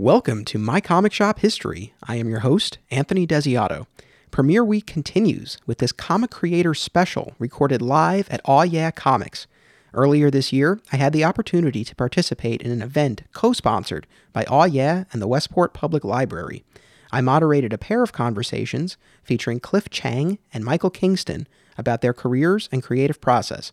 Welcome 0.00 0.46
to 0.46 0.56
My 0.56 0.80
Comic 0.80 1.12
Shop 1.12 1.40
History. 1.40 1.92
I 2.02 2.16
am 2.16 2.26
your 2.26 2.38
host, 2.38 2.78
Anthony 2.90 3.26
Desiato. 3.26 3.86
Premiere 4.30 4.64
Week 4.64 4.86
continues 4.86 5.58
with 5.66 5.76
this 5.76 5.92
comic 5.92 6.30
creator 6.30 6.72
special 6.72 7.34
recorded 7.38 7.82
live 7.82 8.26
at 8.30 8.40
Aw 8.46 8.62
Yeah 8.62 8.92
Comics. 8.92 9.46
Earlier 9.92 10.30
this 10.30 10.54
year, 10.54 10.80
I 10.90 10.96
had 10.96 11.12
the 11.12 11.24
opportunity 11.24 11.84
to 11.84 11.94
participate 11.94 12.62
in 12.62 12.70
an 12.70 12.80
event 12.80 13.24
co 13.34 13.52
sponsored 13.52 14.06
by 14.32 14.44
Aw 14.44 14.64
Yeah 14.64 15.04
and 15.12 15.20
the 15.20 15.28
Westport 15.28 15.74
Public 15.74 16.02
Library. 16.02 16.64
I 17.12 17.20
moderated 17.20 17.74
a 17.74 17.76
pair 17.76 18.02
of 18.02 18.10
conversations 18.10 18.96
featuring 19.22 19.60
Cliff 19.60 19.90
Chiang 19.90 20.38
and 20.54 20.64
Michael 20.64 20.88
Kingston 20.88 21.46
about 21.76 22.00
their 22.00 22.14
careers 22.14 22.70
and 22.72 22.82
creative 22.82 23.20
process. 23.20 23.72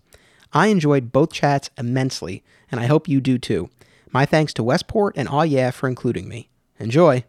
I 0.52 0.68
enjoyed 0.68 1.14
both 1.14 1.32
chats 1.32 1.70
immensely, 1.78 2.44
and 2.70 2.82
I 2.82 2.88
hope 2.88 3.07
you 3.07 3.21
do 3.21 3.38
too. 3.38 3.70
My 4.12 4.26
thanks 4.26 4.54
to 4.55 4.64
Westport 4.64 5.16
and 5.18 5.28
Aw 5.28 5.44
Yeah 5.44 5.71
for 5.71 5.88
including 5.88 6.28
me. 6.28 6.50
Enjoy! 6.80 7.24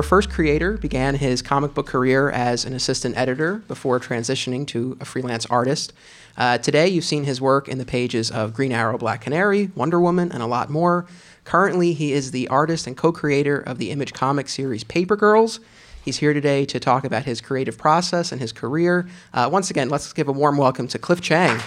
Our 0.00 0.02
first 0.02 0.30
creator 0.30 0.78
began 0.78 1.14
his 1.14 1.42
comic 1.42 1.74
book 1.74 1.86
career 1.86 2.30
as 2.30 2.64
an 2.64 2.72
assistant 2.72 3.14
editor 3.18 3.56
before 3.68 4.00
transitioning 4.00 4.66
to 4.66 4.96
a 4.98 5.04
freelance 5.04 5.44
artist. 5.50 5.92
Uh, 6.38 6.56
today, 6.56 6.88
you've 6.88 7.04
seen 7.04 7.24
his 7.24 7.38
work 7.38 7.68
in 7.68 7.76
the 7.76 7.84
pages 7.84 8.30
of 8.30 8.54
Green 8.54 8.72
Arrow, 8.72 8.96
Black 8.96 9.20
Canary, 9.20 9.70
Wonder 9.74 10.00
Woman, 10.00 10.32
and 10.32 10.42
a 10.42 10.46
lot 10.46 10.70
more. 10.70 11.04
Currently, 11.44 11.92
he 11.92 12.14
is 12.14 12.30
the 12.30 12.48
artist 12.48 12.86
and 12.86 12.96
co 12.96 13.12
creator 13.12 13.58
of 13.58 13.76
the 13.76 13.90
Image 13.90 14.14
Comic 14.14 14.48
series 14.48 14.84
Paper 14.84 15.16
Girls. 15.16 15.60
He's 16.02 16.16
here 16.16 16.32
today 16.32 16.64
to 16.64 16.80
talk 16.80 17.04
about 17.04 17.26
his 17.26 17.42
creative 17.42 17.76
process 17.76 18.32
and 18.32 18.40
his 18.40 18.52
career. 18.52 19.06
Uh, 19.34 19.50
once 19.52 19.68
again, 19.68 19.90
let's 19.90 20.14
give 20.14 20.28
a 20.28 20.32
warm 20.32 20.56
welcome 20.56 20.88
to 20.88 20.98
Cliff 20.98 21.20
Chiang. 21.20 21.60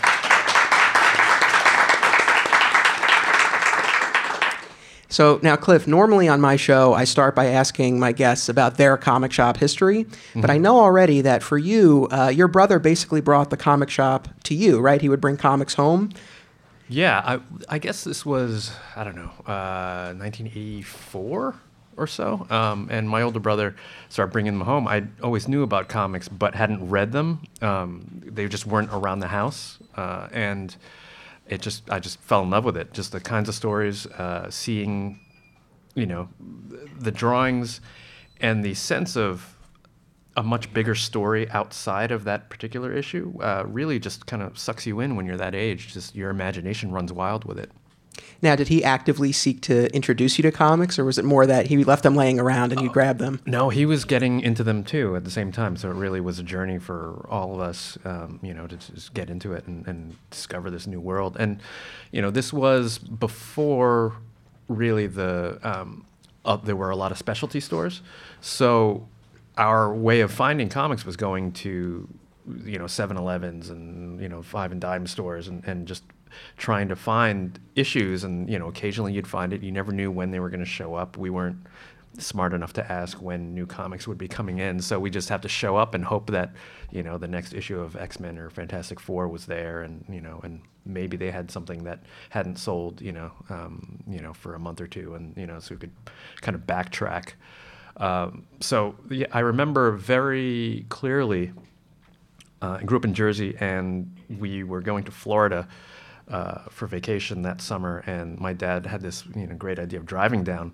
So 5.13 5.39
now, 5.43 5.55
Cliff, 5.55 5.85
normally 5.85 6.27
on 6.27 6.41
my 6.41 6.55
show, 6.55 6.95
I 6.95 7.03
start 7.03 7.35
by 7.35 7.45
asking 7.45 7.99
my 7.99 8.13
guests 8.13 8.49
about 8.49 8.77
their 8.77 8.97
comic 8.97 9.31
shop 9.31 9.57
history. 9.57 10.05
Mm-hmm. 10.05 10.41
But 10.41 10.49
I 10.49 10.57
know 10.57 10.79
already 10.79 11.21
that 11.21 11.43
for 11.43 11.59
you, 11.59 12.07
uh, 12.11 12.29
your 12.29 12.47
brother 12.47 12.79
basically 12.79 13.21
brought 13.21 13.51
the 13.51 13.55
comic 13.55 13.91
shop 13.91 14.27
to 14.45 14.55
you, 14.55 14.79
right? 14.79 14.99
He 14.99 15.09
would 15.09 15.21
bring 15.21 15.37
comics 15.37 15.75
home. 15.75 16.09
Yeah, 16.89 17.21
I, 17.23 17.39
I 17.69 17.77
guess 17.77 18.03
this 18.03 18.25
was, 18.25 18.71
I 18.95 19.03
don't 19.03 19.15
know, 19.15 19.31
uh, 19.45 20.15
1984 20.15 21.55
or 21.95 22.07
so. 22.07 22.47
Um, 22.49 22.87
and 22.89 23.07
my 23.07 23.21
older 23.21 23.39
brother 23.39 23.75
started 24.09 24.33
bringing 24.33 24.57
them 24.57 24.65
home. 24.65 24.87
I 24.87 25.03
always 25.21 25.47
knew 25.47 25.61
about 25.61 25.89
comics, 25.89 26.27
but 26.27 26.55
hadn't 26.55 26.89
read 26.89 27.11
them. 27.11 27.43
Um, 27.61 28.23
they 28.25 28.47
just 28.47 28.65
weren't 28.65 28.89
around 28.91 29.19
the 29.19 29.27
house. 29.27 29.77
Uh, 29.95 30.27
and 30.31 30.75
it 31.53 31.61
just 31.61 31.89
I 31.89 31.99
just 31.99 32.19
fell 32.19 32.41
in 32.43 32.49
love 32.49 32.65
with 32.65 32.77
it. 32.77 32.93
Just 32.93 33.11
the 33.11 33.19
kinds 33.19 33.47
of 33.47 33.55
stories, 33.55 34.05
uh, 34.07 34.49
seeing, 34.49 35.19
you 35.95 36.05
know, 36.05 36.29
the 36.99 37.11
drawings, 37.11 37.81
and 38.41 38.63
the 38.63 38.73
sense 38.73 39.15
of 39.15 39.55
a 40.35 40.43
much 40.43 40.73
bigger 40.73 40.95
story 40.95 41.49
outside 41.51 42.11
of 42.11 42.23
that 42.23 42.49
particular 42.49 42.91
issue 42.91 43.33
uh, 43.41 43.63
really 43.67 43.99
just 43.99 44.25
kind 44.25 44.41
of 44.41 44.57
sucks 44.57 44.85
you 44.87 44.99
in 44.99 45.15
when 45.15 45.25
you're 45.27 45.37
that 45.37 45.53
age. 45.53 45.93
Just 45.93 46.15
your 46.15 46.31
imagination 46.31 46.91
runs 46.91 47.13
wild 47.13 47.45
with 47.45 47.59
it. 47.59 47.71
Now, 48.41 48.55
did 48.55 48.67
he 48.67 48.83
actively 48.83 49.31
seek 49.31 49.61
to 49.61 49.93
introduce 49.95 50.37
you 50.37 50.43
to 50.43 50.51
comics, 50.51 50.99
or 50.99 51.05
was 51.05 51.17
it 51.17 51.25
more 51.25 51.45
that 51.45 51.67
he 51.67 51.83
left 51.83 52.03
them 52.03 52.15
laying 52.15 52.39
around 52.39 52.71
and 52.71 52.81
you 52.81 52.89
uh, 52.89 52.93
grabbed 52.93 53.19
them? 53.19 53.39
No, 53.45 53.69
he 53.69 53.85
was 53.85 54.05
getting 54.05 54.41
into 54.41 54.63
them 54.63 54.83
too 54.83 55.15
at 55.15 55.23
the 55.23 55.31
same 55.31 55.51
time. 55.51 55.77
So 55.77 55.89
it 55.89 55.95
really 55.95 56.19
was 56.19 56.39
a 56.39 56.43
journey 56.43 56.77
for 56.77 57.25
all 57.29 57.55
of 57.55 57.61
us, 57.61 57.97
um, 58.05 58.39
you 58.41 58.53
know, 58.53 58.67
to 58.67 58.75
just 58.75 59.13
get 59.13 59.29
into 59.29 59.53
it 59.53 59.65
and, 59.65 59.87
and 59.87 60.15
discover 60.29 60.69
this 60.69 60.87
new 60.87 60.99
world. 60.99 61.37
And, 61.39 61.59
you 62.11 62.21
know, 62.21 62.31
this 62.31 62.51
was 62.51 62.97
before 62.97 64.17
really 64.67 65.07
the 65.07 65.59
um, 65.63 66.05
uh, 66.45 66.57
there 66.57 66.75
were 66.75 66.89
a 66.89 66.95
lot 66.95 67.11
of 67.11 67.17
specialty 67.17 67.59
stores. 67.59 68.01
So 68.41 69.07
our 69.57 69.93
way 69.93 70.21
of 70.21 70.31
finding 70.31 70.69
comics 70.69 71.05
was 71.05 71.15
going 71.15 71.51
to 71.51 72.07
you 72.65 72.77
know 72.77 72.85
7-elevens 72.85 73.69
and 73.69 74.19
you 74.21 74.27
know 74.27 74.41
five 74.41 74.71
and 74.73 74.81
dime 74.81 75.07
stores 75.07 75.47
and, 75.47 75.63
and 75.65 75.87
just 75.87 76.03
trying 76.57 76.89
to 76.89 76.95
find 76.95 77.59
issues, 77.75 78.23
and 78.23 78.49
you 78.49 78.59
know, 78.59 78.67
occasionally 78.67 79.13
you'd 79.13 79.27
find 79.27 79.53
it. 79.53 79.61
You 79.61 79.71
never 79.71 79.91
knew 79.91 80.11
when 80.11 80.31
they 80.31 80.39
were 80.39 80.49
going 80.49 80.59
to 80.59 80.65
show 80.65 80.95
up. 80.95 81.17
We 81.17 81.29
weren't 81.29 81.57
smart 82.19 82.53
enough 82.53 82.73
to 82.73 82.91
ask 82.91 83.21
when 83.21 83.55
new 83.55 83.65
comics 83.65 84.07
would 84.07 84.17
be 84.17 84.27
coming 84.27 84.59
in, 84.59 84.79
so 84.79 84.99
we 84.99 85.09
just 85.09 85.29
have 85.29 85.41
to 85.41 85.49
show 85.49 85.75
up 85.75 85.93
and 85.93 86.05
hope 86.05 86.29
that 86.31 86.51
you 86.91 87.03
know 87.03 87.17
the 87.17 87.27
next 87.27 87.53
issue 87.53 87.79
of 87.79 87.95
X 87.95 88.19
Men 88.19 88.37
or 88.37 88.49
Fantastic 88.49 88.99
Four 88.99 89.27
was 89.27 89.45
there, 89.45 89.81
and 89.81 90.03
you 90.09 90.21
know, 90.21 90.39
and 90.43 90.61
maybe 90.85 91.17
they 91.17 91.31
had 91.31 91.49
something 91.49 91.83
that 91.83 92.03
hadn't 92.29 92.57
sold, 92.57 93.01
you 93.01 93.11
know, 93.11 93.31
um, 93.49 94.03
you 94.07 94.21
know, 94.21 94.33
for 94.33 94.55
a 94.55 94.59
month 94.59 94.81
or 94.81 94.87
two, 94.87 95.15
and 95.15 95.35
you 95.37 95.47
know, 95.47 95.59
so 95.59 95.75
we 95.75 95.79
could 95.79 95.93
kind 96.41 96.55
of 96.55 96.61
backtrack. 96.61 97.33
Um, 97.97 98.45
so 98.59 98.95
yeah, 99.09 99.27
I 99.31 99.39
remember 99.39 99.91
very 99.91 100.85
clearly. 100.89 101.51
Uh, 102.61 102.77
I 102.79 102.83
grew 102.83 102.97
up 102.97 103.05
in 103.05 103.13
Jersey, 103.13 103.55
and 103.59 104.15
we 104.39 104.63
were 104.63 104.81
going 104.81 105.03
to 105.03 105.11
Florida 105.11 105.67
uh, 106.29 106.59
for 106.69 106.87
vacation 106.87 107.41
that 107.43 107.61
summer, 107.61 108.03
and 108.05 108.39
my 108.39 108.53
dad 108.53 108.85
had 108.85 109.01
this 109.01 109.23
you 109.35 109.47
know 109.47 109.55
great 109.55 109.79
idea 109.79 109.99
of 109.99 110.05
driving 110.05 110.43
down, 110.43 110.73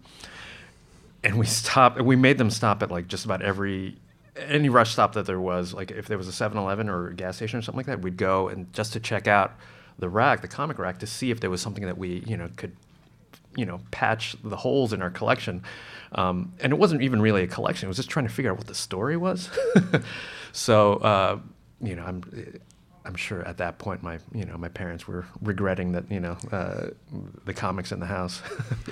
and 1.23 1.37
we 1.37 1.45
stopped. 1.45 2.01
We 2.01 2.15
made 2.15 2.37
them 2.37 2.49
stop 2.49 2.83
at 2.83 2.91
like 2.91 3.07
just 3.07 3.25
about 3.25 3.41
every 3.41 3.97
any 4.35 4.69
rush 4.69 4.91
stop 4.91 5.13
that 5.13 5.25
there 5.25 5.39
was. 5.39 5.73
Like 5.73 5.91
if 5.91 6.07
there 6.07 6.17
was 6.17 6.27
a 6.27 6.31
7-Eleven 6.31 6.89
or 6.89 7.09
a 7.09 7.13
gas 7.13 7.35
station 7.35 7.59
or 7.59 7.61
something 7.61 7.79
like 7.79 7.87
that, 7.87 8.01
we'd 8.01 8.17
go 8.17 8.47
and 8.47 8.71
just 8.73 8.93
to 8.93 8.99
check 8.99 9.27
out 9.27 9.53
the 9.97 10.07
rack, 10.07 10.41
the 10.41 10.47
comic 10.47 10.79
rack, 10.79 10.99
to 10.99 11.07
see 11.07 11.29
if 11.31 11.39
there 11.39 11.49
was 11.49 11.61
something 11.61 11.85
that 11.85 11.97
we 11.97 12.23
you 12.25 12.37
know 12.37 12.49
could 12.55 12.75
you 13.55 13.66
know 13.66 13.81
patch 13.91 14.35
the 14.43 14.57
holes 14.57 14.93
in 14.93 15.01
our 15.01 15.09
collection. 15.09 15.63
Um, 16.13 16.53
and 16.59 16.73
it 16.73 16.77
wasn't 16.77 17.01
even 17.01 17.21
really 17.21 17.43
a 17.43 17.47
collection; 17.47 17.87
it 17.87 17.89
was 17.89 17.97
just 17.97 18.09
trying 18.09 18.27
to 18.27 18.33
figure 18.33 18.51
out 18.51 18.57
what 18.57 18.67
the 18.67 18.75
story 18.75 19.17
was. 19.17 19.49
so 20.51 20.93
uh, 20.95 21.39
you 21.81 21.95
know, 21.95 22.03
I'm 22.03 22.23
I'm 23.09 23.16
sure 23.16 23.42
at 23.47 23.58
that 23.58 23.80
point 23.80 24.03
my 24.03 24.20
you 24.36 24.46
know 24.46 24.56
my 24.56 24.70
parents 24.70 25.08
were 25.08 25.25
regretting 25.42 25.94
that 25.94 26.12
you 26.12 26.20
know 26.20 26.38
uh, 26.52 26.90
the 27.46 27.56
comics 27.56 27.92
in 27.92 28.00
the 28.00 28.06
house. 28.06 28.40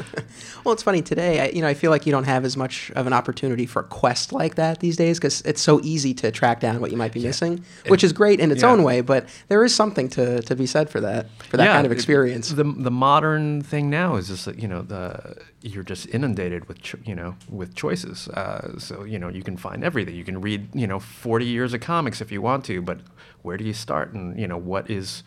well, 0.64 0.74
it's 0.74 0.82
funny 0.82 1.04
today. 1.04 1.40
I, 1.40 1.50
you 1.50 1.62
know, 1.62 1.68
I 1.68 1.76
feel 1.76 1.92
like 1.92 2.08
you 2.08 2.12
don't 2.12 2.24
have 2.24 2.44
as 2.44 2.58
much 2.58 2.90
of 2.96 3.06
an 3.06 3.14
opportunity 3.14 3.68
for 3.68 3.84
a 3.84 3.84
quest 3.84 4.34
like 4.34 4.56
that 4.56 4.80
these 4.80 4.98
days 4.98 5.20
because 5.20 5.42
it's 5.42 5.62
so 5.62 5.80
easy 5.84 6.16
to 6.16 6.32
track 6.32 6.60
down 6.60 6.82
what 6.82 6.90
you 6.90 6.98
might 6.98 7.14
be 7.14 7.20
yeah. 7.20 7.28
missing, 7.28 7.64
which 7.90 8.04
is 8.04 8.12
great 8.12 8.40
in 8.40 8.52
its 8.52 8.64
yeah. 8.64 8.72
own 8.72 8.82
way. 8.82 9.02
But 9.02 9.30
there 9.50 9.64
is 9.64 9.76
something 9.76 10.10
to, 10.10 10.42
to 10.42 10.56
be 10.56 10.66
said 10.66 10.90
for 10.90 11.00
that 11.02 11.28
for 11.50 11.58
that 11.58 11.66
yeah, 11.66 11.74
kind 11.74 11.86
of 11.86 11.92
experience. 11.92 12.50
It, 12.52 12.56
the 12.56 12.64
the 12.64 12.92
modern 12.92 13.62
thing 13.62 13.92
now 13.92 14.16
is 14.16 14.30
just 14.30 14.46
that 14.46 14.58
you 14.58 14.68
know 14.68 14.82
the 14.82 15.38
you're 15.62 15.84
just 15.84 16.08
inundated 16.08 16.68
with 16.68 16.82
cho- 16.82 17.00
you 17.06 17.14
know 17.14 17.36
with 17.50 17.76
choices. 17.76 18.30
Uh, 18.30 18.80
so 18.80 19.04
you 19.04 19.20
know 19.20 19.30
you 19.30 19.44
can 19.44 19.58
find 19.58 19.84
everything. 19.84 20.16
You 20.16 20.24
can 20.24 20.42
read 20.42 20.74
you 20.74 20.88
know 20.88 21.00
40 21.00 21.46
years 21.46 21.76
of 21.76 21.82
comics 21.82 22.20
if 22.20 22.32
you 22.32 22.42
want 22.42 22.66
to, 22.66 22.82
but 22.82 23.00
where 23.48 23.58
do 23.58 23.64
you 23.64 23.74
start? 23.74 24.14
And 24.14 24.40
you 24.40 24.48
know 24.48 24.58
what 24.58 24.92
is 24.92 25.24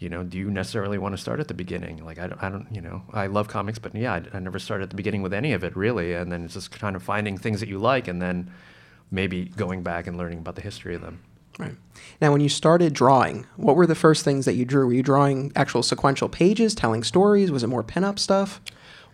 you 0.00 0.08
know, 0.08 0.24
do 0.24 0.38
you 0.38 0.50
necessarily 0.50 0.96
want 0.96 1.12
to 1.14 1.20
start 1.20 1.40
at 1.40 1.48
the 1.48 1.54
beginning? 1.54 2.02
Like, 2.02 2.18
I 2.18 2.26
don't, 2.26 2.42
I 2.42 2.48
don't, 2.48 2.66
you 2.72 2.80
know, 2.80 3.02
I 3.12 3.26
love 3.26 3.48
comics, 3.48 3.78
but 3.78 3.94
yeah, 3.94 4.14
I, 4.14 4.22
I 4.32 4.40
never 4.40 4.58
started 4.58 4.84
at 4.84 4.90
the 4.90 4.96
beginning 4.96 5.20
with 5.20 5.34
any 5.34 5.52
of 5.52 5.62
it 5.62 5.76
really. 5.76 6.14
And 6.14 6.32
then 6.32 6.46
it's 6.46 6.54
just 6.54 6.70
kind 6.70 6.96
of 6.96 7.02
finding 7.02 7.36
things 7.36 7.60
that 7.60 7.68
you 7.68 7.78
like 7.78 8.08
and 8.08 8.20
then 8.20 8.50
maybe 9.10 9.44
going 9.44 9.82
back 9.82 10.06
and 10.06 10.16
learning 10.16 10.38
about 10.38 10.54
the 10.54 10.62
history 10.62 10.94
of 10.94 11.02
them. 11.02 11.20
Right. 11.58 11.76
Now, 12.22 12.32
when 12.32 12.40
you 12.40 12.48
started 12.48 12.94
drawing, 12.94 13.46
what 13.56 13.76
were 13.76 13.86
the 13.86 13.94
first 13.94 14.24
things 14.24 14.46
that 14.46 14.54
you 14.54 14.64
drew? 14.64 14.86
Were 14.86 14.94
you 14.94 15.02
drawing 15.02 15.52
actual 15.54 15.82
sequential 15.82 16.30
pages, 16.30 16.74
telling 16.74 17.02
stories? 17.02 17.50
Was 17.50 17.62
it 17.62 17.66
more 17.66 17.84
pinup 17.84 18.18
stuff? 18.18 18.62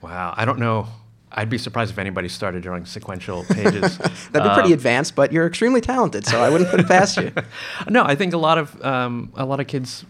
Wow, 0.01 0.35
I 0.37 0.45
don't 0.45 0.61
know. 0.61 0.87
I'd 1.33 1.51
be 1.51 1.59
surprised 1.59 1.91
if 1.91 1.99
anybody 1.99 2.29
started 2.29 2.63
drawing 2.63 2.87
sequential 2.87 3.45
pages. 3.51 3.99
That'd 4.33 4.51
be 4.51 4.55
pretty 4.55 4.71
uh, 4.71 4.75
advanced, 4.75 5.15
but 5.15 5.33
you're 5.33 5.47
extremely 5.47 5.81
talented, 5.81 6.25
so 6.27 6.43
I 6.43 6.49
wouldn't 6.49 6.71
put 6.71 6.81
it 6.81 6.87
past 6.87 7.17
you. 7.17 7.33
no, 7.89 8.05
I 8.05 8.15
think 8.15 8.33
a 8.33 8.39
lot 8.39 8.59
of 8.59 8.83
um, 8.85 9.33
a 9.37 9.45
lot 9.45 9.61
of 9.61 9.67
kids 9.67 10.05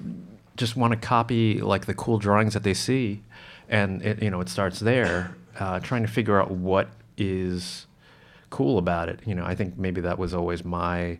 just 0.57 0.77
want 0.77 0.93
to 0.93 0.99
copy 0.99 1.61
like 1.61 1.87
the 1.87 1.95
cool 1.95 2.19
drawings 2.19 2.55
that 2.55 2.63
they 2.63 2.75
see, 2.75 3.23
and 3.69 4.03
it, 4.03 4.23
you 4.23 4.31
know 4.31 4.41
it 4.41 4.49
starts 4.49 4.81
there, 4.81 5.35
uh, 5.59 5.81
trying 5.81 6.03
to 6.03 6.09
figure 6.09 6.41
out 6.41 6.51
what 6.51 6.89
is 7.17 7.87
cool 8.51 8.79
about 8.79 9.09
it. 9.09 9.21
You 9.27 9.35
know, 9.35 9.45
I 9.45 9.55
think 9.55 9.79
maybe 9.79 10.03
that 10.03 10.19
was 10.19 10.35
always 10.35 10.65
my 10.65 11.19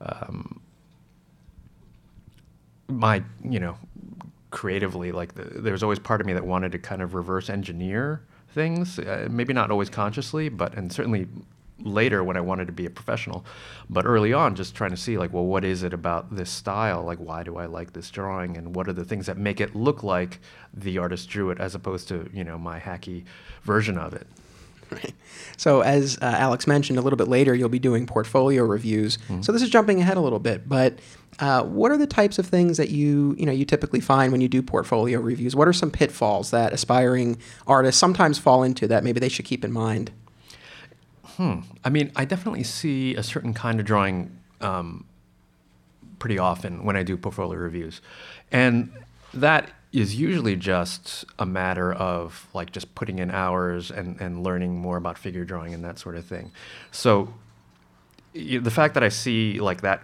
um, 0.00 0.60
my 2.88 3.24
you 3.42 3.58
know 3.58 3.76
creatively. 4.50 5.10
Like 5.10 5.34
the, 5.34 5.44
there's 5.44 5.82
always 5.82 5.98
part 5.98 6.20
of 6.20 6.28
me 6.28 6.32
that 6.32 6.46
wanted 6.46 6.70
to 6.72 6.78
kind 6.78 7.02
of 7.02 7.14
reverse 7.14 7.50
engineer 7.50 8.22
things, 8.52 8.98
uh, 8.98 9.28
maybe 9.30 9.52
not 9.52 9.70
always 9.70 9.90
consciously, 9.90 10.48
but 10.48 10.74
and 10.74 10.92
certainly 10.92 11.26
later 11.84 12.22
when 12.22 12.36
I 12.36 12.40
wanted 12.40 12.66
to 12.66 12.72
be 12.72 12.86
a 12.86 12.90
professional. 12.90 13.44
But 13.90 14.06
early 14.06 14.32
on, 14.32 14.54
just 14.54 14.74
trying 14.74 14.90
to 14.90 14.96
see 14.96 15.18
like, 15.18 15.32
well, 15.32 15.44
what 15.44 15.64
is 15.64 15.82
it 15.82 15.92
about 15.92 16.34
this 16.34 16.50
style? 16.50 17.02
Like, 17.02 17.18
why 17.18 17.42
do 17.42 17.56
I 17.56 17.66
like 17.66 17.92
this 17.92 18.10
drawing? 18.10 18.56
And 18.56 18.74
what 18.74 18.88
are 18.88 18.92
the 18.92 19.04
things 19.04 19.26
that 19.26 19.36
make 19.36 19.60
it 19.60 19.74
look 19.74 20.02
like 20.02 20.38
the 20.74 20.98
artist 20.98 21.28
drew 21.28 21.50
it, 21.50 21.60
as 21.60 21.74
opposed 21.74 22.08
to 22.08 22.28
you 22.32 22.44
know 22.44 22.58
my 22.58 22.78
hacky 22.78 23.24
version 23.62 23.98
of 23.98 24.14
it. 24.14 24.26
Right. 24.92 25.14
So, 25.56 25.80
as 25.80 26.18
uh, 26.20 26.24
Alex 26.24 26.66
mentioned, 26.66 26.98
a 26.98 27.02
little 27.02 27.16
bit 27.16 27.28
later, 27.28 27.54
you'll 27.54 27.68
be 27.68 27.78
doing 27.78 28.06
portfolio 28.06 28.64
reviews. 28.64 29.16
Mm-hmm. 29.16 29.42
So, 29.42 29.52
this 29.52 29.62
is 29.62 29.70
jumping 29.70 30.00
ahead 30.00 30.16
a 30.16 30.20
little 30.20 30.38
bit, 30.38 30.68
but 30.68 30.98
uh, 31.38 31.62
what 31.64 31.90
are 31.90 31.96
the 31.96 32.06
types 32.06 32.38
of 32.38 32.46
things 32.46 32.76
that 32.76 32.90
you 32.90 33.34
you 33.38 33.46
know 33.46 33.52
you 33.52 33.64
typically 33.64 34.00
find 34.00 34.32
when 34.32 34.40
you 34.40 34.48
do 34.48 34.62
portfolio 34.62 35.20
reviews? 35.20 35.56
What 35.56 35.68
are 35.68 35.72
some 35.72 35.90
pitfalls 35.90 36.50
that 36.50 36.72
aspiring 36.72 37.38
artists 37.66 37.98
sometimes 37.98 38.38
fall 38.38 38.62
into 38.62 38.86
that 38.88 39.04
maybe 39.04 39.20
they 39.20 39.28
should 39.28 39.44
keep 39.44 39.64
in 39.64 39.72
mind? 39.72 40.10
Hmm. 41.24 41.60
I 41.84 41.90
mean, 41.90 42.12
I 42.14 42.24
definitely 42.24 42.64
see 42.64 43.14
a 43.14 43.22
certain 43.22 43.54
kind 43.54 43.80
of 43.80 43.86
drawing 43.86 44.36
um, 44.60 45.06
pretty 46.18 46.38
often 46.38 46.84
when 46.84 46.96
I 46.96 47.02
do 47.02 47.16
portfolio 47.16 47.58
reviews, 47.58 48.02
and 48.50 48.92
that 49.32 49.70
is 49.92 50.14
usually 50.18 50.56
just 50.56 51.24
a 51.38 51.44
matter 51.44 51.92
of 51.92 52.48
like 52.54 52.72
just 52.72 52.94
putting 52.94 53.18
in 53.18 53.30
hours 53.30 53.90
and, 53.90 54.20
and 54.20 54.42
learning 54.42 54.74
more 54.74 54.96
about 54.96 55.18
figure 55.18 55.44
drawing 55.44 55.74
and 55.74 55.84
that 55.84 55.98
sort 55.98 56.16
of 56.16 56.24
thing. 56.24 56.50
So 56.90 57.34
the 58.32 58.70
fact 58.70 58.94
that 58.94 59.02
I 59.02 59.10
see 59.10 59.60
like 59.60 59.82
that 59.82 60.02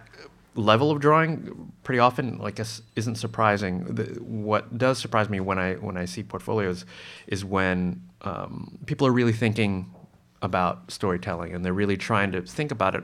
level 0.55 0.91
of 0.91 0.99
drawing 0.99 1.71
pretty 1.83 1.99
often 1.99 2.37
like 2.37 2.59
isn't 2.59 3.15
surprising. 3.15 3.83
The, 3.95 4.03
what 4.21 4.77
does 4.77 4.99
surprise 4.99 5.29
me 5.29 5.39
when 5.39 5.57
I 5.57 5.73
when 5.75 5.97
I 5.97 6.05
see 6.05 6.21
portfolios 6.21 6.85
is 7.27 7.43
when 7.43 8.03
um, 8.21 8.77
people 8.85 9.07
are 9.07 9.11
really 9.11 9.33
thinking 9.33 9.93
about 10.41 10.91
storytelling 10.91 11.53
and 11.53 11.65
they're 11.65 11.73
really 11.73 11.97
trying 11.97 12.31
to 12.31 12.41
think 12.41 12.71
about 12.71 12.95
it 12.95 13.03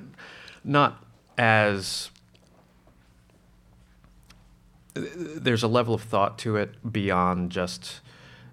not 0.63 1.03
as 1.37 2.09
there's 4.95 5.63
a 5.63 5.67
level 5.67 5.93
of 5.93 6.01
thought 6.01 6.37
to 6.39 6.55
it 6.55 6.91
beyond 6.91 7.51
just 7.51 8.01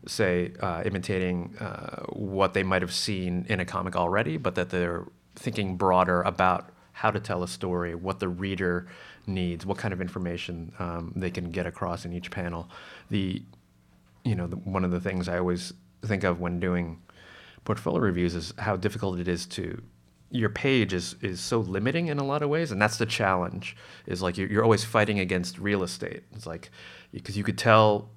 say 0.06 0.53
uh, 0.61 0.83
imitating 0.85 1.56
uh, 1.61 2.03
what 2.09 2.55
they 2.55 2.62
might 2.62 2.83
have 2.83 2.93
seen 2.93 3.47
in 3.49 3.61
a 3.61 3.65
comic 3.65 3.94
already, 3.94 4.37
but 4.37 4.56
that 4.56 4.71
they're 4.71 5.05
thinking 5.37 5.77
broader 5.77 6.23
about 6.23 6.71
how 6.93 7.11
to 7.11 7.21
tell 7.21 7.43
a 7.43 7.49
story, 7.49 7.94
what 7.94 8.19
the 8.19 8.29
reader 8.29 8.87
needs, 9.27 9.65
what 9.65 9.79
kind 9.79 9.94
of 9.94 10.00
information 10.00 10.73
um, 10.79 11.12
they 11.15 11.31
can 11.31 11.50
get 11.50 11.67
across 11.67 12.05
in 12.05 12.12
each 12.12 12.31
panel. 12.31 12.69
The, 13.11 13.43
you 14.25 14.35
know, 14.35 14.47
the, 14.47 14.56
one 14.56 14.85
of 14.85 14.91
the 14.91 15.00
things 15.00 15.29
I 15.29 15.39
always 15.39 15.73
think 16.05 16.25
of 16.25 16.41
when 16.41 16.59
doing 16.59 17.00
portfolio 17.65 18.00
reviews 18.00 18.35
is 18.35 18.53
how 18.59 18.77
difficult 18.77 19.21
it 19.21 19.29
is 19.29 19.47
to 19.47 19.81
your 20.32 20.49
page 20.49 20.93
is 20.93 21.14
is 21.20 21.40
so 21.40 21.61
limiting 21.61 22.08
in 22.08 22.19
a 22.19 22.25
lot 22.25 22.43
of 22.43 22.49
ways, 22.49 22.73
and 22.73 22.81
that's 22.81 22.96
the 22.96 23.06
challenge. 23.06 23.76
Is 24.06 24.23
like 24.23 24.38
you're, 24.38 24.49
you're 24.49 24.64
always 24.64 24.84
fighting 24.84 25.20
against 25.20 25.58
real 25.58 25.82
estate. 25.82 26.25
It's 26.34 26.46
like 26.46 26.70
because 27.12 27.37
you 27.37 27.44
could 27.44 27.58
tell 27.58 28.08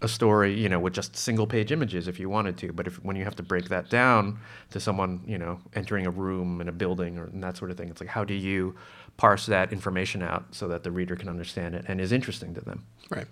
a 0.00 0.08
story, 0.08 0.54
you 0.54 0.68
know, 0.68 0.78
with 0.78 0.92
just 0.92 1.16
single 1.16 1.46
page 1.46 1.72
images 1.72 2.06
if 2.06 2.20
you 2.20 2.28
wanted 2.28 2.56
to, 2.58 2.72
but 2.72 2.86
if 2.86 3.02
when 3.04 3.16
you 3.16 3.24
have 3.24 3.34
to 3.36 3.42
break 3.42 3.68
that 3.68 3.90
down 3.90 4.38
to 4.70 4.78
someone, 4.78 5.20
you 5.26 5.38
know, 5.38 5.58
entering 5.74 6.06
a 6.06 6.10
room 6.10 6.60
in 6.60 6.68
a 6.68 6.72
building 6.72 7.18
or 7.18 7.24
and 7.24 7.42
that 7.42 7.56
sort 7.56 7.70
of 7.70 7.76
thing, 7.76 7.88
it's 7.88 8.00
like 8.00 8.10
how 8.10 8.24
do 8.24 8.34
you 8.34 8.74
parse 9.16 9.46
that 9.46 9.72
information 9.72 10.22
out 10.22 10.44
so 10.52 10.68
that 10.68 10.82
the 10.82 10.90
reader 10.90 11.16
can 11.16 11.28
understand 11.28 11.74
it 11.74 11.84
and 11.88 12.00
is 12.00 12.12
interesting 12.12 12.54
to 12.54 12.60
them? 12.60 12.84
Right. 13.10 13.26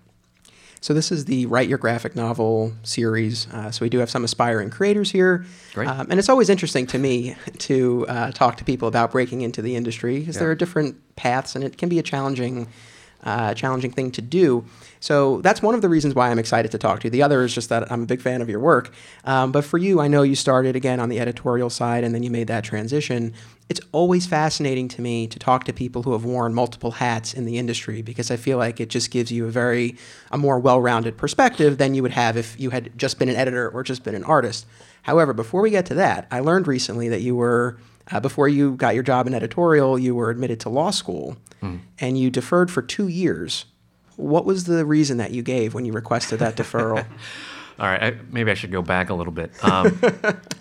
So 0.86 0.94
this 0.94 1.10
is 1.10 1.24
the 1.24 1.46
Write 1.46 1.68
Your 1.68 1.78
Graphic 1.78 2.14
Novel 2.14 2.72
series. 2.84 3.48
Uh, 3.52 3.72
so 3.72 3.84
we 3.84 3.88
do 3.88 3.98
have 3.98 4.08
some 4.08 4.22
aspiring 4.22 4.70
creators 4.70 5.10
here. 5.10 5.44
Great. 5.74 5.88
Um, 5.88 6.06
and 6.10 6.20
it's 6.20 6.28
always 6.28 6.48
interesting 6.48 6.86
to 6.86 6.96
me 6.96 7.34
to 7.58 8.06
uh, 8.06 8.30
talk 8.30 8.56
to 8.58 8.64
people 8.64 8.86
about 8.86 9.10
breaking 9.10 9.40
into 9.40 9.62
the 9.62 9.74
industry 9.74 10.20
because 10.20 10.36
yeah. 10.36 10.42
there 10.42 10.50
are 10.52 10.54
different 10.54 10.94
paths 11.16 11.56
and 11.56 11.64
it 11.64 11.76
can 11.76 11.88
be 11.88 11.98
a 11.98 12.04
challenging 12.04 12.68
uh, 13.22 13.54
challenging 13.54 13.90
thing 13.90 14.10
to 14.12 14.22
do. 14.22 14.64
So 15.00 15.40
that's 15.40 15.62
one 15.62 15.74
of 15.74 15.82
the 15.82 15.88
reasons 15.88 16.14
why 16.14 16.30
I'm 16.30 16.38
excited 16.38 16.70
to 16.72 16.78
talk 16.78 17.00
to 17.00 17.06
you. 17.06 17.10
The 17.10 17.22
other 17.22 17.42
is 17.42 17.54
just 17.54 17.68
that 17.68 17.90
I'm 17.90 18.02
a 18.02 18.06
big 18.06 18.20
fan 18.20 18.40
of 18.40 18.48
your 18.48 18.60
work. 18.60 18.92
Um, 19.24 19.52
but 19.52 19.64
for 19.64 19.78
you, 19.78 20.00
I 20.00 20.08
know 20.08 20.22
you 20.22 20.34
started 20.34 20.76
again 20.76 21.00
on 21.00 21.08
the 21.08 21.20
editorial 21.20 21.70
side 21.70 22.04
and 22.04 22.14
then 22.14 22.22
you 22.22 22.30
made 22.30 22.46
that 22.48 22.64
transition. 22.64 23.34
It's 23.68 23.80
always 23.92 24.26
fascinating 24.26 24.88
to 24.88 25.00
me 25.00 25.26
to 25.26 25.38
talk 25.38 25.64
to 25.64 25.72
people 25.72 26.04
who 26.04 26.12
have 26.12 26.24
worn 26.24 26.54
multiple 26.54 26.92
hats 26.92 27.34
in 27.34 27.44
the 27.44 27.58
industry 27.58 28.00
because 28.00 28.30
I 28.30 28.36
feel 28.36 28.58
like 28.58 28.80
it 28.80 28.88
just 28.88 29.10
gives 29.10 29.32
you 29.32 29.46
a 29.46 29.50
very 29.50 29.96
a 30.30 30.38
more 30.38 30.58
well-rounded 30.58 31.16
perspective 31.16 31.78
than 31.78 31.94
you 31.94 32.02
would 32.02 32.12
have 32.12 32.36
if 32.36 32.58
you 32.60 32.70
had 32.70 32.96
just 32.96 33.18
been 33.18 33.28
an 33.28 33.36
editor 33.36 33.68
or 33.68 33.82
just 33.82 34.04
been 34.04 34.14
an 34.14 34.24
artist. 34.24 34.66
However, 35.02 35.32
before 35.32 35.62
we 35.62 35.70
get 35.70 35.86
to 35.86 35.94
that, 35.94 36.26
I 36.30 36.40
learned 36.40 36.66
recently 36.66 37.08
that 37.08 37.22
you 37.22 37.36
were 37.36 37.78
uh, 38.10 38.20
before 38.20 38.48
you 38.48 38.76
got 38.76 38.94
your 38.94 39.02
job 39.02 39.26
in 39.26 39.34
editorial, 39.34 39.98
you 39.98 40.14
were 40.14 40.30
admitted 40.30 40.60
to 40.60 40.68
law 40.68 40.90
school 40.90 41.36
mm. 41.62 41.80
and 41.98 42.18
you 42.18 42.30
deferred 42.30 42.70
for 42.70 42.82
two 42.82 43.08
years. 43.08 43.64
What 44.16 44.44
was 44.44 44.64
the 44.64 44.84
reason 44.84 45.18
that 45.18 45.32
you 45.32 45.42
gave 45.42 45.74
when 45.74 45.84
you 45.84 45.92
requested 45.92 46.38
that 46.38 46.56
deferral? 46.56 47.04
All 47.78 47.86
right, 47.86 48.02
I, 48.02 48.16
maybe 48.30 48.50
I 48.50 48.54
should 48.54 48.72
go 48.72 48.80
back 48.80 49.10
a 49.10 49.14
little 49.14 49.32
bit. 49.32 49.52
Um, 49.62 50.00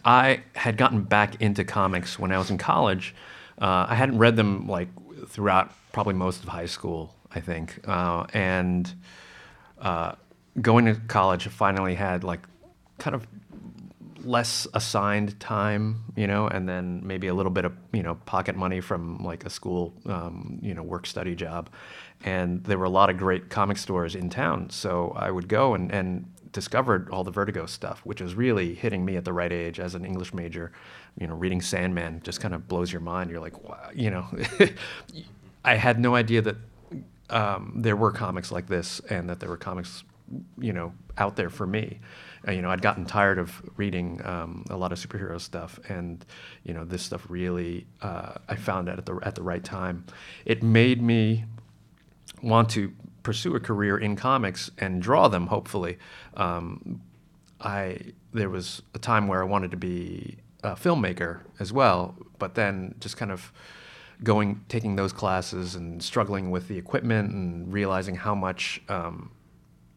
I 0.04 0.42
had 0.54 0.78
gotten 0.78 1.04
back 1.04 1.42
into 1.42 1.64
comics 1.64 2.20
when 2.20 2.32
I 2.32 2.38
was 2.38 2.50
in 2.50 2.58
college. 2.58 3.16
Uh, 3.60 3.86
I 3.88 3.96
hadn't 3.96 4.18
read 4.18 4.36
them 4.36 4.68
like 4.68 4.90
throughout 5.28 5.72
probably 5.94 6.16
most 6.16 6.44
of 6.44 6.50
high 6.50 6.66
school, 6.66 7.16
I 7.32 7.40
think, 7.40 7.80
uh, 7.88 8.26
and 8.34 8.94
uh, 9.80 10.16
going 10.62 10.86
to 10.86 10.96
college, 11.08 11.48
I 11.48 11.50
finally 11.52 11.96
had 11.96 12.24
like 12.24 12.42
kind 12.98 13.16
of 13.16 13.26
less 14.26 14.68
assigned 14.74 15.40
time, 15.40 16.04
you 16.16 16.28
know, 16.28 16.48
and 16.48 16.68
then 16.68 17.02
maybe 17.06 17.28
a 17.28 17.34
little 17.34 17.52
bit 17.52 17.66
of 17.66 17.74
you 17.94 18.04
know 18.04 18.16
pocket 18.26 18.56
money 18.56 18.82
from 18.82 19.24
like 19.24 19.46
a 19.46 19.50
school, 19.50 19.94
um, 20.06 20.60
you 20.62 20.74
know, 20.74 20.84
work 20.84 21.06
study 21.06 21.36
job, 21.36 21.70
and 22.24 22.64
there 22.64 22.78
were 22.78 22.86
a 22.86 22.90
lot 22.90 23.10
of 23.10 23.18
great 23.18 23.50
comic 23.50 23.78
stores 23.78 24.16
in 24.16 24.30
town. 24.30 24.70
So 24.70 25.14
I 25.16 25.32
would 25.32 25.48
go 25.48 25.74
and 25.74 25.92
and 25.92 26.26
discovered 26.52 27.10
all 27.10 27.24
the 27.24 27.32
Vertigo 27.32 27.66
stuff, 27.66 28.00
which 28.06 28.22
was 28.22 28.34
really 28.34 28.74
hitting 28.74 29.04
me 29.04 29.18
at 29.18 29.26
the 29.26 29.34
right 29.34 29.52
age 29.52 29.80
as 29.80 29.94
an 29.94 30.06
English 30.06 30.34
major. 30.34 30.72
You 31.20 31.28
know, 31.28 31.36
reading 31.36 31.62
Sandman 31.62 32.22
just 32.24 32.40
kind 32.42 32.54
of 32.54 32.68
blows 32.68 32.92
your 32.92 33.02
mind. 33.02 33.30
You're 33.30 33.42
like, 33.42 33.62
wow, 33.64 33.90
you 33.94 34.10
know, 34.10 34.26
I 35.66 35.76
had 35.76 36.00
no 36.00 36.16
idea 36.16 36.42
that 36.42 36.56
um, 37.30 37.74
there 37.76 37.96
were 37.96 38.12
comics 38.12 38.52
like 38.52 38.68
this 38.68 39.00
and 39.10 39.30
that 39.30 39.40
there 39.40 39.50
were 39.50 39.58
comics, 39.58 40.04
you 40.58 40.74
know, 40.74 40.94
out 41.18 41.36
there 41.36 41.50
for 41.50 41.68
me. 41.68 42.00
Uh, 42.48 42.52
you 42.52 42.62
know, 42.62 42.70
I'd 42.70 42.82
gotten 42.82 43.06
tired 43.06 43.40
of 43.40 43.62
reading 43.76 44.22
um, 44.26 44.66
a 44.70 44.78
lot 44.78 44.92
of 44.92 45.00
superhero 45.00 45.40
stuff, 45.40 45.80
and 45.90 46.24
you 46.64 46.74
know, 46.74 46.86
this 46.86 47.02
stuff 47.02 47.26
really 47.30 47.88
uh, 48.02 48.34
I 48.48 48.56
found 48.56 48.88
it 48.88 48.98
at 48.98 49.06
the 49.06 49.20
at 49.24 49.36
the 49.36 49.44
right 49.44 49.64
time. 49.64 50.06
It 50.46 50.62
made 50.62 51.02
me 51.02 51.46
want 52.42 52.70
to 52.72 52.94
pursue 53.24 53.56
a 53.56 53.60
career 53.60 53.98
in 53.98 54.16
comics 54.16 54.70
and 54.78 55.02
draw 55.02 55.28
them. 55.28 55.48
Hopefully, 55.48 55.98
um, 56.36 57.02
I 57.60 58.00
there 58.34 58.50
was 58.50 58.82
a 58.94 59.00
time 59.00 59.28
where 59.28 59.42
I 59.42 59.46
wanted 59.46 59.72
to 59.72 59.78
be 59.78 60.38
a 60.64 60.72
filmmaker 60.72 61.42
as 61.60 61.72
well, 61.74 62.16
but 62.38 62.56
then 62.56 62.96
just 63.00 63.18
kind 63.18 63.32
of 63.32 63.52
going 64.24 64.64
taking 64.70 64.96
those 64.96 65.12
classes 65.12 65.76
and 65.76 66.02
struggling 66.02 66.52
with 66.52 66.68
the 66.68 66.78
equipment 66.78 67.32
and 67.32 67.74
realizing 67.74 68.16
how 68.16 68.34
much 68.34 68.82
um, 68.88 69.32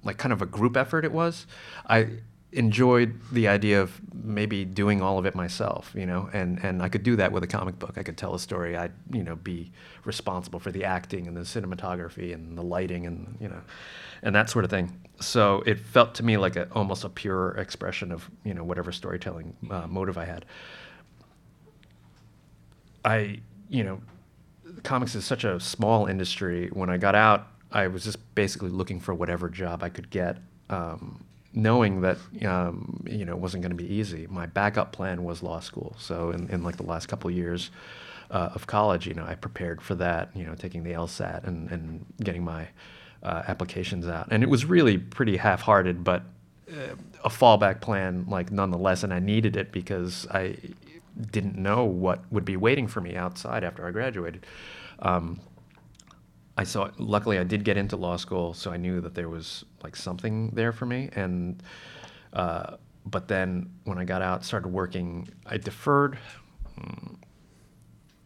like 0.02 0.19
kind 0.19 0.33
of 0.33 0.43
a 0.43 0.47
group 0.47 0.76
effort 0.76 1.05
it 1.05 1.12
was. 1.12 1.47
I 1.88 2.09
enjoyed 2.50 3.21
the 3.31 3.47
idea 3.47 3.81
of 3.81 4.00
maybe 4.14 4.64
doing 4.64 5.02
all 5.02 5.19
of 5.19 5.26
it 5.26 5.35
myself, 5.35 5.93
you 5.95 6.07
know, 6.07 6.31
and, 6.33 6.59
and 6.64 6.83
I 6.83 6.88
could 6.88 7.02
do 7.02 7.14
that 7.17 7.31
with 7.31 7.43
a 7.43 7.47
comic 7.47 7.78
book. 7.78 7.99
I 7.99 8.02
could 8.02 8.17
tell 8.17 8.35
a 8.35 8.38
story. 8.38 8.75
I'd, 8.75 8.93
you 9.12 9.23
know, 9.23 9.37
be 9.37 9.71
responsible 10.05 10.59
for 10.59 10.73
the 10.73 10.85
acting 10.85 11.26
and 11.26 11.37
the 11.37 11.43
cinematography 11.43 12.33
and 12.33 12.57
the 12.57 12.62
lighting 12.62 13.07
and, 13.07 13.37
you 13.38 13.49
know, 13.49 13.61
and 14.23 14.35
that 14.35 14.49
sort 14.49 14.64
of 14.64 14.71
thing. 14.71 14.99
So 15.21 15.62
it 15.67 15.78
felt 15.78 16.14
to 16.17 16.23
me 16.23 16.38
like 16.38 16.57
a, 16.57 16.71
almost 16.73 17.05
a 17.05 17.11
pure 17.11 17.50
expression 17.52 18.11
of, 18.12 18.31
you 18.45 18.55
know, 18.55 18.64
whatever 18.64 18.93
storytelling 18.93 19.55
uh, 19.71 19.87
motive 19.87 20.17
I 20.17 20.25
had. 20.25 20.47
I, 23.05 23.40
you 23.69 23.85
know, 23.85 24.00
comics 24.85 25.14
is 25.14 25.26
such 25.26 25.45
a 25.45 25.61
small 25.61 26.07
industry. 26.07 26.69
When 26.73 26.88
I 26.88 26.97
got 26.97 27.14
out, 27.14 27.49
I 27.71 27.88
was 27.88 28.05
just 28.05 28.35
basically 28.35 28.71
looking 28.71 29.00
for 29.00 29.12
whatever 29.12 29.50
job 29.50 29.83
I 29.83 29.90
could 29.90 30.09
get. 30.09 30.38
Um, 30.71 31.25
knowing 31.59 32.00
that 32.03 32.19
um, 32.47 33.03
you 33.07 33.25
know 33.25 33.33
it 33.33 33.38
wasn't 33.38 33.62
going 33.62 33.77
to 33.77 33.83
be 33.83 33.93
easy. 33.93 34.27
My 34.31 34.47
backup 34.47 34.93
plan 34.93 35.25
was 35.25 35.43
law 35.43 35.61
school. 35.61 35.97
So 35.99 36.31
in, 36.31 36.49
in 36.49 36.62
like 36.62 36.77
the 36.77 36.85
last 36.85 37.07
couple 37.07 37.29
of 37.29 37.37
years 37.37 37.71
uh, 38.31 38.50
of 38.55 38.67
college, 38.67 39.07
you 39.07 39.15
know, 39.15 39.25
I 39.25 39.35
prepared 39.35 39.83
for 39.83 39.95
that. 39.97 40.35
You 40.35 40.45
know, 40.47 40.55
taking 40.55 40.85
the 40.85 40.93
LSAT 40.93 41.45
and 41.45 41.71
and 41.71 42.07
getting 42.23 42.45
my 42.45 42.69
uh, 43.23 43.43
applications 43.49 44.07
out, 44.07 44.29
and 44.31 44.43
it 44.43 44.49
was 44.49 44.65
really 44.65 44.97
pretty 44.97 45.37
half-hearted, 45.37 46.05
but 46.05 46.23
uh, 46.71 46.95
a 47.25 47.29
fallback 47.29 47.81
plan, 47.81 48.25
like 48.29 48.53
nonetheless, 48.53 49.03
and 49.03 49.12
I 49.12 49.19
needed 49.19 49.57
it 49.57 49.73
because 49.73 50.27
I 50.31 50.57
didn't 51.33 51.57
know 51.57 51.85
what 51.85 52.21
would 52.31 52.45
be 52.45 52.57
waiting 52.57 52.87
for 52.87 53.00
me 53.00 53.17
outside 53.17 53.65
after 53.65 53.85
I 53.85 53.91
graduated. 53.91 54.47
Um, 55.00 55.41
I 56.59 56.65
saw. 56.65 56.91
Luckily, 56.99 57.38
I 57.38 57.45
did 57.45 57.62
get 57.65 57.77
into 57.77 57.97
law 57.97 58.17
school, 58.17 58.53
so 58.53 58.73
I 58.73 58.77
knew 58.77 59.00
that 59.00 59.15
there 59.15 59.29
was 59.29 59.65
like 59.85 59.95
something 59.95 60.50
there 60.50 60.73
for 60.73 60.87
me. 60.87 61.09
And 61.15 61.62
uh, 62.33 62.77
but 63.07 63.29
then 63.29 63.71
when 63.85 63.97
I 63.97 64.05
got 64.05 64.23
out, 64.23 64.45
started 64.45 64.69
working, 64.69 65.29
I 65.47 65.57
deferred. 65.57 66.19
mm, 66.77 67.15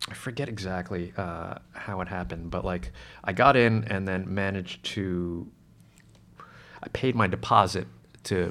I 0.09 0.15
forget 0.15 0.49
exactly 0.49 1.13
uh, 1.17 1.59
how 1.73 2.01
it 2.01 2.09
happened, 2.09 2.51
but 2.51 2.65
like 2.65 2.91
I 3.23 3.35
got 3.35 3.55
in 3.55 3.85
and 3.85 4.09
then 4.09 4.33
managed 4.33 4.83
to. 4.95 5.47
I 6.83 6.89
paid 6.89 7.15
my 7.15 7.27
deposit 7.27 7.87
to 8.25 8.51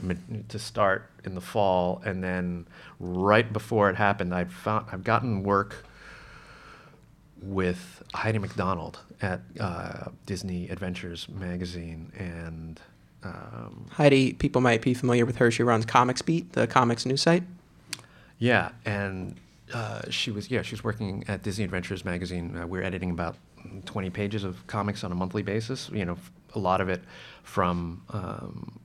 to 0.49 0.59
start 0.59 1.09
in 1.25 1.33
the 1.33 1.41
fall, 1.41 2.03
and 2.05 2.23
then 2.23 2.67
right 2.99 3.51
before 3.51 3.89
it 3.89 3.95
happened, 3.95 4.31
I'd 4.31 4.53
found 4.53 4.85
I've 4.91 5.03
gotten 5.03 5.41
work 5.41 5.87
with 7.41 8.03
Heidi 8.13 8.39
MacDonald 8.39 8.99
at 9.21 9.41
uh, 9.59 10.09
Disney 10.25 10.69
Adventures 10.69 11.27
magazine, 11.29 12.11
and 12.17 12.79
um, 13.23 13.85
Heidi, 13.91 14.33
people 14.33 14.61
might 14.61 14.81
be 14.81 14.93
familiar 14.93 15.25
with 15.25 15.37
her. 15.37 15.51
She 15.51 15.63
runs 15.63 15.85
Comics 15.85 16.21
Beat, 16.21 16.53
the 16.53 16.67
comics 16.67 17.05
news 17.05 17.21
site. 17.21 17.43
Yeah, 18.39 18.69
and 18.85 19.35
uh, 19.73 20.01
she 20.09 20.31
was 20.31 20.49
yeah 20.49 20.61
she 20.61 20.73
was 20.73 20.83
working 20.83 21.23
at 21.27 21.43
Disney 21.43 21.63
Adventures 21.63 22.03
magazine. 22.03 22.57
Uh, 22.57 22.67
we 22.67 22.79
are 22.79 22.83
editing 22.83 23.11
about 23.11 23.35
20 23.85 24.09
pages 24.09 24.43
of 24.43 24.65
comics 24.67 25.03
on 25.03 25.11
a 25.11 25.15
monthly 25.15 25.43
basis. 25.43 25.89
You 25.93 26.05
know, 26.05 26.17
a 26.55 26.59
lot 26.59 26.81
of 26.81 26.89
it 26.89 27.01
from 27.43 28.01
um, 28.09 28.79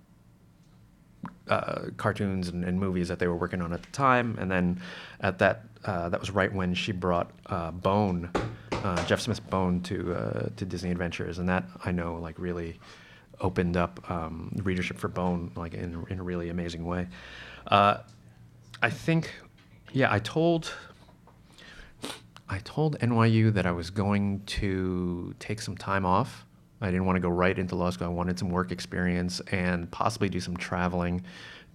uh, 1.49 1.83
cartoons 1.97 2.49
and, 2.49 2.65
and 2.65 2.79
movies 2.79 3.09
that 3.09 3.19
they 3.19 3.27
were 3.27 3.37
working 3.37 3.63
on 3.63 3.73
at 3.73 3.83
the 3.83 3.91
time. 3.93 4.37
And 4.39 4.51
then 4.51 4.81
at 5.21 5.39
that 5.39 5.65
uh, 5.87 6.09
that 6.09 6.21
was 6.21 6.31
right 6.31 6.53
when 6.53 6.75
she 6.75 6.93
brought 6.93 7.31
uh, 7.47 7.71
Bone, 7.71 8.31
uh, 8.73 9.05
Jeff 9.07 9.21
Smith's 9.21 9.41
Bone 9.41 9.81
to 9.83 10.15
uh, 10.15 10.49
to 10.57 10.65
Disney 10.65 10.91
Adventures, 10.91 11.39
and 11.39 11.49
that 11.49 11.65
I 11.85 11.93
know 11.93 12.17
like 12.17 12.39
really 12.39 12.79
opened 13.41 13.77
up 13.77 14.11
um, 14.11 14.51
readership 14.63 14.99
for 14.99 15.09
Bone 15.09 15.51
like 15.57 15.75
in 15.75 16.05
in 16.11 16.19
a 16.19 16.23
really 16.23 16.51
amazing 16.51 16.85
way. 16.85 17.09
I 18.83 18.91
think, 18.91 19.33
yeah, 19.93 20.13
I 20.13 20.19
told 20.19 20.73
I 22.49 22.59
told 22.59 22.99
NYU 23.01 23.53
that 23.55 23.67
I 23.67 23.73
was 23.73 23.91
going 23.91 24.43
to 24.47 25.35
take 25.39 25.61
some 25.61 25.77
time 25.77 26.05
off. 26.05 26.45
I 26.81 26.87
didn't 26.87 27.07
want 27.07 27.17
to 27.17 27.21
go 27.21 27.31
right 27.31 27.59
into 27.59 27.75
law 27.75 27.91
school. 27.91 28.07
I 28.07 28.11
wanted 28.11 28.39
some 28.39 28.51
work 28.51 28.71
experience 28.71 29.41
and 29.51 29.91
possibly 29.91 30.29
do 30.29 30.41
some 30.41 30.57
traveling 30.57 31.25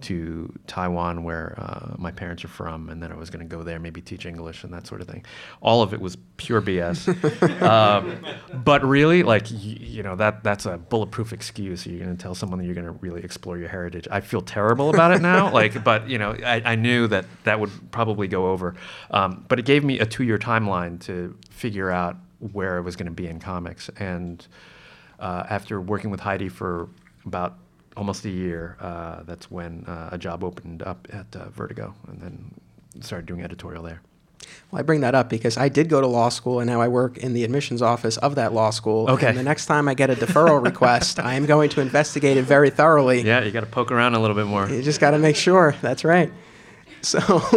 to 0.02 0.52
Taiwan, 0.66 1.24
where 1.24 1.54
uh, 1.58 1.94
my 1.98 2.10
parents 2.10 2.44
are 2.44 2.48
from, 2.48 2.88
and 2.88 3.02
then 3.02 3.12
I 3.12 3.16
was 3.16 3.30
going 3.30 3.46
to 3.46 3.56
go 3.56 3.62
there, 3.62 3.78
maybe 3.78 4.00
teach 4.00 4.26
English 4.26 4.64
and 4.64 4.72
that 4.72 4.86
sort 4.86 5.00
of 5.00 5.08
thing. 5.08 5.24
All 5.60 5.82
of 5.82 5.92
it 5.94 6.00
was 6.00 6.16
pure 6.36 6.60
BS. 6.60 7.08
um, 7.62 8.24
but 8.64 8.84
really, 8.84 9.22
like 9.22 9.44
y- 9.50 9.76
you 9.80 10.02
know, 10.02 10.16
that 10.16 10.42
that's 10.44 10.66
a 10.66 10.78
bulletproof 10.78 11.32
excuse. 11.32 11.86
You're 11.86 12.04
going 12.04 12.16
to 12.16 12.22
tell 12.22 12.34
someone 12.34 12.58
that 12.58 12.64
you're 12.66 12.74
going 12.74 12.86
to 12.86 12.92
really 12.92 13.22
explore 13.22 13.58
your 13.58 13.68
heritage. 13.68 14.06
I 14.10 14.20
feel 14.20 14.42
terrible 14.42 14.90
about 14.90 15.12
it 15.12 15.22
now. 15.22 15.50
like, 15.60 15.82
but 15.82 16.08
you 16.08 16.18
know, 16.18 16.36
I, 16.44 16.62
I 16.64 16.74
knew 16.74 17.06
that 17.08 17.26
that 17.44 17.58
would 17.60 17.70
probably 17.90 18.28
go 18.28 18.50
over. 18.50 18.74
Um, 19.10 19.44
but 19.48 19.58
it 19.58 19.64
gave 19.64 19.84
me 19.84 19.98
a 19.98 20.06
two-year 20.06 20.38
timeline 20.38 21.00
to 21.06 21.36
figure 21.50 21.90
out 21.90 22.16
where 22.52 22.76
I 22.76 22.80
was 22.80 22.96
going 22.96 23.06
to 23.06 23.12
be 23.12 23.26
in 23.26 23.38
comics, 23.38 23.88
and 23.98 24.46
uh, 25.20 25.44
after 25.48 25.80
working 25.80 26.10
with 26.10 26.20
Heidi 26.20 26.48
for 26.48 26.88
about 27.24 27.56
almost 27.96 28.24
a 28.24 28.30
year, 28.30 28.76
uh, 28.80 29.22
that's 29.24 29.50
when 29.50 29.84
uh, 29.86 30.10
a 30.12 30.18
job 30.18 30.44
opened 30.44 30.82
up 30.82 31.06
at 31.12 31.34
uh, 31.36 31.48
Vertigo, 31.50 31.94
and 32.08 32.20
then 32.20 32.54
started 33.00 33.26
doing 33.26 33.42
editorial 33.42 33.82
there. 33.82 34.00
Well, 34.70 34.80
I 34.80 34.82
bring 34.82 35.00
that 35.00 35.14
up 35.14 35.28
because 35.28 35.56
I 35.56 35.68
did 35.68 35.88
go 35.88 36.00
to 36.00 36.06
law 36.06 36.28
school 36.28 36.60
and 36.60 36.68
now 36.68 36.80
I 36.80 36.88
work 36.88 37.18
in 37.18 37.32
the 37.32 37.44
admissions 37.44 37.82
office 37.82 38.16
of 38.18 38.34
that 38.34 38.52
law 38.52 38.70
school. 38.70 39.08
Okay. 39.10 39.28
And 39.28 39.38
the 39.38 39.42
next 39.42 39.66
time 39.66 39.88
I 39.88 39.94
get 39.94 40.10
a 40.10 40.14
deferral 40.14 40.62
request, 40.64 41.20
I 41.20 41.34
am 41.34 41.46
going 41.46 41.70
to 41.70 41.80
investigate 41.80 42.36
it 42.36 42.42
very 42.42 42.70
thoroughly. 42.70 43.22
Yeah, 43.22 43.42
you 43.42 43.50
got 43.50 43.60
to 43.60 43.66
poke 43.66 43.92
around 43.92 44.14
a 44.14 44.20
little 44.20 44.36
bit 44.36 44.46
more. 44.46 44.68
You 44.68 44.82
just 44.82 45.00
got 45.00 45.12
to 45.12 45.18
make 45.18 45.36
sure. 45.36 45.74
That's 45.80 46.04
right. 46.04 46.32
So, 47.02 47.20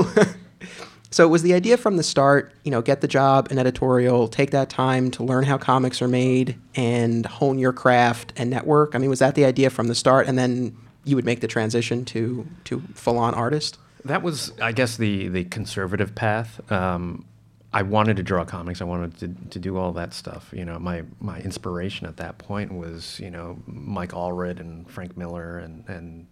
so 1.15 1.24
it 1.24 1.29
was 1.29 1.43
the 1.43 1.53
idea 1.53 1.77
from 1.77 1.95
the 1.95 2.03
start, 2.03 2.51
you 2.65 2.72
know, 2.72 2.81
get 2.81 3.00
the 3.00 3.07
job 3.07 3.50
in 3.50 3.57
editorial, 3.57 4.27
take 4.27 4.51
that 4.51 4.69
time 4.69 5.10
to 5.12 5.24
learn 5.24 5.45
how 5.45 5.57
comics 5.57 6.01
are 6.01 6.10
made 6.10 6.57
and 6.75 7.25
hone 7.25 7.57
your 7.57 7.72
craft 7.72 8.34
and 8.36 8.50
network. 8.50 8.95
I 8.95 8.98
mean, 8.98 9.10
was 9.10 9.19
that 9.19 9.34
the 9.34 9.45
idea 9.45 9.69
from 9.69 9.88
the 9.88 9.95
start? 9.95 10.27
And 10.27 10.38
then 10.38 10.75
you 11.05 11.15
would 11.15 11.24
make 11.24 11.39
the 11.39 11.48
transition 11.48 12.03
to, 12.03 12.45
to 12.65 12.81
full 12.95 13.17
on 13.17 13.34
artist? 13.34 13.77
That 14.03 14.24
was, 14.24 14.51
I 14.62 14.74
guess, 14.74 14.98
the 14.98 15.29
the 15.29 15.45
conservative 15.45 16.15
path. 16.15 16.60
Um, 16.69 17.24
I 17.72 17.84
wanted 17.84 18.17
to 18.17 18.24
draw 18.24 18.43
comics. 18.43 18.81
I 18.81 18.84
wanted 18.84 19.17
to, 19.19 19.50
to 19.51 19.57
do 19.57 19.77
all 19.77 19.93
that 19.93 20.13
stuff. 20.13 20.50
You 20.51 20.65
know, 20.65 20.79
my 20.79 21.03
my 21.22 21.39
inspiration 21.39 22.07
at 22.07 22.17
that 22.17 22.39
point 22.39 22.74
was 22.74 23.22
you 23.22 23.31
know 23.31 23.57
Mike 23.67 24.12
Allred 24.12 24.60
and 24.60 24.89
Frank 24.91 25.15
Miller 25.15 25.60
and 25.60 25.88
and 25.88 26.27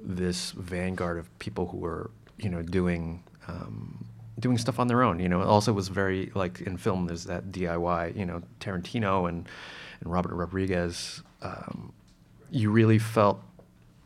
this 0.00 0.50
vanguard 0.50 1.18
of 1.18 1.38
people 1.38 1.68
who 1.68 1.76
were 1.76 2.10
you 2.36 2.48
know 2.48 2.62
doing 2.62 3.22
um, 3.48 4.07
doing 4.38 4.58
stuff 4.58 4.78
on 4.78 4.86
their 4.86 5.02
own. 5.02 5.18
You 5.18 5.28
know, 5.28 5.42
also 5.42 5.72
was 5.72 5.88
very 5.88 6.30
like 6.34 6.60
in 6.60 6.76
film. 6.76 7.06
There's 7.06 7.24
that 7.24 7.50
DIY. 7.52 8.16
You 8.16 8.26
know, 8.26 8.42
Tarantino 8.60 9.28
and 9.28 9.48
and 10.00 10.12
Robert 10.12 10.34
Rodriguez. 10.34 11.22
Um, 11.42 11.92
you 12.50 12.70
really 12.70 12.98
felt 12.98 13.42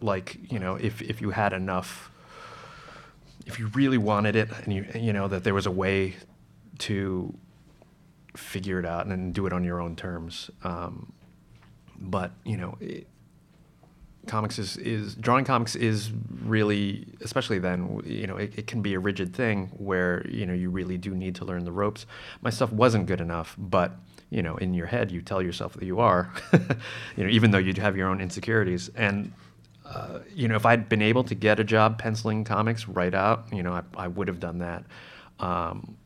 like 0.01 0.39
you 0.51 0.59
know 0.59 0.75
if 0.77 1.01
if 1.03 1.21
you 1.21 1.31
had 1.31 1.53
enough 1.53 2.11
if 3.47 3.59
you 3.59 3.69
really 3.69 3.99
wanted 3.99 4.37
it 4.37 4.49
and 4.65 4.73
you 4.73 4.87
you 4.95 5.13
know 5.13 5.29
that 5.29 5.45
there 5.45 5.55
was 5.55 5.67
a 5.67 5.71
way 5.71 6.15
to 6.79 7.33
figure 8.37 8.79
it 8.79 8.87
out 8.87 9.07
and 9.07 9.35
do 9.35 9.47
it 9.47 9.53
on 9.53 9.63
your 9.63 9.81
own 9.81 9.95
terms 9.95 10.51
um, 10.65 11.13
but 11.99 12.33
you 12.45 12.57
know 12.57 12.77
it, 12.81 13.07
comics 14.27 14.59
is, 14.59 14.77
is 14.77 15.15
drawing 15.17 15.45
comics 15.45 15.75
is 15.75 16.13
really 16.43 17.07
especially 17.23 17.59
then 17.59 18.01
you 18.05 18.27
know 18.27 18.37
it, 18.37 18.57
it 18.57 18.67
can 18.67 18.81
be 18.81 18.95
a 18.95 18.99
rigid 18.99 19.35
thing 19.35 19.67
where 19.77 20.25
you 20.29 20.47
know 20.47 20.55
you 20.55 20.71
really 20.71 20.97
do 20.97 21.15
need 21.15 21.35
to 21.35 21.45
learn 21.45 21.65
the 21.65 21.73
ropes 21.73 22.07
my 22.41 22.51
stuff 22.51 22.73
wasn't 22.73 23.05
good 23.07 23.21
enough 23.21 23.57
but 23.59 23.97
you 24.31 24.43
know 24.43 24.57
in 24.59 24.75
your 24.75 24.87
head 24.87 25.11
you 25.11 25.21
tell 25.21 25.43
yourself 25.43 25.73
that 25.75 25.85
you 25.85 25.99
are 25.99 26.33
you 27.17 27.25
know 27.25 27.31
even 27.31 27.51
though 27.51 27.59
you 27.59 27.75
have 27.75 27.97
your 27.97 28.09
own 28.09 28.21
insecurities 28.21 28.91
and 28.95 29.33
uh, 29.85 30.21
you 30.35 30.49
know, 30.49 30.55
if 30.55 30.65
I'd 30.65 30.89
been 30.89 31.03
able 31.03 31.25
to 31.25 31.35
get 31.35 31.61
a 31.61 31.65
job 31.65 31.99
penciling 31.99 32.45
comics 32.45 32.89
right 32.89 33.13
out, 33.13 33.47
you 33.53 33.63
know, 33.63 33.73
I, 33.73 33.83
I 33.97 34.09
would 34.09 34.29
have 34.29 34.41
done 34.41 34.59
that. 34.59 34.85
Um, 35.39 35.97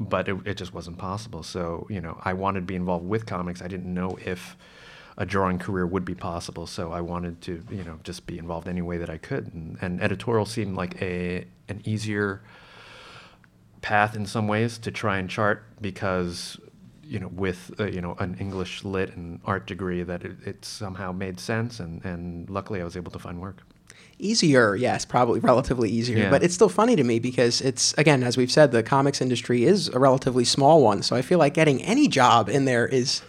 but 0.00 0.28
it, 0.28 0.36
it 0.46 0.54
just 0.54 0.72
wasn't 0.72 0.96
possible. 0.96 1.42
So, 1.42 1.86
you 1.90 2.00
know, 2.00 2.18
I 2.24 2.32
wanted 2.32 2.60
to 2.60 2.66
be 2.66 2.76
involved 2.76 3.06
with 3.06 3.26
comics. 3.26 3.60
I 3.60 3.68
didn't 3.68 3.92
know 3.92 4.16
if 4.24 4.56
a 5.18 5.26
drawing 5.26 5.58
career 5.58 5.86
would 5.86 6.04
be 6.04 6.14
possible. 6.14 6.66
So 6.66 6.92
I 6.92 7.00
wanted 7.02 7.40
to, 7.42 7.62
you 7.70 7.84
know, 7.84 7.98
just 8.04 8.26
be 8.26 8.38
involved 8.38 8.68
any 8.68 8.82
way 8.82 8.96
that 8.98 9.10
I 9.10 9.18
could. 9.18 9.52
And, 9.52 9.76
and 9.82 10.00
editorial 10.00 10.46
seemed 10.46 10.76
like 10.76 11.02
a 11.02 11.44
an 11.68 11.82
easier 11.84 12.40
path 13.82 14.16
in 14.16 14.26
some 14.26 14.48
ways 14.48 14.78
to 14.78 14.90
try 14.90 15.18
and 15.18 15.28
chart 15.28 15.64
because 15.80 16.58
you 17.02 17.18
know, 17.18 17.28
with 17.28 17.72
uh, 17.80 17.86
you 17.86 18.00
know 18.00 18.14
an 18.18 18.36
English 18.38 18.84
lit 18.84 19.16
and 19.16 19.40
art 19.44 19.66
degree, 19.66 20.02
that 20.02 20.24
it, 20.24 20.36
it, 20.44 20.64
somehow 20.64 21.10
made 21.10 21.40
sense, 21.40 21.80
and 21.80 22.04
and 22.04 22.48
luckily 22.50 22.80
I 22.82 22.84
was 22.84 22.96
able 22.96 23.10
to 23.12 23.18
find 23.18 23.40
work. 23.40 23.62
Easier, 24.18 24.76
yes, 24.76 25.06
probably 25.06 25.40
relatively 25.52 25.88
easier, 25.90 26.18
Yeah. 26.18 26.30
but 26.30 26.42
it's 26.42 26.54
still 26.54 26.68
funny 26.68 26.96
to 26.96 27.04
me 27.04 27.18
because 27.18 27.62
it's 27.62 27.94
again, 27.94 28.22
as 28.22 28.36
we've 28.36 28.52
said, 28.52 28.72
the 28.72 28.82
comics 28.82 29.22
industry 29.22 29.64
is 29.64 29.88
a 29.88 29.98
relatively 29.98 30.44
small 30.44 30.82
one, 30.82 31.02
so 31.02 31.16
I 31.16 31.22
feel 31.22 31.38
like 31.38 31.54
getting 31.54 31.82
any 31.82 32.08
job 32.08 32.50
in 32.50 32.66
there 32.66 32.86
is 32.86 33.22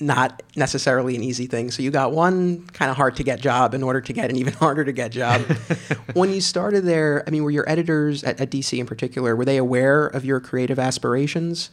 not 0.00 0.42
necessarily 0.56 1.14
an 1.14 1.22
easy 1.22 1.46
thing. 1.46 1.70
So 1.70 1.82
you 1.82 1.90
got 1.90 2.12
one 2.12 2.66
kind 2.68 2.90
of 2.90 2.96
hard 2.96 3.16
to 3.16 3.22
get 3.22 3.40
job 3.40 3.74
in 3.74 3.82
order 3.82 4.00
to 4.00 4.12
get 4.12 4.30
an 4.30 4.36
even 4.36 4.52
harder 4.64 4.84
to 4.84 4.92
get 4.92 5.12
job. 5.12 5.40
when 6.14 6.32
you 6.32 6.40
started 6.40 6.84
there, 6.84 7.24
I 7.26 7.30
mean, 7.30 7.44
were 7.44 7.50
your 7.50 7.68
editors 7.68 8.24
at, 8.24 8.40
at 8.40 8.50
DC 8.50 8.78
in 8.78 8.86
particular 8.86 9.36
were 9.36 9.44
they 9.44 9.56
aware 9.56 10.06
of 10.06 10.24
your 10.24 10.40
creative 10.40 10.78
aspirations? 10.78 11.70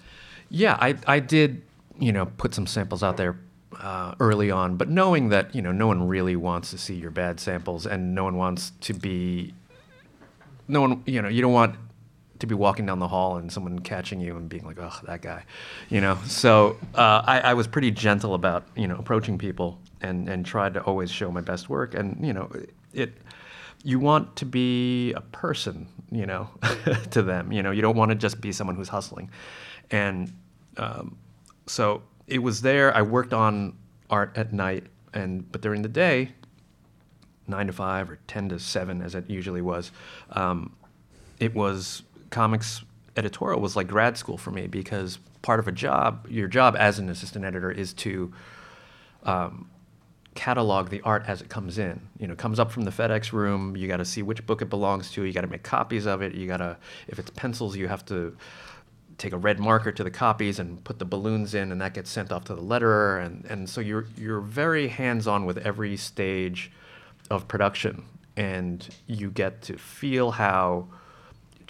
Yeah, 0.49 0.77
I 0.79 0.95
I 1.07 1.19
did 1.19 1.61
you 1.99 2.11
know 2.11 2.25
put 2.25 2.53
some 2.53 2.67
samples 2.67 3.03
out 3.03 3.17
there 3.17 3.37
uh, 3.79 4.15
early 4.19 4.51
on, 4.51 4.77
but 4.77 4.89
knowing 4.89 5.29
that 5.29 5.53
you 5.55 5.61
know 5.61 5.71
no 5.71 5.87
one 5.87 6.07
really 6.07 6.35
wants 6.35 6.71
to 6.71 6.77
see 6.77 6.95
your 6.95 7.11
bad 7.11 7.39
samples, 7.39 7.85
and 7.85 8.13
no 8.13 8.23
one 8.23 8.37
wants 8.37 8.73
to 8.81 8.93
be 8.93 9.53
no 10.67 10.81
one 10.81 11.03
you 11.05 11.21
know 11.21 11.29
you 11.29 11.41
don't 11.41 11.53
want 11.53 11.75
to 12.41 12.48
be 12.48 12.55
walking 12.55 12.86
down 12.86 13.00
the 13.00 13.07
hall 13.07 13.38
and 13.38 13.51
someone 13.51 13.79
catching 13.79 14.19
you 14.19 14.36
and 14.38 14.50
being 14.50 14.65
like, 14.65 14.77
"Oh, 14.79 14.93
that 15.03 15.21
guy," 15.21 15.45
you 15.89 16.01
know. 16.01 16.17
So 16.25 16.77
uh, 16.95 17.24
I, 17.25 17.39
I 17.39 17.53
was 17.53 17.67
pretty 17.67 17.91
gentle 17.91 18.33
about 18.33 18.67
you 18.75 18.88
know 18.88 18.98
approaching 18.98 19.38
people 19.38 19.79
and 20.01 20.27
and 20.27 20.45
tried 20.45 20.74
to 20.74 20.81
always 20.81 21.10
show 21.10 21.31
my 21.31 21.41
best 21.41 21.69
work, 21.69 21.93
and 21.93 22.25
you 22.25 22.33
know 22.33 22.51
it. 22.93 23.13
You 23.83 23.98
want 24.00 24.36
to 24.36 24.45
be 24.45 25.12
a 25.13 25.21
person, 25.21 25.88
you 26.12 26.27
know, 26.27 26.50
to 27.12 27.24
them. 27.24 27.51
You 27.51 27.63
know, 27.63 27.71
you 27.71 27.81
don't 27.81 27.98
want 27.98 28.10
to 28.10 28.15
just 28.15 28.39
be 28.39 28.51
someone 28.51 28.75
who's 28.75 28.89
hustling, 28.89 29.29
and 29.89 30.31
um, 30.77 31.17
so 31.65 32.03
it 32.27 32.39
was 32.39 32.62
there. 32.62 32.95
I 32.95 33.01
worked 33.01 33.33
on 33.33 33.75
art 34.10 34.33
at 34.36 34.53
night, 34.53 34.86
and 35.13 35.51
but 35.51 35.62
during 35.62 35.81
the 35.81 35.89
day, 35.89 36.31
nine 37.48 37.67
to 37.67 37.74
five 37.74 38.10
or 38.10 38.19
ten 38.27 38.50
to 38.50 38.60
seven, 38.60 39.01
as 39.01 39.15
it 39.15 39.29
usually 39.29 39.62
was, 39.62 39.91
um, 40.31 40.75
it 41.39 41.55
was 41.55 42.03
comics 42.31 42.83
editorial 43.17 43.61
was 43.61 43.75
like 43.75 43.88
grad 43.88 44.17
school 44.17 44.38
for 44.38 44.51
me 44.51 44.67
because 44.67 45.19
part 45.41 45.59
of 45.59 45.67
a 45.67 45.71
job, 45.71 46.27
your 46.29 46.47
job 46.47 46.75
as 46.77 46.97
an 47.00 47.09
assistant 47.09 47.45
editor 47.45 47.71
is 47.71 47.93
to 47.93 48.33
um, 49.23 49.69
catalog 50.33 50.89
the 50.89 51.01
art 51.01 51.23
as 51.27 51.41
it 51.41 51.50
comes 51.50 51.77
in. 51.77 52.01
You 52.17 52.27
know, 52.27 52.35
comes 52.35 52.59
up 52.59 52.71
from 52.71 52.83
the 52.83 52.91
FedEx 52.91 53.33
room. 53.33 53.75
You 53.75 53.88
got 53.88 53.97
to 53.97 54.05
see 54.05 54.21
which 54.21 54.45
book 54.45 54.61
it 54.61 54.69
belongs 54.69 55.11
to. 55.11 55.23
You 55.23 55.33
got 55.33 55.41
to 55.41 55.47
make 55.47 55.63
copies 55.63 56.05
of 56.05 56.21
it. 56.21 56.33
You 56.33 56.47
got 56.47 56.57
to, 56.57 56.77
if 57.07 57.19
it's 57.19 57.29
pencils, 57.31 57.75
you 57.75 57.88
have 57.88 58.05
to 58.05 58.35
take 59.17 59.33
a 59.33 59.38
red 59.38 59.59
marker 59.59 59.91
to 59.91 60.03
the 60.03 60.09
copies 60.09 60.57
and 60.57 60.83
put 60.83 60.97
the 60.97 61.05
balloons 61.05 61.53
in, 61.53 61.71
and 61.71 61.79
that 61.81 61.93
gets 61.93 62.09
sent 62.09 62.31
off 62.31 62.45
to 62.45 62.55
the 62.55 62.61
letterer. 62.61 63.23
And, 63.23 63.45
and 63.50 63.69
so 63.69 63.81
you're 63.81 64.05
you're 64.17 64.41
very 64.41 64.88
hands 64.88 65.27
on 65.27 65.45
with 65.45 65.57
every 65.59 65.97
stage 65.97 66.71
of 67.29 67.47
production, 67.47 68.03
and 68.35 68.88
you 69.07 69.29
get 69.29 69.61
to 69.63 69.77
feel 69.77 70.31
how 70.31 70.88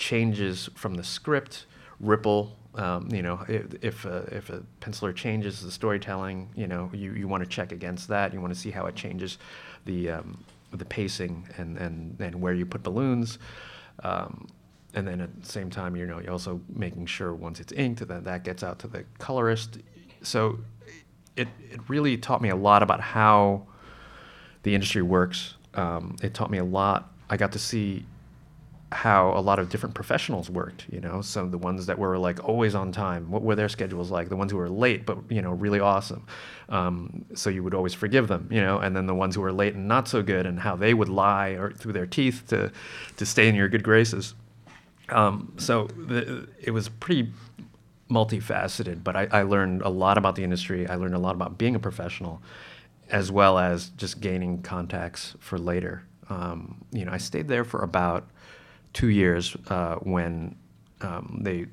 changes 0.02 0.68
from 0.76 0.96
the 0.96 1.04
script 1.04 1.68
ripple. 2.00 2.58
Um, 2.74 3.08
you 3.12 3.22
know, 3.22 3.46
if 3.48 3.84
if 3.84 4.06
a, 4.06 4.18
if 4.32 4.50
a 4.50 4.64
penciler 4.82 5.16
changes 5.16 5.62
the 5.62 5.72
storytelling, 5.72 6.50
you 6.56 6.68
know, 6.68 6.90
you, 6.94 7.14
you 7.14 7.28
want 7.28 7.44
to 7.44 7.50
check 7.50 7.72
against 7.72 8.08
that. 8.08 8.34
You 8.34 8.42
want 8.42 8.54
to 8.54 8.60
see 8.60 8.72
how 8.72 8.88
it 8.88 8.96
changes 8.96 9.38
the 9.86 10.10
um, 10.10 10.44
the 10.74 10.86
pacing 10.86 11.48
and, 11.58 11.78
and, 11.78 12.20
and 12.20 12.42
where 12.42 12.54
you 12.54 12.66
put 12.66 12.82
balloons. 12.82 13.40
Um, 14.04 14.48
and 14.94 15.06
then 15.06 15.20
at 15.20 15.44
the 15.44 15.50
same 15.50 15.70
time, 15.70 15.98
you 15.98 16.06
know, 16.06 16.20
you're 16.20 16.32
also 16.32 16.62
making 16.74 17.06
sure 17.06 17.34
once 17.34 17.60
it's 17.60 17.74
inked 17.74 18.08
that 18.08 18.24
that 18.24 18.44
gets 18.44 18.64
out 18.64 18.80
to 18.80 18.88
the 18.88 19.04
colorist. 19.20 19.78
So 20.24 20.60
it 21.36 21.48
it 21.70 21.80
really 21.90 22.18
taught 22.18 22.42
me 22.42 22.50
a 22.50 22.56
lot 22.56 22.82
about 22.82 23.02
how 23.02 23.68
the 24.64 24.74
industry 24.74 25.02
works. 25.02 25.56
Um, 25.76 26.16
it 26.24 26.34
taught 26.34 26.50
me 26.50 26.58
a 26.58 26.66
lot. 26.66 27.14
I 27.30 27.38
got 27.38 27.52
to 27.52 27.60
see 27.60 28.06
how 28.92 29.32
a 29.38 29.40
lot 29.40 29.58
of 29.58 29.70
different 29.70 29.96
professionals 29.96 30.50
worked. 30.50 30.86
You 30.92 31.00
know, 31.00 31.22
some 31.22 31.46
of 31.46 31.52
the 31.52 31.58
ones 31.58 31.86
that 31.86 31.98
were 31.98 32.18
like 32.18 32.44
always 32.44 32.76
on 32.76 32.92
time. 32.92 33.32
What 33.32 33.42
were 33.42 33.56
their 33.56 33.70
schedules 33.70 34.12
like? 34.12 34.30
The 34.30 34.36
ones 34.36 34.52
who 34.52 34.58
were 34.58 34.70
late, 34.70 35.06
but 35.06 35.18
you 35.30 35.42
know, 35.42 35.52
really 35.52 35.80
awesome. 35.80 36.26
Um, 36.70 37.26
so 37.34 37.50
you 37.50 37.64
would 37.64 37.74
always 37.74 37.94
forgive 37.94 38.28
them. 38.28 38.48
You 38.52 38.62
know, 38.62 38.80
and 38.80 38.96
then 38.96 39.06
the 39.06 39.16
ones 39.16 39.36
who 39.36 39.42
were 39.42 39.54
late 39.54 39.76
and 39.76 39.88
not 39.88 40.08
so 40.08 40.22
good, 40.22 40.46
and 40.46 40.60
how 40.60 40.76
they 40.76 40.94
would 40.94 41.10
lie 41.10 41.50
or 41.50 41.72
through 41.72 41.94
their 41.94 42.06
teeth 42.06 42.44
to 42.48 42.72
to 43.18 43.26
stay 43.26 43.48
in 43.48 43.56
your 43.56 43.70
good 43.70 43.84
graces. 43.84 44.36
Um, 45.10 45.54
so 45.58 45.88
the, 45.88 46.48
it 46.62 46.72
was 46.72 46.88
pretty 46.88 47.32
multifaceted, 48.10 49.04
but 49.04 49.16
I, 49.16 49.28
I, 49.32 49.42
learned 49.44 49.82
a 49.82 49.90
lot 49.90 50.18
about 50.18 50.36
the 50.36 50.44
industry. 50.44 50.88
I 50.88 50.96
learned 50.96 51.16
a 51.16 51.20
lot 51.20 51.36
about 51.36 51.58
being 51.58 51.76
a 51.76 51.80
professional, 51.80 52.42
as 53.10 53.32
well 53.32 53.58
as 53.58 53.90
just 53.98 54.22
gaining 54.22 54.62
contacts 54.62 55.36
for 55.40 55.58
later. 55.58 56.04
Um, 56.30 56.86
you 56.92 57.06
know, 57.06 57.12
I 57.12 57.18
stayed 57.18 57.48
there 57.48 57.64
for 57.64 57.84
about 57.84 58.30
two 58.94 59.10
years 59.10 59.56
uh, 59.68 59.96
when 59.96 60.56
um, 61.02 61.40
they 61.42 61.68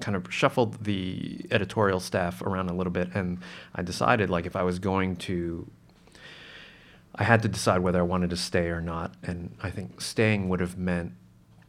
kind 0.00 0.16
of 0.16 0.32
shuffled 0.32 0.84
the 0.84 1.46
editorial 1.50 2.00
staff 2.00 2.42
around 2.42 2.68
a 2.70 2.74
little 2.74 2.92
bit, 2.92 3.08
and 3.14 3.38
I 3.74 3.82
decided 3.82 4.30
like 4.30 4.46
if 4.46 4.56
I 4.56 4.62
was 4.62 4.78
going 4.78 5.16
to 5.16 5.70
I 7.14 7.24
had 7.24 7.42
to 7.42 7.48
decide 7.48 7.80
whether 7.80 7.98
I 7.98 8.02
wanted 8.02 8.30
to 8.30 8.36
stay 8.36 8.68
or 8.68 8.80
not, 8.80 9.14
and 9.22 9.54
I 9.62 9.70
think 9.70 10.00
staying 10.00 10.48
would 10.48 10.60
have 10.60 10.78
meant 10.78 11.12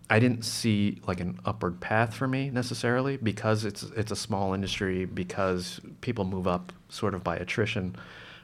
I 0.10 0.19
didn't 0.19 0.43
see 0.43 1.01
like 1.07 1.19
an 1.19 1.39
upward 1.45 1.79
path 1.79 2.13
for 2.13 2.27
me 2.27 2.50
necessarily 2.50 3.17
because 3.17 3.65
it's 3.65 3.83
it's 3.83 4.12
a 4.12 4.15
small 4.15 4.53
industry 4.53 5.05
because 5.05 5.79
people 6.01 6.25
move 6.25 6.48
up 6.48 6.72
sort 6.89 7.13
of 7.13 7.24
by 7.24 7.36
attrition. 7.38 7.95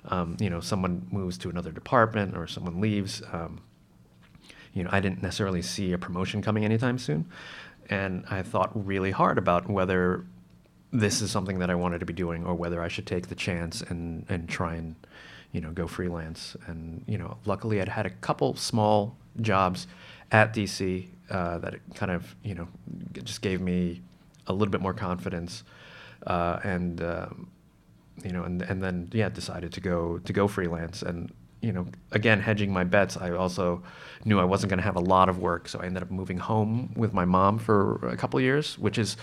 Um, 0.05 0.37
you 0.39 0.49
know, 0.49 0.61
someone 0.61 1.07
moves 1.11 1.37
to 1.39 1.49
another 1.49 1.71
department 1.71 2.35
or 2.35 2.47
someone 2.47 2.81
leaves. 2.81 3.21
Um, 3.31 3.61
you 4.73 4.83
know, 4.83 4.89
I 4.91 4.99
didn't 4.99 5.21
necessarily 5.21 5.61
see 5.61 5.93
a 5.93 5.97
promotion 5.97 6.41
coming 6.41 6.65
anytime 6.65 6.97
soon, 6.97 7.25
and 7.89 8.25
I 8.29 8.43
thought 8.43 8.71
really 8.73 9.11
hard 9.11 9.38
about 9.38 9.69
whether 9.69 10.25
this 10.91 11.21
is 11.21 11.31
something 11.31 11.59
that 11.59 11.69
I 11.69 11.75
wanted 11.75 11.99
to 11.99 12.05
be 12.05 12.13
doing 12.13 12.45
or 12.45 12.55
whether 12.55 12.81
I 12.81 12.88
should 12.88 13.05
take 13.05 13.27
the 13.27 13.35
chance 13.35 13.81
and 13.81 14.25
and 14.29 14.49
try 14.49 14.75
and 14.75 14.95
you 15.51 15.61
know 15.61 15.71
go 15.71 15.88
freelance. 15.88 16.55
And 16.67 17.03
you 17.07 17.17
know, 17.17 17.38
luckily 17.45 17.81
I'd 17.81 17.89
had 17.89 18.05
a 18.05 18.09
couple 18.09 18.55
small 18.55 19.15
jobs 19.41 19.88
at 20.31 20.53
DC 20.53 21.07
uh, 21.29 21.57
that 21.59 21.75
kind 21.95 22.11
of 22.11 22.35
you 22.43 22.55
know 22.55 22.67
just 23.23 23.41
gave 23.41 23.61
me 23.61 24.01
a 24.48 24.53
little 24.53 24.72
bit 24.72 24.81
more 24.81 24.94
confidence 24.94 25.63
uh, 26.27 26.59
and 26.63 27.01
um, 27.01 27.48
you 28.24 28.31
know 28.31 28.44
and 28.44 28.61
and 28.63 28.83
then 28.83 29.09
yeah 29.13 29.29
decided 29.29 29.72
to 29.74 29.81
go 29.81 30.20
to 30.20 30.33
go 30.33 30.48
freelance 30.48 31.01
and 31.01 31.31
you 31.61 31.72
know 31.72 31.85
again 32.11 32.39
hedging 32.39 32.72
my 32.72 32.83
bets 32.83 33.17
I 33.17 33.31
also 33.31 33.83
knew 34.25 34.39
I 34.39 34.43
wasn't 34.43 34.69
going 34.69 34.79
to 34.79 34.83
have 34.83 34.95
a 34.95 35.01
lot 35.01 35.29
of 35.29 35.39
work 35.39 35.67
so 35.67 35.79
I 35.79 35.85
ended 35.85 36.03
up 36.03 36.11
moving 36.11 36.37
home 36.37 36.93
with 36.95 37.13
my 37.13 37.25
mom 37.25 37.59
for 37.59 38.07
a 38.07 38.17
couple 38.17 38.39
years 38.39 38.77
which 38.77 38.98
is 38.98 39.17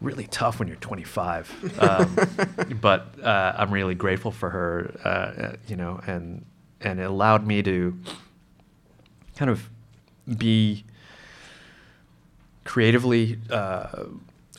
really 0.00 0.26
tough 0.26 0.58
when 0.58 0.68
you're 0.68 0.76
25 0.78 1.80
um, 1.80 2.76
but 2.80 3.14
uh, 3.22 3.54
I'm 3.56 3.72
really 3.72 3.94
grateful 3.94 4.30
for 4.30 4.50
her 4.50 4.94
uh, 5.04 5.56
you 5.66 5.76
know 5.76 6.00
and 6.06 6.44
and 6.80 7.00
it 7.00 7.04
allowed 7.04 7.46
me 7.46 7.62
to 7.62 7.98
kind 9.36 9.50
of 9.50 9.68
be 10.38 10.84
creatively 12.64 13.38
uh, 13.50 14.04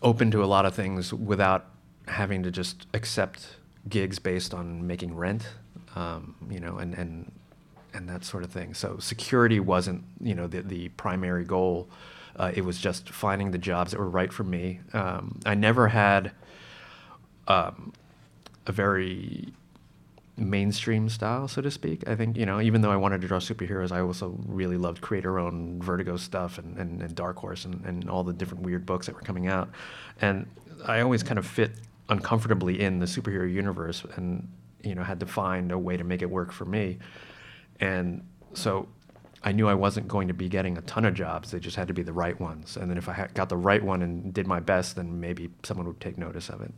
open 0.01 0.31
to 0.31 0.43
a 0.43 0.45
lot 0.45 0.65
of 0.65 0.73
things 0.73 1.13
without 1.13 1.65
having 2.07 2.43
to 2.43 2.51
just 2.51 2.85
accept 2.93 3.57
gigs 3.89 4.19
based 4.19 4.53
on 4.53 4.85
making 4.85 5.15
rent, 5.15 5.49
um, 5.95 6.36
you 6.49 6.60
know, 6.60 6.77
and, 6.77 6.93
and 6.93 7.31
and 7.93 8.10
that 8.10 8.25
sort 8.25 8.43
of 8.43 8.51
thing. 8.51 8.73
So 8.73 8.97
security 8.99 9.60
wasn't, 9.60 10.03
you 10.19 10.36
know, 10.36 10.47
the 10.47 10.62
the 10.62 10.89
primary 10.89 11.45
goal. 11.45 11.89
Uh, 12.38 12.51
it 12.53 12.65
was 12.65 12.77
just 12.77 13.10
finding 13.10 13.51
the 13.51 13.58
jobs 13.58 13.91
that 13.91 13.99
were 13.99 14.10
right 14.10 14.34
for 14.34 14.43
me. 14.43 14.81
Um, 14.91 15.39
I 15.45 15.55
never 15.55 15.88
had 15.88 16.31
um, 17.47 17.93
a 18.67 18.73
very 18.73 19.53
mainstream 20.38 21.08
style, 21.08 21.47
so 21.47 21.62
to 21.62 21.71
speak. 21.71 22.05
I 22.10 22.15
think, 22.15 22.36
you 22.36 22.45
know, 22.45 22.60
even 22.60 22.81
though 22.81 22.91
I 22.91 22.97
wanted 22.97 23.21
to 23.21 23.27
draw 23.29 23.39
superheroes, 23.39 23.93
I 23.93 24.01
also 24.01 24.38
really 24.47 24.75
loved 24.75 24.99
creator 24.99 25.39
own 25.39 25.81
Vertigo 25.81 26.17
stuff 26.17 26.58
and, 26.58 26.77
and, 26.77 27.01
and 27.01 27.15
Dark 27.15 27.38
Horse 27.38 27.63
and, 27.63 27.86
and 27.86 28.10
all 28.10 28.25
the 28.25 28.34
different 28.34 28.63
weird 28.63 28.86
books 28.86 29.05
that 29.05 29.15
were 29.15 29.21
coming 29.21 29.47
out. 29.47 29.69
And 30.19 30.45
I 30.86 30.99
always 30.99 31.23
kind 31.23 31.39
of 31.39 31.47
fit 31.47 31.71
uncomfortably 32.10 32.81
in 32.81 32.99
the 32.99 33.05
superhero 33.05 33.49
universe 33.49 34.03
and, 34.17 34.49
you 34.86 34.95
know, 34.95 35.04
had 35.04 35.19
to 35.19 35.26
find 35.26 35.71
a 35.71 35.80
way 35.80 35.98
to 35.98 36.04
make 36.04 36.21
it 36.21 36.30
work 36.30 36.52
for 36.52 36.65
me. 36.65 37.00
And 37.80 38.28
so 38.54 38.88
I 39.43 39.52
knew 39.52 39.67
I 39.67 39.74
wasn't 39.74 40.08
going 40.08 40.28
to 40.28 40.34
be 40.34 40.48
getting 40.50 40.78
a 40.78 40.82
ton 40.82 41.06
of 41.06 41.13
jobs. 41.13 41.52
They 41.52 41.60
just 41.60 41.76
had 41.76 41.88
to 41.88 41.93
be 41.93 42.04
the 42.04 42.13
right 42.13 42.39
ones. 42.39 42.78
And 42.78 42.89
then 42.89 42.98
if 42.98 43.10
I 43.10 43.28
got 43.34 43.50
the 43.50 43.58
right 43.58 43.84
one 43.84 44.02
and 44.02 44.34
did 44.34 44.48
my 44.48 44.60
best, 44.60 44.95
then 44.95 45.19
maybe 45.19 45.50
someone 45.63 45.88
would 45.88 46.00
take 46.00 46.17
notice 46.17 46.50
of 46.50 46.62
it. 46.62 46.74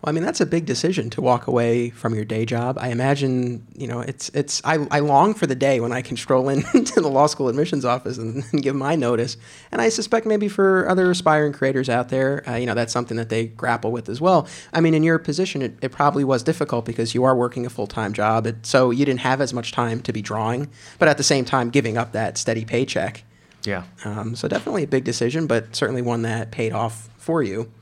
Well, 0.00 0.10
I 0.10 0.12
mean, 0.12 0.22
that's 0.22 0.40
a 0.40 0.46
big 0.46 0.64
decision 0.64 1.10
to 1.10 1.20
walk 1.20 1.48
away 1.48 1.90
from 1.90 2.14
your 2.14 2.24
day 2.24 2.44
job. 2.44 2.78
I 2.78 2.90
imagine, 2.90 3.66
you 3.76 3.88
know, 3.88 3.98
it's 3.98 4.28
it's. 4.28 4.62
I, 4.64 4.86
I 4.92 5.00
long 5.00 5.34
for 5.34 5.48
the 5.48 5.56
day 5.56 5.80
when 5.80 5.90
I 5.90 6.02
can 6.02 6.16
stroll 6.16 6.48
into 6.48 6.94
the 7.00 7.08
law 7.08 7.26
school 7.26 7.48
admissions 7.48 7.84
office 7.84 8.16
and, 8.16 8.44
and, 8.52 8.62
give 8.62 8.76
my 8.76 8.94
notice. 8.94 9.36
And 9.72 9.80
I 9.80 9.88
suspect 9.88 10.24
maybe 10.24 10.46
for 10.46 10.88
other 10.88 11.10
aspiring 11.10 11.52
creators 11.52 11.88
out 11.88 12.10
there, 12.10 12.48
uh, 12.48 12.54
you 12.54 12.66
know, 12.66 12.74
that's 12.74 12.92
something 12.92 13.16
that 13.16 13.28
they 13.28 13.46
grapple 13.46 13.90
with 13.90 14.08
as 14.08 14.20
well. 14.20 14.46
I 14.72 14.80
mean, 14.80 14.94
in 14.94 15.02
your 15.02 15.18
position, 15.18 15.62
it, 15.62 15.76
it 15.82 15.90
probably 15.90 16.22
was 16.22 16.44
difficult 16.44 16.84
because 16.84 17.12
you 17.12 17.24
are 17.24 17.34
working 17.34 17.66
a 17.66 17.70
full 17.70 17.88
time 17.88 18.12
job, 18.12 18.46
it, 18.46 18.66
so 18.66 18.92
you 18.92 19.04
didn't 19.04 19.20
have 19.20 19.40
as 19.40 19.52
much 19.52 19.72
time 19.72 20.00
to 20.02 20.12
be 20.12 20.22
drawing, 20.22 20.70
but 21.00 21.08
at 21.08 21.16
the 21.16 21.24
same 21.24 21.44
time, 21.44 21.70
giving 21.70 21.98
up 21.98 22.12
that 22.12 22.38
steady 22.38 22.64
paycheck. 22.64 23.24
Yeah. 23.64 23.82
Um, 24.04 24.36
so 24.36 24.46
definitely 24.46 24.84
a 24.84 24.88
big 24.88 25.02
decision, 25.02 25.48
but 25.48 25.74
certainly 25.74 26.02
one 26.02 26.22
that 26.22 26.52
paid 26.52 26.72
off 26.72 27.08
for 27.16 27.42
you. 27.42 27.72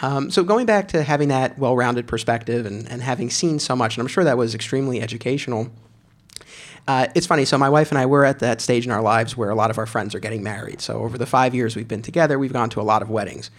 Um, 0.00 0.30
so 0.30 0.44
going 0.44 0.66
back 0.66 0.88
to 0.88 1.02
having 1.02 1.28
that 1.28 1.58
well-rounded 1.58 2.06
perspective 2.06 2.66
and, 2.66 2.88
and 2.88 3.02
having 3.02 3.30
seen 3.30 3.58
so 3.58 3.74
much, 3.74 3.96
and 3.96 4.02
I'm 4.02 4.08
sure 4.08 4.24
that 4.24 4.38
was 4.38 4.54
extremely 4.54 5.00
educational. 5.00 5.70
Uh, 6.86 7.06
it's 7.14 7.26
funny. 7.26 7.44
So 7.44 7.58
my 7.58 7.68
wife 7.68 7.90
and 7.90 7.98
I 7.98 8.06
were 8.06 8.24
at 8.24 8.38
that 8.38 8.60
stage 8.60 8.86
in 8.86 8.92
our 8.92 9.02
lives 9.02 9.36
where 9.36 9.50
a 9.50 9.54
lot 9.54 9.70
of 9.70 9.76
our 9.76 9.86
friends 9.86 10.14
are 10.14 10.20
getting 10.20 10.42
married. 10.42 10.80
So 10.80 11.02
over 11.02 11.18
the 11.18 11.26
five 11.26 11.54
years 11.54 11.76
we've 11.76 11.88
been 11.88 12.00
together, 12.00 12.38
we've 12.38 12.52
gone 12.52 12.70
to 12.70 12.80
a 12.80 12.82
lot 12.82 13.02
of 13.02 13.10
weddings. 13.10 13.50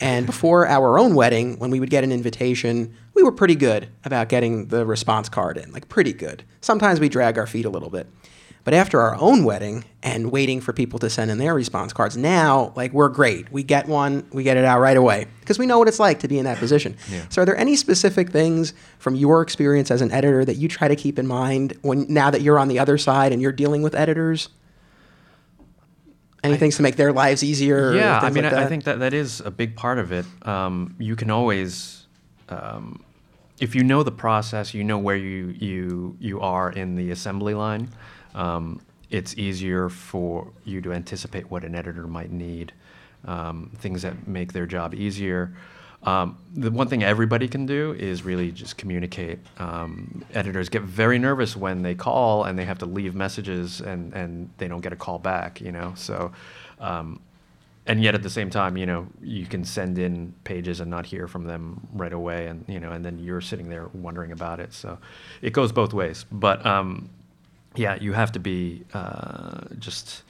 And 0.00 0.26
before 0.32 0.68
our 0.68 0.98
own 0.98 1.14
wedding, 1.14 1.58
when 1.58 1.70
we 1.70 1.80
would 1.80 1.90
get 1.90 2.04
an 2.04 2.12
invitation, 2.12 2.94
we 3.14 3.22
were 3.22 3.32
pretty 3.32 3.56
good 3.56 3.88
about 4.04 4.28
getting 4.28 4.66
the 4.66 4.86
response 4.86 5.28
card 5.28 5.56
in, 5.56 5.72
like 5.72 5.88
pretty 5.88 6.12
good. 6.12 6.44
Sometimes 6.60 7.00
we 7.00 7.08
drag 7.08 7.38
our 7.38 7.46
feet 7.46 7.64
a 7.64 7.70
little 7.70 7.90
bit. 7.90 8.06
But 8.66 8.74
after 8.74 9.00
our 9.00 9.14
own 9.20 9.44
wedding 9.44 9.84
and 10.02 10.32
waiting 10.32 10.60
for 10.60 10.72
people 10.72 10.98
to 10.98 11.08
send 11.08 11.30
in 11.30 11.38
their 11.38 11.54
response 11.54 11.92
cards, 11.92 12.16
now 12.16 12.72
like 12.74 12.92
we're 12.92 13.08
great. 13.08 13.52
We 13.52 13.62
get 13.62 13.86
one, 13.86 14.26
we 14.32 14.42
get 14.42 14.56
it 14.56 14.64
out 14.64 14.80
right 14.80 14.96
away 14.96 15.28
because 15.38 15.56
we 15.56 15.66
know 15.66 15.78
what 15.78 15.86
it's 15.86 16.00
like 16.00 16.18
to 16.18 16.28
be 16.28 16.36
in 16.36 16.46
that 16.46 16.58
position. 16.58 16.96
Yeah. 17.08 17.26
So, 17.28 17.42
are 17.42 17.44
there 17.44 17.56
any 17.56 17.76
specific 17.76 18.30
things 18.30 18.74
from 18.98 19.14
your 19.14 19.40
experience 19.40 19.92
as 19.92 20.02
an 20.02 20.10
editor 20.10 20.44
that 20.44 20.56
you 20.56 20.66
try 20.66 20.88
to 20.88 20.96
keep 20.96 21.16
in 21.16 21.28
mind 21.28 21.78
when 21.82 22.12
now 22.12 22.28
that 22.28 22.42
you're 22.42 22.58
on 22.58 22.66
the 22.66 22.80
other 22.80 22.98
side 22.98 23.30
and 23.30 23.40
you're 23.40 23.52
dealing 23.52 23.82
with 23.82 23.94
editors? 23.94 24.48
Any 26.42 26.56
things 26.56 26.74
to 26.76 26.82
make 26.82 26.96
their 26.96 27.12
lives 27.12 27.44
easier? 27.44 27.94
Yeah, 27.94 28.18
I 28.18 28.30
mean, 28.30 28.42
like 28.42 28.52
I 28.52 28.66
think 28.66 28.82
that 28.84 28.98
that 28.98 29.14
is 29.14 29.38
a 29.42 29.50
big 29.52 29.76
part 29.76 30.00
of 30.00 30.10
it. 30.10 30.26
Um, 30.42 30.96
you 30.98 31.14
can 31.14 31.30
always. 31.30 32.08
Um, 32.48 33.04
if 33.60 33.76
you 33.76 33.84
know 33.84 34.02
the 34.02 34.12
process, 34.12 34.74
you 34.74 34.82
know 34.82 34.98
where 34.98 35.16
you, 35.16 35.54
you 35.56 36.16
you 36.18 36.40
are 36.40 36.70
in 36.70 36.96
the 36.96 37.12
assembly 37.12 37.54
line 37.54 37.90
um, 38.36 38.80
it's 39.10 39.36
easier 39.36 39.88
for 39.88 40.48
you 40.64 40.80
to 40.82 40.92
anticipate 40.92 41.50
what 41.50 41.64
an 41.64 41.74
editor 41.74 42.06
might 42.06 42.30
need, 42.30 42.72
um, 43.24 43.70
things 43.76 44.02
that 44.02 44.28
make 44.28 44.52
their 44.52 44.66
job 44.66 44.94
easier. 44.94 45.52
Um, 46.02 46.38
the 46.54 46.70
one 46.70 46.88
thing 46.88 47.02
everybody 47.02 47.48
can 47.48 47.66
do 47.66 47.92
is 47.98 48.22
really 48.22 48.52
just 48.52 48.76
communicate. 48.76 49.38
Um, 49.58 50.24
editors 50.34 50.68
get 50.68 50.82
very 50.82 51.18
nervous 51.18 51.56
when 51.56 51.82
they 51.82 51.94
call 51.94 52.44
and 52.44 52.58
they 52.58 52.64
have 52.64 52.78
to 52.78 52.86
leave 52.86 53.14
messages 53.14 53.80
and, 53.80 54.12
and 54.12 54.50
they 54.58 54.68
don't 54.68 54.82
get 54.82 54.92
a 54.92 54.96
call 54.96 55.18
back, 55.18 55.60
you 55.60 55.72
know. 55.72 55.94
So, 55.96 56.32
um, 56.78 57.20
and 57.86 58.02
yet 58.02 58.14
at 58.14 58.22
the 58.22 58.30
same 58.30 58.50
time, 58.50 58.76
you 58.76 58.84
know, 58.84 59.06
you 59.22 59.46
can 59.46 59.64
send 59.64 59.98
in 59.98 60.34
pages 60.44 60.80
and 60.80 60.90
not 60.90 61.06
hear 61.06 61.28
from 61.28 61.44
them 61.44 61.86
right 61.92 62.12
away, 62.12 62.48
and 62.48 62.64
you 62.66 62.80
know, 62.80 62.90
and 62.90 63.04
then 63.04 63.18
you're 63.20 63.40
sitting 63.40 63.68
there 63.68 63.86
wondering 63.94 64.32
about 64.32 64.58
it. 64.58 64.72
So, 64.72 64.98
it 65.40 65.52
goes 65.52 65.70
both 65.70 65.94
ways. 65.94 66.26
But 66.32 66.66
um, 66.66 67.08
yeah, 67.76 67.96
you 68.00 68.12
have 68.12 68.32
to 68.32 68.38
be 68.38 68.84
uh, 68.94 69.60
just 69.78 70.22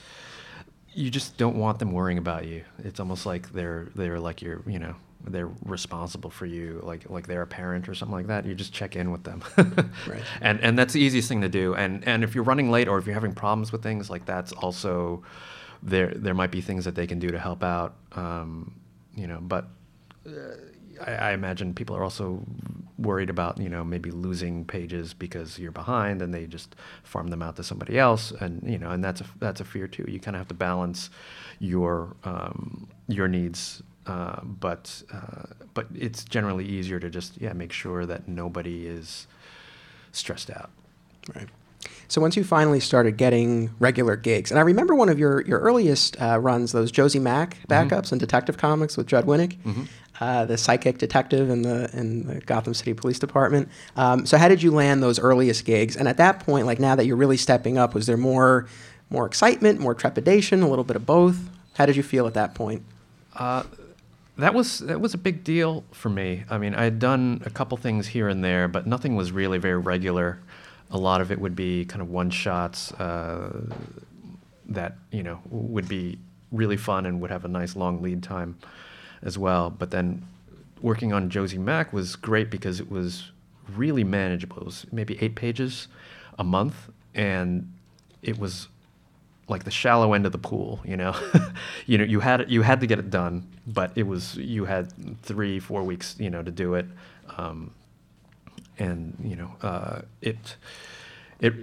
you 0.92 1.10
just 1.10 1.36
don't 1.36 1.56
want 1.56 1.78
them 1.78 1.92
worrying 1.92 2.18
about 2.18 2.46
you. 2.46 2.64
It's 2.78 3.00
almost 3.00 3.26
like 3.26 3.52
they're 3.52 3.88
they're 3.94 4.18
like 4.20 4.42
you're 4.42 4.62
you 4.66 4.78
know 4.78 4.94
they're 5.28 5.50
responsible 5.64 6.30
for 6.30 6.46
you 6.46 6.80
like 6.84 7.08
like 7.10 7.26
they're 7.26 7.42
a 7.42 7.46
parent 7.46 7.88
or 7.88 7.94
something 7.96 8.14
like 8.14 8.28
that 8.28 8.44
you 8.46 8.54
just 8.54 8.72
check 8.72 8.94
in 8.94 9.10
with 9.10 9.24
them 9.24 9.42
Right. 10.06 10.22
and 10.40 10.60
and 10.60 10.78
that's 10.78 10.92
the 10.92 11.00
easiest 11.00 11.28
thing 11.28 11.40
to 11.40 11.48
do 11.48 11.74
and 11.74 12.06
and 12.06 12.22
if 12.22 12.34
you're 12.36 12.44
running 12.44 12.70
late 12.70 12.86
or 12.86 12.96
if 12.98 13.06
you're 13.06 13.14
having 13.14 13.34
problems 13.34 13.72
with 13.72 13.82
things 13.82 14.08
like 14.08 14.24
that's 14.24 14.52
also 14.52 15.24
there 15.82 16.12
there 16.14 16.34
might 16.34 16.52
be 16.52 16.60
things 16.60 16.84
that 16.84 16.94
they 16.94 17.08
can 17.08 17.18
do 17.18 17.28
to 17.30 17.40
help 17.40 17.64
out 17.64 17.96
um, 18.12 18.72
you 19.16 19.26
know 19.26 19.40
but 19.40 19.66
uh, 20.28 20.30
I, 21.00 21.14
I 21.14 21.32
imagine 21.32 21.74
people 21.74 21.96
are 21.96 22.04
also 22.04 22.42
worried 22.98 23.28
about 23.28 23.58
you 23.58 23.68
know 23.68 23.84
maybe 23.84 24.10
losing 24.10 24.64
pages 24.64 25.12
because 25.14 25.58
you're 25.58 25.72
behind 25.72 26.22
and 26.22 26.32
they 26.32 26.46
just 26.46 26.76
farm 27.02 27.28
them 27.28 27.42
out 27.42 27.56
to 27.56 27.62
somebody 27.62 27.98
else. 27.98 28.32
And 28.32 28.62
you 28.68 28.78
know 28.78 28.90
and 28.90 29.02
that's 29.02 29.20
a 29.20 29.26
that's 29.38 29.60
a 29.60 29.64
fear 29.64 29.88
too. 29.88 30.04
You 30.08 30.20
kind 30.20 30.36
of 30.36 30.40
have 30.40 30.48
to 30.48 30.54
balance 30.54 31.10
your 31.58 32.16
um, 32.24 32.88
your 33.08 33.28
needs 33.28 33.82
uh, 34.06 34.40
but 34.42 35.02
uh, 35.12 35.42
but 35.74 35.86
it's 35.94 36.24
generally 36.24 36.64
easier 36.64 37.00
to 37.00 37.10
just 37.10 37.40
yeah 37.40 37.52
make 37.52 37.72
sure 37.72 38.06
that 38.06 38.28
nobody 38.28 38.86
is 38.86 39.26
stressed 40.12 40.50
out. 40.50 40.70
Right. 41.34 41.48
So 42.08 42.20
once 42.20 42.36
you 42.36 42.44
finally 42.44 42.80
started 42.80 43.16
getting 43.16 43.70
regular 43.80 44.16
gigs, 44.16 44.50
and 44.50 44.58
I 44.58 44.62
remember 44.62 44.94
one 44.94 45.08
of 45.08 45.18
your 45.18 45.42
your 45.42 45.58
earliest 45.58 46.20
uh, 46.20 46.38
runs, 46.38 46.72
those 46.72 46.92
Josie 46.92 47.18
Mac 47.18 47.58
backups 47.68 48.12
and 48.12 48.20
Detective 48.20 48.56
Comics 48.56 48.96
with 48.96 49.06
Judd 49.06 49.26
Winick, 49.26 49.56
uh, 50.20 50.44
the 50.44 50.56
psychic 50.56 50.98
detective 50.98 51.50
in 51.50 51.62
the 51.62 51.90
in 51.92 52.26
the 52.26 52.40
Gotham 52.40 52.74
City 52.74 52.94
Police 52.94 53.18
Department. 53.18 53.68
Um, 53.96 54.26
so 54.26 54.38
how 54.38 54.48
did 54.48 54.62
you 54.62 54.70
land 54.70 55.02
those 55.02 55.18
earliest 55.18 55.64
gigs? 55.64 55.96
And 55.96 56.08
at 56.08 56.16
that 56.18 56.40
point, 56.40 56.66
like 56.66 56.78
now 56.78 56.94
that 56.94 57.06
you're 57.06 57.16
really 57.16 57.36
stepping 57.36 57.78
up, 57.78 57.94
was 57.94 58.06
there 58.06 58.16
more 58.16 58.66
more 59.10 59.26
excitement, 59.26 59.80
more 59.80 59.94
trepidation, 59.94 60.62
a 60.62 60.68
little 60.68 60.84
bit 60.84 60.96
of 60.96 61.06
both? 61.06 61.50
How 61.74 61.86
did 61.86 61.96
you 61.96 62.02
feel 62.02 62.26
at 62.26 62.34
that 62.34 62.54
point? 62.54 62.82
That 64.38 64.54
was 64.54 64.80
that 64.80 65.00
was 65.00 65.14
a 65.14 65.18
big 65.18 65.44
deal 65.44 65.84
for 65.92 66.08
me. 66.10 66.44
I 66.50 66.58
mean, 66.58 66.74
I 66.74 66.84
had 66.84 66.98
done 66.98 67.42
a 67.46 67.50
couple 67.50 67.78
things 67.78 68.06
here 68.06 68.28
and 68.28 68.44
there, 68.44 68.68
but 68.68 68.86
nothing 68.86 69.16
was 69.16 69.32
really 69.32 69.58
very 69.58 69.78
regular. 69.78 70.38
A 70.90 70.98
lot 70.98 71.20
of 71.20 71.32
it 71.32 71.40
would 71.40 71.56
be 71.56 71.84
kind 71.84 72.02
of 72.02 72.10
one 72.10 72.30
shots 72.30 72.92
uh, 72.92 73.66
that 74.66 74.96
you 75.10 75.22
know 75.22 75.40
would 75.50 75.88
be 75.88 76.18
really 76.52 76.76
fun 76.76 77.06
and 77.06 77.20
would 77.20 77.30
have 77.30 77.44
a 77.44 77.48
nice 77.48 77.76
long 77.76 78.02
lead 78.02 78.22
time 78.22 78.56
as 79.22 79.38
well. 79.38 79.70
But 79.70 79.90
then 79.90 80.26
working 80.80 81.12
on 81.12 81.30
Josie 81.30 81.58
Mac 81.58 81.92
was 81.92 82.16
great 82.16 82.50
because 82.50 82.80
it 82.80 82.90
was 82.90 83.30
really 83.74 84.04
manageable. 84.04 84.58
It 84.58 84.64
was 84.64 84.86
maybe 84.92 85.18
eight 85.20 85.34
pages 85.34 85.88
a 86.38 86.44
month, 86.44 86.90
and 87.14 87.72
it 88.22 88.38
was 88.38 88.68
like 89.48 89.64
the 89.64 89.70
shallow 89.70 90.12
end 90.12 90.26
of 90.26 90.32
the 90.32 90.38
pool, 90.38 90.80
you 90.84 90.96
know. 90.96 91.14
you 91.86 91.98
know, 91.98 92.04
you 92.04 92.20
had 92.20 92.50
you 92.50 92.62
had 92.62 92.80
to 92.80 92.86
get 92.86 92.98
it 92.98 93.10
done, 93.10 93.46
but 93.66 93.92
it 93.94 94.04
was 94.04 94.36
you 94.36 94.64
had 94.64 94.92
three, 95.22 95.58
four 95.58 95.82
weeks, 95.82 96.16
you 96.18 96.30
know, 96.30 96.42
to 96.42 96.50
do 96.50 96.74
it, 96.74 96.86
um, 97.36 97.70
and 98.78 99.16
you 99.22 99.36
know, 99.36 99.52
uh, 99.62 100.00
it 100.20 100.56
it 101.40 101.54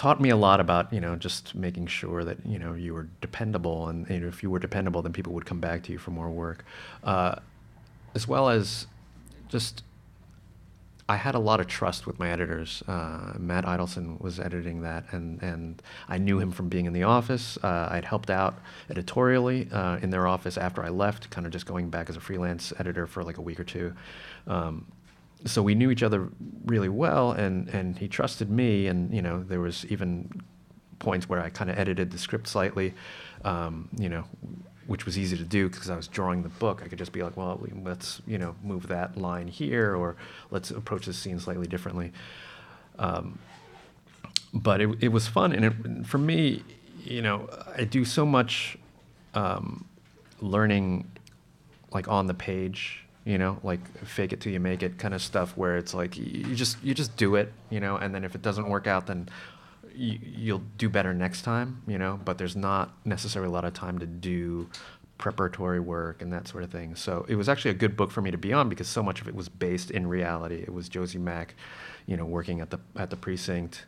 taught 0.00 0.18
me 0.18 0.30
a 0.30 0.36
lot 0.36 0.60
about 0.60 0.90
you 0.94 0.98
know 0.98 1.14
just 1.14 1.54
making 1.54 1.86
sure 1.86 2.24
that 2.24 2.38
you 2.46 2.58
know 2.58 2.72
you 2.72 2.94
were 2.94 3.06
dependable, 3.20 3.88
and 3.88 4.08
you 4.08 4.18
know, 4.18 4.28
if 4.28 4.42
you 4.42 4.48
were 4.48 4.58
dependable, 4.58 5.02
then 5.02 5.12
people 5.12 5.34
would 5.34 5.44
come 5.44 5.60
back 5.60 5.82
to 5.82 5.92
you 5.92 5.98
for 5.98 6.10
more 6.10 6.30
work, 6.30 6.64
uh, 7.04 7.34
as 8.14 8.26
well 8.26 8.48
as 8.48 8.86
just 9.50 9.82
I 11.06 11.16
had 11.16 11.34
a 11.34 11.38
lot 11.38 11.60
of 11.60 11.66
trust 11.66 12.06
with 12.06 12.18
my 12.18 12.30
editors. 12.30 12.82
Uh, 12.88 13.34
Matt 13.38 13.66
Idelson 13.66 14.18
was 14.22 14.40
editing 14.40 14.80
that, 14.80 15.04
and, 15.10 15.42
and 15.42 15.82
I 16.08 16.16
knew 16.16 16.38
him 16.38 16.50
from 16.50 16.70
being 16.70 16.86
in 16.86 16.94
the 16.94 17.02
office. 17.02 17.58
Uh, 17.62 17.88
I'd 17.90 18.06
helped 18.06 18.30
out 18.30 18.58
editorially 18.88 19.68
uh, 19.70 19.98
in 20.00 20.08
their 20.08 20.26
office 20.26 20.56
after 20.56 20.82
I 20.82 20.88
left, 20.88 21.28
kind 21.28 21.46
of 21.46 21.52
just 21.52 21.66
going 21.66 21.90
back 21.90 22.08
as 22.08 22.16
a 22.16 22.20
freelance 22.20 22.72
editor 22.78 23.06
for 23.06 23.22
like 23.22 23.36
a 23.36 23.42
week 23.42 23.60
or 23.60 23.64
two. 23.64 23.92
Um, 24.46 24.86
so 25.44 25.62
we 25.62 25.74
knew 25.74 25.90
each 25.90 26.02
other 26.02 26.28
really 26.66 26.88
well, 26.88 27.32
and, 27.32 27.68
and 27.68 27.96
he 27.98 28.08
trusted 28.08 28.50
me. 28.50 28.86
And 28.86 29.12
you 29.14 29.22
know, 29.22 29.42
there 29.42 29.60
was 29.60 29.84
even 29.86 30.42
points 30.98 31.28
where 31.28 31.40
I 31.40 31.50
kind 31.50 31.70
of 31.70 31.78
edited 31.78 32.10
the 32.10 32.18
script 32.18 32.46
slightly, 32.46 32.94
um, 33.44 33.88
you 33.96 34.08
know, 34.08 34.24
which 34.86 35.06
was 35.06 35.18
easy 35.18 35.36
to 35.36 35.44
do 35.44 35.68
because 35.68 35.90
I 35.90 35.96
was 35.96 36.08
drawing 36.08 36.42
the 36.42 36.48
book. 36.48 36.82
I 36.84 36.88
could 36.88 36.98
just 36.98 37.12
be 37.12 37.22
like, 37.22 37.36
well, 37.36 37.60
let's 37.82 38.20
you 38.26 38.38
know 38.38 38.54
move 38.62 38.88
that 38.88 39.16
line 39.16 39.48
here, 39.48 39.94
or 39.94 40.16
let's 40.50 40.70
approach 40.70 41.06
this 41.06 41.18
scene 41.18 41.40
slightly 41.40 41.66
differently. 41.66 42.12
Um, 42.98 43.38
but 44.52 44.80
it, 44.80 45.02
it 45.02 45.08
was 45.08 45.26
fun, 45.28 45.52
and 45.52 45.64
it, 45.64 46.06
for 46.06 46.18
me, 46.18 46.62
you 47.04 47.22
know, 47.22 47.48
I 47.76 47.84
do 47.84 48.04
so 48.04 48.26
much 48.26 48.76
um, 49.34 49.86
learning, 50.40 51.10
like 51.92 52.08
on 52.08 52.26
the 52.26 52.34
page, 52.34 52.99
you 53.24 53.38
know, 53.38 53.58
like 53.62 53.80
fake 54.04 54.32
it 54.32 54.40
till 54.40 54.52
you 54.52 54.60
make 54.60 54.82
it 54.82 54.98
kind 54.98 55.14
of 55.14 55.22
stuff, 55.22 55.56
where 55.56 55.76
it's 55.76 55.94
like 55.94 56.16
you 56.16 56.54
just 56.54 56.82
you 56.82 56.94
just 56.94 57.16
do 57.16 57.36
it, 57.36 57.52
you 57.70 57.80
know, 57.80 57.96
and 57.96 58.14
then 58.14 58.24
if 58.24 58.34
it 58.34 58.42
doesn't 58.42 58.68
work 58.68 58.86
out, 58.86 59.06
then 59.06 59.28
you, 59.94 60.18
you'll 60.22 60.62
do 60.78 60.88
better 60.88 61.12
next 61.12 61.42
time, 61.42 61.82
you 61.86 61.98
know. 61.98 62.18
But 62.24 62.38
there's 62.38 62.56
not 62.56 62.92
necessarily 63.04 63.50
a 63.50 63.52
lot 63.52 63.64
of 63.64 63.74
time 63.74 63.98
to 63.98 64.06
do 64.06 64.68
preparatory 65.20 65.80
work 65.80 66.22
and 66.22 66.32
that 66.32 66.48
sort 66.48 66.64
of 66.64 66.70
thing. 66.70 66.94
So 66.94 67.26
it 67.28 67.34
was 67.34 67.48
actually 67.48 67.72
a 67.72 67.74
good 67.74 67.94
book 67.94 68.10
for 68.10 68.22
me 68.22 68.30
to 68.30 68.38
be 68.38 68.54
on 68.54 68.70
because 68.70 68.88
so 68.88 69.02
much 69.02 69.20
of 69.20 69.28
it 69.28 69.34
was 69.34 69.48
based 69.48 69.90
in 69.90 70.06
reality. 70.06 70.56
It 70.56 70.72
was 70.72 70.88
Josie 70.88 71.18
Mac, 71.18 71.54
you 72.06 72.16
know, 72.16 72.24
working 72.24 72.60
at 72.60 72.70
the 72.70 72.80
at 72.96 73.10
the 73.10 73.16
precinct. 73.16 73.84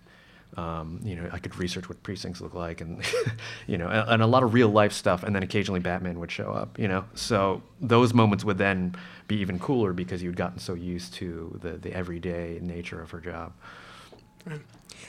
Um, 0.55 1.01
you 1.03 1.17
know, 1.17 1.31
I 1.33 1.39
could 1.39 1.57
research 1.57 1.89
what 1.89 2.03
precincts 2.03 2.43
look 2.43 2.53
like, 2.53 2.83
and 2.83 3.03
you 3.67 3.79
know, 3.79 3.89
and, 3.89 4.09
and 4.11 4.23
a 4.23 4.27
lot 4.27 4.43
of 4.43 4.53
real 4.53 4.69
life 4.69 4.93
stuff. 4.93 5.23
And 5.23 5.35
then 5.35 5.43
occasionally 5.43 5.81
Batman 5.81 6.21
would 6.21 6.31
show 6.31 6.53
up. 6.53 6.79
You 6.79 6.89
know, 6.89 7.07
so 7.15 7.63
those 7.81 8.13
moments 8.13 8.45
would 8.45 8.59
then 8.59 8.95
be 9.33 9.41
even 9.41 9.59
cooler 9.59 9.93
because 9.93 10.23
you'd 10.23 10.37
gotten 10.37 10.59
so 10.59 10.75
used 10.75 11.15
to 11.15 11.59
the 11.63 11.71
the 11.71 11.93
everyday 11.93 12.59
nature 12.61 13.01
of 13.01 13.11
her 13.11 13.21
job. 13.21 13.53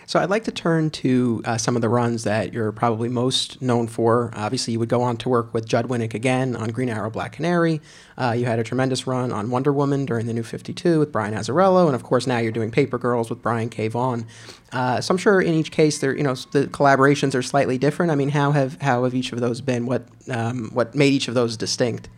So 0.05 0.19
I'd 0.19 0.29
like 0.29 0.43
to 0.45 0.51
turn 0.51 0.89
to 0.91 1.41
uh, 1.45 1.57
some 1.57 1.75
of 1.75 1.81
the 1.81 1.89
runs 1.89 2.23
that 2.23 2.53
you're 2.53 2.71
probably 2.71 3.09
most 3.09 3.61
known 3.61 3.87
for. 3.87 4.31
Obviously, 4.33 4.73
you 4.73 4.79
would 4.79 4.89
go 4.89 5.01
on 5.01 5.17
to 5.17 5.29
work 5.29 5.53
with 5.53 5.65
Judd 5.67 5.87
Winick 5.87 6.13
again 6.13 6.55
on 6.55 6.69
Green 6.69 6.89
Arrow, 6.89 7.09
Black 7.09 7.33
Canary. 7.33 7.81
Uh, 8.17 8.31
you 8.31 8.45
had 8.45 8.59
a 8.59 8.63
tremendous 8.63 9.07
run 9.07 9.31
on 9.31 9.49
Wonder 9.49 9.73
Woman 9.73 10.05
during 10.05 10.25
the 10.25 10.33
New 10.33 10.43
52 10.43 10.99
with 10.99 11.11
Brian 11.11 11.33
Azzarello, 11.33 11.87
and 11.87 11.95
of 11.95 12.03
course 12.03 12.27
now 12.27 12.37
you're 12.37 12.51
doing 12.51 12.71
Paper 12.71 12.97
Girls 12.97 13.29
with 13.29 13.41
Brian 13.41 13.69
K. 13.69 13.87
Vaughan. 13.87 14.25
Uh, 14.71 15.01
so 15.01 15.13
I'm 15.13 15.17
sure 15.17 15.41
in 15.41 15.53
each 15.53 15.71
case, 15.71 15.99
there 15.99 16.15
you 16.15 16.23
know 16.23 16.35
the 16.35 16.67
collaborations 16.67 17.35
are 17.35 17.43
slightly 17.43 17.77
different. 17.77 18.11
I 18.11 18.15
mean, 18.15 18.29
how 18.29 18.51
have 18.51 18.81
how 18.81 19.03
have 19.03 19.13
each 19.15 19.31
of 19.31 19.39
those 19.41 19.61
been? 19.61 19.85
What 19.85 20.07
um, 20.29 20.69
what 20.73 20.95
made 20.95 21.13
each 21.13 21.27
of 21.27 21.33
those 21.33 21.57
distinct? 21.57 22.09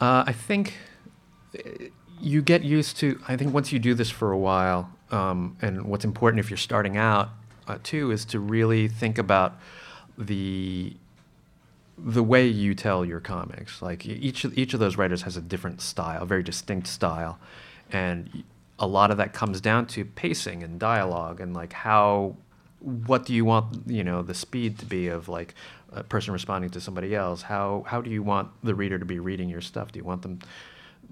Uh, 0.00 0.24
I 0.26 0.32
think 0.32 0.74
uh, 1.56 1.86
you 2.20 2.42
get 2.42 2.62
used 2.62 2.96
to. 2.98 3.20
I 3.28 3.36
think 3.36 3.52
once 3.52 3.72
you 3.72 3.78
do 3.78 3.94
this 3.94 4.10
for 4.10 4.32
a 4.32 4.38
while, 4.38 4.90
um, 5.10 5.56
and 5.62 5.86
what's 5.86 6.04
important 6.04 6.40
if 6.40 6.50
you're 6.50 6.56
starting 6.56 6.96
out 6.96 7.30
uh, 7.66 7.78
too 7.82 8.10
is 8.10 8.24
to 8.26 8.40
really 8.40 8.88
think 8.88 9.18
about 9.18 9.58
the 10.16 10.96
the 11.96 12.22
way 12.22 12.46
you 12.46 12.74
tell 12.74 13.04
your 13.04 13.20
comics. 13.20 13.80
Like 13.82 14.06
each 14.06 14.44
each 14.44 14.74
of 14.74 14.80
those 14.80 14.96
writers 14.96 15.22
has 15.22 15.36
a 15.36 15.40
different 15.40 15.80
style, 15.80 16.22
a 16.22 16.26
very 16.26 16.42
distinct 16.42 16.86
style, 16.86 17.38
and 17.90 18.44
a 18.78 18.86
lot 18.86 19.10
of 19.10 19.16
that 19.18 19.32
comes 19.32 19.60
down 19.60 19.86
to 19.86 20.04
pacing 20.04 20.62
and 20.62 20.78
dialogue 20.80 21.40
and 21.40 21.54
like 21.54 21.72
how 21.72 22.36
what 22.80 23.24
do 23.24 23.32
you 23.32 23.44
want 23.44 23.88
you 23.88 24.04
know 24.04 24.20
the 24.22 24.34
speed 24.34 24.78
to 24.78 24.84
be 24.84 25.08
of 25.08 25.28
like 25.28 25.54
a 25.94 26.02
person 26.02 26.32
responding 26.32 26.70
to 26.70 26.80
somebody 26.80 27.14
else 27.14 27.42
how 27.42 27.84
how 27.86 28.00
do 28.00 28.10
you 28.10 28.22
want 28.22 28.50
the 28.62 28.74
reader 28.74 28.98
to 28.98 29.04
be 29.04 29.18
reading 29.18 29.48
your 29.48 29.60
stuff? 29.60 29.92
Do 29.92 29.98
you 29.98 30.04
want 30.04 30.22
them 30.22 30.40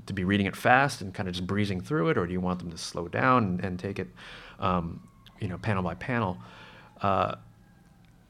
to 0.06 0.12
be 0.12 0.24
reading 0.24 0.46
it 0.46 0.56
fast 0.56 1.00
and 1.00 1.12
kind 1.12 1.28
of 1.28 1.34
just 1.34 1.46
breezing 1.46 1.80
through 1.80 2.08
it 2.08 2.18
or 2.18 2.26
do 2.26 2.32
you 2.32 2.40
want 2.40 2.58
them 2.58 2.70
to 2.70 2.78
slow 2.78 3.08
down 3.08 3.44
and, 3.44 3.64
and 3.64 3.78
take 3.78 3.98
it 3.98 4.08
um, 4.58 5.06
you 5.40 5.48
know 5.48 5.58
panel 5.58 5.82
by 5.82 5.94
panel? 5.94 6.38
Uh, 7.00 7.36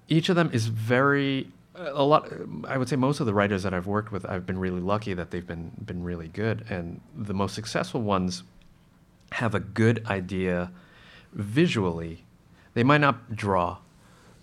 each 0.09 0.29
of 0.29 0.37
them 0.37 0.51
is 0.53 0.67
very 0.67 1.49
a 1.75 2.05
lot 2.05 2.31
i 2.69 2.77
would 2.77 2.87
say 2.87 2.97
most 2.97 3.19
of 3.21 3.25
the 3.25 3.33
writers 3.33 3.63
that 3.63 3.73
i've 3.73 3.87
worked 3.87 4.13
with 4.13 4.27
i've 4.27 4.45
been 4.45 4.59
really 4.59 4.81
lucky 4.81 5.15
that 5.15 5.31
they've 5.31 5.47
been 5.47 5.73
been 5.87 6.05
really 6.05 6.29
good 6.29 6.67
and 6.69 7.01
the 7.17 7.33
most 7.33 7.55
successful 7.55 8.03
ones 8.03 8.43
have 9.33 9.55
a 9.55 9.61
good 9.61 10.07
idea 10.07 10.71
visually. 11.33 12.25
They 12.75 12.85
might 12.85 13.01
not 13.01 13.35
draw 13.35 13.79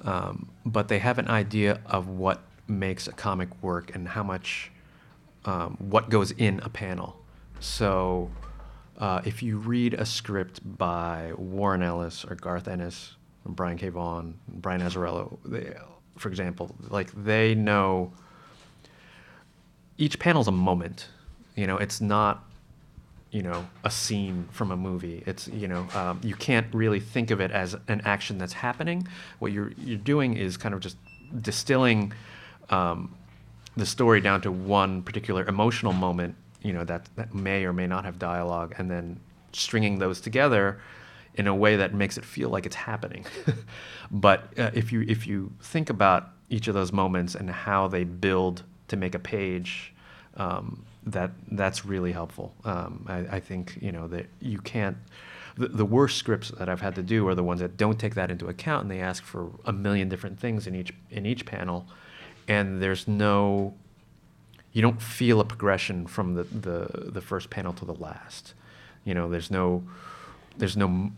um, 0.04 0.50
but 0.66 0.88
they 0.88 1.00
have 1.00 1.18
an 1.18 1.28
idea 1.28 1.82
of 1.86 2.08
what 2.08 2.42
makes 2.68 3.08
a 3.08 3.12
comic 3.12 3.50
work 3.62 3.94
and 3.96 4.08
how 4.08 4.24
much 4.24 4.72
um, 5.46 5.78
what 5.80 6.10
goes 6.10 6.32
in 6.32 6.60
a 6.64 6.70
panel. 6.70 7.20
So 7.60 8.30
uh, 8.98 9.22
if 9.26 9.42
you 9.42 9.58
read 9.58 9.94
a 9.94 10.06
script 10.06 10.60
by 10.78 11.32
Warren 11.38 11.82
Ellis 11.82 12.26
or 12.26 12.36
Garth 12.36 12.68
Ennis, 12.68 13.16
or 13.46 13.52
Brian 13.52 13.78
K. 13.78 13.90
Vaughan, 13.90 14.38
Brian 14.48 14.82
Azzarello, 14.82 15.38
they, 15.46 15.74
for 16.18 16.30
example, 16.30 16.76
like 16.90 17.12
they 17.12 17.56
know 17.56 18.12
each 19.98 20.20
panel's 20.20 20.48
a 20.48 20.52
moment. 20.52 21.08
You 21.56 21.68
know, 21.68 21.78
it's 21.78 22.00
not 22.00 22.49
you 23.32 23.44
know 23.44 23.68
a 23.84 23.92
scene 23.92 24.48
from 24.52 24.72
a 24.72 24.78
movie. 24.78 25.24
It's 25.26 25.48
you 25.48 25.68
know 25.68 25.88
um, 25.94 26.20
you 26.24 26.36
can't 26.36 26.68
really 26.74 27.00
think 27.00 27.32
of 27.32 27.40
it 27.40 27.52
as 27.52 27.76
an 27.88 28.02
action 28.06 28.38
that's 28.38 28.54
happening. 28.54 29.08
What 29.40 29.52
you're 29.52 29.72
you're 29.78 29.98
doing 29.98 30.36
is 30.36 30.58
kind 30.58 30.74
of 30.74 30.82
just 30.82 30.98
distilling 31.42 32.14
um, 32.70 33.16
the 33.78 33.86
story 33.86 34.22
down 34.22 34.42
to 34.42 34.52
one 34.52 35.04
particular 35.04 35.46
emotional 35.46 35.94
moment. 35.94 36.36
You 36.62 36.74
know 36.74 36.84
that 36.86 37.08
that 37.16 37.34
may 37.34 37.66
or 37.66 37.74
may 37.74 37.88
not 37.88 38.06
have 38.06 38.18
dialogue, 38.18 38.76
and 38.78 38.90
then 38.90 39.20
stringing 39.52 40.00
those 40.00 40.20
together 40.22 40.80
in 41.36 41.48
a 41.48 41.56
way 41.56 41.76
that 41.76 41.94
makes 41.94 42.18
it 42.18 42.26
feel 42.26 42.50
like 42.50 42.66
it's 42.66 42.76
happening. 42.76 43.26
but 44.12 44.48
uh, 44.58 44.72
if 44.74 44.92
you 44.92 45.06
if 45.08 45.28
you 45.28 45.52
think 45.62 45.90
about 45.90 46.30
each 46.50 46.68
of 46.68 46.74
those 46.74 46.92
moments 46.92 47.36
and 47.36 47.48
how 47.50 47.88
they 47.88 48.04
build 48.04 48.64
to 48.88 48.98
make 48.98 49.14
a 49.14 49.20
page. 49.20 49.94
Um, 50.36 50.84
that 51.06 51.32
that's 51.52 51.86
really 51.86 52.12
helpful. 52.12 52.54
Um, 52.64 53.06
I, 53.08 53.38
I, 53.38 53.40
think 53.40 53.78
you 53.82 53.92
know 53.92 54.08
that 54.10 54.28
you 54.42 54.60
can't. 54.60 54.98
The, 55.58 55.68
the 55.68 55.86
worst 55.86 56.18
scripts 56.18 56.52
that 56.52 56.70
I've 56.70 56.82
had 56.82 56.96
to 56.96 57.04
do 57.04 57.28
are 57.28 57.36
the 57.36 57.44
ones 57.44 57.60
that 57.62 57.78
don't 57.78 58.00
take 58.00 58.16
that 58.16 58.32
into 58.32 58.48
account, 58.48 58.84
and 58.84 58.92
they 58.92 59.00
ask 59.00 59.24
for 59.24 59.50
a 59.66 59.74
million 59.74 60.10
different 60.10 60.40
things 60.40 60.68
in 60.68 60.76
each 60.76 60.94
in 61.10 61.26
each 61.26 61.46
panel, 61.46 61.88
and 62.48 62.82
there's 62.82 63.08
no. 63.08 63.74
You 64.72 64.84
don't 64.84 65.02
feel 65.02 65.40
a 65.40 65.46
progression 65.46 66.06
from 66.06 66.36
the, 66.36 66.44
the, 66.44 67.10
the 67.10 67.22
first 67.22 67.50
panel 67.50 67.74
to 67.74 67.86
the 67.86 67.96
last. 67.96 68.54
You 69.04 69.16
know, 69.16 69.28
there's 69.28 69.50
no, 69.50 69.84
there's 70.60 70.78
no, 70.78 71.12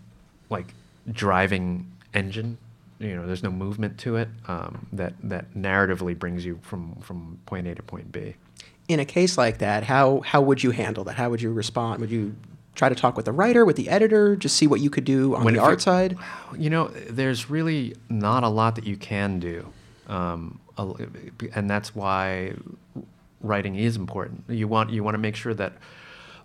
like, 0.50 0.74
driving 1.12 1.92
engine 2.14 2.58
you 3.02 3.16
know 3.16 3.26
there's 3.26 3.44
no 3.44 3.52
movement 3.52 3.98
to 3.98 4.16
it 4.16 4.30
um, 4.48 4.88
that 4.94 5.14
that 5.24 5.54
narratively 5.54 6.18
brings 6.18 6.46
you 6.46 6.60
from 6.62 6.96
from 7.02 7.40
point 7.46 7.68
A 7.68 7.76
to 7.76 7.82
point 7.82 8.12
B 8.12 8.36
in 8.92 9.00
a 9.00 9.06
case 9.06 9.38
like 9.38 9.60
that, 9.60 9.84
how 9.84 10.22
how 10.22 10.42
would 10.42 10.64
you 10.64 10.72
handle 10.72 11.04
that? 11.06 11.16
How 11.16 11.30
would 11.30 11.42
you 11.42 11.52
respond? 11.52 12.02
Would 12.02 12.12
you 12.12 12.36
try 12.76 12.90
to 12.90 12.96
talk 12.96 13.16
with 13.18 13.26
the 13.26 13.32
writer, 13.32 13.66
with 13.66 13.76
the 13.76 13.90
editor, 13.90 14.36
just 14.36 14.56
see 14.56 14.68
what 14.68 14.80
you 14.80 14.90
could 14.90 15.04
do 15.04 15.36
on 15.36 15.44
when 15.44 15.54
the 15.54 15.60
art 15.62 15.82
side? 15.82 16.18
You 16.58 16.70
know, 16.70 16.88
there's 16.88 17.50
really 17.50 17.96
not 18.10 18.44
a 18.44 18.50
lot 18.50 18.76
that 18.76 18.86
you 18.86 18.98
can 18.98 19.40
do, 19.40 19.72
um, 20.08 20.60
and 21.54 21.70
that's 21.70 21.96
why 21.96 22.54
writing 23.42 23.76
is 23.76 23.96
important. 23.96 24.44
You 24.48 24.68
want 24.68 24.90
you 24.90 25.04
want 25.04 25.16
to 25.16 25.20
make 25.20 25.36
sure 25.36 25.54
that 25.54 25.74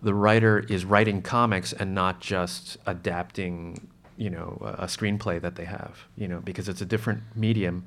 the 0.03 0.15
writer 0.15 0.59
is 0.69 0.85
writing 0.85 1.23
comics 1.23 1.73
and 1.73 1.95
not 1.95 2.21
just 2.21 2.77
adapting 2.87 3.89
you 4.17 4.31
know 4.31 4.59
a 4.79 4.87
screenplay 4.87 5.41
that 5.41 5.57
they 5.57 5.65
have 5.65 6.07
you 6.17 6.27
know 6.27 6.41
because 6.41 6.69
it's 6.69 6.81
a 6.81 6.87
different 6.87 7.23
medium 7.35 7.85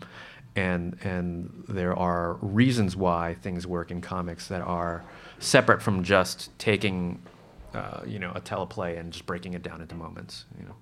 and 0.55 0.97
and 1.03 1.63
there 1.67 1.97
are 1.97 2.33
reasons 2.41 2.95
why 2.95 3.35
things 3.41 3.67
work 3.67 3.91
in 3.91 4.01
comics 4.01 4.47
that 4.47 4.61
are 4.61 5.03
separate 5.39 5.81
from 5.81 6.03
just 6.03 6.57
taking 6.57 7.21
uh, 7.73 8.01
you 8.05 8.19
know 8.19 8.31
a 8.35 8.41
teleplay 8.41 8.99
and 8.99 9.13
just 9.13 9.25
breaking 9.25 9.53
it 9.53 9.63
down 9.63 9.81
into 9.81 9.95
moments 9.95 10.45
you 10.59 10.65
know 10.65 10.75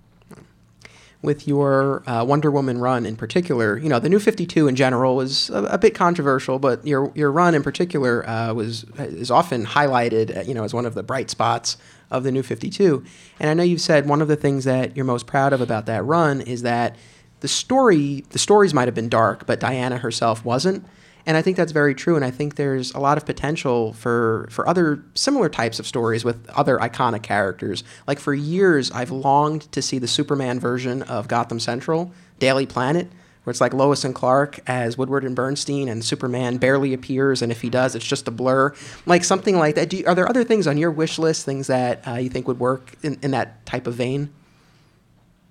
with 1.20 1.48
your 1.48 2.08
uh, 2.08 2.24
Wonder 2.24 2.50
Woman 2.50 2.78
run 2.78 3.04
in 3.04 3.16
particular, 3.16 3.76
you 3.76 3.88
know 3.88 3.98
the 3.98 4.08
New 4.08 4.20
Fifty 4.20 4.46
Two 4.46 4.68
in 4.68 4.76
general 4.76 5.16
was 5.16 5.50
a, 5.50 5.64
a, 5.64 5.78
bit 5.78 5.94
controversial, 5.94 6.58
but 6.58 6.86
your 6.86 7.10
your 7.14 7.32
run 7.32 7.54
in 7.54 7.62
particular 7.62 8.28
uh, 8.28 8.54
was 8.54 8.84
is 8.98 9.30
often 9.30 9.66
highlighted, 9.66 10.36
uh, 10.36 10.40
you 10.42 10.54
know, 10.54 10.62
as 10.62 10.72
one 10.72 10.86
of 10.86 10.94
the 10.94 11.02
bright 11.02 11.28
spots 11.28 11.76
of 12.10 12.22
the 12.22 12.30
New 12.30 12.44
Fifty 12.44 12.70
Two. 12.70 13.04
And 13.40 13.50
I 13.50 13.54
know 13.54 13.64
you've 13.64 13.80
said 13.80 14.08
one 14.08 14.22
of 14.22 14.28
the 14.28 14.36
things 14.36 14.64
that 14.64 14.94
you're 14.96 15.04
most 15.04 15.26
proud 15.26 15.52
of 15.52 15.60
about 15.60 15.86
that 15.86 16.04
run 16.04 16.40
is 16.40 16.62
that 16.62 16.94
the 17.40 17.48
story 17.48 18.24
the 18.30 18.38
stories 18.38 18.74
might 18.74 18.88
have 18.88 18.94
been 18.94 19.08
dark, 19.08 19.46
but 19.46 19.60
Diana 19.60 19.98
herself 19.98 20.44
wasn't. 20.44 20.84
And 21.26 21.36
I 21.36 21.42
think 21.42 21.58
that's 21.58 21.72
very 21.72 21.94
true. 21.94 22.16
And 22.16 22.24
I 22.24 22.30
think 22.30 22.54
there's 22.54 22.94
a 22.94 22.98
lot 22.98 23.18
of 23.18 23.26
potential 23.26 23.92
for, 23.92 24.48
for 24.50 24.66
other 24.66 25.04
similar 25.14 25.50
types 25.50 25.78
of 25.78 25.86
stories 25.86 26.24
with 26.24 26.48
other 26.48 26.78
iconic 26.78 27.22
characters. 27.22 27.84
Like 28.06 28.18
for 28.18 28.32
years, 28.32 28.90
I've 28.92 29.10
longed 29.10 29.70
to 29.72 29.82
see 29.82 29.98
the 29.98 30.08
Superman 30.08 30.58
version 30.58 31.02
of 31.02 31.28
Gotham 31.28 31.60
Central, 31.60 32.14
Daily 32.38 32.64
Planet, 32.64 33.10
where 33.44 33.50
it's 33.50 33.60
like 33.60 33.74
Lois 33.74 34.04
and 34.04 34.14
Clark 34.14 34.60
as 34.66 34.96
Woodward 34.96 35.22
and 35.22 35.36
Bernstein, 35.36 35.88
and 35.88 36.02
Superman 36.02 36.56
barely 36.56 36.94
appears, 36.94 37.42
and 37.42 37.52
if 37.52 37.60
he 37.60 37.68
does, 37.68 37.94
it's 37.94 38.06
just 38.06 38.26
a 38.26 38.30
blur. 38.30 38.74
Like 39.04 39.22
something 39.22 39.58
like 39.58 39.74
that. 39.74 39.92
You, 39.92 40.06
are 40.06 40.14
there 40.14 40.28
other 40.28 40.44
things 40.44 40.66
on 40.66 40.78
your 40.78 40.90
wish 40.90 41.18
list, 41.18 41.44
things 41.44 41.66
that 41.66 42.06
uh, 42.08 42.14
you 42.14 42.30
think 42.30 42.48
would 42.48 42.58
work 42.58 42.94
in, 43.02 43.18
in 43.22 43.32
that 43.32 43.66
type 43.66 43.86
of 43.86 43.94
vein? 43.94 44.30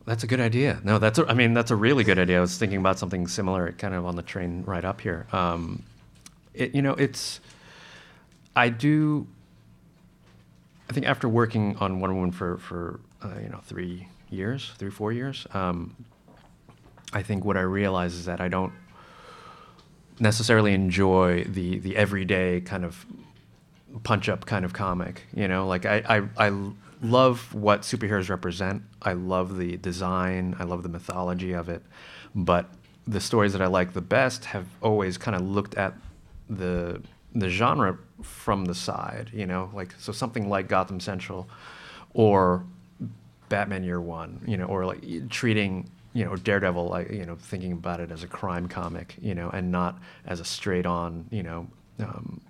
That's 0.07 0.23
a 0.23 0.27
good 0.27 0.39
idea. 0.39 0.79
No, 0.85 0.99
that's 0.99 1.19
a, 1.19 1.27
I 1.27 1.33
mean 1.33 1.53
that's 1.53 1.69
a 1.69 1.75
really 1.75 2.05
good 2.05 2.17
idea. 2.17 2.37
I 2.37 2.41
was 2.41 2.57
thinking 2.57 2.79
about 2.79 2.97
something 2.97 3.27
similar, 3.27 3.73
kind 3.73 3.93
of 3.93 4.05
on 4.05 4.15
the 4.15 4.21
train 4.21 4.63
right 4.65 4.85
up 4.85 5.01
here. 5.01 5.27
Um, 5.33 5.83
it, 6.53 6.73
you 6.73 6.81
know, 6.81 6.93
it's 6.93 7.41
I 8.55 8.69
do. 8.69 9.27
I 10.89 10.93
think 10.93 11.05
after 11.05 11.27
working 11.27 11.75
on 11.81 11.99
Wonder 11.99 12.15
Woman 12.15 12.31
for 12.31 12.57
for 12.57 13.01
uh, 13.21 13.33
you 13.43 13.49
know 13.49 13.59
three 13.65 14.07
years, 14.29 14.71
three 14.77 14.91
four 14.91 15.11
years, 15.11 15.45
um, 15.53 15.93
I 17.11 17.21
think 17.21 17.43
what 17.43 17.57
I 17.57 17.61
realize 17.61 18.13
is 18.13 18.23
that 18.25 18.39
I 18.39 18.47
don't 18.47 18.71
necessarily 20.21 20.73
enjoy 20.73 21.43
the 21.43 21.79
the 21.79 21.97
everyday 21.97 22.61
kind 22.61 22.85
of 22.85 23.05
punch 24.03 24.29
up 24.29 24.45
kind 24.45 24.63
of 24.63 24.71
comic. 24.71 25.23
You 25.35 25.49
know, 25.49 25.67
like 25.67 25.85
I 25.85 26.01
I, 26.37 26.47
I 26.47 26.71
love 27.01 27.53
what 27.53 27.81
superheroes 27.81 28.29
represent. 28.29 28.83
I 29.01 29.13
love 29.13 29.57
the 29.57 29.77
design. 29.77 30.55
I 30.59 30.63
love 30.63 30.83
the 30.83 30.89
mythology 30.89 31.53
of 31.53 31.69
it. 31.69 31.83
But 32.35 32.69
the 33.07 33.21
stories 33.21 33.53
that 33.53 33.61
I 33.61 33.67
like 33.67 33.93
the 33.93 34.01
best 34.01 34.45
have 34.45 34.65
always 34.81 35.17
kind 35.17 35.35
of 35.35 35.41
looked 35.41 35.75
at 35.75 35.93
the 36.49 37.01
the 37.33 37.49
genre 37.49 37.97
from 38.23 38.65
the 38.65 38.73
side, 38.73 39.29
you 39.33 39.45
know, 39.45 39.69
like 39.73 39.93
so 39.99 40.11
something 40.11 40.49
like 40.49 40.67
Gotham 40.67 40.99
Central 40.99 41.47
or 42.13 42.65
Batman 43.49 43.83
Year 43.83 44.01
One, 44.01 44.41
you 44.45 44.57
know, 44.57 44.65
or 44.65 44.85
like 44.85 45.29
treating 45.29 45.89
you 46.13 46.25
know 46.25 46.35
Daredevil 46.35 46.87
like 46.87 47.11
you 47.11 47.25
know 47.25 47.35
thinking 47.35 47.73
about 47.73 47.99
it 47.99 48.11
as 48.11 48.23
a 48.23 48.27
crime 48.27 48.67
comic, 48.67 49.15
you 49.21 49.35
know, 49.35 49.49
and 49.49 49.71
not 49.71 49.99
as 50.25 50.39
a 50.39 50.45
straight 50.45 50.85
on 50.85 51.25
you 51.29 51.43
know 51.43 51.67
um, 51.99 52.41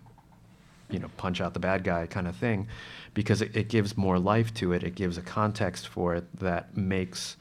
you 0.90 1.00
know 1.00 1.10
punch 1.18 1.42
out 1.42 1.54
the 1.54 1.60
bad 1.60 1.84
guy 1.84 2.06
kind 2.08 2.28
of 2.28 2.36
thing 2.36 2.68
because 3.14 3.42
it, 3.42 3.56
it 3.56 3.68
gives 3.68 3.98
more 3.98 4.18
life 4.18 4.54
to 4.54 4.74
it 4.74 4.84
it 4.84 4.96
gives 4.96 5.18
a 5.18 5.22
context 5.22 5.88
for 5.88 6.16
it 6.16 6.40
that 6.40 6.76
makes 6.78 7.38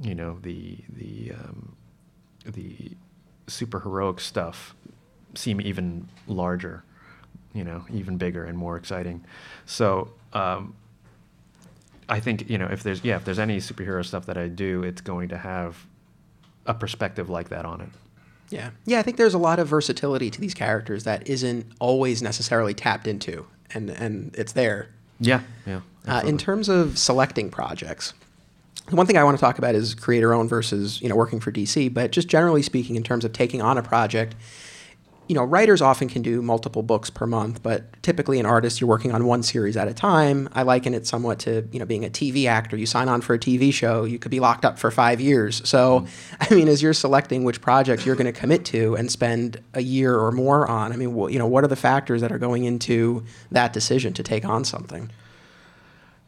you 0.00 0.14
know 0.14 0.38
the 0.42 0.78
the 0.88 1.32
um, 1.32 1.76
the 2.44 2.92
super 3.46 3.80
heroic 3.80 4.20
stuff 4.20 4.74
seem 5.34 5.60
even 5.60 6.08
larger 6.26 6.84
you 7.52 7.64
know 7.64 7.84
even 7.92 8.16
bigger 8.16 8.44
and 8.44 8.56
more 8.56 8.76
exciting. 8.76 9.24
So 9.66 10.12
um, 10.32 10.74
I 12.08 12.20
think 12.20 12.48
you 12.48 12.58
know 12.58 12.66
if 12.66 12.82
there's 12.82 13.02
yeah 13.04 13.16
if 13.16 13.24
there's 13.24 13.38
any 13.38 13.58
superhero 13.58 14.04
stuff 14.04 14.26
that 14.26 14.38
I 14.38 14.48
do 14.48 14.82
it's 14.82 15.00
going 15.00 15.28
to 15.30 15.38
have 15.38 15.86
a 16.66 16.74
perspective 16.74 17.28
like 17.30 17.48
that 17.48 17.64
on 17.64 17.80
it 17.80 17.88
yeah. 18.50 18.70
Yeah, 18.84 18.98
I 18.98 19.02
think 19.02 19.16
there's 19.16 19.34
a 19.34 19.38
lot 19.38 19.58
of 19.58 19.68
versatility 19.68 20.30
to 20.30 20.40
these 20.40 20.54
characters 20.54 21.04
that 21.04 21.28
isn't 21.28 21.66
always 21.78 22.22
necessarily 22.22 22.74
tapped 22.74 23.06
into, 23.06 23.46
and, 23.74 23.90
and 23.90 24.34
it's 24.36 24.52
there. 24.52 24.88
Yeah, 25.20 25.42
yeah. 25.66 25.80
Uh, 26.06 26.22
in 26.24 26.38
terms 26.38 26.68
of 26.68 26.96
selecting 26.98 27.50
projects, 27.50 28.14
one 28.90 29.06
thing 29.06 29.16
I 29.16 29.24
want 29.24 29.36
to 29.36 29.40
talk 29.40 29.58
about 29.58 29.74
is 29.74 29.94
creator 29.94 30.32
owned 30.32 30.48
versus 30.48 31.00
you 31.02 31.08
know 31.08 31.16
working 31.16 31.40
for 31.40 31.52
DC. 31.52 31.92
But 31.92 32.12
just 32.12 32.28
generally 32.28 32.62
speaking, 32.62 32.96
in 32.96 33.02
terms 33.02 33.24
of 33.24 33.32
taking 33.32 33.60
on 33.60 33.76
a 33.76 33.82
project, 33.82 34.34
you 35.28 35.34
know, 35.34 35.44
writers 35.44 35.82
often 35.82 36.08
can 36.08 36.22
do 36.22 36.40
multiple 36.40 36.82
books 36.82 37.10
per 37.10 37.26
month, 37.26 37.62
but 37.62 38.02
typically 38.02 38.40
an 38.40 38.46
artist, 38.46 38.80
you're 38.80 38.88
working 38.88 39.12
on 39.12 39.26
one 39.26 39.42
series 39.42 39.76
at 39.76 39.86
a 39.86 39.92
time. 39.92 40.48
I 40.54 40.62
liken 40.62 40.94
it 40.94 41.06
somewhat 41.06 41.38
to, 41.40 41.68
you 41.70 41.78
know, 41.78 41.84
being 41.84 42.04
a 42.04 42.08
TV 42.08 42.46
actor. 42.46 42.78
You 42.78 42.86
sign 42.86 43.10
on 43.10 43.20
for 43.20 43.34
a 43.34 43.38
TV 43.38 43.72
show, 43.72 44.04
you 44.04 44.18
could 44.18 44.30
be 44.30 44.40
locked 44.40 44.64
up 44.64 44.78
for 44.78 44.90
five 44.90 45.20
years. 45.20 45.66
So, 45.68 46.00
mm. 46.00 46.08
I 46.40 46.54
mean, 46.54 46.66
as 46.66 46.82
you're 46.82 46.94
selecting 46.94 47.44
which 47.44 47.60
projects 47.60 48.06
you're 48.06 48.16
going 48.16 48.32
to 48.32 48.38
commit 48.38 48.64
to 48.66 48.96
and 48.96 49.12
spend 49.12 49.62
a 49.74 49.82
year 49.82 50.18
or 50.18 50.32
more 50.32 50.66
on, 50.66 50.92
I 50.92 50.96
mean, 50.96 51.14
well, 51.14 51.28
you 51.28 51.38
know, 51.38 51.46
what 51.46 51.62
are 51.62 51.68
the 51.68 51.76
factors 51.76 52.22
that 52.22 52.32
are 52.32 52.38
going 52.38 52.64
into 52.64 53.22
that 53.50 53.74
decision 53.74 54.14
to 54.14 54.22
take 54.22 54.46
on 54.46 54.64
something? 54.64 55.10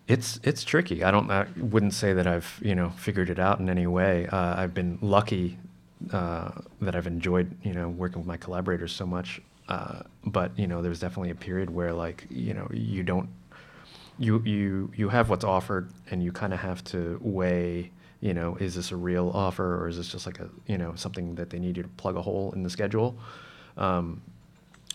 It's 0.08 0.40
it's 0.42 0.64
tricky. 0.64 1.04
I 1.04 1.12
don't. 1.12 1.30
I 1.30 1.46
wouldn't 1.56 1.94
say 1.94 2.12
that 2.14 2.26
I've 2.26 2.58
you 2.60 2.74
know 2.74 2.90
figured 2.90 3.30
it 3.30 3.38
out 3.38 3.60
in 3.60 3.70
any 3.70 3.86
way. 3.86 4.26
Uh, 4.26 4.60
I've 4.60 4.74
been 4.74 4.98
lucky 5.00 5.56
uh, 6.12 6.50
that 6.80 6.94
I've 6.94 7.06
enjoyed, 7.06 7.56
you 7.62 7.72
know, 7.72 7.88
working 7.88 8.18
with 8.18 8.26
my 8.26 8.36
collaborators 8.36 8.92
so 8.92 9.06
much. 9.06 9.40
Uh, 9.68 10.00
but 10.24 10.58
you 10.58 10.66
know, 10.66 10.82
there's 10.82 11.00
definitely 11.00 11.30
a 11.30 11.34
period 11.34 11.70
where 11.70 11.92
like 11.92 12.26
you 12.30 12.54
know 12.54 12.68
you 12.72 13.02
don't 13.02 13.28
you 14.18 14.42
you 14.44 14.90
you 14.96 15.08
have 15.08 15.30
what's 15.30 15.44
offered 15.44 15.90
and 16.10 16.22
you 16.22 16.32
kind 16.32 16.52
of 16.52 16.60
have 16.60 16.82
to 16.84 17.18
weigh 17.22 17.90
you 18.20 18.34
know 18.34 18.56
is 18.56 18.74
this 18.74 18.90
a 18.90 18.96
real 18.96 19.30
offer 19.32 19.80
or 19.82 19.88
is 19.88 19.96
this 19.96 20.08
just 20.08 20.26
like 20.26 20.40
a 20.40 20.48
you 20.66 20.76
know 20.76 20.92
something 20.96 21.36
that 21.36 21.50
they 21.50 21.58
need 21.58 21.76
you 21.76 21.82
to 21.82 21.88
plug 21.90 22.16
a 22.16 22.22
hole 22.22 22.52
in 22.52 22.62
the 22.62 22.68
schedule 22.68 23.16
um, 23.76 24.20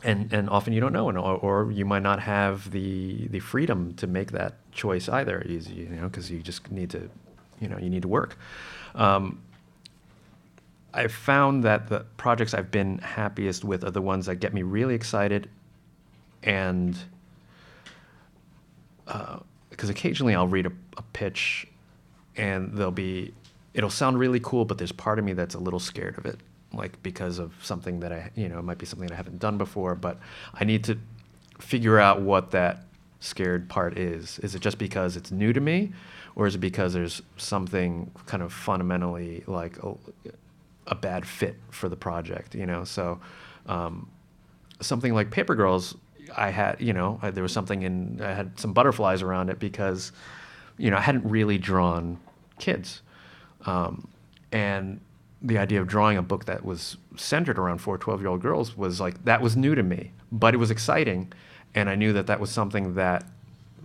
and 0.03 0.31
and 0.31 0.49
often 0.49 0.73
you 0.73 0.79
don't 0.79 0.93
know, 0.93 1.09
and, 1.09 1.17
or, 1.17 1.35
or 1.37 1.71
you 1.71 1.85
might 1.85 2.03
not 2.03 2.19
have 2.19 2.71
the 2.71 3.27
the 3.29 3.39
freedom 3.39 3.93
to 3.95 4.07
make 4.07 4.31
that 4.31 4.55
choice 4.71 5.09
either. 5.09 5.43
You, 5.47 5.59
you 5.59 5.85
know, 5.89 6.07
because 6.07 6.29
you 6.29 6.41
just 6.41 6.71
need 6.71 6.89
to, 6.91 7.09
you 7.59 7.67
know, 7.67 7.77
you 7.77 7.89
need 7.89 8.03
to 8.03 8.07
work. 8.07 8.37
Um, 8.93 9.41
I've 10.95 11.13
found 11.13 11.63
that 11.63 11.89
the 11.89 12.05
projects 12.17 12.53
I've 12.53 12.71
been 12.71 12.99
happiest 12.99 13.63
with 13.63 13.84
are 13.84 13.91
the 13.91 14.01
ones 14.01 14.25
that 14.27 14.38
get 14.38 14.53
me 14.53 14.63
really 14.63 14.95
excited, 14.95 15.49
and 16.41 16.97
because 19.05 19.89
uh, 19.89 19.91
occasionally 19.91 20.34
I'll 20.34 20.47
read 20.47 20.65
a, 20.65 20.71
a 20.97 21.01
pitch, 21.13 21.67
and 22.38 22.71
there'll 22.73 22.91
be, 22.91 23.34
it'll 23.73 23.89
sound 23.89 24.17
really 24.17 24.39
cool, 24.39 24.63
but 24.63 24.77
there's 24.77 24.93
part 24.93 25.19
of 25.19 25.25
me 25.25 25.34
that's 25.34 25.55
a 25.55 25.60
little 25.60 25.79
scared 25.79 26.17
of 26.17 26.25
it 26.25 26.39
like 26.73 27.01
because 27.03 27.39
of 27.39 27.53
something 27.62 27.99
that 28.01 28.12
I, 28.12 28.31
you 28.36 28.49
know, 28.49 28.60
it 28.60 28.63
might 28.63 28.77
be 28.77 28.86
something 28.86 29.08
that 29.08 29.13
I 29.13 29.17
haven't 29.17 29.39
done 29.39 29.58
before, 29.58 29.95
but 29.95 30.19
I 30.53 30.63
need 30.65 30.84
to 30.86 30.97
figure 31.60 31.99
out 31.99 32.21
what 32.21 32.51
that 32.51 32.84
scared 33.19 33.69
part 33.69 33.97
is. 33.97 34.39
Is 34.39 34.55
it 34.55 34.60
just 34.60 34.77
because 34.77 35.15
it's 35.15 35.31
new 35.31 35.53
to 35.53 35.62
me, 35.62 35.93
or 36.36 36.47
is 36.47 36.55
it 36.55 36.60
because 36.60 36.93
there's 36.93 37.21
something 37.38 38.12
kind 38.25 38.43
of 38.43 38.51
fundamentally 38.51 39.43
like 39.47 39.77
a, 40.87 40.95
bad 40.95 41.25
fit 41.25 41.55
for 41.69 41.89
the 41.89 41.95
project? 41.95 42.55
You 42.55 42.65
know, 42.65 42.83
so 42.83 43.19
um, 43.67 44.09
something 44.81 45.13
like 45.13 45.31
Paper 45.31 45.55
Girls, 45.55 45.95
I 46.35 46.49
had, 46.49 46.79
you 46.81 46.93
know, 46.93 47.19
I, 47.21 47.31
there 47.31 47.43
was 47.43 47.53
something 47.53 47.83
in, 47.83 48.21
I 48.21 48.33
had 48.33 48.59
some 48.59 48.73
butterflies 48.73 49.21
around 49.21 49.49
it 49.49 49.59
because, 49.59 50.11
you 50.77 50.89
know, 50.89 50.97
I 50.97 51.01
hadn't 51.01 51.29
really 51.29 51.57
drawn 51.57 52.19
kids. 52.59 53.01
Um, 53.65 54.07
and 54.51 54.99
the 55.41 55.57
idea 55.57 55.79
of 55.79 55.87
drawing 55.87 56.17
a 56.17 56.21
book 56.21 56.45
that 56.45 56.65
was 56.65 56.97
centered 57.17 57.59
around 57.59 57.77
four 57.77 57.97
12 57.97 58.21
year 58.21 58.29
old 58.29 58.41
girls 58.41 58.75
was 58.75 58.99
like 58.99 59.23
that 59.25 59.41
was 59.41 59.55
new 59.55 59.75
to 59.75 59.83
me 59.83 60.11
but 60.31 60.53
it 60.53 60.57
was 60.57 60.71
exciting 60.71 61.31
and 61.75 61.89
i 61.89 61.95
knew 61.95 62.13
that 62.13 62.27
that 62.27 62.39
was 62.39 62.49
something 62.49 62.95
that 62.95 63.23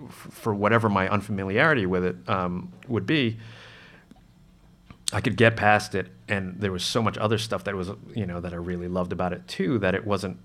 f- 0.05 0.29
for 0.31 0.55
whatever 0.55 0.89
my 0.89 1.09
unfamiliarity 1.09 1.87
with 1.87 2.05
it 2.05 2.17
um, 2.29 2.73
would 2.89 3.07
be 3.07 3.37
i 5.13 5.21
could 5.21 5.37
get 5.37 5.57
past 5.57 5.95
it 5.95 6.09
and 6.29 6.61
there 6.61 6.73
was 6.73 6.85
so 6.85 7.03
much 7.03 7.17
other 7.19 7.39
stuff 7.39 7.65
that 7.65 7.75
was 7.75 7.91
you 8.15 8.27
know 8.27 8.41
that 8.41 8.53
i 8.53 8.57
really 8.57 8.89
loved 8.89 9.13
about 9.13 9.33
it 9.33 9.47
too 9.49 9.79
that 9.79 9.95
it 9.95 10.07
wasn't 10.07 10.37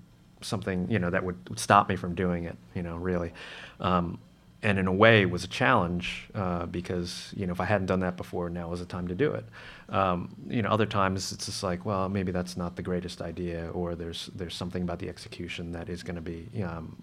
something 0.41 0.89
you 0.89 0.99
know 0.99 1.09
that 1.09 1.23
would, 1.23 1.37
would 1.49 1.59
stop 1.59 1.89
me 1.89 1.95
from 1.95 2.13
doing 2.13 2.43
it 2.43 2.57
you 2.73 2.83
know 2.83 2.95
really 2.97 3.31
um, 3.79 4.19
and 4.65 4.79
in 4.79 4.87
a 4.87 4.93
way 4.93 5.27
was 5.27 5.43
a 5.43 5.47
challenge 5.47 6.27
uh, 6.33 6.65
because 6.65 7.31
you 7.35 7.45
know 7.45 7.53
if 7.53 7.61
I 7.61 7.65
hadn't 7.65 7.85
done 7.85 7.99
that 7.99 8.17
before, 8.17 8.49
now 8.49 8.67
was 8.67 8.79
the 8.79 8.85
time 8.87 9.07
to 9.09 9.15
do 9.15 9.31
it. 9.31 9.45
Um, 9.89 10.35
you 10.47 10.63
know, 10.63 10.69
other 10.69 10.87
times 10.87 11.31
it's 11.31 11.45
just 11.45 11.61
like, 11.61 11.85
well, 11.85 12.09
maybe 12.09 12.31
that's 12.31 12.57
not 12.57 12.75
the 12.75 12.81
greatest 12.81 13.21
idea, 13.21 13.69
or 13.69 13.93
there's 13.93 14.31
there's 14.33 14.55
something 14.55 14.81
about 14.81 14.97
the 14.97 15.07
execution 15.07 15.71
that 15.73 15.87
is 15.87 16.01
going 16.01 16.15
to 16.15 16.21
be, 16.21 16.49
um, 16.63 16.99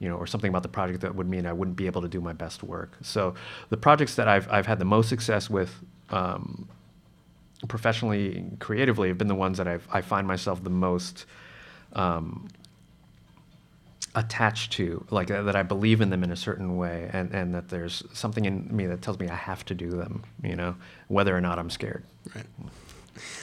you 0.00 0.08
know, 0.10 0.16
or 0.16 0.26
something 0.26 0.50
about 0.50 0.62
the 0.62 0.68
project 0.68 1.00
that 1.00 1.14
would 1.14 1.30
mean 1.30 1.46
I 1.46 1.52
wouldn't 1.54 1.78
be 1.78 1.86
able 1.86 2.02
to 2.02 2.08
do 2.08 2.20
my 2.20 2.34
best 2.34 2.62
work. 2.62 2.98
So 3.00 3.34
the 3.70 3.78
projects 3.78 4.14
that 4.16 4.28
I've 4.28 4.46
I've 4.52 4.66
had 4.66 4.78
the 4.78 4.84
most 4.84 5.08
success 5.08 5.48
with. 5.48 5.82
Um, 6.10 6.68
professionally 7.68 8.44
creatively 8.58 9.08
have 9.08 9.18
been 9.18 9.28
the 9.28 9.34
ones 9.34 9.58
that 9.58 9.68
I've, 9.68 9.86
I 9.90 10.00
find 10.00 10.26
myself 10.26 10.64
the 10.64 10.70
most 10.70 11.26
um, 11.92 12.48
attached 14.14 14.72
to, 14.72 15.04
like 15.10 15.28
that 15.28 15.54
I 15.54 15.62
believe 15.62 16.00
in 16.00 16.10
them 16.10 16.24
in 16.24 16.30
a 16.30 16.36
certain 16.36 16.76
way, 16.76 17.10
and, 17.12 17.32
and 17.32 17.54
that 17.54 17.68
there's 17.68 18.02
something 18.12 18.44
in 18.44 18.74
me 18.74 18.86
that 18.86 19.02
tells 19.02 19.18
me 19.18 19.28
I 19.28 19.34
have 19.34 19.64
to 19.66 19.74
do 19.74 19.90
them, 19.90 20.24
you 20.42 20.56
know, 20.56 20.74
whether 21.08 21.36
or 21.36 21.40
not 21.40 21.58
I'm 21.58 21.70
scared. 21.70 22.04
Right. 22.34 22.46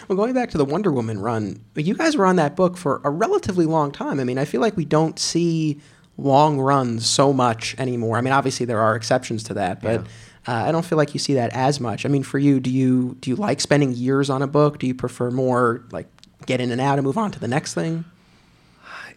Well, 0.07 0.15
going 0.15 0.33
back 0.33 0.49
to 0.51 0.57
the 0.57 0.65
Wonder 0.65 0.91
Woman 0.91 1.19
run, 1.19 1.63
you 1.75 1.93
guys 1.93 2.17
were 2.17 2.25
on 2.25 2.37
that 2.37 2.55
book 2.55 2.77
for 2.77 3.01
a 3.03 3.09
relatively 3.09 3.65
long 3.65 3.91
time. 3.91 4.19
I 4.19 4.23
mean, 4.23 4.37
I 4.37 4.45
feel 4.45 4.61
like 4.61 4.75
we 4.75 4.85
don't 4.85 5.19
see 5.19 5.79
long 6.17 6.59
runs 6.59 7.05
so 7.05 7.31
much 7.31 7.75
anymore. 7.77 8.17
I 8.17 8.21
mean, 8.21 8.33
obviously 8.33 8.65
there 8.65 8.79
are 8.79 8.95
exceptions 8.95 9.43
to 9.43 9.53
that, 9.53 9.81
but 9.81 10.01
yeah. 10.01 10.07
Uh, 10.47 10.63
I 10.67 10.71
don't 10.71 10.85
feel 10.85 10.97
like 10.97 11.13
you 11.13 11.19
see 11.19 11.33
that 11.35 11.51
as 11.53 11.79
much. 11.79 12.05
I 12.05 12.09
mean, 12.09 12.23
for 12.23 12.39
you, 12.39 12.59
do 12.59 12.69
you 12.69 13.17
do 13.19 13.29
you 13.29 13.35
like 13.35 13.61
spending 13.61 13.91
years 13.91 14.29
on 14.29 14.41
a 14.41 14.47
book? 14.47 14.79
Do 14.79 14.87
you 14.87 14.95
prefer 14.95 15.29
more 15.31 15.83
like 15.91 16.07
get 16.45 16.61
in 16.61 16.71
and 16.71 16.79
out 16.79 16.97
and 16.97 17.05
move 17.05 17.17
on 17.17 17.31
to 17.31 17.39
the 17.39 17.47
next 17.47 17.73
thing? 17.73 18.05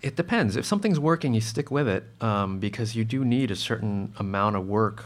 it 0.02 0.16
depends. 0.16 0.56
If 0.56 0.64
something's 0.64 0.98
working, 0.98 1.34
you 1.34 1.40
stick 1.40 1.70
with 1.70 1.86
it 1.86 2.04
um, 2.20 2.58
because 2.58 2.96
you 2.96 3.04
do 3.04 3.24
need 3.24 3.50
a 3.50 3.56
certain 3.56 4.14
amount 4.18 4.56
of 4.56 4.66
work. 4.66 5.04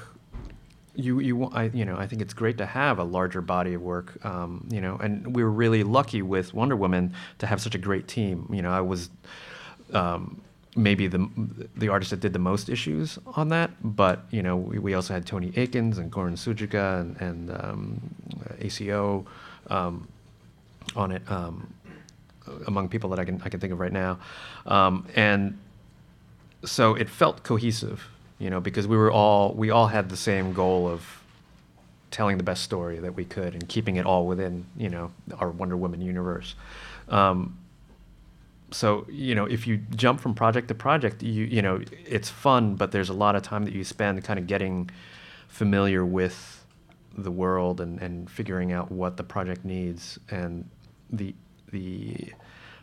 You 0.96 1.18
you 1.18 1.46
I 1.46 1.64
you 1.64 1.84
know 1.84 1.96
I 1.96 2.06
think 2.06 2.22
it's 2.22 2.34
great 2.34 2.58
to 2.58 2.66
have 2.66 3.00
a 3.00 3.04
larger 3.04 3.40
body 3.40 3.74
of 3.74 3.82
work. 3.82 4.24
Um, 4.24 4.68
you 4.70 4.80
know, 4.80 4.96
and 4.96 5.34
we 5.34 5.42
were 5.42 5.50
really 5.50 5.82
lucky 5.82 6.22
with 6.22 6.54
Wonder 6.54 6.76
Woman 6.76 7.14
to 7.38 7.46
have 7.46 7.60
such 7.60 7.74
a 7.74 7.78
great 7.78 8.06
team. 8.06 8.48
You 8.52 8.62
know, 8.62 8.70
I 8.70 8.80
was. 8.80 9.10
Um, 9.92 10.40
maybe 10.76 11.06
the 11.06 11.28
the 11.76 11.88
artist 11.88 12.10
that 12.10 12.20
did 12.20 12.32
the 12.32 12.38
most 12.38 12.68
issues 12.68 13.18
on 13.26 13.48
that. 13.50 13.70
But 13.82 14.24
you 14.30 14.42
know, 14.42 14.56
we, 14.56 14.78
we 14.78 14.94
also 14.94 15.14
had 15.14 15.26
Tony 15.26 15.52
Akins 15.56 15.98
and 15.98 16.10
Goran 16.10 16.36
Sudžuka 16.36 17.00
and, 17.00 17.20
and 17.20 17.50
um, 17.50 18.14
ACO 18.60 19.26
um, 19.68 20.08
on 20.96 21.12
it. 21.12 21.22
Um, 21.30 21.72
among 22.66 22.88
people 22.90 23.08
that 23.10 23.18
I 23.18 23.24
can 23.24 23.40
I 23.42 23.48
can 23.48 23.58
think 23.58 23.72
of 23.72 23.80
right 23.80 23.92
now, 23.92 24.18
um, 24.66 25.06
and 25.16 25.58
so 26.64 26.94
it 26.94 27.08
felt 27.08 27.42
cohesive, 27.42 28.06
you 28.38 28.50
know, 28.50 28.60
because 28.60 28.86
we 28.86 28.96
were 28.96 29.10
all 29.10 29.54
we 29.54 29.70
all 29.70 29.86
had 29.86 30.10
the 30.10 30.16
same 30.16 30.52
goal 30.52 30.86
of 30.86 31.22
telling 32.10 32.36
the 32.36 32.44
best 32.44 32.62
story 32.62 32.98
that 32.98 33.14
we 33.14 33.24
could 33.24 33.54
and 33.54 33.68
keeping 33.68 33.96
it 33.96 34.06
all 34.06 34.26
within 34.26 34.66
you 34.76 34.88
know 34.90 35.10
our 35.38 35.50
Wonder 35.50 35.76
Woman 35.76 36.00
universe. 36.00 36.54
Um, 37.08 37.56
so 38.74 39.06
you 39.08 39.34
know 39.34 39.46
if 39.46 39.66
you 39.66 39.78
jump 39.96 40.20
from 40.20 40.34
project 40.34 40.68
to 40.68 40.74
project, 40.74 41.22
you 41.22 41.44
you 41.44 41.62
know 41.62 41.80
it's 42.06 42.28
fun, 42.28 42.74
but 42.74 42.92
there's 42.92 43.08
a 43.08 43.14
lot 43.14 43.36
of 43.36 43.42
time 43.42 43.64
that 43.64 43.74
you 43.74 43.84
spend 43.84 44.22
kind 44.24 44.38
of 44.38 44.46
getting 44.46 44.90
familiar 45.48 46.04
with 46.04 46.64
the 47.16 47.30
world 47.30 47.80
and, 47.80 48.00
and 48.00 48.28
figuring 48.28 48.72
out 48.72 48.90
what 48.90 49.16
the 49.16 49.22
project 49.22 49.64
needs 49.64 50.18
and 50.30 50.68
the 51.10 51.34
the 51.70 52.32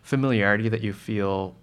familiarity 0.02 0.70
that 0.70 0.82
you 0.82 0.94
feel 0.94 1.56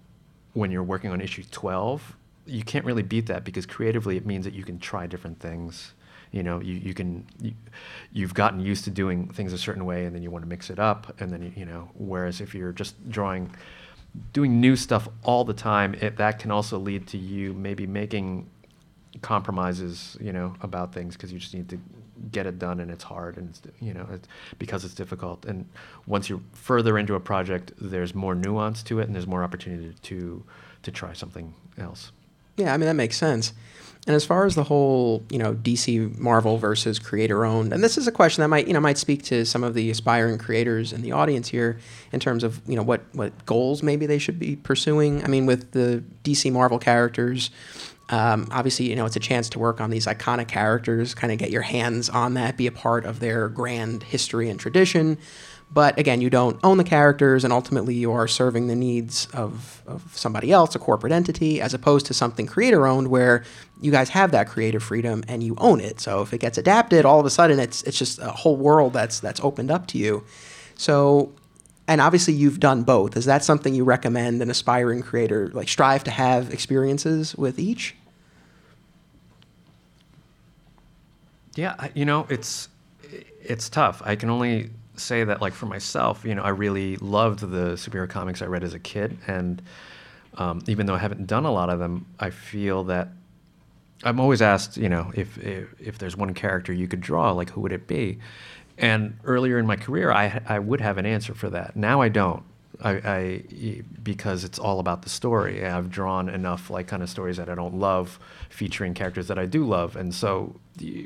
when 0.53 0.71
you're 0.71 0.83
working 0.83 1.11
on 1.11 1.19
issue 1.19 1.43
12 1.51 2.15
you 2.49 2.63
can't 2.63 2.85
really 2.85 3.03
beat 3.03 3.27
that 3.27 3.43
because 3.43 3.65
creatively 3.65 4.17
it 4.17 4.25
means 4.25 4.45
that 4.45 4.53
you 4.53 4.63
can 4.63 4.79
try 4.79 5.07
different 5.07 5.39
things. 5.39 5.93
You 6.31 6.43
know 6.43 6.59
you, 6.61 6.75
you 6.75 6.93
can 6.93 7.25
you, 7.41 7.53
you've 8.11 8.35
gotten 8.35 8.59
used 8.59 8.83
to 8.83 8.91
doing 8.91 9.27
things 9.29 9.51
a 9.51 9.57
certain 9.57 9.85
way 9.85 10.05
and 10.05 10.15
then 10.15 10.21
you 10.21 10.29
want 10.29 10.43
to 10.43 10.49
mix 10.49 10.69
it 10.69 10.77
up 10.77 11.19
and 11.19 11.31
then 11.31 11.41
you, 11.41 11.51
you 11.55 11.65
know 11.65 11.89
whereas 11.95 12.39
if 12.39 12.53
you're 12.53 12.71
just 12.71 13.09
drawing 13.09 13.49
doing 14.33 14.59
new 14.59 14.75
stuff 14.75 15.07
all 15.23 15.43
the 15.43 15.53
time 15.53 15.93
it, 15.95 16.17
that 16.17 16.39
can 16.39 16.51
also 16.51 16.77
lead 16.77 17.07
to 17.07 17.17
you 17.17 17.53
maybe 17.53 17.87
making 17.87 18.49
compromises 19.21 20.17
you 20.21 20.31
know 20.31 20.55
about 20.61 20.93
things 20.93 21.15
because 21.15 21.31
you 21.31 21.39
just 21.39 21.53
need 21.53 21.67
to 21.69 21.79
get 22.31 22.45
it 22.45 22.59
done 22.59 22.79
and 22.79 22.91
it's 22.91 23.03
hard 23.03 23.37
and 23.37 23.49
it's, 23.49 23.61
you 23.79 23.93
know 23.93 24.07
it's 24.11 24.27
because 24.57 24.83
it's 24.83 24.93
difficult. 24.93 25.45
And 25.45 25.65
once 26.05 26.29
you're 26.29 26.41
further 26.53 26.97
into 26.97 27.15
a 27.15 27.19
project 27.19 27.71
there's 27.79 28.13
more 28.13 28.35
nuance 28.35 28.83
to 28.83 28.99
it 28.99 29.07
and 29.07 29.15
there's 29.15 29.27
more 29.27 29.43
opportunity 29.43 29.93
to 30.01 30.43
to 30.83 30.91
try 30.91 31.13
something 31.13 31.53
else. 31.77 32.11
Yeah 32.57 32.73
i 32.73 32.77
mean 32.77 32.87
that 32.87 32.95
makes 32.95 33.17
sense 33.17 33.53
and 34.09 34.15
as 34.15 34.25
far 34.25 34.47
as 34.47 34.55
the 34.55 34.63
whole 34.63 35.23
you 35.29 35.37
know 35.37 35.53
dc 35.53 36.17
marvel 36.17 36.57
versus 36.57 36.97
creator 36.97 37.45
owned 37.45 37.71
and 37.71 37.83
this 37.83 37.95
is 37.95 38.07
a 38.07 38.11
question 38.11 38.41
that 38.41 38.47
might 38.47 38.67
you 38.67 38.73
know 38.73 38.79
might 38.79 38.97
speak 38.97 39.21
to 39.21 39.45
some 39.45 39.63
of 39.63 39.75
the 39.75 39.91
aspiring 39.91 40.39
creators 40.39 40.91
in 40.91 41.03
the 41.03 41.11
audience 41.11 41.47
here 41.47 41.79
in 42.11 42.19
terms 42.19 42.43
of 42.43 42.59
you 42.67 42.75
know 42.75 42.81
what 42.81 43.01
what 43.13 43.45
goals 43.45 43.83
maybe 43.83 44.07
they 44.07 44.17
should 44.17 44.39
be 44.39 44.55
pursuing 44.55 45.23
i 45.23 45.27
mean 45.27 45.45
with 45.45 45.71
the 45.71 46.03
dc 46.23 46.51
marvel 46.51 46.79
characters 46.79 47.51
um, 48.11 48.47
obviously, 48.51 48.89
you 48.89 48.95
know, 48.95 49.05
it's 49.05 49.15
a 49.15 49.19
chance 49.19 49.49
to 49.49 49.59
work 49.59 49.79
on 49.79 49.91
these 49.91 50.07
iconic 50.07 50.47
characters, 50.47 51.13
kind 51.13 51.31
of 51.31 51.37
get 51.37 51.51
your 51.51 51.61
hands 51.61 52.09
on 52.09 52.33
that, 52.33 52.57
be 52.57 52.65
a 52.65 52.71
part 52.71 53.05
of 53.05 53.19
their 53.19 53.47
grand 53.49 54.01
history 54.01 54.49
and 54.49 54.59
tradition. 54.59 55.19
But 55.71 55.99
again, 55.99 56.19
you 56.19 56.31
don't 56.31 56.59
own 56.63 56.77
the 56.77 56.83
characters, 56.83 57.43
and 57.43 57.53
ultimately 57.53 57.93
you 57.93 58.11
are 58.11 58.27
serving 58.27 58.67
the 58.67 58.75
needs 58.75 59.27
of, 59.33 59.83
of 59.85 60.03
somebody 60.15 60.51
else, 60.51 60.73
a 60.73 60.79
corporate 60.79 61.13
entity, 61.13 61.61
as 61.61 61.75
opposed 61.75 62.07
to 62.07 62.13
something 62.13 62.47
creator 62.47 62.87
owned 62.87 63.09
where 63.09 63.43
you 63.79 63.91
guys 63.91 64.09
have 64.09 64.31
that 64.31 64.47
creative 64.47 64.81
freedom 64.81 65.23
and 65.27 65.43
you 65.43 65.55
own 65.59 65.79
it. 65.79 65.99
So 65.99 66.21
if 66.23 66.33
it 66.33 66.39
gets 66.39 66.57
adapted, 66.57 67.05
all 67.05 67.19
of 67.19 67.25
a 67.25 67.29
sudden 67.29 67.59
it's 67.59 67.83
it's 67.83 67.97
just 67.97 68.19
a 68.19 68.31
whole 68.31 68.57
world 68.57 68.93
that's 68.93 69.19
that's 69.19 69.39
opened 69.41 69.69
up 69.69 69.85
to 69.87 69.97
you. 69.97 70.23
So 70.75 71.31
and 71.87 72.01
obviously 72.01 72.33
you've 72.33 72.59
done 72.59 72.83
both. 72.83 73.15
Is 73.15 73.25
that 73.25 73.43
something 73.43 73.73
you 73.73 73.83
recommend 73.83 74.41
an 74.41 74.49
aspiring 74.49 75.01
creator 75.01 75.49
like 75.53 75.67
strive 75.67 76.03
to 76.05 76.11
have 76.11 76.51
experiences 76.51 77.35
with 77.35 77.59
each? 77.59 77.95
Yeah, 81.55 81.87
you 81.93 82.05
know, 82.05 82.25
it's 82.29 82.69
it's 83.41 83.69
tough. 83.69 84.01
I 84.05 84.15
can 84.15 84.29
only 84.29 84.69
say 84.99 85.23
that 85.23 85.41
like 85.41 85.53
for 85.53 85.65
myself, 85.65 86.23
you 86.25 86.35
know, 86.35 86.43
I 86.43 86.49
really 86.49 86.97
loved 86.97 87.39
the 87.39 87.73
superhero 87.73 88.09
comics 88.09 88.41
I 88.41 88.45
read 88.45 88.63
as 88.63 88.73
a 88.73 88.79
kid, 88.79 89.17
and 89.27 89.61
um, 90.37 90.61
even 90.67 90.85
though 90.85 90.95
I 90.95 90.99
haven't 90.99 91.27
done 91.27 91.45
a 91.45 91.51
lot 91.51 91.69
of 91.69 91.79
them, 91.79 92.05
I 92.19 92.29
feel 92.29 92.83
that 92.85 93.09
I'm 94.03 94.19
always 94.19 94.41
asked, 94.41 94.77
you 94.77 94.89
know, 94.89 95.11
if, 95.15 95.37
if 95.37 95.67
if 95.79 95.97
there's 95.97 96.15
one 96.15 96.33
character 96.33 96.71
you 96.71 96.87
could 96.87 97.01
draw, 97.01 97.31
like 97.31 97.49
who 97.49 97.61
would 97.61 97.73
it 97.73 97.87
be? 97.87 98.19
And 98.77 99.17
earlier 99.25 99.59
in 99.59 99.65
my 99.65 99.75
career, 99.75 100.11
I 100.11 100.41
I 100.47 100.59
would 100.59 100.81
have 100.81 100.97
an 100.97 101.05
answer 101.05 101.33
for 101.33 101.49
that. 101.49 101.75
Now 101.75 102.01
I 102.01 102.09
don't. 102.09 102.43
I, 102.81 102.91
I 102.91 103.83
because 104.01 104.45
it's 104.45 104.57
all 104.57 104.79
about 104.79 105.01
the 105.01 105.09
story. 105.09 105.65
I've 105.65 105.89
drawn 105.89 106.29
enough 106.29 106.69
like 106.69 106.87
kind 106.87 107.03
of 107.03 107.09
stories 107.09 107.35
that 107.35 107.49
I 107.49 107.55
don't 107.55 107.75
love, 107.75 108.19
featuring 108.49 108.93
characters 108.93 109.27
that 109.27 109.37
I 109.37 109.45
do 109.45 109.65
love, 109.65 109.97
and 109.97 110.15
so 110.15 110.55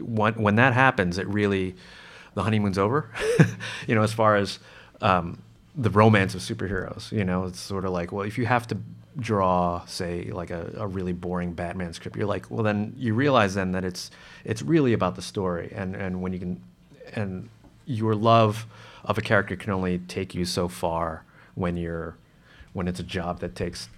when 0.02 0.34
when 0.36 0.56
that 0.56 0.74
happens, 0.74 1.18
it 1.18 1.28
really 1.28 1.76
the 2.34 2.44
honeymoon's 2.44 2.78
over. 2.78 3.10
you 3.88 3.96
know, 3.96 4.04
as 4.04 4.14
far 4.14 4.36
as 4.36 4.60
um, 5.02 5.38
the 5.76 5.90
romance 5.90 6.36
of 6.36 6.42
superheroes. 6.42 7.12
You 7.12 7.24
know, 7.24 7.46
it's 7.46 7.60
sort 7.60 7.86
of 7.86 7.92
like, 7.92 8.12
well, 8.12 8.26
if 8.26 8.38
you 8.38 8.46
have 8.46 8.68
to 8.68 8.78
draw, 9.18 9.86
say, 9.86 10.26
like 10.32 10.50
a, 10.50 10.74
a 10.78 10.88
really 10.88 11.14
boring 11.14 11.54
Batman 11.54 11.94
script, 11.94 12.16
you're 12.16 12.28
like, 12.28 12.50
well, 12.50 12.64
then 12.64 12.94
you 12.98 13.14
realize 13.14 13.54
then 13.54 13.72
that 13.74 13.84
it's 13.84 14.12
it's 14.44 14.62
really 14.62 14.94
about 14.94 15.16
the 15.16 15.22
story, 15.22 15.72
and 15.76 15.96
and 15.96 16.22
when 16.22 16.34
you 16.34 16.40
can, 16.40 16.62
and 17.14 17.50
your 17.86 18.16
love 18.16 18.66
of 19.04 19.18
a 19.18 19.22
character 19.22 19.56
can 19.56 19.72
only 19.72 20.00
take 20.00 20.34
you 20.34 20.46
so 20.46 20.68
far 20.68 21.24
when 21.56 21.76
you're 21.78 22.16
when 22.74 22.88
it's 22.88 23.00
a 23.00 23.04
job 23.04 23.40
that 23.40 23.56
takes, 23.56 23.90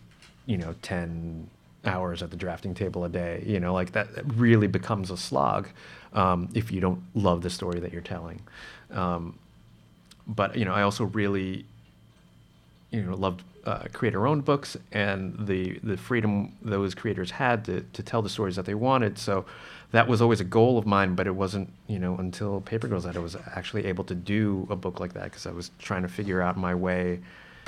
you 0.45 0.57
know, 0.57 0.75
ten 0.81 1.49
hours 1.85 2.21
at 2.23 2.31
the 2.31 2.37
drafting 2.37 2.73
table 2.73 3.03
a 3.05 3.09
day. 3.09 3.43
You 3.45 3.59
know, 3.59 3.73
like 3.73 3.91
that 3.93 4.07
really 4.35 4.67
becomes 4.67 5.11
a 5.11 5.17
slog 5.17 5.67
um, 6.13 6.49
if 6.53 6.71
you 6.71 6.81
don't 6.81 7.01
love 7.13 7.41
the 7.41 7.49
story 7.49 7.79
that 7.79 7.91
you're 7.91 8.01
telling. 8.01 8.41
Um, 8.91 9.37
but 10.27 10.55
you 10.55 10.65
know, 10.65 10.73
I 10.73 10.81
also 10.81 11.05
really, 11.05 11.65
you 12.91 13.03
know, 13.03 13.15
loved 13.15 13.43
uh, 13.65 13.85
creator-owned 13.93 14.45
books 14.45 14.77
and 14.91 15.47
the 15.47 15.79
the 15.81 15.97
freedom 15.97 16.53
those 16.61 16.93
creators 16.93 17.31
had 17.31 17.65
to 17.65 17.81
to 17.93 18.03
tell 18.03 18.21
the 18.21 18.29
stories 18.29 18.55
that 18.55 18.65
they 18.65 18.75
wanted. 18.75 19.17
So 19.17 19.45
that 19.91 20.07
was 20.07 20.21
always 20.21 20.41
a 20.41 20.45
goal 20.45 20.77
of 20.77 20.85
mine, 20.85 21.15
but 21.15 21.25
it 21.25 21.35
wasn't, 21.35 21.71
you 21.87 21.99
know, 21.99 22.17
until 22.17 22.61
Paper 22.61 22.87
Girls 22.87 23.05
that 23.05 23.15
I 23.15 23.19
was 23.19 23.37
actually 23.55 23.85
able 23.85 24.03
to 24.05 24.15
do 24.15 24.67
a 24.69 24.75
book 24.75 24.99
like 24.99 25.13
that 25.13 25.25
because 25.25 25.45
I 25.45 25.51
was 25.51 25.71
trying 25.79 26.01
to 26.01 26.07
figure 26.07 26.41
out 26.41 26.57
my 26.57 26.75
way, 26.75 27.19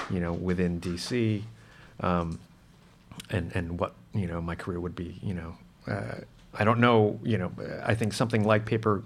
you 0.10 0.20
know, 0.20 0.34
within 0.34 0.82
DC, 0.82 1.42
um, 2.02 2.40
and 3.30 3.52
and 3.56 3.80
what 3.80 3.94
you 4.18 4.28
know 4.28 4.42
my 4.42 4.56
career 4.56 4.80
would 4.80 4.96
be. 4.96 5.20
You 5.22 5.34
know, 5.34 5.58
uh, 5.88 6.16
I 6.54 6.64
don't 6.64 6.80
know. 6.80 7.20
You 7.24 7.38
know, 7.38 7.52
I 7.84 7.96
think 7.96 8.14
something 8.14 8.44
like 8.44 8.66
Paper, 8.66 9.04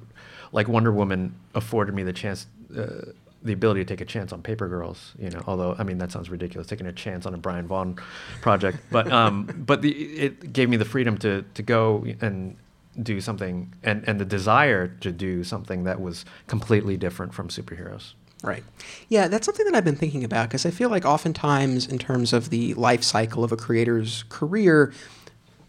like 0.51 0.68
Wonder 0.68 0.91
Woman, 0.91 1.36
afforded 1.55 1.93
me 1.93 2.03
the 2.03 2.14
chance. 2.14 2.47
Uh, 2.76 3.12
the 3.43 3.53
ability 3.53 3.84
to 3.84 3.86
take 3.86 4.01
a 4.01 4.05
chance 4.05 4.32
on 4.32 4.43
Paper 4.43 4.68
Girls, 4.68 5.14
you 5.18 5.30
know. 5.30 5.43
Although 5.47 5.76
I 5.80 5.84
mean 5.84 5.97
that 5.97 6.12
sounds 6.12 6.30
ridiculous, 6.30 6.68
taking 6.68 6.86
a 6.86 6.93
chance 6.93 7.26
on 7.26 7.34
a 7.34 7.38
Brian 7.38 7.68
Vaughan 7.68 7.97
project, 8.41 8.78
but 8.91 9.12
um, 9.12 9.45
but 9.66 9.82
the, 9.82 9.91
it 9.91 10.53
gave 10.53 10.70
me 10.70 10.78
the 10.78 10.86
freedom 10.86 11.18
to 11.20 11.43
to 11.55 11.64
go 11.64 12.05
and 12.22 12.55
do 13.01 13.22
something 13.22 13.74
and 13.84 14.07
and 14.07 14.20
the 14.20 14.26
desire 14.26 14.88
to 14.88 15.12
do 15.12 15.43
something 15.43 15.86
that 15.86 15.99
was 16.01 16.26
completely 16.47 16.97
different 16.97 17.34
from 17.34 17.47
superheroes. 17.47 18.14
Right. 18.42 18.64
Yeah, 19.10 19.28
that's 19.28 19.46
something 19.46 19.66
that 19.66 19.76
I've 19.76 19.86
been 19.86 19.96
thinking 19.96 20.24
about 20.24 20.50
because 20.50 20.66
I 20.66 20.72
feel 20.72 20.89
like 20.89 21.06
oftentimes 21.06 21.88
in 21.88 22.00
terms 22.00 22.34
of 22.34 22.50
the 22.50 22.74
life 22.74 23.04
cycle 23.04 23.44
of 23.44 23.52
a 23.52 23.58
creator's 23.58 24.24
career 24.30 24.94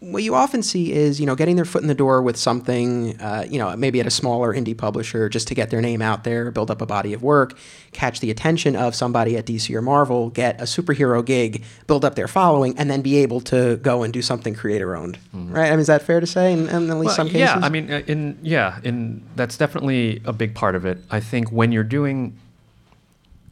what 0.03 0.21
you 0.21 0.35
often 0.35 0.61
see 0.61 0.91
is 0.91 1.19
you 1.19 1.25
know 1.25 1.35
getting 1.35 1.55
their 1.55 1.65
foot 1.65 1.81
in 1.81 1.87
the 1.87 1.95
door 1.95 2.21
with 2.21 2.35
something 2.35 3.19
uh, 3.21 3.45
you 3.49 3.57
know 3.57 3.75
maybe 3.77 4.01
at 4.01 4.05
a 4.05 4.11
smaller 4.11 4.53
indie 4.53 4.77
publisher 4.77 5.29
just 5.29 5.47
to 5.47 5.55
get 5.55 5.69
their 5.69 5.79
name 5.79 6.01
out 6.01 6.25
there 6.25 6.51
build 6.51 6.69
up 6.69 6.81
a 6.81 6.85
body 6.85 7.13
of 7.13 7.23
work 7.23 7.57
catch 7.93 8.19
the 8.19 8.29
attention 8.29 8.75
of 8.75 8.93
somebody 8.93 9.37
at 9.37 9.45
dc 9.45 9.73
or 9.73 9.81
marvel 9.81 10.29
get 10.29 10.59
a 10.59 10.65
superhero 10.65 11.25
gig 11.25 11.63
build 11.87 12.03
up 12.03 12.15
their 12.15 12.27
following 12.27 12.77
and 12.77 12.91
then 12.91 13.01
be 13.01 13.17
able 13.17 13.39
to 13.39 13.77
go 13.77 14.03
and 14.03 14.11
do 14.11 14.21
something 14.21 14.53
creator 14.53 14.95
owned 14.95 15.17
mm-hmm. 15.33 15.53
right 15.53 15.67
i 15.67 15.71
mean 15.71 15.79
is 15.79 15.87
that 15.87 16.01
fair 16.01 16.19
to 16.19 16.27
say 16.27 16.51
in, 16.51 16.67
in 16.67 16.89
at 16.89 16.97
least 16.97 17.05
well, 17.05 17.15
some 17.15 17.27
cases 17.27 17.39
yeah 17.39 17.59
i 17.61 17.69
mean 17.69 17.89
uh, 17.89 18.01
in 18.05 18.37
yeah 18.41 18.79
in 18.83 19.23
that's 19.37 19.57
definitely 19.57 20.21
a 20.25 20.33
big 20.33 20.53
part 20.53 20.75
of 20.75 20.85
it 20.85 20.97
i 21.11 21.19
think 21.19 21.49
when 21.49 21.71
you're 21.71 21.83
doing 21.83 22.37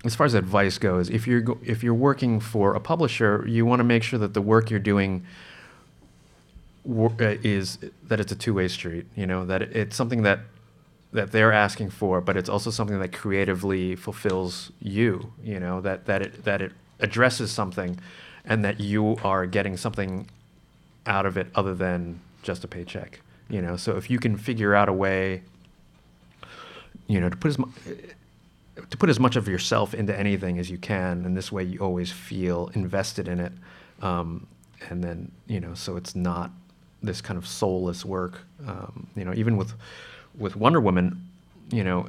as 0.03 0.15
far 0.15 0.25
as 0.25 0.33
advice 0.33 0.77
goes 0.77 1.09
if 1.09 1.27
you're 1.27 1.41
go, 1.41 1.57
if 1.63 1.83
you're 1.83 1.93
working 1.93 2.39
for 2.39 2.73
a 2.73 2.79
publisher 2.79 3.45
you 3.47 3.65
want 3.65 3.79
to 3.79 3.83
make 3.83 4.03
sure 4.03 4.19
that 4.19 4.33
the 4.33 4.41
work 4.41 4.69
you're 4.69 4.79
doing 4.79 5.25
uh, 6.85 7.35
is 7.43 7.77
that 8.07 8.19
it's 8.19 8.31
a 8.31 8.35
two-way 8.35 8.67
street. 8.67 9.05
You 9.15 9.27
know 9.27 9.45
that 9.45 9.61
it's 9.61 9.95
something 9.95 10.23
that 10.23 10.39
that 11.13 11.31
they're 11.31 11.51
asking 11.51 11.89
for, 11.89 12.21
but 12.21 12.37
it's 12.37 12.49
also 12.49 12.71
something 12.71 12.99
that 12.99 13.11
creatively 13.11 13.95
fulfills 13.95 14.71
you. 14.79 15.33
You 15.43 15.59
know 15.59 15.81
that 15.81 16.05
that 16.05 16.21
it 16.21 16.43
that 16.43 16.61
it 16.61 16.71
addresses 16.99 17.51
something, 17.51 17.99
and 18.45 18.65
that 18.65 18.79
you 18.79 19.17
are 19.23 19.45
getting 19.45 19.77
something 19.77 20.27
out 21.05 21.25
of 21.25 21.37
it 21.37 21.47
other 21.55 21.75
than 21.75 22.19
just 22.43 22.63
a 22.63 22.67
paycheck. 22.67 23.21
You 23.49 23.61
know, 23.61 23.75
so 23.75 23.97
if 23.97 24.09
you 24.09 24.17
can 24.17 24.37
figure 24.37 24.73
out 24.73 24.87
a 24.87 24.93
way, 24.93 25.43
you 27.07 27.19
know, 27.19 27.29
to 27.29 27.35
put 27.35 27.49
as 27.49 27.59
mu- 27.59 27.71
to 28.89 28.97
put 28.97 29.09
as 29.09 29.19
much 29.19 29.35
of 29.35 29.47
yourself 29.47 29.93
into 29.93 30.17
anything 30.17 30.57
as 30.59 30.69
you 30.69 30.77
can, 30.77 31.25
and 31.25 31.35
this 31.35 31.51
way 31.51 31.63
you 31.63 31.79
always 31.79 32.11
feel 32.11 32.71
invested 32.73 33.27
in 33.27 33.39
it. 33.39 33.53
Um, 34.01 34.47
and 34.89 35.03
then 35.03 35.31
you 35.47 35.59
know, 35.59 35.73
so 35.73 35.97
it's 35.97 36.15
not 36.15 36.51
this 37.03 37.21
kind 37.21 37.37
of 37.37 37.47
soulless 37.47 38.05
work. 38.05 38.41
Um, 38.65 39.07
you 39.15 39.25
know, 39.25 39.33
even 39.33 39.57
with 39.57 39.73
with 40.37 40.55
Wonder 40.55 40.79
Woman, 40.79 41.29
you 41.71 41.83
know, 41.83 42.07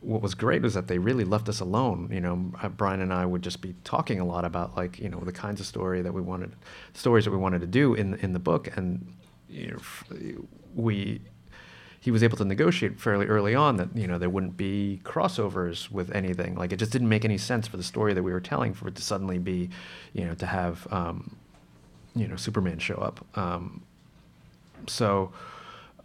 what 0.00 0.22
was 0.22 0.34
great 0.34 0.62
was 0.62 0.74
that 0.74 0.86
they 0.86 0.98
really 0.98 1.24
left 1.24 1.48
us 1.48 1.60
alone. 1.60 2.08
You 2.12 2.20
know, 2.20 2.52
uh, 2.62 2.68
Brian 2.68 3.00
and 3.00 3.12
I 3.12 3.26
would 3.26 3.42
just 3.42 3.60
be 3.60 3.74
talking 3.84 4.20
a 4.20 4.24
lot 4.24 4.44
about 4.44 4.76
like 4.76 4.98
you 4.98 5.08
know 5.08 5.20
the 5.20 5.32
kinds 5.32 5.60
of 5.60 5.66
story 5.66 6.02
that 6.02 6.12
we 6.12 6.20
wanted, 6.20 6.52
stories 6.94 7.24
that 7.24 7.30
we 7.30 7.36
wanted 7.36 7.60
to 7.60 7.66
do 7.66 7.94
in 7.94 8.14
in 8.16 8.32
the 8.32 8.38
book, 8.38 8.76
and 8.76 9.06
you 9.48 9.72
know, 9.72 10.46
we 10.74 11.20
he 12.08 12.10
was 12.10 12.22
able 12.22 12.38
to 12.38 12.44
negotiate 12.46 12.98
fairly 12.98 13.26
early 13.26 13.54
on 13.54 13.76
that 13.76 13.94
you 13.94 14.06
know 14.06 14.16
there 14.16 14.30
wouldn't 14.30 14.56
be 14.56 14.98
crossovers 15.04 15.90
with 15.90 16.10
anything. 16.16 16.54
Like 16.54 16.72
it 16.72 16.78
just 16.78 16.90
didn't 16.90 17.10
make 17.10 17.22
any 17.22 17.36
sense 17.36 17.68
for 17.68 17.76
the 17.76 17.82
story 17.82 18.14
that 18.14 18.22
we 18.22 18.32
were 18.32 18.40
telling 18.40 18.72
for 18.72 18.88
it 18.88 18.94
to 18.94 19.02
suddenly 19.02 19.36
be, 19.36 19.68
you 20.14 20.24
know, 20.24 20.32
to 20.36 20.46
have 20.46 20.90
um, 20.90 21.36
you 22.16 22.26
know 22.26 22.36
Superman 22.36 22.78
show 22.78 22.94
up. 22.94 23.26
Um, 23.36 23.82
so 24.86 25.34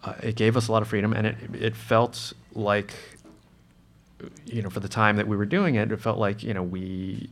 uh, 0.03 0.15
it 0.21 0.35
gave 0.35 0.57
us 0.57 0.67
a 0.67 0.73
lot 0.73 0.81
of 0.81 0.89
freedom, 0.89 1.13
and 1.13 1.25
it 1.25 1.37
it 1.53 1.73
felt 1.73 2.33
like, 2.53 2.93
you 4.45 4.61
know, 4.61 4.69
for 4.69 4.81
the 4.81 4.89
time 4.89 5.15
that 5.15 5.29
we 5.29 5.37
were 5.37 5.45
doing 5.45 5.75
it, 5.75 5.89
it 5.89 6.01
felt 6.01 6.17
like 6.17 6.43
you 6.43 6.53
know 6.53 6.63
we, 6.63 7.29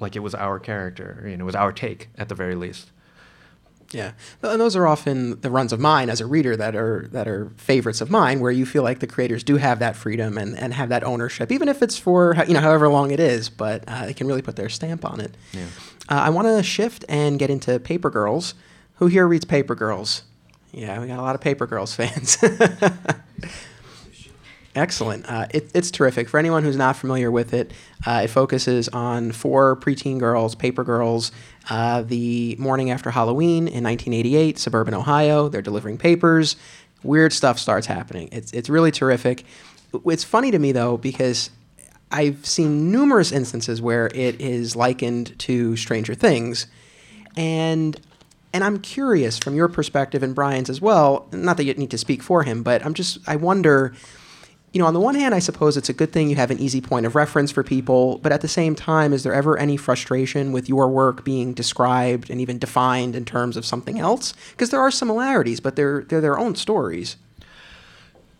like 0.00 0.16
it 0.16 0.20
was 0.20 0.34
our 0.34 0.58
character, 0.58 1.24
you 1.30 1.36
know, 1.36 1.44
it 1.44 1.46
was 1.46 1.54
our 1.54 1.70
take 1.70 2.08
at 2.18 2.28
the 2.28 2.34
very 2.34 2.56
least. 2.56 2.90
Yeah, 3.90 4.12
and 4.42 4.60
those 4.60 4.76
are 4.76 4.86
often 4.86 5.40
the 5.40 5.50
runs 5.50 5.72
of 5.72 5.80
mine 5.80 6.10
as 6.10 6.20
a 6.20 6.26
reader 6.26 6.56
that 6.56 6.76
are 6.76 7.08
that 7.12 7.26
are 7.26 7.50
favorites 7.56 8.00
of 8.00 8.10
mine, 8.10 8.40
where 8.40 8.52
you 8.52 8.66
feel 8.66 8.82
like 8.82 8.98
the 8.98 9.06
creators 9.06 9.42
do 9.42 9.56
have 9.56 9.78
that 9.78 9.96
freedom 9.96 10.36
and, 10.36 10.58
and 10.58 10.74
have 10.74 10.90
that 10.90 11.04
ownership, 11.04 11.50
even 11.50 11.68
if 11.68 11.82
it's 11.82 11.96
for 11.96 12.36
you 12.46 12.54
know 12.54 12.60
however 12.60 12.88
long 12.88 13.10
it 13.10 13.20
is, 13.20 13.48
but 13.48 13.84
uh, 13.88 14.06
they 14.06 14.14
can 14.14 14.26
really 14.26 14.42
put 14.42 14.56
their 14.56 14.68
stamp 14.68 15.04
on 15.04 15.20
it. 15.20 15.34
Yeah. 15.52 15.66
Uh, 16.10 16.14
I 16.14 16.30
want 16.30 16.48
to 16.48 16.62
shift 16.62 17.04
and 17.08 17.38
get 17.38 17.50
into 17.50 17.78
Paper 17.80 18.10
Girls. 18.10 18.54
Who 18.96 19.06
here 19.06 19.26
reads 19.26 19.44
Paper 19.44 19.74
Girls? 19.74 20.22
Yeah, 20.72 21.00
we 21.00 21.06
got 21.06 21.18
a 21.18 21.22
lot 21.22 21.34
of 21.34 21.40
Paper 21.40 21.66
Girls 21.66 21.94
fans. 21.94 22.36
Excellent. 24.78 25.28
Uh, 25.28 25.46
it, 25.50 25.70
it's 25.74 25.90
terrific. 25.90 26.28
For 26.28 26.38
anyone 26.38 26.62
who's 26.62 26.76
not 26.76 26.96
familiar 26.96 27.32
with 27.32 27.52
it, 27.52 27.72
uh, 28.06 28.22
it 28.24 28.28
focuses 28.28 28.88
on 28.90 29.32
four 29.32 29.76
preteen 29.76 30.20
girls, 30.20 30.54
paper 30.54 30.84
girls, 30.84 31.32
uh, 31.68 32.02
the 32.02 32.54
morning 32.60 32.90
after 32.92 33.10
Halloween 33.10 33.66
in 33.66 33.82
1988, 33.82 34.56
suburban 34.56 34.94
Ohio. 34.94 35.48
They're 35.48 35.62
delivering 35.62 35.98
papers. 35.98 36.54
Weird 37.02 37.32
stuff 37.32 37.58
starts 37.58 37.88
happening. 37.88 38.28
It's, 38.30 38.52
it's 38.52 38.68
really 38.68 38.92
terrific. 38.92 39.44
It's 40.06 40.22
funny 40.22 40.52
to 40.52 40.58
me, 40.60 40.70
though, 40.70 40.96
because 40.96 41.50
I've 42.12 42.46
seen 42.46 42.92
numerous 42.92 43.32
instances 43.32 43.82
where 43.82 44.06
it 44.14 44.40
is 44.40 44.76
likened 44.76 45.36
to 45.40 45.76
Stranger 45.76 46.14
Things. 46.14 46.68
And 47.36 48.00
and 48.52 48.64
I'm 48.64 48.78
curious 48.78 49.38
from 49.38 49.54
your 49.54 49.68
perspective 49.68 50.22
and 50.22 50.34
Brian's 50.34 50.70
as 50.70 50.80
well, 50.80 51.28
not 51.32 51.58
that 51.58 51.64
you 51.64 51.74
need 51.74 51.90
to 51.90 51.98
speak 51.98 52.22
for 52.22 52.44
him, 52.44 52.62
but 52.62 52.84
I'm 52.84 52.94
just, 52.94 53.18
I 53.28 53.36
wonder, 53.36 53.92
you 54.72 54.80
know, 54.80 54.86
on 54.86 54.94
the 54.94 55.00
one 55.00 55.14
hand, 55.14 55.34
I 55.34 55.38
suppose 55.38 55.76
it's 55.76 55.88
a 55.88 55.94
good 55.94 56.12
thing 56.12 56.28
you 56.28 56.36
have 56.36 56.50
an 56.50 56.58
easy 56.58 56.80
point 56.80 57.06
of 57.06 57.14
reference 57.14 57.50
for 57.50 57.62
people, 57.62 58.18
but 58.18 58.32
at 58.32 58.42
the 58.42 58.48
same 58.48 58.74
time, 58.74 59.12
is 59.12 59.22
there 59.22 59.32
ever 59.32 59.56
any 59.56 59.76
frustration 59.76 60.52
with 60.52 60.68
your 60.68 60.88
work 60.88 61.24
being 61.24 61.54
described 61.54 62.28
and 62.28 62.40
even 62.40 62.58
defined 62.58 63.16
in 63.16 63.24
terms 63.24 63.56
of 63.56 63.64
something 63.64 63.98
else? 63.98 64.34
Because 64.50 64.70
there 64.70 64.80
are 64.80 64.90
similarities, 64.90 65.60
but 65.60 65.74
they're, 65.74 66.02
they're 66.02 66.20
their 66.20 66.38
own 66.38 66.54
stories. 66.54 67.16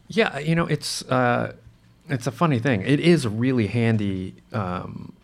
Yeah, 0.08 0.38
you 0.38 0.54
know, 0.54 0.66
it's, 0.66 1.02
uh, 1.10 1.54
it's 2.08 2.26
a 2.26 2.32
funny 2.32 2.58
thing. 2.58 2.82
It 2.82 3.00
is 3.00 3.26
really 3.26 3.66
handy 3.66 4.34
um, 4.52 5.14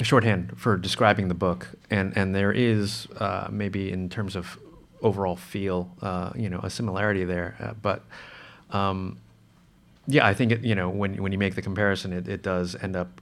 shorthand 0.00 0.54
for 0.56 0.76
describing 0.76 1.28
the 1.28 1.34
book, 1.34 1.68
and 1.90 2.16
and 2.16 2.34
there 2.34 2.52
is 2.52 3.06
uh, 3.18 3.48
maybe 3.50 3.90
in 3.90 4.08
terms 4.08 4.36
of 4.36 4.58
overall 5.02 5.36
feel, 5.36 5.90
uh, 6.02 6.30
you 6.34 6.48
know, 6.48 6.60
a 6.62 6.70
similarity 6.70 7.24
there, 7.24 7.56
uh, 7.60 7.72
but. 7.80 8.04
Um, 8.70 9.18
yeah, 10.06 10.26
I 10.26 10.34
think 10.34 10.52
it, 10.52 10.60
you 10.62 10.74
know 10.74 10.88
when 10.88 11.22
when 11.22 11.32
you 11.32 11.38
make 11.38 11.54
the 11.54 11.62
comparison, 11.62 12.12
it, 12.12 12.28
it 12.28 12.42
does 12.42 12.74
end 12.82 12.96
up. 12.96 13.20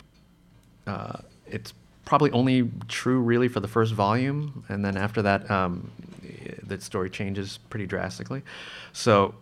Uh, 0.87 1.19
it's 1.47 1.75
probably 2.05 2.31
only 2.31 2.71
true 2.89 3.21
really 3.21 3.49
for 3.49 3.61
the 3.61 3.69
first 3.69 3.93
volume, 3.93 4.65
and 4.69 4.85
then 4.85 4.97
after 4.97 5.21
that, 5.23 5.51
um, 5.51 5.91
the 6.63 6.81
story 6.81 7.11
changes 7.11 7.59
pretty 7.69 7.87
drastically. 7.87 8.43
So, 8.93 9.35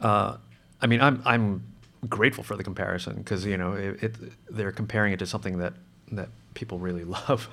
uh, 0.00 0.36
I 0.80 0.86
mean, 0.86 1.00
I'm 1.00 1.22
I'm 1.24 1.62
grateful 2.08 2.44
for 2.44 2.56
the 2.56 2.64
comparison 2.64 3.16
because 3.16 3.44
you 3.44 3.56
know 3.56 3.72
it, 3.72 4.02
it, 4.02 4.14
they're 4.50 4.72
comparing 4.72 5.12
it 5.12 5.18
to 5.18 5.26
something 5.26 5.58
that 5.58 5.74
that 6.12 6.28
people 6.54 6.78
really 6.78 7.04
love, 7.18 7.48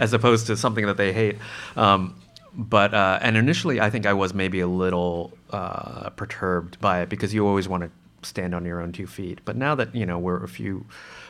as 0.00 0.12
opposed 0.12 0.46
to 0.48 0.56
something 0.56 0.86
that 0.86 0.96
they 0.96 1.12
hate. 1.12 1.36
Um, 1.76 2.20
but 2.54 2.94
uh, 2.94 3.18
and 3.20 3.36
initially, 3.36 3.80
I 3.80 3.90
think 3.90 4.06
I 4.06 4.14
was 4.14 4.32
maybe 4.32 4.60
a 4.60 4.66
little 4.66 5.32
uh, 5.50 6.10
perturbed 6.10 6.80
by 6.80 7.02
it 7.02 7.08
because 7.08 7.34
you 7.34 7.46
always 7.46 7.68
want 7.68 7.82
to 7.84 7.90
stand 8.26 8.54
on 8.54 8.64
your 8.64 8.80
own 8.80 8.92
two 8.92 9.06
feet. 9.06 9.40
But 9.44 9.56
now 9.56 9.74
that 9.74 9.94
you 9.94 10.06
know 10.06 10.18
we're 10.18 10.42
a 10.42 10.48
few 10.48 10.86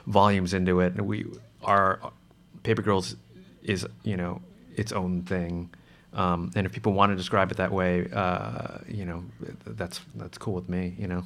volumes 0.06 0.54
into 0.54 0.80
it, 0.80 0.94
and 0.94 1.06
we 1.06 1.26
our 1.62 2.00
Paper 2.62 2.82
Girls 2.82 3.16
is 3.62 3.86
you 4.02 4.16
know 4.16 4.40
its 4.74 4.92
own 4.92 5.22
thing. 5.22 5.70
Um, 6.12 6.50
and 6.54 6.66
if 6.66 6.72
people 6.72 6.92
want 6.92 7.12
to 7.12 7.16
describe 7.16 7.50
it 7.50 7.58
that 7.58 7.72
way, 7.72 8.08
uh, 8.12 8.78
you 8.88 9.04
know, 9.04 9.24
that's 9.66 10.00
that's 10.14 10.38
cool 10.38 10.54
with 10.54 10.68
me. 10.68 10.94
You 10.98 11.08
know. 11.08 11.24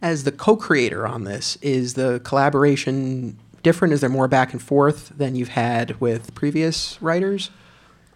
As 0.00 0.24
the 0.24 0.32
co-creator 0.32 1.06
on 1.06 1.24
this, 1.24 1.56
is 1.62 1.94
the 1.94 2.20
collaboration 2.22 3.38
different? 3.62 3.94
Is 3.94 4.00
there 4.02 4.10
more 4.10 4.28
back 4.28 4.52
and 4.52 4.62
forth 4.62 5.12
than 5.16 5.34
you've 5.34 5.48
had 5.48 6.00
with 6.00 6.34
previous 6.34 7.00
writers? 7.02 7.50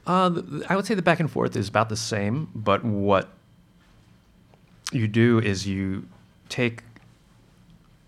Uh, 0.06 0.42
I 0.68 0.76
would 0.76 0.86
say 0.86 0.94
the 0.94 1.02
back 1.02 1.20
and 1.20 1.30
forth 1.30 1.56
is 1.56 1.68
about 1.68 1.88
the 1.88 1.96
same, 1.96 2.48
but 2.54 2.84
what 2.84 3.28
you 4.92 5.08
do 5.08 5.38
is 5.38 5.66
you 5.66 6.06
take 6.48 6.82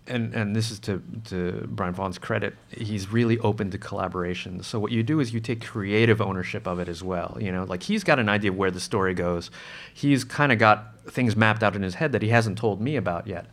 and 0.07 0.33
and 0.33 0.55
this 0.55 0.71
is 0.71 0.79
to 0.79 1.01
to 1.25 1.67
Brian 1.69 1.93
Vaughan's 1.93 2.17
credit, 2.17 2.55
he's 2.69 3.11
really 3.11 3.39
open 3.39 3.71
to 3.71 3.77
collaboration. 3.77 4.63
So 4.63 4.79
what 4.79 4.91
you 4.91 5.03
do 5.03 5.19
is 5.19 5.33
you 5.33 5.39
take 5.39 5.63
creative 5.65 6.21
ownership 6.21 6.67
of 6.67 6.79
it 6.79 6.87
as 6.89 7.03
well. 7.03 7.37
You 7.39 7.51
know, 7.51 7.63
like 7.63 7.83
he's 7.83 8.03
got 8.03 8.19
an 8.19 8.29
idea 8.29 8.51
of 8.51 8.57
where 8.57 8.71
the 8.71 8.79
story 8.79 9.13
goes. 9.13 9.51
He's 9.93 10.23
kind 10.23 10.51
of 10.51 10.59
got 10.59 10.99
things 11.07 11.35
mapped 11.35 11.63
out 11.63 11.75
in 11.75 11.81
his 11.81 11.95
head 11.95 12.11
that 12.11 12.21
he 12.21 12.29
hasn't 12.29 12.57
told 12.57 12.81
me 12.81 12.95
about 12.95 13.27
yet. 13.27 13.47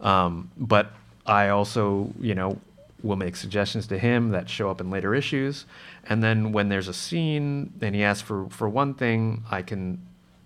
Um, 0.00 0.50
but 0.56 0.92
I 1.26 1.48
also, 1.48 2.12
you 2.20 2.34
know, 2.34 2.58
will 3.02 3.16
make 3.16 3.36
suggestions 3.36 3.86
to 3.88 3.98
him 3.98 4.30
that 4.30 4.48
show 4.48 4.70
up 4.70 4.80
in 4.80 4.90
later 4.90 5.14
issues. 5.14 5.66
And 6.04 6.22
then 6.22 6.52
when 6.52 6.68
there's 6.68 6.88
a 6.88 6.94
scene 6.94 7.72
and 7.80 7.94
he 7.94 8.02
asks 8.02 8.22
for 8.22 8.48
for 8.50 8.68
one 8.68 8.94
thing, 8.94 9.42
I 9.50 9.62
can 9.62 10.00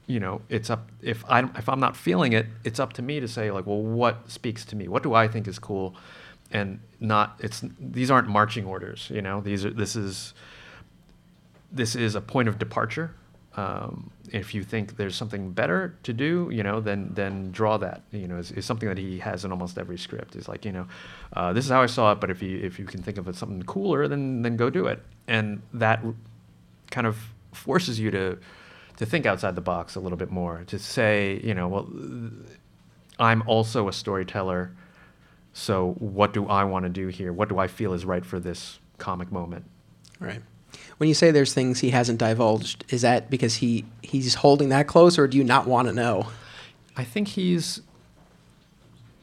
you 0.09 0.19
know, 0.19 0.41
it's 0.49 0.71
up 0.71 0.91
if 1.03 1.23
I 1.29 1.41
if 1.57 1.69
I'm 1.69 1.79
not 1.79 1.97
feeling 1.97 2.33
it, 2.33 2.47
it's 2.65 2.81
up 2.81 2.95
to 2.95 3.03
me 3.03 3.21
to 3.21 3.29
say 3.29 3.51
like, 3.51 3.67
well, 3.67 3.81
what 3.81 4.29
speaks 4.29 4.65
to 4.65 4.77
me? 4.77 4.89
What 4.89 5.03
do 5.03 5.15
I 5.15 5.29
think 5.29 5.47
is 5.47 5.59
cool? 5.59 5.95
And 6.51 6.81
not 6.99 7.37
it's 7.41 7.63
these 7.79 8.11
aren't 8.11 8.27
marching 8.27 8.65
orders. 8.65 9.11
You 9.15 9.21
know, 9.21 9.43
these 9.43 9.67
are 9.67 9.71
this 9.71 9.95
is 9.95 10.33
this 11.71 11.95
is 11.95 12.15
a 12.15 12.23
point 12.23 12.49
of 12.49 12.59
departure. 12.59 13.15
Um, 13.55 14.11
if 14.33 14.55
you 14.55 14.63
think 14.63 14.97
there's 14.97 15.15
something 15.15 15.51
better 15.51 15.97
to 16.05 16.13
do, 16.15 16.49
you 16.51 16.63
know, 16.63 16.81
then 16.81 17.11
then 17.13 17.53
draw 17.53 17.77
that. 17.77 18.01
You 18.11 18.29
know, 18.29 18.39
is, 18.39 18.51
is 18.53 18.65
something 18.65 18.89
that 18.89 18.97
he 18.97 19.19
has 19.19 19.45
in 19.45 19.53
almost 19.53 19.77
every 19.77 19.99
script. 19.99 20.37
Is 20.37 20.49
like, 20.49 20.65
you 20.65 20.73
know, 20.73 20.87
uh, 21.35 21.53
this 21.53 21.67
is 21.67 21.71
how 21.71 21.83
I 21.83 21.87
saw 21.87 22.13
it, 22.13 22.21
but 22.21 22.31
if 22.31 22.43
you 22.43 22.59
if 22.61 22.79
you 22.79 22.87
can 22.87 23.03
think 23.03 23.19
of 23.19 23.29
it 23.29 23.37
something 23.37 23.63
cooler, 23.65 24.09
then 24.09 24.41
then 24.41 24.57
go 24.57 24.71
do 24.71 24.87
it. 24.87 25.03
And 25.27 25.61
that 25.75 26.03
kind 26.91 27.07
of 27.07 27.19
forces 27.53 28.01
you 28.01 28.11
to 28.13 28.39
to 28.99 29.07
think 29.07 29.27
outside 29.27 29.55
the 29.55 29.61
box 29.61 29.95
a 29.95 30.01
little 30.01 30.19
bit 30.19 30.31
more, 30.31 30.65
to 30.67 30.79
say, 30.79 31.41
you 31.45 31.55
know, 31.55 31.69
well, 31.69 31.89
I'm 33.19 33.43
also 33.47 33.89
a 33.89 33.93
storyteller, 33.93 34.73
so 35.53 35.93
what 35.99 36.33
do 36.33 36.47
I 36.49 36.65
want 36.65 36.85
to 36.85 36.89
do 36.89 37.07
here? 37.07 37.33
What 37.33 37.49
do 37.49 37.59
I 37.59 37.69
feel 37.69 37.93
is 37.93 38.05
right 38.05 38.25
for 38.25 38.41
this 38.41 38.81
comic 38.99 39.31
moment? 39.31 39.65
Right. 40.19 40.43
When 40.97 41.09
you 41.09 41.15
say 41.15 41.31
there's 41.31 41.55
things 41.55 41.79
he 41.79 41.91
hasn't 41.91 42.19
divulged, 42.19 42.85
is 42.89 43.03
that 43.03 43.31
because 43.31 43.57
he 43.57 43.85
he's 44.03 44.35
holding 44.35 44.69
that 44.71 44.89
close, 44.89 45.17
or 45.17 45.29
do 45.29 45.39
you 45.39 45.45
not 45.45 45.69
want 45.69 45.87
to 45.87 45.95
know? 45.95 46.27
I 46.97 47.05
think 47.05 47.29
he's, 47.29 47.81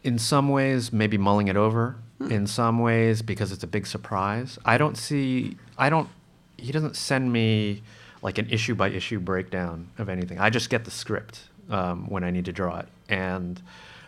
in 0.04 0.18
some 0.18 0.48
ways, 0.48 0.94
maybe 0.94 1.18
mulling 1.18 1.50
it 1.50 1.58
over. 1.58 1.98
Hmm. 2.18 2.32
In 2.32 2.48
some 2.48 2.80
ways, 2.80 3.22
because 3.22 3.52
it's 3.52 3.64
a 3.64 3.68
big 3.68 3.86
surprise. 3.86 4.58
I 4.64 4.78
don't 4.78 4.98
see. 4.98 5.58
I 5.78 5.90
don't. 5.90 6.08
He 6.56 6.72
doesn't 6.72 6.96
send 6.96 7.34
me 7.34 7.84
like 8.26 8.40
an 8.40 8.50
issue 8.50 8.74
by 8.74 8.90
issue 8.90 9.20
breakdown 9.20 9.88
of 10.00 10.10
anything. 10.10 10.40
I 10.40 10.50
just 10.50 10.72
get 10.72 10.84
the 10.84 10.90
script 10.90 11.42
um, 11.70 12.10
when 12.10 12.24
I 12.24 12.32
need 12.32 12.46
to 12.46 12.52
draw 12.52 12.80
it, 12.80 12.88
and 13.08 13.62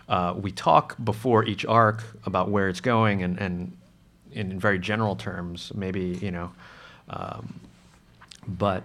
uh, 0.09 0.33
we 0.35 0.51
talk 0.51 0.95
before 1.03 1.45
each 1.45 1.65
arc 1.67 2.03
about 2.25 2.49
where 2.49 2.67
it's 2.67 2.81
going, 2.81 3.21
and, 3.21 3.37
and 3.37 3.77
in 4.31 4.59
very 4.59 4.79
general 4.79 5.15
terms, 5.15 5.71
maybe 5.75 6.17
you 6.19 6.31
know, 6.31 6.51
um, 7.09 7.59
but 8.47 8.81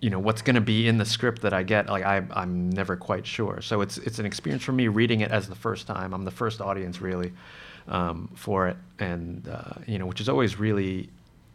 you 0.00 0.10
know 0.10 0.18
what's 0.18 0.42
going 0.42 0.56
to 0.56 0.60
be 0.74 0.88
in 0.88 0.98
the 0.98 1.04
script 1.04 1.42
that 1.42 1.52
I 1.52 1.62
get, 1.62 1.88
like 1.88 2.04
I, 2.04 2.24
I'm 2.32 2.68
never 2.70 2.96
quite 2.96 3.24
sure. 3.24 3.60
So 3.62 3.80
it's 3.80 3.98
it's 3.98 4.18
an 4.18 4.26
experience 4.26 4.64
for 4.64 4.72
me 4.72 4.88
reading 4.88 5.20
it 5.20 5.30
as 5.30 5.48
the 5.48 5.54
first 5.54 5.86
time. 5.86 6.12
I'm 6.12 6.24
the 6.24 6.32
first 6.32 6.60
audience 6.60 7.00
really 7.00 7.32
um, 7.86 8.28
for 8.34 8.66
it, 8.66 8.76
and 8.98 9.46
uh, 9.46 9.74
you 9.86 10.00
know, 10.00 10.06
which 10.06 10.20
is 10.20 10.28
always 10.28 10.58
really 10.58 11.10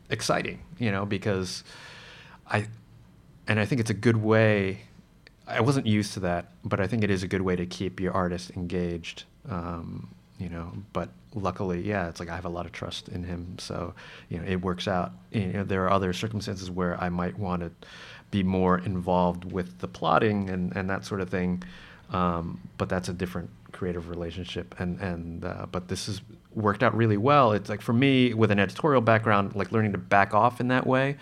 exciting, 0.09 0.59
you 0.77 0.89
know, 0.89 1.05
because 1.05 1.65
I 2.49 2.65
and 3.49 3.59
I 3.59 3.65
think 3.65 3.81
it's 3.81 3.89
a 3.89 3.95
good 3.95 4.17
way. 4.17 4.81
I 5.47 5.59
wasn't 5.61 5.87
used 5.87 6.13
to 6.13 6.19
that, 6.21 6.51
but 6.63 6.79
I 6.79 6.85
think 6.85 7.03
it 7.03 7.09
is 7.09 7.23
a 7.23 7.27
good 7.27 7.41
way 7.41 7.55
to 7.55 7.65
keep 7.65 7.99
your 7.99 8.13
artist 8.13 8.51
engaged. 8.51 9.23
Um, 9.49 10.13
you 10.37 10.49
know, 10.49 10.71
but 10.93 11.09
luckily, 11.33 11.81
yeah, 11.81 12.07
it's 12.07 12.19
like 12.19 12.29
I 12.29 12.35
have 12.35 12.45
a 12.45 12.49
lot 12.49 12.67
of 12.67 12.71
trust 12.71 13.09
in 13.09 13.23
him, 13.23 13.57
so 13.57 13.93
you 14.29 14.37
know 14.37 14.45
it 14.47 14.61
works 14.61 14.87
out. 14.87 15.11
You 15.31 15.47
know, 15.47 15.63
there 15.63 15.83
are 15.83 15.91
other 15.91 16.13
circumstances 16.13 16.69
where 16.69 17.01
I 17.01 17.09
might 17.09 17.37
want 17.37 17.63
to 17.63 17.71
be 18.29 18.43
more 18.43 18.77
involved 18.77 19.51
with 19.51 19.79
the 19.79 19.87
plotting 19.87 20.51
and, 20.51 20.73
and 20.77 20.87
that 20.89 21.03
sort 21.03 21.19
of 21.19 21.29
thing, 21.29 21.63
um, 22.11 22.59
but 22.77 22.87
that's 22.87 23.09
a 23.09 23.13
different 23.13 23.49
creative 23.71 24.09
relationship. 24.09 24.75
And 24.79 24.99
and 24.99 25.43
uh, 25.43 25.65
but 25.71 25.87
this 25.87 26.05
has 26.05 26.21
worked 26.53 26.83
out 26.83 26.95
really 26.95 27.17
well. 27.17 27.53
It's 27.53 27.69
like 27.69 27.81
for 27.81 27.93
me 27.93 28.35
with 28.35 28.51
an 28.51 28.59
editorial 28.59 29.01
background, 29.01 29.55
like 29.55 29.71
learning 29.71 29.93
to 29.93 29.97
back 29.97 30.35
off 30.35 30.61
in 30.61 30.67
that 30.67 30.85
way. 30.85 31.17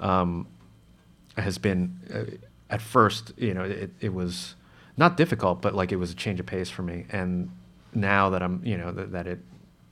Um, 0.00 0.46
has 1.40 1.58
been 1.58 1.98
uh, 2.12 2.46
at 2.70 2.82
first, 2.82 3.32
you 3.36 3.54
know, 3.54 3.64
it, 3.64 3.90
it 4.00 4.12
was 4.12 4.54
not 4.96 5.16
difficult, 5.16 5.62
but 5.62 5.74
like 5.74 5.92
it 5.92 5.96
was 5.96 6.10
a 6.10 6.14
change 6.14 6.40
of 6.40 6.46
pace 6.46 6.68
for 6.68 6.82
me. 6.82 7.06
And 7.10 7.50
now 7.94 8.30
that 8.30 8.42
I'm, 8.42 8.60
you 8.64 8.76
know, 8.76 8.92
that, 8.92 9.26
it 9.26 9.38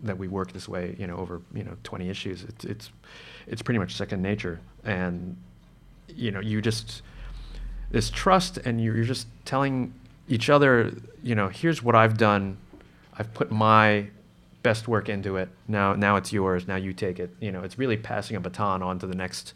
that 0.02 0.18
we 0.18 0.28
work 0.28 0.52
this 0.52 0.68
way, 0.68 0.94
you 0.98 1.06
know, 1.06 1.16
over 1.16 1.40
you 1.54 1.64
know 1.64 1.76
20 1.84 2.10
issues, 2.10 2.44
it's 2.44 2.64
it's 2.64 2.90
it's 3.46 3.62
pretty 3.62 3.78
much 3.78 3.94
second 3.94 4.22
nature. 4.22 4.60
And 4.84 5.36
you 6.08 6.30
know, 6.30 6.40
you 6.40 6.60
just 6.60 7.02
this 7.90 8.10
trust, 8.10 8.58
and 8.58 8.80
you're 8.80 9.04
just 9.04 9.26
telling 9.44 9.94
each 10.28 10.50
other, 10.50 10.92
you 11.22 11.34
know, 11.34 11.48
here's 11.48 11.82
what 11.82 11.94
I've 11.94 12.18
done. 12.18 12.58
I've 13.16 13.32
put 13.32 13.50
my 13.50 14.08
best 14.62 14.88
work 14.88 15.08
into 15.08 15.36
it. 15.36 15.48
Now, 15.68 15.94
now 15.94 16.16
it's 16.16 16.32
yours. 16.32 16.66
Now 16.66 16.76
you 16.76 16.92
take 16.92 17.20
it. 17.20 17.30
You 17.40 17.52
know, 17.52 17.62
it's 17.62 17.78
really 17.78 17.96
passing 17.96 18.36
a 18.36 18.40
baton 18.40 18.82
on 18.82 18.98
to 18.98 19.06
the 19.06 19.14
next 19.14 19.54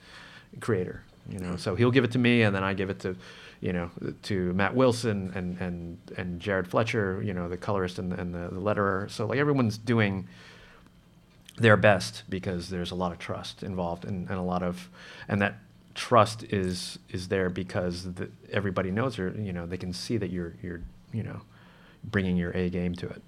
creator 0.61 1.03
you 1.31 1.39
know. 1.39 1.51
Mm-hmm. 1.51 1.57
So 1.57 1.75
he'll 1.75 1.91
give 1.91 2.05
it 2.05 2.13
to 2.13 2.19
me, 2.19 2.43
and 2.43 2.55
then 2.55 2.65
I 2.65 2.75
give 2.75 2.91
it 2.91 3.01
to, 3.01 3.17
you 3.61 3.73
know, 3.73 3.91
to 4.23 4.53
Matt 4.53 4.75
Wilson 4.75 5.33
and 5.35 5.59
and 5.61 5.99
and 6.17 6.41
Jared 6.41 6.69
Fletcher, 6.69 7.23
you 7.23 7.35
know, 7.35 7.49
the 7.49 7.57
colorist 7.57 7.99
and, 7.99 8.13
and 8.13 8.35
the, 8.35 8.49
the 8.53 8.61
letterer. 8.61 9.11
So 9.11 9.27
like 9.27 9.39
everyone's 9.39 9.79
doing 9.79 10.29
their 11.57 11.77
best 11.77 12.23
because 12.29 12.71
there's 12.71 12.91
a 12.91 12.95
lot 12.95 13.13
of 13.13 13.19
trust 13.19 13.63
involved 13.63 14.05
and, 14.05 14.29
and 14.31 14.39
a 14.39 14.43
lot 14.43 14.63
of 14.63 14.89
and 15.29 15.43
that 15.43 15.57
trust 15.95 16.43
is 16.45 16.99
is 17.11 17.29
there 17.29 17.51
because 17.51 18.15
the, 18.15 18.31
everybody 18.51 18.91
knows 18.91 19.19
or 19.19 19.31
you 19.39 19.53
know 19.53 19.67
they 19.67 19.77
can 19.77 19.93
see 19.93 20.17
that 20.17 20.31
you're 20.31 20.55
you're 20.63 20.81
you 21.13 21.23
know 21.23 21.43
bringing 22.05 22.37
your 22.37 22.51
A 22.53 22.71
game 22.71 22.95
to 22.95 23.09
it. 23.09 23.23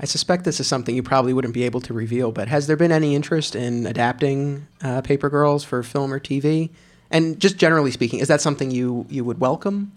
I 0.00 0.06
suspect 0.06 0.44
this 0.44 0.60
is 0.60 0.66
something 0.66 0.94
you 0.94 1.02
probably 1.02 1.32
wouldn't 1.32 1.54
be 1.54 1.64
able 1.64 1.80
to 1.82 1.92
reveal, 1.92 2.30
but 2.30 2.48
has 2.48 2.68
there 2.68 2.76
been 2.76 2.92
any 2.92 3.14
interest 3.16 3.56
in 3.56 3.86
adapting 3.86 4.66
uh, 4.82 5.02
Paper 5.02 5.28
Girls 5.28 5.64
for 5.64 5.82
film 5.82 6.12
or 6.12 6.20
TV? 6.20 6.70
And 7.10 7.40
just 7.40 7.56
generally 7.56 7.90
speaking, 7.90 8.20
is 8.20 8.28
that 8.28 8.40
something 8.40 8.70
you 8.70 9.06
you 9.08 9.24
would 9.24 9.40
welcome? 9.40 9.92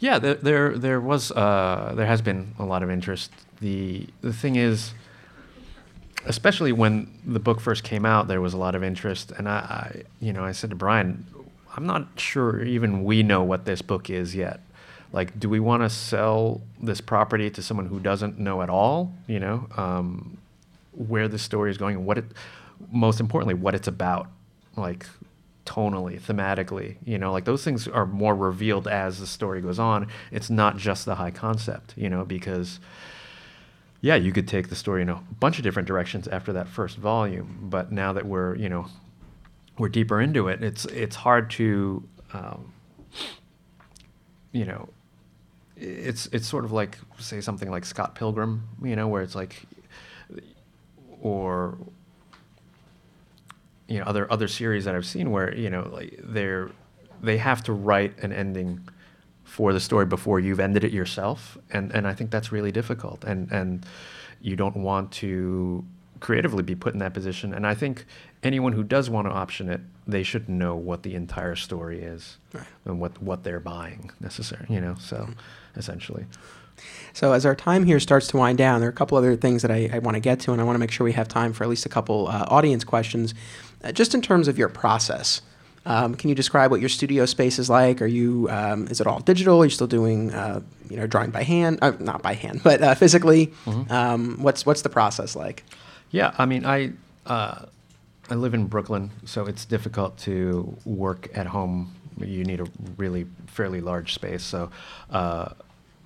Yeah, 0.00 0.18
there 0.18 0.34
there, 0.34 0.78
there 0.78 1.00
was 1.00 1.32
uh, 1.32 1.94
there 1.96 2.06
has 2.06 2.20
been 2.20 2.54
a 2.58 2.64
lot 2.64 2.82
of 2.82 2.90
interest. 2.90 3.32
the 3.60 4.06
The 4.20 4.32
thing 4.32 4.56
is, 4.56 4.92
especially 6.26 6.72
when 6.72 7.10
the 7.24 7.40
book 7.40 7.60
first 7.60 7.84
came 7.84 8.04
out, 8.04 8.28
there 8.28 8.40
was 8.40 8.52
a 8.52 8.58
lot 8.58 8.74
of 8.74 8.82
interest, 8.82 9.30
and 9.30 9.48
I, 9.48 9.52
I 9.52 10.02
you 10.20 10.32
know 10.32 10.44
I 10.44 10.52
said 10.52 10.70
to 10.70 10.76
Brian, 10.76 11.24
I'm 11.74 11.86
not 11.86 12.06
sure 12.16 12.62
even 12.62 13.04
we 13.04 13.22
know 13.22 13.42
what 13.42 13.64
this 13.64 13.80
book 13.80 14.10
is 14.10 14.34
yet 14.34 14.60
like 15.12 15.38
do 15.38 15.48
we 15.48 15.60
want 15.60 15.82
to 15.82 15.90
sell 15.90 16.60
this 16.82 17.00
property 17.00 17.50
to 17.50 17.62
someone 17.62 17.86
who 17.86 17.98
doesn't 18.00 18.38
know 18.38 18.62
at 18.62 18.70
all 18.70 19.12
you 19.26 19.40
know 19.40 19.66
um, 19.76 20.38
where 20.92 21.28
the 21.28 21.38
story 21.38 21.70
is 21.70 21.78
going 21.78 21.96
and 21.96 22.06
what 22.06 22.18
it 22.18 22.24
most 22.92 23.20
importantly 23.20 23.54
what 23.54 23.74
it's 23.74 23.88
about 23.88 24.28
like 24.76 25.06
tonally 25.64 26.18
thematically 26.20 26.96
you 27.04 27.18
know? 27.18 27.30
Like 27.32 27.44
those 27.44 27.62
things 27.62 27.86
are 27.86 28.06
more 28.06 28.34
revealed 28.34 28.88
as 28.88 29.20
the 29.20 29.26
story 29.26 29.60
goes 29.60 29.78
on. 29.78 30.08
It's 30.32 30.48
not 30.48 30.78
just 30.78 31.04
the 31.04 31.16
high 31.16 31.30
concept 31.30 31.94
you 31.96 32.08
know 32.08 32.24
because 32.24 32.80
yeah 34.00 34.14
you 34.14 34.32
could 34.32 34.48
take 34.48 34.68
the 34.68 34.76
story 34.76 35.02
in 35.02 35.08
a 35.08 35.20
bunch 35.40 35.58
of 35.58 35.64
different 35.64 35.88
directions 35.88 36.28
after 36.28 36.52
that 36.52 36.68
first 36.68 36.96
volume 36.96 37.58
but 37.62 37.90
now 37.90 38.12
that 38.12 38.24
we're 38.24 38.54
you 38.54 38.68
know 38.68 38.86
we're 39.76 39.88
deeper 39.88 40.20
into 40.20 40.48
it 40.48 40.62
it's 40.62 40.84
it's 40.86 41.16
hard 41.16 41.50
to 41.50 42.02
um, 42.32 42.72
you 44.52 44.64
know 44.64 44.88
it's 45.80 46.26
it's 46.32 46.46
sort 46.48 46.64
of 46.64 46.72
like 46.72 46.98
say 47.18 47.40
something 47.40 47.70
like 47.70 47.84
Scott 47.84 48.14
Pilgrim, 48.14 48.68
you 48.82 48.96
know, 48.96 49.08
where 49.08 49.22
it's 49.22 49.34
like, 49.34 49.62
or 51.20 51.78
you 53.86 53.98
know 53.98 54.04
other 54.04 54.30
other 54.30 54.48
series 54.48 54.84
that 54.84 54.94
I've 54.94 55.06
seen 55.06 55.30
where 55.30 55.54
you 55.54 55.70
know 55.70 55.88
like 55.92 56.18
they're 56.22 56.70
they 57.22 57.38
have 57.38 57.62
to 57.64 57.72
write 57.72 58.18
an 58.22 58.32
ending 58.32 58.80
for 59.44 59.72
the 59.72 59.80
story 59.80 60.04
before 60.06 60.38
you've 60.38 60.60
ended 60.60 60.84
it 60.84 60.92
yourself, 60.92 61.56
and 61.70 61.90
and 61.92 62.06
I 62.06 62.14
think 62.14 62.30
that's 62.30 62.52
really 62.52 62.72
difficult, 62.72 63.24
and 63.24 63.50
and 63.50 63.86
you 64.40 64.56
don't 64.56 64.76
want 64.76 65.10
to 65.12 65.84
creatively 66.20 66.62
be 66.64 66.74
put 66.74 66.92
in 66.92 66.98
that 66.98 67.14
position. 67.14 67.54
And 67.54 67.64
I 67.66 67.74
think 67.74 68.04
anyone 68.42 68.72
who 68.72 68.82
does 68.82 69.08
want 69.08 69.28
to 69.28 69.32
option 69.32 69.68
it, 69.68 69.80
they 70.06 70.24
should 70.24 70.48
know 70.48 70.74
what 70.74 71.04
the 71.04 71.14
entire 71.14 71.54
story 71.54 72.00
is 72.00 72.38
Right. 72.52 72.64
and 72.84 73.00
what 73.00 73.22
what 73.22 73.42
they're 73.44 73.60
buying 73.60 74.10
necessary. 74.20 74.66
You 74.68 74.80
know, 74.80 74.96
so 74.98 75.16
Mm-hmm. 75.16 75.32
Essentially. 75.78 76.26
So 77.12 77.32
as 77.32 77.44
our 77.46 77.56
time 77.56 77.84
here 77.84 77.98
starts 77.98 78.28
to 78.28 78.36
wind 78.36 78.58
down, 78.58 78.80
there 78.80 78.88
are 78.88 78.92
a 78.92 78.94
couple 78.94 79.18
other 79.18 79.36
things 79.36 79.62
that 79.62 79.70
I, 79.70 79.90
I 79.92 79.98
want 79.98 80.14
to 80.14 80.20
get 80.20 80.40
to, 80.40 80.52
and 80.52 80.60
I 80.60 80.64
want 80.64 80.76
to 80.76 80.78
make 80.78 80.90
sure 80.90 81.04
we 81.04 81.12
have 81.12 81.28
time 81.28 81.52
for 81.52 81.64
at 81.64 81.70
least 81.70 81.86
a 81.86 81.88
couple 81.88 82.28
uh, 82.28 82.46
audience 82.48 82.84
questions. 82.84 83.34
Uh, 83.82 83.92
just 83.92 84.14
in 84.14 84.22
terms 84.22 84.46
of 84.46 84.58
your 84.58 84.68
process, 84.68 85.42
um, 85.86 86.14
can 86.14 86.28
you 86.28 86.34
describe 86.34 86.70
what 86.70 86.80
your 86.80 86.88
studio 86.88 87.24
space 87.26 87.58
is 87.58 87.70
like? 87.70 88.02
Are 88.02 88.06
you 88.06 88.48
um, 88.50 88.86
is 88.88 89.00
it 89.00 89.06
all 89.06 89.20
digital? 89.20 89.62
Are 89.62 89.64
you 89.64 89.70
still 89.70 89.86
doing 89.86 90.32
uh, 90.32 90.60
you 90.90 90.96
know 90.96 91.06
drawing 91.06 91.30
by 91.30 91.42
hand? 91.44 91.78
Uh, 91.80 91.92
not 91.98 92.22
by 92.22 92.34
hand, 92.34 92.60
but 92.64 92.82
uh, 92.82 92.94
physically. 92.94 93.52
Um, 93.88 94.42
what's 94.42 94.66
what's 94.66 94.82
the 94.82 94.90
process 94.90 95.34
like? 95.34 95.64
Yeah, 96.10 96.34
I 96.38 96.46
mean, 96.46 96.64
I 96.66 96.92
uh, 97.26 97.66
I 98.30 98.34
live 98.34 98.54
in 98.54 98.66
Brooklyn, 98.66 99.10
so 99.24 99.46
it's 99.46 99.64
difficult 99.64 100.18
to 100.18 100.76
work 100.84 101.28
at 101.34 101.46
home. 101.46 101.94
You 102.18 102.44
need 102.44 102.60
a 102.60 102.66
really 102.96 103.26
fairly 103.46 103.80
large 103.80 104.12
space. 104.12 104.42
So, 104.42 104.70
uh, 105.10 105.50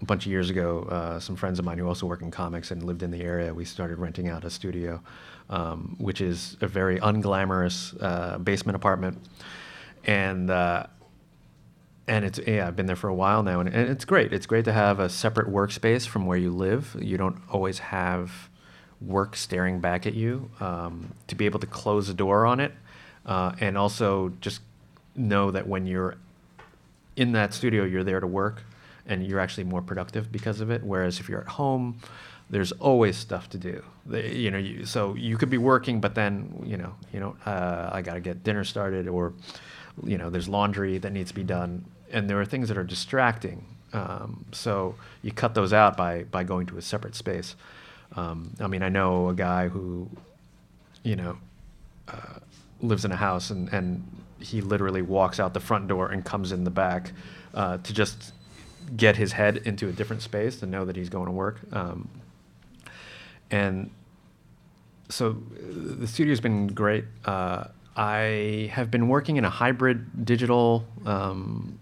a 0.03 0.05
bunch 0.05 0.27
of 0.27 0.33
years 0.33 0.51
ago, 0.51 0.83
uh, 0.91 1.21
some 1.21 1.37
friends 1.37 1.61
of 1.61 1.65
mine 1.65 1.79
who 1.79 1.87
also 1.87 2.07
work 2.07 2.23
in 2.23 2.31
comics 2.31 2.73
and 2.73 2.83
lived 2.83 3.05
in 3.05 3.13
the 3.13 3.23
area, 3.23 3.55
we 3.55 3.65
started 3.65 3.99
renting 3.99 4.29
out 4.29 4.45
a 4.45 4.51
studio, 4.51 5.01
um, 5.49 5.95
which 5.99 6.21
is 6.21 6.57
a 6.61 6.67
very 6.67 6.99
unglamorous 6.99 7.97
uh, 8.03 8.39
basement 8.39 8.77
apartment, 8.77 9.19
and. 10.05 10.51
Uh, 10.51 10.87
and 12.09 12.25
it's 12.25 12.41
yeah 12.49 12.67
i've 12.67 12.75
been 12.75 12.87
there 12.87 12.97
for 12.97 13.09
a 13.09 13.15
while 13.15 13.45
now 13.45 13.61
and, 13.61 13.69
and 13.69 13.89
it's 13.89 14.05
great. 14.05 14.33
It's 14.33 14.45
great 14.45 14.65
to 14.65 14.73
have 14.73 14.99
a 14.99 15.09
separate 15.09 15.47
workspace 15.47 16.05
from 16.05 16.27
where 16.27 16.37
you 16.37 16.51
live. 16.51 16.97
You 17.01 17.17
don't 17.17 17.41
always 17.49 17.79
have 17.79 18.51
work 19.01 19.37
staring 19.37 19.79
back 19.79 20.05
at 20.05 20.13
you 20.13 20.51
um, 20.59 21.13
to 21.29 21.37
be 21.37 21.47
able 21.47 21.61
to 21.61 21.67
close 21.69 22.09
the 22.09 22.15
door 22.15 22.45
on 22.45 22.59
it 22.59 22.73
uh, 23.25 23.53
and 23.61 23.79
also 23.79 24.33
just 24.41 24.63
know 25.15 25.53
that 25.53 25.69
when 25.69 25.87
you're 25.87 26.17
in 27.15 27.31
that 27.33 27.55
studio 27.55 27.85
you're 27.85 28.05
there 28.05 28.19
to 28.19 28.27
work 28.27 28.65
and 29.07 29.27
you're 29.27 29.41
actually 29.41 29.65
more 29.65 29.83
productive 29.83 30.31
because 30.31 30.61
of 30.61 30.71
it. 30.71 30.83
Whereas 30.83 31.21
if 31.21 31.29
you're 31.29 31.41
at 31.41 31.49
home 31.49 31.99
there's 32.51 32.73
always 32.73 33.17
stuff 33.17 33.49
to 33.49 33.57
do. 33.59 33.83
The- 34.05 34.29
you 34.29 34.51
know 34.51 34.59
you, 34.59 34.85
so 34.85 35.15
you 35.15 35.39
could 35.39 35.49
be 35.51 35.59
working 35.59 36.01
but 36.01 36.15
then 36.15 36.63
you 36.67 36.77
know 36.77 36.95
you 37.13 37.19
know 37.21 37.35
uh, 37.47 37.89
i 37.93 38.03
got 38.03 38.15
to 38.15 38.21
get 38.21 38.45
dinner 38.45 38.63
started 38.65 39.09
or 39.09 39.33
you 40.05 40.19
know 40.19 40.29
there's 40.29 40.49
laundry 40.49 40.99
that 40.99 41.13
needs 41.13 41.31
to 41.31 41.35
be 41.35 41.45
done. 41.45 41.85
And 42.11 42.29
there 42.29 42.39
are 42.41 42.45
things 42.45 42.69
that 42.69 42.77
are 42.77 42.85
distracting. 42.85 43.65
Um, 43.95 44.45
so 44.53 44.95
you 45.23 45.33
cut 45.33 45.55
those 45.55 45.73
out 45.73 45.97
by 45.97 46.25
by 46.25 46.45
going 46.45 46.67
to 46.67 46.77
a 46.79 46.83
separate 46.83 47.15
space. 47.15 47.57
Um, 48.15 48.51
i 48.61 48.67
mean 48.67 48.83
i 48.83 48.91
know 48.91 49.31
a 49.31 49.35
guy 49.35 49.69
who 49.69 50.07
you 51.03 51.17
know 51.17 51.39
uh, 52.09 52.39
lives 52.83 53.07
in 53.07 53.13
a 53.13 53.17
house 53.17 53.49
and, 53.49 53.73
and 53.73 54.03
he 54.39 54.61
literally 54.61 55.01
walks 55.01 55.41
out 55.41 55.55
the 55.55 55.61
front 55.61 55.89
door 55.89 56.11
and 56.11 56.23
comes 56.23 56.53
in 56.53 56.65
the 56.65 56.71
back 56.71 57.13
uh, 57.55 57.79
to 57.79 57.93
just 57.95 58.33
get 58.97 59.17
his 59.17 59.33
head 59.33 59.59
into 59.59 59.89
a 59.89 59.93
different 59.93 60.23
space 60.23 60.61
to 60.61 60.67
know 60.67 60.85
that 60.85 60.97
he's 60.97 61.09
going 61.09 61.27
to 61.27 61.33
work 61.33 61.61
um, 61.73 62.09
and 63.51 63.91
so 65.13 65.31
uh, 65.31 65.35
the 66.01 66.07
studio's 66.07 66.41
been 66.41 66.69
great. 66.69 67.05
Uh, 67.25 67.65
I 67.95 68.71
have 68.73 68.91
been 68.91 69.09
working 69.09 69.37
in 69.37 69.45
a 69.45 69.51
hybrid 69.51 70.25
digital 70.25 70.87
um, 71.05 71.79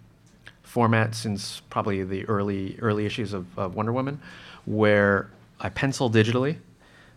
format 0.63 1.15
since 1.15 1.61
probably 1.71 2.03
the 2.03 2.27
early 2.27 2.77
early 2.81 3.07
issues 3.07 3.33
of, 3.33 3.47
of 3.59 3.77
Wonder 3.77 3.93
Woman, 3.93 4.21
where 4.67 5.31
I 5.61 5.69
pencil 5.69 6.11
digitally. 6.11 6.57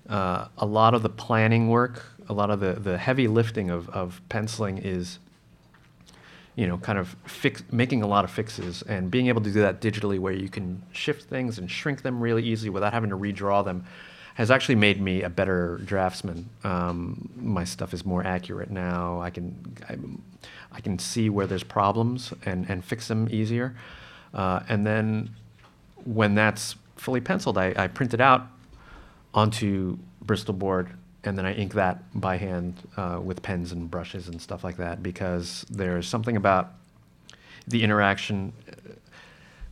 Uh, 0.08 0.48
a 0.58 0.66
lot 0.66 0.94
of 0.94 1.02
the 1.02 1.10
planning 1.10 1.70
work, 1.70 2.06
a 2.30 2.34
lot 2.34 2.50
of 2.50 2.60
the, 2.60 2.74
the 2.74 2.98
heavy 2.98 3.28
lifting 3.28 3.70
of, 3.70 3.90
of 3.90 4.22
penciling 4.30 4.78
is 4.78 5.18
you 6.56 6.68
know, 6.68 6.78
kind 6.78 7.00
of 7.00 7.16
fix, 7.26 7.64
making 7.72 8.04
a 8.04 8.08
lot 8.08 8.24
of 8.24 8.32
fixes 8.32 8.84
and 8.84 9.10
being 9.10 9.28
able 9.28 9.42
to 9.42 9.52
do 9.52 9.62
that 9.62 9.82
digitally 9.82 10.20
where 10.20 10.34
you 10.34 10.50
can 10.50 10.82
shift 10.92 11.30
things 11.30 11.58
and 11.58 11.70
shrink 11.70 12.04
them 12.04 12.22
really 12.22 12.44
easily 12.44 12.70
without 12.70 12.94
having 12.94 13.10
to 13.10 13.18
redraw 13.18 13.66
them 13.66 13.84
has 14.36 14.50
actually 14.50 14.76
made 14.76 15.00
me 15.00 15.22
a 15.22 15.30
better 15.30 15.80
draftsman. 15.86 16.50
Um, 16.64 17.30
my 17.36 17.64
stuff 17.64 17.94
is 17.94 18.04
more 18.06 18.26
accurate 18.26 18.72
now. 18.72 19.22
I 19.22 19.30
can, 19.30 19.76
I, 19.88 19.98
I 20.76 20.82
can 20.82 20.98
see 20.98 21.30
where 21.30 21.46
there's 21.46 21.64
problems 21.64 22.34
and, 22.46 22.68
and 22.68 22.84
fix 22.84 23.08
them 23.08 23.28
easier. 23.30 23.76
Uh, 24.34 24.62
and 24.68 24.86
then 24.88 25.36
when 26.06 26.34
that's 26.34 26.76
fully 26.96 27.22
penciled, 27.22 27.58
I, 27.58 27.74
I 27.78 27.88
print 27.88 28.14
it 28.14 28.22
out 28.22 28.48
onto 29.34 29.98
Bristol 30.22 30.54
board 30.56 30.90
and 31.24 31.38
then 31.38 31.46
I 31.46 31.54
ink 31.54 31.74
that 31.74 32.04
by 32.20 32.38
hand 32.38 32.76
uh, 32.98 33.20
with 33.24 33.42
pens 33.42 33.72
and 33.72 33.90
brushes 33.90 34.28
and 34.28 34.42
stuff 34.42 34.64
like 34.64 34.78
that 34.78 35.02
because 35.02 35.66
there's 35.70 36.08
something 36.08 36.36
about 36.36 36.74
the 37.68 37.84
interaction, 37.84 38.52
uh, 38.68 38.94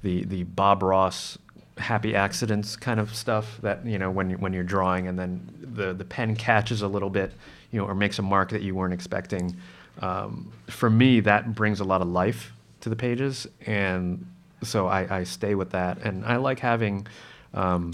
the 0.02 0.24
the 0.24 0.44
Bob 0.44 0.82
Ross 0.84 1.38
happy 1.78 2.16
accidents 2.16 2.76
kind 2.76 3.00
of 3.00 3.16
stuff 3.16 3.60
that 3.62 3.86
you 3.86 3.98
know 3.98 4.12
when 4.12 4.32
when 4.40 4.54
you're 4.54 4.64
drawing 4.64 5.08
and 5.08 5.18
then 5.18 5.42
the 5.62 5.94
the 5.94 6.06
pen 6.06 6.36
catches 6.36 6.82
a 6.82 6.88
little 6.88 7.10
bit, 7.10 7.34
you 7.72 7.80
know, 7.80 7.86
or 7.86 7.96
makes 7.96 8.20
a 8.20 8.22
mark 8.22 8.50
that 8.50 8.62
you 8.62 8.76
weren't 8.76 8.94
expecting. 8.94 9.56
Um, 10.02 10.52
for 10.68 10.90
me, 10.90 11.20
that 11.22 11.54
brings 11.54 11.80
a 11.80 11.84
lot 11.84 12.02
of 12.02 12.08
life 12.08 12.54
to 12.80 12.90
the 12.90 12.96
pages, 12.96 13.46
and 13.66 14.26
so 14.64 14.88
I, 14.88 15.20
I 15.20 15.24
stay 15.26 15.54
with 15.54 15.72
that, 15.72 16.00
and 16.00 16.26
I 16.26 16.38
like 16.38 16.60
having. 16.60 17.08
Um, 17.54 17.94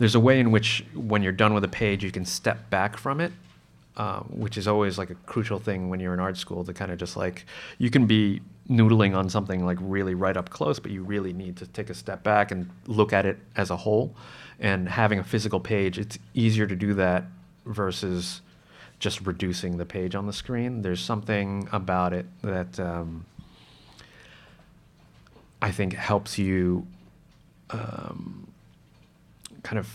there's 0.00 0.16
a 0.16 0.20
way 0.20 0.40
in 0.40 0.50
which 0.50 0.84
when 0.94 1.22
you're 1.22 1.30
done 1.30 1.54
with 1.54 1.62
a 1.62 1.68
page 1.68 2.02
you 2.02 2.10
can 2.10 2.24
step 2.24 2.68
back 2.70 2.96
from 2.96 3.20
it 3.20 3.32
um, 3.96 4.24
which 4.30 4.56
is 4.56 4.66
always 4.66 4.96
like 4.96 5.10
a 5.10 5.14
crucial 5.26 5.58
thing 5.58 5.90
when 5.90 6.00
you're 6.00 6.14
in 6.14 6.20
art 6.20 6.36
school 6.36 6.64
to 6.64 6.72
kind 6.72 6.90
of 6.90 6.98
just 6.98 7.16
like 7.16 7.44
you 7.78 7.90
can 7.90 8.06
be 8.06 8.40
noodling 8.70 9.16
on 9.16 9.28
something 9.28 9.66
like 9.66 9.76
really 9.80 10.14
right 10.14 10.36
up 10.36 10.48
close 10.48 10.78
but 10.78 10.90
you 10.90 11.02
really 11.02 11.32
need 11.32 11.56
to 11.56 11.66
take 11.66 11.90
a 11.90 11.94
step 11.94 12.22
back 12.22 12.50
and 12.50 12.70
look 12.86 13.12
at 13.12 13.26
it 13.26 13.38
as 13.56 13.70
a 13.70 13.76
whole. 13.76 14.14
And 14.58 14.88
having 14.88 15.18
a 15.18 15.24
physical 15.24 15.60
page 15.60 15.98
it's 15.98 16.18
easier 16.32 16.66
to 16.66 16.76
do 16.76 16.94
that 16.94 17.24
versus 17.66 18.40
just 19.00 19.20
reducing 19.26 19.76
the 19.76 19.86
page 19.86 20.14
on 20.14 20.26
the 20.26 20.32
screen. 20.32 20.82
There's 20.82 21.00
something 21.00 21.68
about 21.72 22.12
it 22.12 22.26
that 22.42 22.78
um, 22.80 23.26
i 25.60 25.70
think 25.70 25.92
helps 25.92 26.38
you 26.38 26.86
um, 27.70 28.49
kind 29.62 29.78
of 29.78 29.88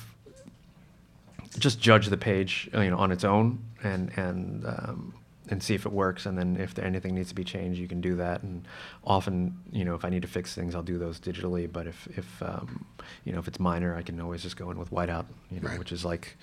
just 1.59 1.79
judge 1.79 2.07
the 2.07 2.17
page, 2.17 2.69
uh, 2.73 2.81
you 2.81 2.89
know, 2.89 2.97
on 2.97 3.11
its 3.11 3.23
own 3.23 3.59
and 3.83 4.11
and 4.17 4.65
um, 4.65 5.13
and 5.49 5.61
see 5.61 5.75
if 5.75 5.85
it 5.85 5.91
works. 5.91 6.25
And 6.25 6.37
then 6.37 6.57
if 6.57 6.73
there, 6.73 6.85
anything 6.85 7.15
needs 7.15 7.29
to 7.29 7.35
be 7.35 7.43
changed, 7.43 7.79
you 7.79 7.87
can 7.87 8.01
do 8.01 8.15
that. 8.15 8.41
And 8.43 8.67
often, 9.03 9.57
you 9.71 9.85
know, 9.85 9.95
if 9.95 10.03
I 10.03 10.09
need 10.09 10.23
to 10.23 10.27
fix 10.27 10.53
things, 10.55 10.75
I'll 10.75 10.83
do 10.83 10.97
those 10.97 11.19
digitally. 11.19 11.71
But 11.71 11.87
if 11.87 12.07
if 12.17 12.41
um, 12.43 12.85
you 13.23 13.31
know 13.33 13.39
if 13.39 13.47
it's 13.47 13.59
minor, 13.59 13.95
I 13.95 14.01
can 14.01 14.19
always 14.19 14.41
just 14.41 14.57
go 14.57 14.69
in 14.71 14.77
with 14.77 14.91
whiteout, 14.91 15.25
you 15.51 15.59
know, 15.61 15.69
Right. 15.69 15.79
which 15.79 15.91
is 15.91 16.03
like 16.03 16.35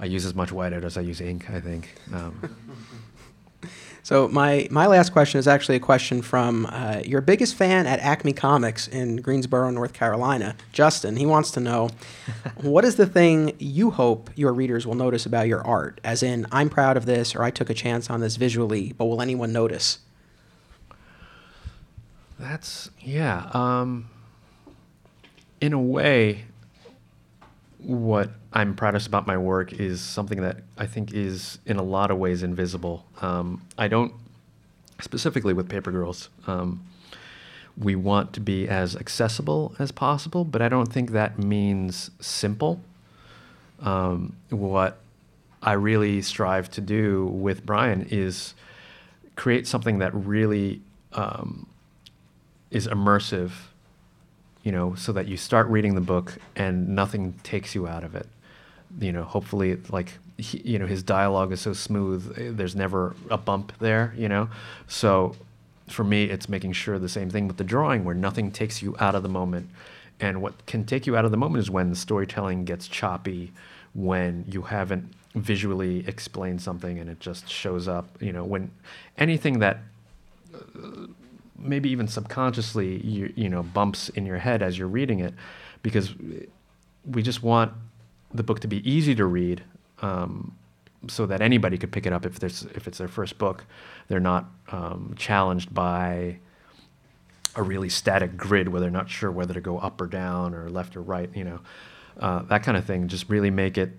I 0.00 0.06
use 0.06 0.24
as 0.24 0.34
much 0.34 0.50
whiteout 0.50 0.82
as 0.84 0.96
I 0.96 1.02
use 1.02 1.20
ink. 1.20 1.48
I 1.50 1.60
think. 1.60 1.94
Um, 2.12 2.56
So 4.04 4.26
my 4.28 4.66
my 4.70 4.86
last 4.86 5.12
question 5.12 5.38
is 5.38 5.46
actually 5.46 5.76
a 5.76 5.80
question 5.80 6.22
from 6.22 6.66
uh, 6.66 7.02
your 7.04 7.20
biggest 7.20 7.54
fan 7.54 7.86
at 7.86 8.00
Acme 8.00 8.32
Comics 8.32 8.88
in 8.88 9.16
Greensboro, 9.16 9.70
North 9.70 9.92
Carolina, 9.92 10.56
Justin. 10.72 11.16
He 11.16 11.24
wants 11.24 11.52
to 11.52 11.60
know 11.60 11.88
what 12.56 12.84
is 12.84 12.96
the 12.96 13.06
thing 13.06 13.54
you 13.58 13.90
hope 13.92 14.30
your 14.34 14.52
readers 14.52 14.86
will 14.86 14.96
notice 14.96 15.24
about 15.24 15.46
your 15.46 15.64
art? 15.64 16.00
As 16.02 16.22
in, 16.22 16.46
I'm 16.50 16.68
proud 16.68 16.96
of 16.96 17.06
this, 17.06 17.36
or 17.36 17.44
I 17.44 17.50
took 17.50 17.70
a 17.70 17.74
chance 17.74 18.10
on 18.10 18.20
this 18.20 18.34
visually, 18.34 18.92
but 18.92 19.04
will 19.04 19.22
anyone 19.22 19.52
notice? 19.52 19.98
That's 22.40 22.90
yeah. 22.98 23.48
Um, 23.52 24.10
in 25.60 25.72
a 25.72 25.80
way, 25.80 26.46
what 27.84 28.30
I'm 28.52 28.74
proudest 28.74 29.06
about 29.06 29.26
my 29.26 29.36
work 29.36 29.72
is 29.72 30.00
something 30.00 30.40
that 30.42 30.58
I 30.76 30.86
think 30.86 31.12
is 31.12 31.58
in 31.66 31.76
a 31.76 31.82
lot 31.82 32.10
of 32.10 32.18
ways 32.18 32.42
invisible. 32.42 33.04
Um, 33.20 33.62
I 33.78 33.88
don't 33.88 34.12
specifically 35.00 35.52
with 35.52 35.68
Paper 35.68 35.90
Girls. 35.90 36.28
Um, 36.46 36.84
we 37.76 37.94
want 37.96 38.32
to 38.34 38.40
be 38.40 38.68
as 38.68 38.94
accessible 38.96 39.74
as 39.78 39.92
possible, 39.92 40.44
but 40.44 40.60
I 40.62 40.68
don't 40.68 40.92
think 40.92 41.10
that 41.12 41.38
means 41.38 42.10
simple. 42.20 42.80
Um, 43.80 44.36
what 44.50 44.98
I 45.62 45.72
really 45.72 46.22
strive 46.22 46.70
to 46.72 46.80
do 46.80 47.26
with 47.26 47.64
Brian 47.64 48.06
is 48.10 48.54
create 49.36 49.66
something 49.66 49.98
that 49.98 50.14
really 50.14 50.82
um, 51.12 51.66
is 52.70 52.86
immersive, 52.86 53.52
you 54.62 54.72
know, 54.72 54.94
so 54.94 55.12
that 55.12 55.26
you 55.28 55.36
start 55.36 55.66
reading 55.68 55.94
the 55.94 56.00
book 56.00 56.34
and 56.56 56.88
nothing 56.94 57.34
takes 57.42 57.74
you 57.74 57.86
out 57.86 58.04
of 58.04 58.14
it. 58.14 58.26
You 59.00 59.12
know, 59.12 59.24
hopefully, 59.24 59.78
like 59.90 60.18
he, 60.38 60.58
you 60.64 60.78
know 60.78 60.86
his 60.86 61.02
dialogue 61.02 61.52
is 61.52 61.60
so 61.60 61.72
smooth. 61.72 62.34
eh, 62.38 62.50
There's 62.52 62.76
never 62.76 63.14
a 63.30 63.38
bump 63.38 63.72
there, 63.78 64.14
you 64.16 64.28
know. 64.28 64.48
So 64.86 65.34
for 65.88 66.04
me, 66.04 66.24
it's 66.24 66.48
making 66.48 66.72
sure 66.72 66.98
the 66.98 67.08
same 67.08 67.30
thing 67.30 67.48
with 67.48 67.56
the 67.56 67.64
drawing, 67.64 68.04
where 68.04 68.14
nothing 68.14 68.50
takes 68.50 68.82
you 68.82 68.94
out 69.00 69.14
of 69.14 69.22
the 69.22 69.28
moment. 69.28 69.68
And 70.20 70.40
what 70.40 70.66
can 70.66 70.84
take 70.84 71.06
you 71.06 71.16
out 71.16 71.24
of 71.24 71.30
the 71.30 71.36
moment 71.36 71.62
is 71.62 71.70
when 71.70 71.90
the 71.90 71.96
storytelling 71.96 72.64
gets 72.64 72.86
choppy, 72.86 73.50
when 73.94 74.44
you 74.46 74.62
haven't 74.62 75.12
visually 75.34 76.06
explained 76.06 76.60
something 76.60 76.98
and 76.98 77.08
it 77.10 77.18
just 77.18 77.48
shows 77.48 77.88
up. 77.88 78.06
You 78.20 78.32
know, 78.32 78.44
when 78.44 78.70
anything 79.18 79.58
that 79.60 79.78
uh, 80.54 81.06
maybe 81.62 81.90
even 81.90 82.08
subconsciously 82.08 83.00
you 83.06 83.32
you 83.36 83.48
know 83.48 83.62
bumps 83.62 84.08
in 84.10 84.26
your 84.26 84.38
head 84.38 84.62
as 84.62 84.78
you're 84.78 84.88
reading 84.88 85.20
it, 85.20 85.34
because 85.82 86.14
we 87.04 87.22
just 87.22 87.42
want 87.42 87.72
the 88.34 88.42
book 88.42 88.60
to 88.60 88.68
be 88.68 88.88
easy 88.90 89.14
to 89.14 89.24
read, 89.24 89.62
um, 90.00 90.56
so 91.08 91.26
that 91.26 91.40
anybody 91.40 91.76
could 91.78 91.92
pick 91.92 92.06
it 92.06 92.12
up 92.12 92.24
if 92.26 92.38
there's 92.38 92.62
if 92.74 92.86
it's 92.86 92.98
their 92.98 93.08
first 93.08 93.38
book. 93.38 93.64
They're 94.08 94.20
not 94.20 94.46
um, 94.70 95.14
challenged 95.16 95.74
by 95.74 96.38
a 97.54 97.62
really 97.62 97.88
static 97.88 98.36
grid 98.36 98.68
where 98.68 98.80
they're 98.80 98.90
not 98.90 99.10
sure 99.10 99.30
whether 99.30 99.54
to 99.54 99.60
go 99.60 99.78
up 99.78 100.00
or 100.00 100.06
down 100.06 100.54
or 100.54 100.70
left 100.70 100.96
or 100.96 101.02
right. 101.02 101.30
You 101.34 101.44
know, 101.44 101.60
uh, 102.18 102.42
that 102.42 102.62
kind 102.62 102.76
of 102.76 102.84
thing. 102.84 103.08
Just 103.08 103.28
really 103.28 103.50
make 103.50 103.76
it 103.76 103.90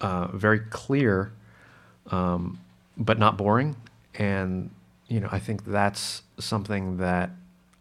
uh, 0.00 0.28
very 0.28 0.60
clear, 0.60 1.32
um, 2.10 2.58
but 2.96 3.18
not 3.18 3.36
boring. 3.36 3.76
And 4.14 4.70
you 5.12 5.20
know, 5.20 5.28
I 5.30 5.38
think 5.38 5.66
that's 5.66 6.22
something 6.38 6.96
that 6.96 7.28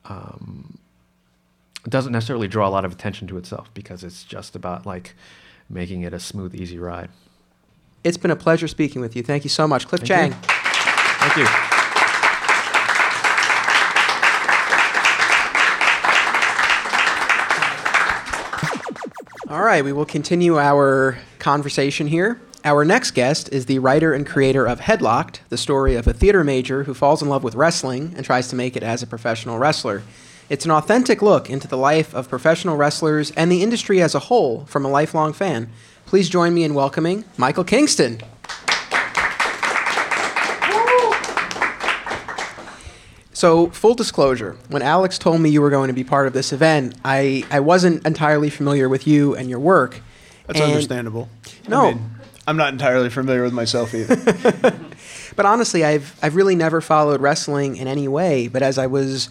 um, 0.04 0.78
doesn't 1.88 2.12
necessarily 2.12 2.50
draw 2.50 2.68
a 2.68 2.70
lot 2.70 2.84
of 2.84 2.92
attention 2.92 3.26
to 3.30 3.38
itself 3.38 3.74
because 3.74 4.04
it's 4.04 4.26
just 4.26 4.54
about 4.54 4.86
like 4.86 5.16
making 5.70 6.02
it 6.02 6.14
a 6.14 6.20
smooth, 6.20 6.54
easy 6.54 6.78
ride. 6.78 7.10
It's 8.04 8.18
been 8.18 8.32
a 8.32 8.36
pleasure 8.36 8.68
speaking 8.68 9.00
with 9.00 9.16
you. 9.16 9.24
Thank 9.24 9.46
you 9.46 9.50
so 9.50 9.66
much. 9.66 9.88
Cliff 9.88 10.02
Thank 10.02 10.10
Chiang. 10.10 10.32
you. 10.32 10.38
Thank 11.22 11.38
you. 11.38 11.48
All 19.50 19.64
right, 19.64 19.86
we 19.86 19.94
will 19.94 20.06
continue 20.06 20.60
our 20.60 21.18
conversation 21.40 22.08
here. 22.08 22.42
Our 22.64 22.86
next 22.86 23.12
guest 23.12 23.50
is 23.52 23.66
the 23.66 23.80
writer 23.80 24.14
and 24.14 24.26
creator 24.26 24.68
of 24.68 24.82
Headlocked, 24.82 25.40
the 25.50 25.58
story 25.58 25.96
of 25.96 26.06
a 26.08 26.14
theater 26.14 26.44
major 26.44 26.84
who 26.84 26.94
falls 26.94 27.22
in 27.22 27.28
love 27.30 27.44
with 27.44 27.56
wrestling 27.56 28.14
and 28.16 28.24
tries 28.24 28.50
to 28.50 28.56
make 28.56 28.76
it 28.76 28.84
as 28.84 29.02
a 29.02 29.08
professional 29.08 29.58
wrestler. 29.58 30.04
It's 30.48 30.66
an 30.66 30.72
authentic 30.72 31.22
look 31.24 31.50
into 31.50 31.68
the 31.68 31.78
life 31.78 32.14
of 32.14 32.30
professional 32.30 32.78
wrestlers 32.78 33.32
and 33.32 33.52
the 33.52 33.64
industry 33.64 34.00
as 34.02 34.14
a 34.14 34.20
whole 34.20 34.66
from 34.66 34.86
a 34.86 34.90
lifelong 34.90 35.34
fan. 35.34 35.70
Please 36.06 36.30
join 36.30 36.54
me 36.54 36.64
in 36.64 36.76
welcoming 36.76 37.24
Michael 37.38 37.64
Kingston. 37.64 38.22
So, 43.34 43.68
full 43.72 43.96
disclosure, 43.96 44.56
when 44.70 44.84
Alex 44.84 45.18
told 45.18 45.42
me 45.42 45.50
you 45.50 45.62
were 45.62 45.72
going 45.72 45.88
to 45.88 45.94
be 45.94 46.04
part 46.04 46.28
of 46.28 46.34
this 46.34 46.54
event, 46.54 46.96
I, 47.04 47.44
I 47.50 47.60
wasn't 47.62 48.06
entirely 48.06 48.52
familiar 48.52 48.88
with 48.88 49.08
you 49.08 49.36
and 49.36 49.50
your 49.50 49.58
work. 49.60 50.00
That's 50.46 50.60
And- 50.60 50.70
understandable. 50.72 51.28
No. 51.68 51.88
I 51.88 51.98
am 52.52 52.58
not 52.58 52.72
entirely 52.72 53.10
familiar 53.10 53.42
with 53.42 53.54
myself 53.54 53.96
either. 53.96 54.76
But 55.36 55.46
honestly, 55.46 55.84
I've 55.84 56.18
I've 56.22 56.36
really 56.36 56.56
never 56.56 56.82
followed 56.82 57.22
wrestling 57.22 57.78
in 57.78 57.88
any 57.88 58.08
way. 58.08 58.48
But 58.48 58.62
as 58.62 58.78
I 58.78 58.88
was 58.88 59.30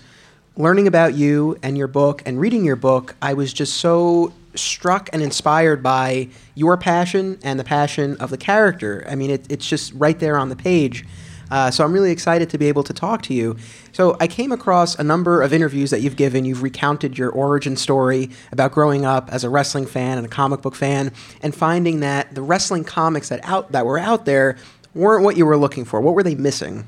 learning 0.56 0.86
about 0.86 1.14
you 1.14 1.58
and 1.62 1.76
your 1.76 1.86
book 1.86 2.22
and 2.26 2.40
reading 2.40 2.64
your 2.64 2.76
book, 2.76 3.14
I 3.22 3.34
was 3.34 3.52
just 3.52 3.76
so 3.76 4.32
struck 4.54 5.08
and 5.12 5.22
inspired 5.22 5.82
by 5.82 6.28
your 6.54 6.76
passion 6.76 7.38
and 7.42 7.58
the 7.60 7.64
passion 7.64 8.16
of 8.16 8.30
the 8.30 8.36
character. 8.36 9.06
I 9.08 9.14
mean, 9.14 9.30
it, 9.30 9.46
it's 9.48 9.66
just 9.66 9.92
right 9.94 10.18
there 10.18 10.36
on 10.36 10.48
the 10.48 10.56
page. 10.56 11.04
Uh, 11.50 11.70
so 11.70 11.84
I'm 11.84 11.92
really 11.92 12.10
excited 12.10 12.50
to 12.50 12.58
be 12.58 12.66
able 12.66 12.82
to 12.84 12.92
talk 12.92 13.22
to 13.22 13.34
you. 13.34 13.56
So 13.92 14.16
I 14.20 14.26
came 14.26 14.52
across 14.52 14.98
a 14.98 15.02
number 15.02 15.42
of 15.42 15.52
interviews 15.52 15.90
that 15.90 16.00
you've 16.00 16.16
given. 16.16 16.44
You've 16.44 16.62
recounted 16.62 17.18
your 17.18 17.30
origin 17.30 17.76
story 17.76 18.30
about 18.52 18.72
growing 18.72 19.04
up 19.04 19.32
as 19.32 19.44
a 19.44 19.50
wrestling 19.50 19.86
fan 19.86 20.18
and 20.18 20.26
a 20.26 20.30
comic 20.30 20.62
book 20.62 20.74
fan, 20.74 21.12
and 21.42 21.54
finding 21.54 22.00
that 22.00 22.34
the 22.34 22.42
wrestling 22.42 22.84
comics 22.84 23.28
that 23.28 23.40
out 23.44 23.72
that 23.72 23.86
were 23.86 23.98
out 23.98 24.24
there 24.24 24.56
weren't 24.94 25.24
what 25.24 25.36
you 25.36 25.46
were 25.46 25.56
looking 25.56 25.84
for. 25.84 26.00
What 26.00 26.14
were 26.14 26.22
they 26.22 26.34
missing? 26.34 26.86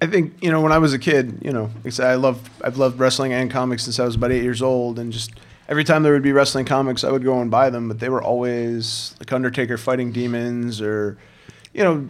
I 0.00 0.06
think 0.06 0.34
you 0.42 0.50
know 0.50 0.60
when 0.60 0.72
I 0.72 0.78
was 0.78 0.92
a 0.92 0.98
kid, 0.98 1.38
you 1.42 1.52
know, 1.52 1.70
I 1.84 2.02
I 2.02 2.34
I've 2.62 2.76
loved 2.76 2.98
wrestling 2.98 3.32
and 3.32 3.50
comics 3.50 3.84
since 3.84 3.98
I 3.98 4.04
was 4.04 4.14
about 4.14 4.30
eight 4.30 4.42
years 4.42 4.60
old, 4.60 4.98
and 4.98 5.12
just 5.12 5.32
every 5.68 5.84
time 5.84 6.02
there 6.02 6.12
would 6.12 6.22
be 6.22 6.32
wrestling 6.32 6.66
comics, 6.66 7.02
I 7.02 7.10
would 7.10 7.24
go 7.24 7.40
and 7.40 7.50
buy 7.50 7.70
them, 7.70 7.88
but 7.88 7.98
they 7.98 8.08
were 8.08 8.22
always 8.22 9.14
like 9.18 9.32
Undertaker 9.32 9.78
fighting 9.78 10.12
demons, 10.12 10.82
or 10.82 11.16
you 11.72 11.82
know, 11.82 12.08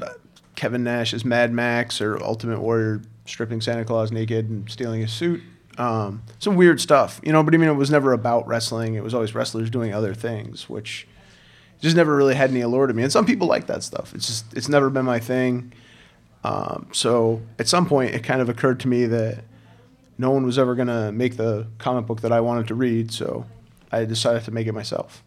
Kevin 0.57 0.83
Nash 0.83 1.15
as 1.15 1.25
Mad 1.25 1.53
Max, 1.53 2.01
or 2.01 2.23
Ultimate 2.23 2.61
Warrior 2.61 3.03
stripping 3.27 3.61
Santa 3.61 3.85
Claus 3.85 4.11
naked 4.11 4.49
and 4.49 4.69
stealing 4.71 5.01
his 5.01 5.13
suit. 5.13 5.43
Um, 5.79 6.23
some 6.39 6.57
weird 6.57 6.81
stuff, 6.81 7.21
you 7.23 7.33
know. 7.33 7.43
But 7.43 7.55
I 7.55 7.59
mean, 7.59 7.69
it 7.69 7.75
was 7.75 7.91
never 7.91 8.13
about 8.13 8.47
wrestling. 8.47 8.95
It 8.95 9.05
was 9.05 9.15
always 9.15 9.35
wrestlers 9.35 9.71
doing 9.71 9.93
other 9.93 10.15
things, 10.15 10.69
which 10.69 11.07
just 11.81 11.97
never 11.97 12.17
really 12.17 12.35
had 12.35 12.51
any 12.51 12.63
allure 12.63 12.87
to 12.87 12.95
me. 12.95 13.03
And 13.03 13.13
some 13.13 13.27
people 13.27 13.47
like 13.47 13.67
that 13.67 13.83
stuff. 13.83 14.15
It's 14.15 14.27
just 14.27 14.55
it's 14.55 14.69
never 14.69 14.91
been 14.91 15.05
my 15.05 15.19
thing. 15.19 15.73
Um, 16.45 16.89
so 16.93 17.43
at 17.59 17.69
some 17.69 17.87
point, 17.87 18.15
it 18.15 18.23
kind 18.25 18.41
of 18.41 18.49
occurred 18.49 18.81
to 18.81 18.89
me 18.89 19.05
that 19.07 19.45
no 20.17 20.31
one 20.31 20.47
was 20.47 20.59
ever 20.59 20.75
to 20.77 21.13
make 21.13 21.37
the 21.37 21.67
comic 21.79 22.07
book 22.07 22.23
that 22.23 22.33
I 22.33 22.41
wanted 22.41 22.69
to 22.69 22.75
read. 22.75 23.13
So 23.13 23.45
I 23.93 24.05
decided 24.05 24.45
to 24.45 24.51
make 24.51 24.67
it 24.67 24.73
myself. 24.73 25.23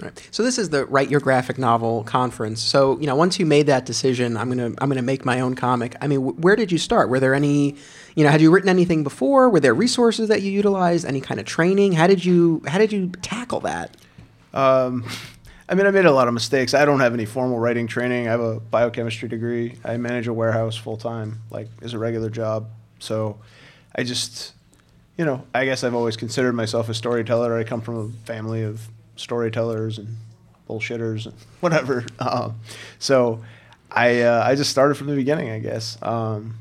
Right. 0.00 0.28
So 0.32 0.42
this 0.42 0.58
is 0.58 0.70
the 0.70 0.86
Write 0.86 1.08
Your 1.08 1.20
Graphic 1.20 1.56
Novel 1.56 2.02
conference. 2.02 2.60
So 2.60 2.98
you 2.98 3.06
know, 3.06 3.14
once 3.14 3.38
you 3.38 3.46
made 3.46 3.66
that 3.66 3.86
decision, 3.86 4.36
I'm 4.36 4.48
gonna 4.48 4.72
I'm 4.78 4.88
gonna 4.88 5.02
make 5.02 5.24
my 5.24 5.38
own 5.38 5.54
comic. 5.54 5.94
I 6.00 6.08
mean, 6.08 6.20
wh- 6.20 6.38
where 6.40 6.56
did 6.56 6.72
you 6.72 6.78
start? 6.78 7.08
Were 7.08 7.20
there 7.20 7.32
any, 7.32 7.76
you 8.16 8.24
know, 8.24 8.30
had 8.30 8.40
you 8.40 8.50
written 8.50 8.68
anything 8.68 9.04
before? 9.04 9.48
Were 9.48 9.60
there 9.60 9.72
resources 9.72 10.28
that 10.30 10.42
you 10.42 10.50
utilized? 10.50 11.06
Any 11.06 11.20
kind 11.20 11.38
of 11.38 11.46
training? 11.46 11.92
How 11.92 12.08
did 12.08 12.24
you 12.24 12.60
how 12.66 12.78
did 12.78 12.92
you 12.92 13.10
tackle 13.22 13.60
that? 13.60 13.96
Um, 14.52 15.04
I 15.68 15.74
mean, 15.76 15.86
I 15.86 15.92
made 15.92 16.06
a 16.06 16.12
lot 16.12 16.26
of 16.26 16.34
mistakes. 16.34 16.74
I 16.74 16.84
don't 16.84 17.00
have 17.00 17.14
any 17.14 17.24
formal 17.24 17.60
writing 17.60 17.86
training. 17.86 18.26
I 18.26 18.32
have 18.32 18.40
a 18.40 18.58
biochemistry 18.58 19.28
degree. 19.28 19.78
I 19.84 19.96
manage 19.96 20.26
a 20.26 20.32
warehouse 20.32 20.76
full 20.76 20.96
time, 20.96 21.40
like 21.50 21.68
as 21.82 21.94
a 21.94 21.98
regular 21.98 22.30
job. 22.30 22.68
So 22.98 23.38
I 23.94 24.02
just, 24.02 24.54
you 25.16 25.24
know, 25.24 25.46
I 25.54 25.64
guess 25.64 25.84
I've 25.84 25.94
always 25.94 26.16
considered 26.16 26.54
myself 26.54 26.88
a 26.88 26.94
storyteller. 26.94 27.56
I 27.56 27.64
come 27.64 27.80
from 27.80 27.96
a 27.96 28.26
family 28.26 28.62
of 28.62 28.88
storytellers 29.16 29.98
and 29.98 30.16
bullshitters 30.68 31.26
and 31.26 31.34
whatever. 31.60 32.04
Um, 32.18 32.60
so 32.98 33.42
I, 33.90 34.22
uh, 34.22 34.42
I 34.44 34.54
just 34.54 34.70
started 34.70 34.96
from 34.96 35.06
the 35.06 35.16
beginning, 35.16 35.50
I 35.50 35.58
guess. 35.58 35.98
Um, 36.02 36.56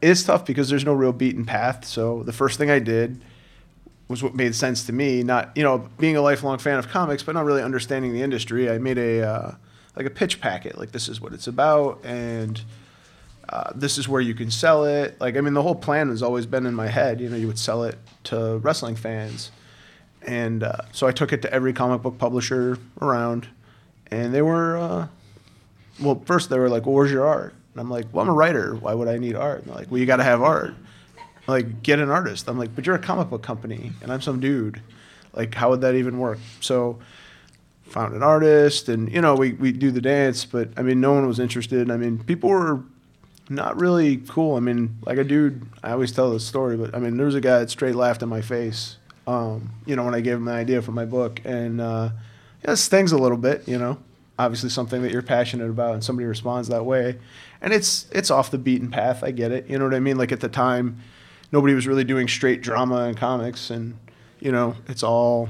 it's 0.00 0.22
tough 0.22 0.46
because 0.46 0.68
there's 0.68 0.84
no 0.84 0.92
real 0.92 1.12
beaten 1.12 1.44
path. 1.44 1.84
So 1.84 2.22
the 2.22 2.32
first 2.32 2.58
thing 2.58 2.70
I 2.70 2.78
did 2.78 3.20
was 4.08 4.22
what 4.22 4.34
made 4.34 4.54
sense 4.54 4.86
to 4.86 4.92
me. 4.92 5.22
Not 5.22 5.56
you 5.56 5.62
know 5.62 5.88
being 5.98 6.16
a 6.16 6.22
lifelong 6.22 6.58
fan 6.58 6.78
of 6.78 6.88
comics, 6.88 7.22
but 7.22 7.34
not 7.34 7.44
really 7.44 7.62
understanding 7.62 8.12
the 8.12 8.22
industry. 8.22 8.70
I 8.70 8.78
made 8.78 8.98
a 8.98 9.22
uh, 9.22 9.54
like 9.96 10.06
a 10.06 10.10
pitch 10.10 10.40
packet. 10.40 10.78
Like 10.78 10.92
this 10.92 11.08
is 11.08 11.20
what 11.20 11.32
it's 11.32 11.46
about, 11.46 12.04
and 12.04 12.60
uh, 13.48 13.72
this 13.74 13.98
is 13.98 14.08
where 14.08 14.20
you 14.20 14.34
can 14.34 14.50
sell 14.50 14.84
it. 14.84 15.20
Like 15.20 15.36
I 15.36 15.40
mean, 15.40 15.54
the 15.54 15.62
whole 15.62 15.74
plan 15.74 16.08
has 16.08 16.22
always 16.22 16.46
been 16.46 16.66
in 16.66 16.74
my 16.74 16.88
head. 16.88 17.20
You 17.20 17.28
know, 17.28 17.36
you 17.36 17.46
would 17.46 17.58
sell 17.58 17.84
it 17.84 17.98
to 18.24 18.58
wrestling 18.58 18.96
fans, 18.96 19.50
and 20.22 20.62
uh, 20.62 20.82
so 20.92 21.06
I 21.06 21.12
took 21.12 21.32
it 21.32 21.42
to 21.42 21.52
every 21.52 21.72
comic 21.72 22.02
book 22.02 22.18
publisher 22.18 22.78
around, 23.00 23.48
and 24.10 24.34
they 24.34 24.42
were. 24.42 24.76
Uh, 24.76 25.08
well, 26.00 26.22
first 26.26 26.48
they 26.48 26.58
were 26.58 26.68
like, 26.68 26.86
well, 26.86 26.94
"Where's 26.94 27.10
your 27.10 27.26
art?" 27.26 27.54
And 27.74 27.80
I'm 27.80 27.90
like, 27.90 28.06
"Well, 28.12 28.22
I'm 28.22 28.28
a 28.28 28.34
writer. 28.34 28.74
Why 28.74 28.94
would 28.94 29.08
I 29.08 29.18
need 29.18 29.34
art?" 29.34 29.60
And 29.60 29.68
they're 29.68 29.76
like, 29.76 29.90
"Well, 29.90 29.98
you 29.98 30.06
got 30.06 30.16
to 30.16 30.24
have 30.24 30.42
art." 30.42 30.74
like 31.48 31.82
get 31.82 31.98
an 31.98 32.10
artist. 32.10 32.46
I'm 32.48 32.58
like, 32.58 32.74
but 32.76 32.86
you're 32.86 32.94
a 32.94 33.00
comic 33.00 33.30
book 33.30 33.42
company 33.42 33.90
and 34.02 34.12
I'm 34.12 34.20
some 34.20 34.38
dude. 34.38 34.80
Like, 35.32 35.54
how 35.54 35.70
would 35.70 35.80
that 35.80 35.94
even 35.94 36.18
work? 36.18 36.38
So 36.60 36.98
found 37.86 38.14
an 38.14 38.22
artist 38.22 38.88
and 38.88 39.10
you 39.10 39.20
know, 39.20 39.34
we, 39.34 39.54
we 39.54 39.72
do 39.72 39.90
the 39.90 40.00
dance, 40.00 40.44
but 40.44 40.68
I 40.76 40.82
mean 40.82 41.00
no 41.00 41.14
one 41.14 41.26
was 41.26 41.40
interested. 41.40 41.90
I 41.90 41.96
mean, 41.96 42.18
people 42.18 42.50
were 42.50 42.82
not 43.48 43.80
really 43.80 44.18
cool. 44.28 44.56
I 44.56 44.60
mean, 44.60 44.98
like 45.06 45.16
a 45.16 45.24
dude, 45.24 45.66
I 45.82 45.92
always 45.92 46.12
tell 46.12 46.30
this 46.30 46.46
story, 46.46 46.76
but 46.76 46.94
I 46.94 46.98
mean 46.98 47.16
there 47.16 47.26
was 47.26 47.34
a 47.34 47.40
guy 47.40 47.60
that 47.60 47.70
straight 47.70 47.94
laughed 47.94 48.22
in 48.22 48.28
my 48.28 48.42
face. 48.42 48.98
Um, 49.28 49.70
you 49.84 49.94
know, 49.94 50.04
when 50.04 50.14
I 50.14 50.20
gave 50.20 50.34
him 50.34 50.46
the 50.46 50.52
idea 50.52 50.80
for 50.80 50.92
my 50.92 51.04
book 51.04 51.40
and 51.44 51.80
uh 51.80 52.10
yeah, 52.64 52.72
it 52.72 52.76
stings 52.76 53.12
a 53.12 53.18
little 53.18 53.36
bit, 53.36 53.68
you 53.68 53.78
know. 53.78 53.98
Obviously 54.38 54.70
something 54.70 55.02
that 55.02 55.12
you're 55.12 55.22
passionate 55.22 55.68
about 55.68 55.94
and 55.94 56.02
somebody 56.02 56.26
responds 56.26 56.68
that 56.68 56.84
way. 56.84 57.18
And 57.60 57.72
it's 57.72 58.06
it's 58.10 58.30
off 58.30 58.50
the 58.50 58.58
beaten 58.58 58.90
path. 58.90 59.22
I 59.22 59.30
get 59.30 59.52
it. 59.52 59.68
You 59.68 59.78
know 59.78 59.84
what 59.84 59.94
I 59.94 60.00
mean? 60.00 60.16
Like 60.16 60.32
at 60.32 60.40
the 60.40 60.48
time 60.48 60.98
nobody 61.52 61.74
was 61.74 61.86
really 61.86 62.04
doing 62.04 62.28
straight 62.28 62.62
drama 62.62 63.02
and 63.02 63.16
comics 63.16 63.70
and 63.70 63.96
you 64.40 64.52
know 64.52 64.74
it's 64.86 65.02
all 65.02 65.48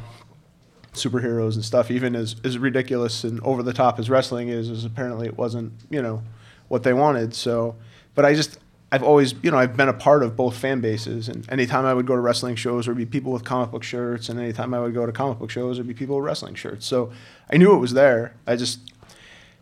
superheroes 0.92 1.54
and 1.54 1.64
stuff 1.64 1.90
even 1.90 2.16
as, 2.16 2.36
as 2.44 2.58
ridiculous 2.58 3.24
and 3.24 3.40
over 3.40 3.62
the 3.62 3.72
top 3.72 3.98
as 3.98 4.08
wrestling 4.10 4.48
is 4.48 4.70
is 4.70 4.84
apparently 4.84 5.26
it 5.26 5.36
wasn't 5.36 5.72
you 5.90 6.02
know 6.02 6.22
what 6.68 6.82
they 6.82 6.92
wanted 6.92 7.34
so 7.34 7.76
but 8.14 8.24
i 8.24 8.34
just 8.34 8.58
i've 8.90 9.02
always 9.02 9.34
you 9.42 9.50
know 9.50 9.58
i've 9.58 9.76
been 9.76 9.88
a 9.88 9.92
part 9.92 10.22
of 10.22 10.36
both 10.36 10.56
fan 10.56 10.80
bases 10.80 11.28
and 11.28 11.50
anytime 11.50 11.84
i 11.84 11.92
would 11.92 12.06
go 12.06 12.14
to 12.14 12.20
wrestling 12.20 12.56
shows 12.56 12.86
there'd 12.86 12.96
be 12.96 13.06
people 13.06 13.32
with 13.32 13.44
comic 13.44 13.70
book 13.70 13.82
shirts 13.82 14.28
and 14.28 14.38
anytime 14.38 14.72
i 14.74 14.80
would 14.80 14.94
go 14.94 15.04
to 15.04 15.12
comic 15.12 15.38
book 15.38 15.50
shows 15.50 15.76
there'd 15.76 15.86
be 15.86 15.94
people 15.94 16.16
with 16.16 16.24
wrestling 16.24 16.54
shirts 16.54 16.86
so 16.86 17.10
i 17.50 17.56
knew 17.56 17.74
it 17.74 17.78
was 17.78 17.92
there 17.92 18.34
i 18.46 18.56
just 18.56 18.80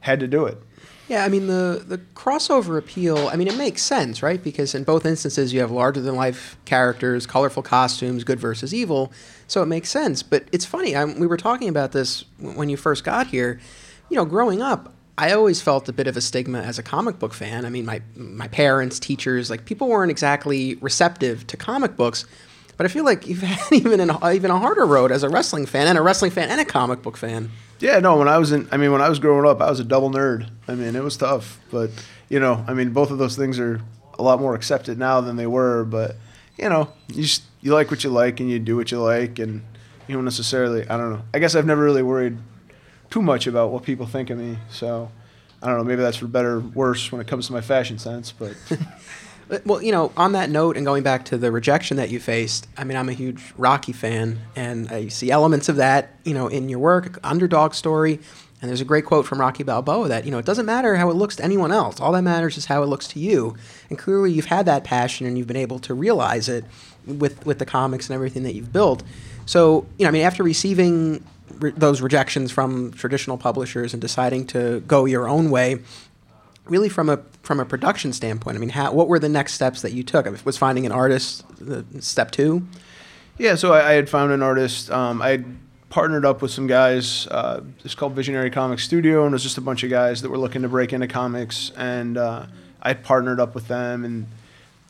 had 0.06 0.20
to 0.20 0.28
do 0.28 0.46
it. 0.46 0.58
Yeah, 1.08 1.24
I 1.24 1.28
mean 1.28 1.46
the 1.46 1.84
the 1.86 1.98
crossover 1.98 2.78
appeal. 2.78 3.28
I 3.28 3.36
mean, 3.36 3.46
it 3.46 3.56
makes 3.56 3.82
sense, 3.82 4.22
right? 4.22 4.42
Because 4.42 4.74
in 4.74 4.82
both 4.82 5.06
instances, 5.06 5.52
you 5.52 5.60
have 5.60 5.70
larger 5.70 6.00
than 6.00 6.16
life 6.16 6.56
characters, 6.64 7.26
colorful 7.26 7.62
costumes, 7.62 8.24
good 8.24 8.40
versus 8.40 8.74
evil. 8.74 9.12
So 9.46 9.62
it 9.62 9.66
makes 9.66 9.88
sense. 9.88 10.24
But 10.24 10.48
it's 10.50 10.64
funny. 10.64 10.96
I, 10.96 11.04
we 11.04 11.28
were 11.28 11.36
talking 11.36 11.68
about 11.68 11.92
this 11.92 12.24
when 12.38 12.68
you 12.68 12.76
first 12.76 13.04
got 13.04 13.28
here. 13.28 13.60
You 14.08 14.16
know, 14.16 14.24
growing 14.24 14.62
up, 14.62 14.94
I 15.18 15.32
always 15.32 15.62
felt 15.62 15.88
a 15.88 15.92
bit 15.92 16.06
of 16.06 16.16
a 16.16 16.20
stigma 16.20 16.60
as 16.60 16.78
a 16.78 16.82
comic 16.82 17.18
book 17.18 17.32
fan. 17.32 17.64
I 17.64 17.70
mean, 17.70 17.86
my 17.86 18.02
my 18.16 18.48
parents, 18.48 18.98
teachers, 18.98 19.48
like 19.48 19.64
people 19.64 19.88
weren't 19.88 20.10
exactly 20.10 20.74
receptive 20.76 21.46
to 21.48 21.56
comic 21.56 21.96
books. 21.96 22.26
But 22.76 22.84
I 22.84 22.88
feel 22.90 23.04
like 23.04 23.26
you've 23.26 23.40
had 23.42 23.72
even 23.72 24.00
an, 24.00 24.10
even 24.34 24.50
a 24.50 24.58
harder 24.58 24.84
road 24.84 25.10
as 25.10 25.22
a 25.22 25.28
wrestling 25.28 25.64
fan 25.64 25.86
and 25.86 25.96
a 25.96 26.02
wrestling 26.02 26.30
fan 26.30 26.50
and 26.50 26.60
a 26.60 26.64
comic 26.64 27.02
book 27.02 27.16
fan. 27.16 27.50
Yeah, 27.80 27.98
no. 28.00 28.16
When 28.18 28.28
I 28.28 28.38
was 28.38 28.52
in, 28.52 28.68
I 28.70 28.76
mean, 28.76 28.92
when 28.92 29.00
I 29.00 29.08
was 29.08 29.18
growing 29.18 29.48
up, 29.48 29.60
I 29.60 29.70
was 29.70 29.80
a 29.80 29.84
double 29.84 30.10
nerd. 30.10 30.48
I 30.68 30.74
mean, 30.74 30.94
it 30.94 31.02
was 31.02 31.16
tough, 31.16 31.58
but 31.70 31.90
you 32.28 32.40
know, 32.40 32.64
I 32.66 32.74
mean, 32.74 32.90
both 32.90 33.10
of 33.10 33.18
those 33.18 33.36
things 33.36 33.58
are 33.58 33.80
a 34.18 34.22
lot 34.22 34.40
more 34.40 34.54
accepted 34.54 34.98
now 34.98 35.20
than 35.20 35.36
they 35.36 35.46
were. 35.46 35.84
But 35.84 36.16
you 36.58 36.68
know, 36.68 36.92
you 37.08 37.22
just, 37.22 37.42
you 37.62 37.72
like 37.72 37.90
what 37.90 38.04
you 38.04 38.10
like 38.10 38.40
and 38.40 38.50
you 38.50 38.58
do 38.58 38.76
what 38.76 38.90
you 38.90 39.00
like, 39.00 39.38
and 39.38 39.62
you 40.08 40.14
don't 40.14 40.24
necessarily. 40.24 40.86
I 40.88 40.98
don't 40.98 41.10
know. 41.10 41.22
I 41.32 41.38
guess 41.38 41.54
I've 41.54 41.66
never 41.66 41.82
really 41.82 42.02
worried 42.02 42.36
too 43.10 43.22
much 43.22 43.46
about 43.46 43.70
what 43.70 43.82
people 43.82 44.06
think 44.06 44.30
of 44.30 44.38
me. 44.38 44.58
So 44.70 45.10
I 45.62 45.68
don't 45.68 45.78
know. 45.78 45.84
Maybe 45.84 46.02
that's 46.02 46.18
for 46.18 46.26
better 46.26 46.56
or 46.56 46.60
worse 46.60 47.10
when 47.10 47.20
it 47.20 47.26
comes 47.26 47.46
to 47.46 47.52
my 47.52 47.60
fashion 47.60 47.98
sense, 47.98 48.32
but. 48.32 48.54
Well, 49.64 49.80
you 49.80 49.92
know, 49.92 50.10
on 50.16 50.32
that 50.32 50.50
note, 50.50 50.76
and 50.76 50.84
going 50.84 51.04
back 51.04 51.26
to 51.26 51.38
the 51.38 51.52
rejection 51.52 51.98
that 51.98 52.10
you 52.10 52.18
faced, 52.18 52.66
I 52.76 52.82
mean, 52.82 52.96
I'm 52.96 53.08
a 53.08 53.12
huge 53.12 53.40
Rocky 53.56 53.92
fan, 53.92 54.40
and 54.56 54.88
I 54.88 55.06
see 55.06 55.30
elements 55.30 55.68
of 55.68 55.76
that, 55.76 56.16
you 56.24 56.34
know, 56.34 56.48
in 56.48 56.68
your 56.68 56.80
work, 56.80 57.20
underdog 57.22 57.72
story. 57.72 58.18
And 58.60 58.68
there's 58.68 58.80
a 58.80 58.84
great 58.84 59.04
quote 59.04 59.24
from 59.24 59.40
Rocky 59.40 59.62
Balboa 59.62 60.08
that, 60.08 60.24
you 60.24 60.32
know, 60.32 60.38
it 60.38 60.46
doesn't 60.46 60.66
matter 60.66 60.96
how 60.96 61.10
it 61.10 61.14
looks 61.14 61.36
to 61.36 61.44
anyone 61.44 61.70
else. 61.70 62.00
All 62.00 62.10
that 62.12 62.22
matters 62.22 62.56
is 62.56 62.64
how 62.64 62.82
it 62.82 62.86
looks 62.86 63.06
to 63.08 63.20
you. 63.20 63.54
And 63.88 63.98
clearly 63.98 64.32
you've 64.32 64.46
had 64.46 64.66
that 64.66 64.82
passion 64.82 65.26
and 65.26 65.38
you've 65.38 65.46
been 65.46 65.56
able 65.56 65.78
to 65.80 65.94
realize 65.94 66.48
it 66.48 66.64
with, 67.06 67.44
with 67.46 67.58
the 67.58 67.66
comics 67.66 68.08
and 68.08 68.14
everything 68.14 68.42
that 68.44 68.54
you've 68.54 68.72
built. 68.72 69.04
So, 69.44 69.86
you 69.98 70.04
know, 70.04 70.08
I 70.08 70.10
mean, 70.10 70.22
after 70.22 70.42
receiving 70.42 71.22
re- 71.58 71.72
those 71.76 72.00
rejections 72.00 72.52
from 72.52 72.92
traditional 72.92 73.38
publishers 73.38 73.92
and 73.92 74.00
deciding 74.00 74.46
to 74.48 74.80
go 74.80 75.04
your 75.04 75.28
own 75.28 75.50
way, 75.50 75.80
really 76.64 76.88
from 76.88 77.08
a 77.08 77.18
from 77.42 77.60
a 77.60 77.64
production 77.64 78.12
standpoint, 78.12 78.56
I 78.56 78.60
mean, 78.60 78.70
how, 78.70 78.92
what 78.92 79.08
were 79.08 79.18
the 79.18 79.28
next 79.28 79.54
steps 79.54 79.82
that 79.82 79.92
you 79.92 80.02
took? 80.02 80.26
Was 80.44 80.56
finding 80.56 80.86
an 80.86 80.92
artist 80.92 81.44
the 81.58 81.84
step 82.02 82.30
two? 82.30 82.66
Yeah, 83.38 83.54
so 83.54 83.72
I, 83.72 83.90
I 83.90 83.92
had 83.92 84.08
found 84.08 84.32
an 84.32 84.42
artist. 84.42 84.90
Um, 84.90 85.20
I 85.20 85.28
had 85.28 85.44
partnered 85.88 86.24
up 86.24 86.42
with 86.42 86.50
some 86.50 86.66
guys. 86.66 87.26
Uh, 87.28 87.60
it's 87.84 87.94
called 87.94 88.14
Visionary 88.14 88.50
Comics 88.50 88.82
Studio, 88.82 89.24
and 89.24 89.32
it 89.32 89.36
was 89.36 89.42
just 89.42 89.58
a 89.58 89.60
bunch 89.60 89.84
of 89.84 89.90
guys 89.90 90.22
that 90.22 90.30
were 90.30 90.38
looking 90.38 90.62
to 90.62 90.68
break 90.68 90.92
into 90.92 91.06
comics. 91.06 91.70
And 91.76 92.18
uh, 92.18 92.46
I 92.82 92.94
partnered 92.94 93.38
up 93.38 93.54
with 93.54 93.68
them. 93.68 94.04
And, 94.04 94.26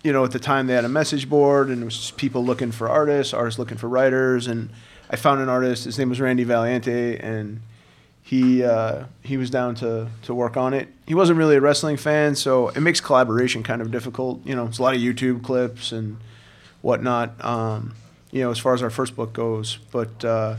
you 0.02 0.12
know, 0.12 0.24
at 0.24 0.30
the 0.30 0.38
time 0.38 0.66
they 0.68 0.74
had 0.74 0.84
a 0.84 0.88
message 0.88 1.28
board, 1.28 1.68
and 1.68 1.82
it 1.82 1.84
was 1.84 1.96
just 1.96 2.16
people 2.16 2.44
looking 2.44 2.72
for 2.72 2.88
artists, 2.88 3.34
artists 3.34 3.58
looking 3.58 3.76
for 3.76 3.88
writers. 3.88 4.46
And 4.46 4.70
I 5.10 5.16
found 5.16 5.40
an 5.40 5.48
artist. 5.48 5.84
His 5.84 5.98
name 5.98 6.08
was 6.08 6.20
Randy 6.20 6.44
Valiente, 6.44 7.18
and 7.22 7.60
he 8.22 8.64
uh, 8.64 9.04
he 9.22 9.36
was 9.36 9.50
down 9.50 9.74
to 9.76 10.08
to 10.22 10.34
work 10.34 10.56
on 10.56 10.74
it. 10.74 10.88
He 11.06 11.14
wasn't 11.14 11.38
really 11.38 11.56
a 11.56 11.60
wrestling 11.60 11.96
fan, 11.96 12.34
so 12.34 12.68
it 12.70 12.80
makes 12.80 13.00
collaboration 13.00 13.62
kind 13.62 13.80
of 13.80 13.90
difficult. 13.90 14.44
You 14.44 14.56
know, 14.56 14.66
it's 14.66 14.78
a 14.78 14.82
lot 14.82 14.94
of 14.94 15.00
YouTube 15.00 15.42
clips 15.44 15.92
and 15.92 16.18
whatnot. 16.82 17.44
Um, 17.44 17.94
you 18.32 18.42
know, 18.42 18.50
as 18.50 18.58
far 18.58 18.74
as 18.74 18.82
our 18.82 18.90
first 18.90 19.14
book 19.14 19.32
goes, 19.32 19.78
but 19.92 20.24
uh, 20.24 20.56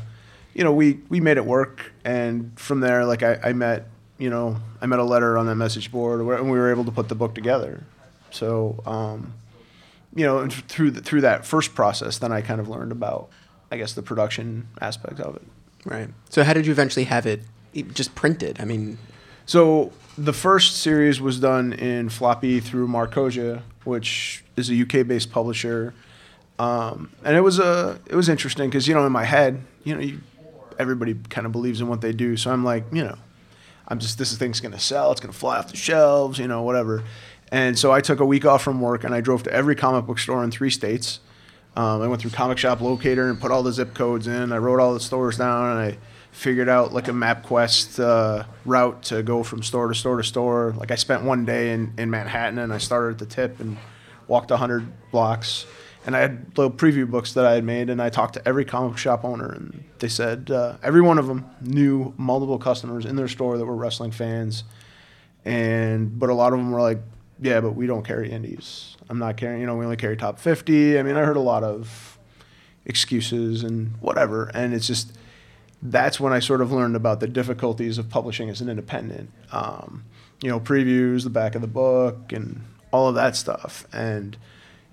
you 0.53 0.63
know, 0.63 0.73
we 0.73 0.99
we 1.09 1.19
made 1.19 1.37
it 1.37 1.45
work, 1.45 1.91
and 2.05 2.57
from 2.57 2.79
there, 2.79 3.05
like 3.05 3.21
I, 3.23 3.39
I 3.43 3.53
met, 3.53 3.87
you 4.17 4.29
know, 4.29 4.57
I 4.81 4.85
met 4.85 4.99
a 4.99 5.03
letter 5.03 5.37
on 5.37 5.45
that 5.47 5.55
message 5.55 5.91
board, 5.91 6.21
and 6.21 6.49
we 6.49 6.57
were 6.57 6.71
able 6.71 6.85
to 6.85 6.91
put 6.91 7.09
the 7.09 7.15
book 7.15 7.35
together. 7.35 7.83
So, 8.31 8.81
um, 8.85 9.33
you 10.15 10.25
know, 10.25 10.47
through 10.47 10.91
the, 10.91 11.01
through 11.01 11.21
that 11.21 11.45
first 11.45 11.75
process, 11.75 12.17
then 12.17 12.31
I 12.31 12.41
kind 12.41 12.59
of 12.59 12.67
learned 12.67 12.91
about, 12.91 13.29
I 13.71 13.77
guess, 13.77 13.93
the 13.93 14.01
production 14.01 14.67
aspect 14.81 15.19
of 15.19 15.35
it. 15.35 15.43
Right. 15.85 16.09
So 16.29 16.43
how 16.43 16.53
did 16.53 16.65
you 16.65 16.71
eventually 16.71 17.05
have 17.05 17.25
it 17.25 17.41
just 17.93 18.15
printed? 18.15 18.57
I 18.59 18.65
mean, 18.65 18.97
So 19.45 19.91
the 20.17 20.33
first 20.33 20.77
series 20.77 21.21
was 21.21 21.39
done 21.39 21.73
in 21.73 22.09
floppy 22.09 22.59
through 22.59 22.87
Markosia, 22.87 23.61
which 23.83 24.43
is 24.55 24.69
a 24.69 24.81
UK-based 24.81 25.31
publisher, 25.31 25.93
um, 26.59 27.11
and 27.23 27.37
it 27.37 27.41
was 27.41 27.59
a 27.59 27.99
it 28.07 28.15
was 28.15 28.29
interesting 28.29 28.69
because 28.69 28.87
you 28.87 28.95
know 28.95 29.05
in 29.05 29.11
my 29.11 29.23
head, 29.23 29.61
you 29.83 29.95
know, 29.95 30.01
you, 30.01 30.19
everybody 30.79 31.13
kind 31.29 31.45
of 31.45 31.51
believes 31.51 31.81
in 31.81 31.87
what 31.87 32.01
they 32.01 32.11
do, 32.11 32.35
so 32.35 32.51
I'm 32.51 32.63
like, 32.63 32.83
you 32.91 33.03
know, 33.03 33.15
I'm 33.87 33.99
just 33.99 34.17
this 34.17 34.35
thing's 34.37 34.59
gonna 34.59 34.79
sell, 34.79 35.11
it's 35.11 35.21
gonna 35.21 35.33
fly 35.33 35.57
off 35.59 35.69
the 35.69 35.77
shelves, 35.77 36.39
you 36.39 36.47
know, 36.47 36.63
whatever. 36.63 37.03
And 37.51 37.77
so 37.79 37.91
I 37.93 38.01
took 38.01 38.19
a 38.19 38.25
week 38.25 38.43
off 38.45 38.61
from 38.63 38.81
work 38.81 39.03
and 39.05 39.13
I 39.15 39.21
drove 39.21 39.43
to 39.43 39.53
every 39.53 39.75
comic 39.75 40.05
book 40.05 40.19
store 40.19 40.43
in 40.43 40.51
three 40.51 40.69
states. 40.69 41.19
Um, 41.77 42.01
I 42.01 42.07
went 42.07 42.23
through 42.23 42.31
Comic 42.31 42.57
Shop 42.57 42.81
Locator 42.81 43.29
and 43.29 43.39
put 43.39 43.51
all 43.51 43.61
the 43.61 43.71
zip 43.71 43.93
codes 43.93 44.25
in. 44.25 44.51
I 44.51 44.57
wrote 44.57 44.79
all 44.79 44.95
the 44.95 44.99
stores 44.99 45.37
down 45.37 45.77
and 45.77 45.79
I 45.79 45.97
figured 46.31 46.67
out 46.67 46.91
like 46.91 47.07
a 47.07 47.11
MapQuest 47.11 48.03
uh, 48.03 48.45
route 48.65 49.03
to 49.03 49.21
go 49.21 49.43
from 49.43 49.61
store 49.61 49.87
to 49.87 49.93
store 49.93 50.17
to 50.17 50.23
store. 50.23 50.73
Like 50.75 50.89
I 50.89 50.95
spent 50.95 51.21
one 51.21 51.45
day 51.45 51.73
in, 51.73 51.93
in 51.99 52.09
Manhattan 52.09 52.57
and 52.57 52.73
I 52.73 52.79
started 52.79 53.11
at 53.11 53.17
the 53.19 53.27
tip 53.27 53.59
and 53.59 53.77
walked 54.27 54.49
100 54.49 54.91
blocks. 55.11 55.67
And 56.07 56.15
I 56.15 56.19
had 56.21 56.57
little 56.57 56.71
preview 56.71 57.07
books 57.07 57.33
that 57.33 57.45
I 57.45 57.53
had 57.53 57.63
made, 57.63 57.89
and 57.89 58.01
I 58.01 58.09
talked 58.09 58.35
to 58.35 58.47
every 58.47 58.63
comic 58.63 58.97
shop 58.97 59.25
owner, 59.25 59.51
and 59.51 59.83
they 59.99 60.07
said 60.07 60.49
uh, 60.49 60.77
every 60.81 61.01
one 61.01 61.17
of 61.17 61.27
them 61.27 61.45
knew 61.59 62.13
multiple 62.15 62.57
customers 62.57 63.05
in 63.05 63.17
their 63.17 63.27
store 63.27 63.57
that 63.57 63.65
were 63.65 63.75
wrestling 63.75 64.11
fans, 64.11 64.63
and 65.43 66.17
but 66.17 66.29
a 66.29 66.33
lot 66.33 66.53
of 66.53 66.59
them 66.59 66.71
were 66.71 66.79
like, 66.79 66.99
"Yeah, 67.41 67.61
but 67.61 67.71
we 67.71 67.87
don't 67.87 68.05
carry 68.05 68.31
indies. 68.31 68.95
I'm 69.09 69.19
not 69.19 69.37
carrying. 69.37 69.61
You 69.61 69.67
know, 69.67 69.75
we 69.75 69.85
only 69.85 69.97
carry 69.97 70.17
top 70.17 70.39
50." 70.39 70.99
I 70.99 71.03
mean, 71.03 71.15
I 71.15 71.23
heard 71.23 71.37
a 71.37 71.41
lot 71.41 71.63
of 71.63 72.17
excuses 72.85 73.63
and 73.63 73.93
whatever, 73.99 74.51
and 74.53 74.73
it's 74.73 74.87
just 74.87 75.13
that's 75.81 76.19
when 76.19 76.33
I 76.33 76.39
sort 76.39 76.61
of 76.61 76.71
learned 76.71 76.95
about 76.95 77.19
the 77.19 77.27
difficulties 77.27 77.97
of 77.97 78.09
publishing 78.09 78.49
as 78.49 78.61
an 78.61 78.69
independent. 78.69 79.31
Um, 79.51 80.05
you 80.41 80.49
know, 80.49 80.59
previews, 80.59 81.23
the 81.23 81.29
back 81.29 81.55
of 81.55 81.61
the 81.61 81.67
book, 81.67 82.31
and 82.31 82.61
all 82.91 83.09
of 83.09 83.15
that 83.15 83.35
stuff. 83.35 83.87
And, 83.93 84.37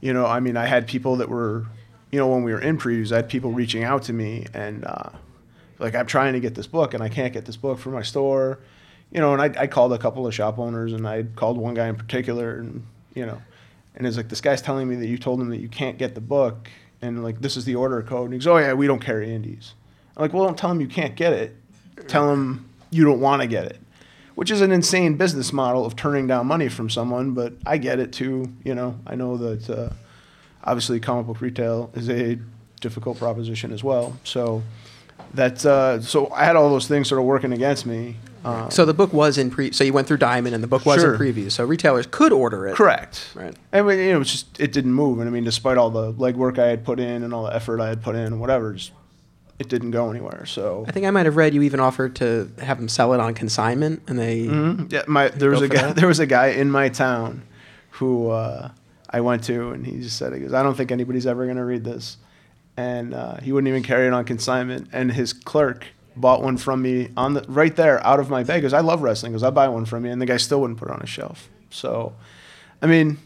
you 0.01 0.13
know, 0.13 0.27
I 0.27 0.41
mean, 0.41 0.57
I 0.57 0.67
had 0.67 0.87
people 0.87 1.17
that 1.17 1.29
were, 1.29 1.67
you 2.11 2.19
know, 2.19 2.29
when 2.29 2.43
we 2.43 2.53
were 2.53 2.61
in 2.61 2.79
previews, 2.79 3.13
I 3.13 3.17
had 3.17 3.29
people 3.29 3.53
reaching 3.53 3.85
out 3.85 4.03
to 4.05 4.13
me 4.13 4.47
and, 4.53 4.85
uh, 4.85 5.11
like, 5.79 5.95
I'm 5.95 6.07
trying 6.07 6.35
to 6.35 6.41
get 6.41 6.55
this 6.55 6.67
book 6.67 6.95
and 6.95 7.03
I 7.03 7.09
can't 7.09 7.33
get 7.33 7.45
this 7.47 7.57
book 7.57 7.79
from 7.79 7.93
my 7.93 8.03
store. 8.03 8.59
You 9.15 9.21
know, 9.21 9.33
and 9.33 9.41
I, 9.41 9.63
I 9.63 9.67
called 9.69 9.95
a 9.95 9.99
couple 9.99 10.27
of 10.27 10.35
shop 10.35 10.59
owners 10.59 10.93
and 10.93 11.09
I 11.09 11.23
called 11.23 11.57
one 11.57 11.73
guy 11.73 11.87
in 11.87 11.97
particular 11.97 12.57
and, 12.59 12.85
you 13.15 13.25
know, 13.25 13.41
and 13.95 14.07
it's 14.07 14.17
like, 14.17 14.29
this 14.29 14.41
guy's 14.41 14.61
telling 14.61 14.89
me 14.89 14.97
that 14.97 15.07
you 15.07 15.17
told 15.17 15.41
him 15.41 15.49
that 15.51 15.61
you 15.61 15.69
can't 15.69 15.97
get 15.97 16.17
the 16.17 16.21
book 16.21 16.69
and, 17.01 17.23
like, 17.23 17.41
this 17.41 17.57
is 17.57 17.65
the 17.65 17.77
order 17.77 18.03
code. 18.03 18.25
And 18.25 18.33
he 18.35 18.39
goes, 18.41 18.49
oh, 18.49 18.59
yeah, 18.59 18.73
we 18.73 18.87
don't 18.89 18.99
carry 19.01 19.33
indies. 19.33 19.75
I'm 20.17 20.23
like, 20.23 20.33
well, 20.33 20.45
don't 20.45 20.59
tell 20.59 20.71
him 20.71 20.81
you 20.81 20.89
can't 20.89 21.15
get 21.15 21.33
it. 21.33 21.57
Tell 22.09 22.31
him 22.33 22.69
you 22.91 23.05
don't 23.05 23.21
want 23.21 23.43
to 23.43 23.47
get 23.47 23.67
it, 23.67 23.81
which 24.35 24.51
is 24.51 24.61
an 24.61 24.73
insane 24.73 25.17
business 25.17 25.53
model 25.53 25.87
of 25.87 25.95
turning 25.95 26.27
down 26.27 26.49
money 26.49 26.69
from 26.69 26.91
someone. 26.91 27.35
But 27.35 27.53
I 27.65 27.79
get 27.79 28.01
it 28.01 28.13
too. 28.13 28.53
You 28.65 28.75
know, 28.75 28.99
I 29.07 29.15
know 29.15 29.37
that 29.37 29.71
uh, 29.71 29.91
obviously 30.65 30.99
comic 30.99 31.27
book 31.27 31.41
retail 31.41 31.91
is 31.95 32.11
a 32.11 32.39
difficult 32.81 33.19
proposition 33.19 33.73
as 33.73 33.85
well. 33.85 34.17
So 34.25 34.65
that 35.35 35.65
uh, 35.65 36.01
so 36.01 36.33
I 36.33 36.45
had 36.45 36.57
all 36.57 36.69
those 36.69 36.89
things 36.89 37.09
sort 37.09 37.21
of 37.21 37.27
working 37.27 37.53
against 37.53 37.87
me. 37.87 38.17
Uh, 38.45 38.69
so 38.69 38.85
the 38.85 38.95
book 38.95 39.13
was 39.13 39.39
in 39.39 39.51
pre. 39.51 39.73
So 39.73 39.85
you 39.85 39.93
went 39.93 40.07
through 40.07 40.19
Diamond, 40.19 40.55
and 40.55 40.63
the 40.63 40.69
book 40.69 40.85
was 40.85 41.01
Sure. 41.01 41.15
in 41.15 41.21
preview. 41.21 41.51
So 41.51 41.65
retailers 41.65 42.07
could 42.07 42.33
order 42.33 42.67
it. 42.67 42.77
correct. 42.77 43.29
Right. 43.35 43.55
I 43.73 43.83
mean, 43.83 43.99
you 43.99 44.13
know, 44.13 44.21
it's 44.21 44.33
just 44.33 44.61
it 44.61 44.73
didn't 44.73 44.93
move, 44.93 45.19
and 45.21 45.29
I 45.29 45.33
mean, 45.33 45.45
despite 45.45 45.79
all 45.79 45.91
the 45.91 46.13
legwork 46.15 46.59
I 46.59 46.67
had 46.67 46.85
put 46.85 47.01
in 47.01 47.23
and 47.23 47.33
all 47.33 47.45
the 47.45 47.55
effort 47.55 47.81
I 47.81 47.89
had 47.89 48.03
put 48.03 48.15
in, 48.15 48.23
and 48.27 48.41
whatever, 48.41 48.75
just, 48.75 48.93
it 49.59 49.69
didn't 49.69 49.93
go 49.93 50.11
anywhere. 50.11 50.45
So 50.47 50.85
I 50.89 50.93
think 50.93 51.07
I 51.07 51.11
might 51.11 51.27
have 51.27 51.37
read 51.37 51.55
you 51.55 51.63
even 51.63 51.81
offered 51.81 52.17
to 52.17 52.51
have 52.61 52.79
them 52.79 52.89
sell 52.89 53.13
it 53.15 53.21
on 53.21 53.35
consignment, 53.35 54.03
and 54.09 54.19
they. 54.19 54.47
Mhm. 54.47 54.93
Yeah, 54.93 55.05
my 55.07 55.29
there 55.29 55.51
was 55.51 55.63
a 55.63 55.69
guy 55.69 55.83
that? 55.83 55.97
there 56.01 56.09
was 56.09 56.21
a 56.21 56.27
guy 56.27 56.49
in 56.49 56.71
my 56.71 56.89
town 56.89 57.43
who 57.93 58.31
uh, 58.31 58.71
I 59.11 59.21
went 59.21 59.45
to, 59.45 59.71
and 59.71 59.87
he 59.87 60.01
just 60.01 60.17
said, 60.17 60.33
"He 60.35 60.41
goes, 60.41 60.53
I 60.53 60.63
don't 60.63 60.77
think 60.77 60.91
anybody's 60.93 61.27
ever 61.27 61.45
going 61.45 61.57
to 61.57 61.65
read 61.65 61.85
this," 61.85 62.17
and 62.77 63.15
uh, 63.15 63.37
he 63.37 63.53
wouldn't 63.53 63.69
even 63.69 63.83
carry 63.85 64.07
it 64.09 64.13
on 64.13 64.25
consignment. 64.25 64.89
And 64.93 65.13
his 65.13 65.33
clerk 65.33 65.87
bought 66.17 66.43
one 66.43 66.57
from 66.57 66.83
me 66.83 67.11
on 67.17 67.35
the 67.35 67.45
right 67.49 67.75
there 67.75 68.05
out 68.07 68.21
of 68.21 68.31
my 68.31 68.43
bag. 68.43 68.63
Because 68.63 68.73
I 68.73 68.81
love 68.81 69.03
wrestling. 69.03 69.33
Because 69.33 69.43
I 69.43 69.51
buy 69.51 69.69
one 69.69 69.85
from 69.85 70.05
you, 70.05 70.13
and 70.13 70.21
the 70.21 70.27
guy 70.27 70.37
still 70.37 70.61
wouldn't 70.61 70.79
put 70.79 70.89
it 70.89 70.95
on 70.95 71.01
a 71.01 71.07
shelf. 71.07 71.49
So, 71.71 72.15
I 72.81 72.87
mean, 72.87 73.19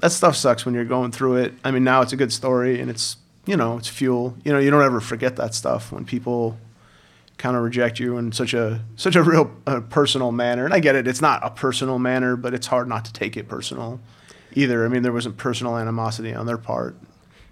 that 0.00 0.12
stuff 0.12 0.36
sucks 0.36 0.64
when 0.64 0.74
you're 0.74 0.84
going 0.84 1.12
through 1.12 1.36
it. 1.36 1.54
I 1.64 1.70
mean, 1.70 1.84
now 1.84 2.02
it's 2.02 2.12
a 2.12 2.16
good 2.16 2.32
story, 2.32 2.80
and 2.80 2.90
it's 2.90 3.16
you 3.46 3.56
know 3.56 3.78
it's 3.78 3.88
fuel. 3.88 4.36
You 4.44 4.52
know, 4.52 4.58
you 4.58 4.70
don't 4.70 4.82
ever 4.82 5.00
forget 5.00 5.36
that 5.36 5.54
stuff 5.54 5.92
when 5.92 6.04
people 6.04 6.58
kind 7.38 7.56
of 7.56 7.62
reject 7.62 7.98
you 7.98 8.18
in 8.18 8.32
such 8.32 8.52
a 8.52 8.82
such 8.96 9.16
a 9.16 9.22
real 9.22 9.50
uh, 9.66 9.80
personal 9.80 10.32
manner. 10.32 10.64
And 10.64 10.74
I 10.74 10.80
get 10.80 10.94
it; 10.94 11.06
it's 11.06 11.20
not 11.20 11.40
a 11.44 11.50
personal 11.50 11.98
manner, 11.98 12.36
but 12.36 12.54
it's 12.54 12.66
hard 12.66 12.88
not 12.88 13.04
to 13.06 13.12
take 13.12 13.36
it 13.36 13.48
personal 13.48 14.00
either. 14.54 14.84
I 14.84 14.88
mean, 14.88 15.02
there 15.02 15.12
wasn't 15.12 15.36
personal 15.36 15.76
animosity 15.76 16.34
on 16.34 16.46
their 16.46 16.58
part. 16.58 16.96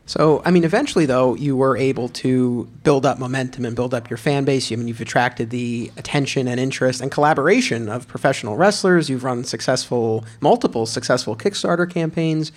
So, 0.09 0.41
I 0.43 0.51
mean, 0.51 0.65
eventually, 0.65 1.05
though, 1.05 1.35
you 1.35 1.55
were 1.55 1.77
able 1.77 2.09
to 2.09 2.65
build 2.83 3.05
up 3.05 3.19
momentum 3.19 3.67
and 3.67 3.77
build 3.77 3.93
up 3.93 4.09
your 4.09 4.17
fan 4.17 4.47
base. 4.47 4.73
I 4.73 4.77
mean, 4.77 4.89
you've 4.89 5.03
attracted 5.03 5.51
the 5.51 5.93
attention 5.99 6.49
and 6.49 6.59
interest 6.59 7.03
and 7.03 7.13
collaboration 7.13 7.91
of 7.91 8.09
professional 8.09 8.57
wrestlers. 8.57 9.11
You've 9.11 9.23
run 9.23 9.45
successful, 9.45 10.25
multiple 10.41 10.87
successful 10.87 11.37
Kickstarter 11.37 11.89
campaigns. 11.89 12.53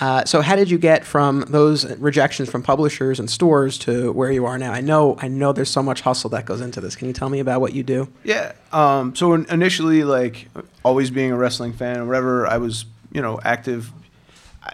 Uh, 0.00 0.24
so, 0.24 0.40
how 0.40 0.54
did 0.54 0.70
you 0.70 0.78
get 0.78 1.04
from 1.04 1.40
those 1.48 1.84
rejections 1.98 2.48
from 2.48 2.62
publishers 2.62 3.18
and 3.18 3.28
stores 3.28 3.76
to 3.78 4.12
where 4.12 4.30
you 4.30 4.46
are 4.46 4.56
now? 4.56 4.72
I 4.72 4.80
know, 4.80 5.16
I 5.18 5.26
know, 5.26 5.52
there's 5.52 5.70
so 5.70 5.82
much 5.82 6.00
hustle 6.00 6.30
that 6.30 6.46
goes 6.46 6.60
into 6.60 6.80
this. 6.80 6.94
Can 6.94 7.08
you 7.08 7.14
tell 7.14 7.28
me 7.28 7.40
about 7.40 7.60
what 7.60 7.72
you 7.72 7.82
do? 7.82 8.08
Yeah. 8.22 8.52
Um, 8.72 9.16
so 9.16 9.34
initially, 9.34 10.04
like 10.04 10.48
always 10.84 11.10
being 11.10 11.32
a 11.32 11.36
wrestling 11.36 11.72
fan 11.72 11.98
or 11.98 12.06
whatever, 12.06 12.46
I 12.46 12.58
was, 12.58 12.84
you 13.12 13.20
know, 13.20 13.40
active 13.44 13.92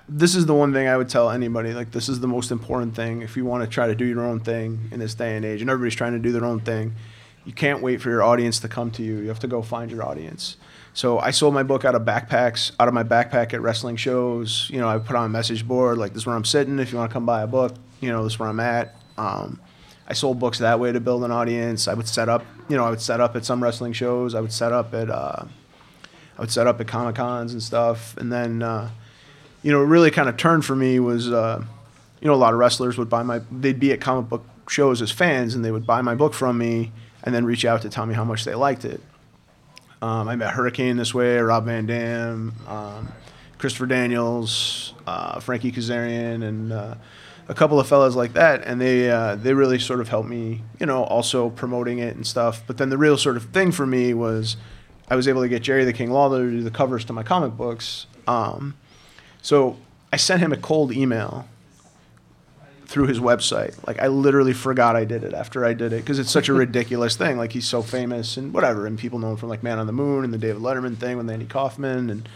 this 0.09 0.34
is 0.34 0.47
the 0.47 0.55
one 0.55 0.72
thing 0.72 0.88
I 0.88 0.97
would 0.97 1.09
tell 1.09 1.30
anybody. 1.30 1.72
Like, 1.72 1.91
this 1.91 2.09
is 2.09 2.20
the 2.20 2.28
most 2.28 2.51
important 2.51 2.95
thing. 2.95 3.22
If 3.22 3.36
you 3.36 3.45
want 3.45 3.64
to 3.64 3.70
try 3.70 3.86
to 3.86 3.95
do 3.95 4.05
your 4.05 4.24
own 4.24 4.41
thing 4.41 4.88
in 4.93 5.01
this 5.01 5.14
day 5.14 5.36
and 5.36 5.45
age, 5.45 5.61
and 5.61 5.70
everybody's 5.70 5.95
trying 5.95 6.12
to 6.12 6.18
do 6.18 6.32
their 6.32 6.45
own 6.45 6.61
thing, 6.61 6.95
you 7.45 7.53
can't 7.53 7.82
wait 7.82 8.01
for 8.01 8.11
your 8.11 8.22
audience 8.22 8.61
to 8.61 8.68
come 8.68 8.91
to 8.93 9.03
you. 9.03 9.18
You 9.18 9.28
have 9.28 9.41
to 9.41 9.49
go 9.49 9.62
find 9.62 9.91
your 9.91 10.05
audience. 10.05 10.57
So 10.93 11.18
I 11.18 11.30
sold 11.30 11.55
my 11.55 11.62
book 11.62 11.84
out 11.84 11.95
of 11.95 12.03
backpacks, 12.03 12.72
out 12.78 12.88
of 12.88 12.95
my 12.95 13.05
backpack 13.05 13.55
at 13.55 13.62
wrestling 13.62 13.97
shows. 13.97 14.68
You 14.70 14.78
know, 14.78 14.88
I 14.88 14.99
put 14.99 15.16
on 15.16 15.26
a 15.26 15.28
message 15.28 15.66
board 15.66 15.99
like, 15.99 16.12
"This 16.12 16.22
is 16.22 16.26
where 16.26 16.36
I'm 16.36 16.45
sitting. 16.45 16.78
If 16.78 16.93
you 16.93 16.99
want 16.99 17.11
to 17.11 17.12
come 17.12 17.24
buy 17.24 17.43
a 17.43 17.47
book, 17.47 17.74
you 18.01 18.11
know, 18.11 18.22
this 18.24 18.34
is 18.34 18.38
where 18.38 18.49
I'm 18.49 18.61
at." 18.61 18.97
Um, 19.16 19.61
I 20.07 20.12
sold 20.12 20.38
books 20.41 20.59
that 20.59 20.80
way 20.80 20.93
to 20.93 21.01
build 21.01 21.24
an 21.24 21.30
audience. 21.30 21.86
I 21.86 21.95
would 21.95 22.09
set 22.09 22.28
up, 22.28 22.45
you 22.68 22.76
know, 22.76 22.84
I 22.84 22.91
would 22.91 23.01
set 23.01 23.20
up 23.20 23.36
at 23.36 23.45
some 23.45 23.62
wrestling 23.62 23.93
shows. 23.93 24.34
I 24.34 24.41
would 24.41 24.53
set 24.53 24.72
up 24.72 24.93
at, 24.93 25.09
uh, 25.09 25.45
I 26.36 26.41
would 26.41 26.51
set 26.51 26.66
up 26.66 26.80
at 26.80 26.88
comic 26.88 27.14
cons 27.14 27.53
and 27.53 27.62
stuff, 27.62 28.16
and 28.16 28.30
then. 28.32 28.62
Uh, 28.62 28.91
you 29.62 29.72
know, 29.72 29.82
it 29.82 29.86
really 29.86 30.11
kind 30.11 30.28
of 30.28 30.36
turned 30.36 30.64
for 30.64 30.74
me 30.74 31.00
was, 31.00 31.30
uh, 31.30 31.62
you 32.20 32.28
know, 32.28 32.34
a 32.34 32.36
lot 32.36 32.52
of 32.52 32.58
wrestlers 32.58 32.96
would 32.98 33.08
buy 33.08 33.22
my, 33.22 33.40
they'd 33.50 33.80
be 33.80 33.92
at 33.92 34.00
comic 34.00 34.28
book 34.28 34.44
shows 34.68 35.02
as 35.02 35.11
fans 35.11 35.54
and 35.54 35.64
they 35.64 35.70
would 35.70 35.86
buy 35.86 36.00
my 36.00 36.14
book 36.14 36.32
from 36.32 36.58
me 36.58 36.92
and 37.22 37.34
then 37.34 37.44
reach 37.44 37.64
out 37.64 37.82
to 37.82 37.88
tell 37.88 38.06
me 38.06 38.14
how 38.14 38.24
much 38.24 38.44
they 38.44 38.54
liked 38.54 38.84
it. 38.84 39.00
Um, 40.02 40.28
I 40.28 40.36
met 40.36 40.54
Hurricane 40.54 40.96
this 40.96 41.12
way, 41.12 41.36
Rob 41.38 41.66
Van 41.66 41.84
Dam, 41.84 42.54
um, 42.66 43.12
Christopher 43.58 43.86
Daniels, 43.86 44.94
uh, 45.06 45.40
Frankie 45.40 45.70
Kazarian, 45.70 46.42
and 46.42 46.72
uh, 46.72 46.94
a 47.48 47.54
couple 47.54 47.78
of 47.78 47.86
fellas 47.86 48.16
like 48.16 48.32
that, 48.32 48.64
and 48.64 48.80
they 48.80 49.11
uh, 49.11 49.34
they 49.34 49.52
really 49.52 49.78
sort 49.78 50.00
of 50.00 50.08
helped 50.08 50.28
me, 50.28 50.62
you 50.78 50.86
know, 50.86 51.04
also 51.04 51.50
promoting 51.50 51.98
it 51.98 52.16
and 52.16 52.26
stuff. 52.26 52.62
But 52.66 52.78
then 52.78 52.88
the 52.88 52.96
real 52.96 53.18
sort 53.18 53.36
of 53.36 53.44
thing 53.50 53.72
for 53.72 53.86
me 53.86 54.14
was 54.14 54.56
I 55.11 55.16
was 55.16 55.28
able 55.28 55.42
to 55.42 55.48
get 55.48 55.62
Jerry 55.62 55.84
the 55.84 55.92
King 55.92 56.11
Lawler 56.11 56.46
to 56.46 56.50
do 56.50 56.62
the 56.62 56.70
covers 56.70 57.04
to 57.06 57.12
my 57.12 57.22
comic 57.22 57.56
books. 57.56 58.06
Um, 58.26 58.76
so 59.43 59.76
I 60.12 60.16
sent 60.16 60.41
him 60.41 60.53
a 60.53 60.57
cold 60.57 60.93
email 60.93 61.47
through 62.91 63.07
his 63.07 63.20
website. 63.20 63.76
Like 63.86 64.01
I 64.03 64.09
literally 64.09 64.53
forgot 64.53 64.97
I 64.97 65.05
did 65.05 65.22
it 65.22 65.32
after 65.32 65.64
I 65.64 65.74
did 65.74 65.93
it 65.93 65.99
because 65.99 66.18
it's 66.18 66.30
such 66.30 66.49
a 66.49 66.53
ridiculous 66.64 67.16
thing. 67.16 67.38
Like 67.38 67.53
he's 67.53 67.66
so 67.66 67.82
famous 67.82 68.36
and 68.36 68.53
whatever, 68.53 68.84
and 68.86 68.99
people 68.99 69.20
know 69.20 69.30
him 69.30 69.36
from 69.36 69.49
like 69.49 69.62
Man 69.62 69.78
on 69.78 69.86
the 69.86 69.93
Moon 69.93 70.24
and 70.24 70.34
the 70.34 70.38
David 70.38 70.61
Letterman 70.61 70.97
thing 70.97 71.16
with 71.16 71.30
Andy 71.30 71.47
Kaufman 71.47 72.11
and 72.11 72.28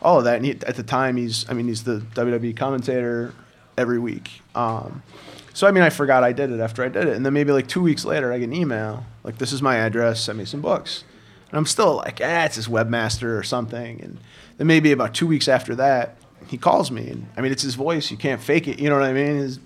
all 0.00 0.18
of 0.18 0.24
that. 0.24 0.36
And 0.36 0.44
he, 0.44 0.52
at 0.52 0.76
the 0.76 0.84
time, 0.84 1.16
he's 1.16 1.48
I 1.50 1.54
mean 1.54 1.66
he's 1.66 1.82
the 1.82 1.98
WWE 2.14 2.56
commentator 2.56 3.34
every 3.76 3.98
week. 3.98 4.42
Um, 4.54 5.02
so 5.52 5.66
I 5.66 5.72
mean 5.72 5.82
I 5.82 5.90
forgot 5.90 6.22
I 6.22 6.32
did 6.32 6.52
it 6.52 6.60
after 6.60 6.84
I 6.84 6.88
did 6.88 7.08
it, 7.08 7.16
and 7.16 7.26
then 7.26 7.32
maybe 7.32 7.50
like 7.50 7.66
two 7.66 7.82
weeks 7.82 8.04
later 8.04 8.32
I 8.32 8.38
get 8.38 8.44
an 8.44 8.54
email 8.54 9.04
like 9.24 9.38
this 9.38 9.52
is 9.52 9.60
my 9.60 9.74
address, 9.74 10.22
send 10.22 10.38
me 10.38 10.44
some 10.44 10.60
books, 10.60 11.02
and 11.50 11.58
I'm 11.58 11.66
still 11.66 11.96
like 11.96 12.20
ah 12.22 12.44
it's 12.44 12.54
his 12.54 12.68
webmaster 12.68 13.36
or 13.36 13.42
something, 13.42 14.00
and 14.00 14.18
then 14.56 14.68
maybe 14.68 14.92
about 14.92 15.14
two 15.14 15.26
weeks 15.26 15.48
after 15.48 15.74
that 15.74 16.16
he 16.48 16.56
calls 16.58 16.90
me, 16.90 17.08
and 17.08 17.26
I 17.36 17.40
mean, 17.40 17.52
it's 17.52 17.62
his 17.62 17.74
voice. 17.74 18.10
You 18.10 18.16
can't 18.16 18.40
fake 18.40 18.68
it. 18.68 18.78
You 18.78 18.88
know 18.88 18.98
what 18.98 19.08
I 19.08 19.12
mean? 19.12 19.42
He's, 19.42 19.58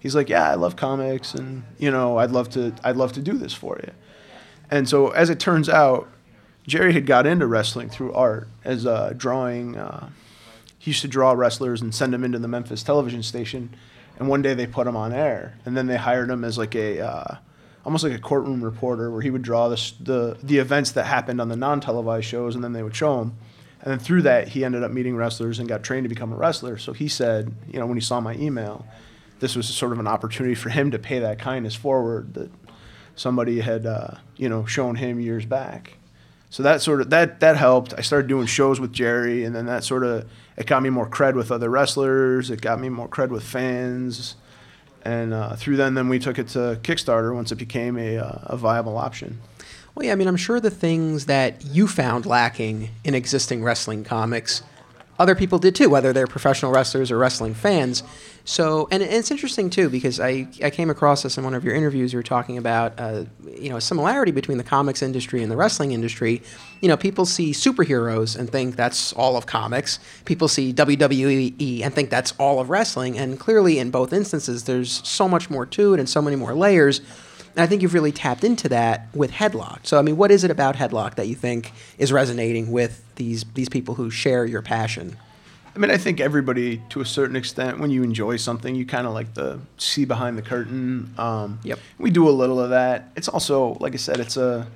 he's 0.00 0.14
like, 0.14 0.28
yeah, 0.28 0.50
I 0.50 0.54
love 0.54 0.76
comics, 0.76 1.34
and 1.34 1.64
you 1.78 1.90
know, 1.90 2.18
I'd 2.18 2.30
love 2.30 2.50
to, 2.50 2.74
I'd 2.84 2.96
love 2.96 3.12
to 3.14 3.20
do 3.20 3.32
this 3.32 3.54
for 3.54 3.78
you. 3.82 3.92
And 4.70 4.88
so, 4.88 5.10
as 5.10 5.30
it 5.30 5.38
turns 5.38 5.68
out, 5.68 6.08
Jerry 6.66 6.92
had 6.92 7.06
got 7.06 7.26
into 7.26 7.46
wrestling 7.46 7.88
through 7.88 8.12
art 8.12 8.48
as 8.64 8.84
a 8.84 9.14
drawing. 9.16 9.76
Uh, 9.76 10.10
he 10.78 10.90
used 10.90 11.02
to 11.02 11.08
draw 11.08 11.32
wrestlers 11.32 11.80
and 11.80 11.94
send 11.94 12.12
them 12.12 12.24
into 12.24 12.38
the 12.38 12.48
Memphis 12.48 12.82
television 12.82 13.22
station. 13.22 13.74
And 14.18 14.28
one 14.28 14.42
day 14.42 14.54
they 14.54 14.66
put 14.66 14.86
him 14.86 14.96
on 14.96 15.12
air, 15.12 15.58
and 15.64 15.76
then 15.76 15.86
they 15.86 15.96
hired 15.96 16.30
him 16.30 16.42
as 16.42 16.56
like 16.56 16.74
a, 16.74 17.00
uh, 17.00 17.36
almost 17.84 18.02
like 18.02 18.14
a 18.14 18.18
courtroom 18.18 18.64
reporter, 18.64 19.10
where 19.10 19.20
he 19.20 19.30
would 19.30 19.42
draw 19.42 19.68
the 19.68 19.92
the 20.00 20.38
the 20.42 20.58
events 20.58 20.92
that 20.92 21.04
happened 21.04 21.40
on 21.40 21.48
the 21.48 21.56
non-televised 21.56 22.26
shows, 22.26 22.54
and 22.54 22.64
then 22.64 22.72
they 22.72 22.82
would 22.82 22.96
show 22.96 23.18
them. 23.18 23.36
And 23.86 23.92
then 23.92 23.98
through 24.00 24.22
that, 24.22 24.48
he 24.48 24.64
ended 24.64 24.82
up 24.82 24.90
meeting 24.90 25.14
wrestlers 25.14 25.60
and 25.60 25.68
got 25.68 25.84
trained 25.84 26.02
to 26.02 26.08
become 26.08 26.32
a 26.32 26.36
wrestler. 26.36 26.76
So 26.76 26.92
he 26.92 27.06
said, 27.06 27.54
you 27.70 27.78
know, 27.78 27.86
when 27.86 27.96
he 27.96 28.00
saw 28.00 28.20
my 28.20 28.34
email, 28.34 28.84
this 29.38 29.54
was 29.54 29.68
sort 29.68 29.92
of 29.92 30.00
an 30.00 30.08
opportunity 30.08 30.56
for 30.56 30.70
him 30.70 30.90
to 30.90 30.98
pay 30.98 31.20
that 31.20 31.38
kindness 31.38 31.76
forward 31.76 32.34
that 32.34 32.50
somebody 33.14 33.60
had, 33.60 33.86
uh, 33.86 34.16
you 34.36 34.48
know, 34.48 34.66
shown 34.66 34.96
him 34.96 35.20
years 35.20 35.46
back. 35.46 35.98
So 36.50 36.64
that 36.64 36.82
sort 36.82 37.00
of 37.00 37.10
that 37.10 37.38
that 37.38 37.56
helped. 37.56 37.94
I 37.96 38.00
started 38.00 38.26
doing 38.26 38.46
shows 38.46 38.80
with 38.80 38.92
Jerry, 38.92 39.44
and 39.44 39.54
then 39.54 39.66
that 39.66 39.84
sort 39.84 40.02
of 40.02 40.28
it 40.56 40.66
got 40.66 40.82
me 40.82 40.90
more 40.90 41.08
cred 41.08 41.34
with 41.34 41.52
other 41.52 41.70
wrestlers. 41.70 42.50
It 42.50 42.60
got 42.60 42.80
me 42.80 42.88
more 42.88 43.08
cred 43.08 43.28
with 43.28 43.44
fans, 43.44 44.34
and 45.04 45.32
uh, 45.32 45.54
through 45.54 45.76
then, 45.76 45.94
then 45.94 46.08
we 46.08 46.18
took 46.18 46.40
it 46.40 46.48
to 46.48 46.80
Kickstarter 46.82 47.32
once 47.32 47.52
it 47.52 47.56
became 47.56 47.96
a, 47.96 48.18
uh, 48.18 48.38
a 48.44 48.56
viable 48.56 48.96
option. 48.96 49.40
Well, 49.96 50.04
yeah, 50.04 50.12
I 50.12 50.14
mean, 50.16 50.28
I'm 50.28 50.36
sure 50.36 50.60
the 50.60 50.70
things 50.70 51.24
that 51.24 51.64
you 51.64 51.88
found 51.88 52.26
lacking 52.26 52.90
in 53.02 53.14
existing 53.14 53.64
wrestling 53.64 54.04
comics, 54.04 54.62
other 55.18 55.34
people 55.34 55.58
did 55.58 55.74
too, 55.74 55.88
whether 55.88 56.12
they're 56.12 56.26
professional 56.26 56.70
wrestlers 56.70 57.10
or 57.10 57.16
wrestling 57.16 57.54
fans. 57.54 58.02
So, 58.44 58.88
and, 58.90 59.02
it's 59.02 59.30
interesting 59.30 59.70
too 59.70 59.88
because 59.88 60.20
I, 60.20 60.48
I 60.62 60.68
came 60.68 60.90
across 60.90 61.22
this 61.22 61.38
in 61.38 61.44
one 61.44 61.54
of 61.54 61.64
your 61.64 61.74
interviews. 61.74 62.12
You 62.12 62.18
were 62.18 62.22
talking 62.22 62.58
about 62.58 62.92
uh, 63.00 63.24
you 63.58 63.70
know 63.70 63.78
a 63.78 63.80
similarity 63.80 64.32
between 64.32 64.58
the 64.58 64.64
comics 64.64 65.00
industry 65.00 65.42
and 65.42 65.50
the 65.50 65.56
wrestling 65.56 65.92
industry. 65.92 66.42
You 66.82 66.88
know, 66.88 66.98
people 66.98 67.24
see 67.24 67.52
superheroes 67.52 68.38
and 68.38 68.50
think 68.50 68.76
that's 68.76 69.14
all 69.14 69.38
of 69.38 69.46
comics. 69.46 69.98
People 70.26 70.46
see 70.46 70.74
WWE 70.74 71.82
and 71.82 71.94
think 71.94 72.10
that's 72.10 72.34
all 72.38 72.60
of 72.60 72.68
wrestling. 72.68 73.16
And 73.16 73.40
clearly, 73.40 73.78
in 73.78 73.90
both 73.90 74.12
instances, 74.12 74.64
there's 74.64 75.08
so 75.08 75.26
much 75.26 75.48
more 75.48 75.64
to 75.64 75.94
it 75.94 76.00
and 76.00 76.06
so 76.08 76.20
many 76.20 76.36
more 76.36 76.54
layers. 76.54 77.00
And 77.56 77.62
I 77.62 77.66
think 77.66 77.80
you've 77.80 77.94
really 77.94 78.12
tapped 78.12 78.44
into 78.44 78.68
that 78.68 79.08
with 79.14 79.32
Headlock. 79.32 79.86
So, 79.86 79.98
I 79.98 80.02
mean, 80.02 80.18
what 80.18 80.30
is 80.30 80.44
it 80.44 80.50
about 80.50 80.76
Headlock 80.76 81.14
that 81.14 81.26
you 81.26 81.34
think 81.34 81.72
is 81.96 82.12
resonating 82.12 82.70
with 82.70 83.02
these 83.16 83.44
these 83.54 83.70
people 83.70 83.94
who 83.94 84.10
share 84.10 84.44
your 84.44 84.60
passion? 84.60 85.16
I 85.74 85.78
mean, 85.78 85.90
I 85.90 85.96
think 85.96 86.20
everybody, 86.20 86.82
to 86.90 87.00
a 87.00 87.06
certain 87.06 87.34
extent, 87.34 87.78
when 87.78 87.90
you 87.90 88.02
enjoy 88.02 88.36
something, 88.36 88.74
you 88.74 88.86
kind 88.86 89.06
of 89.06 89.14
like 89.14 89.34
the 89.34 89.60
see 89.78 90.04
behind 90.04 90.36
the 90.38 90.42
curtain. 90.42 91.14
Um, 91.18 91.58
yep. 91.62 91.78
We 91.98 92.10
do 92.10 92.28
a 92.28 92.30
little 92.30 92.60
of 92.60 92.70
that. 92.70 93.10
It's 93.16 93.28
also, 93.28 93.74
like 93.80 93.94
I 93.94 93.98
said, 93.98 94.20
it's 94.20 94.36
a 94.36 94.66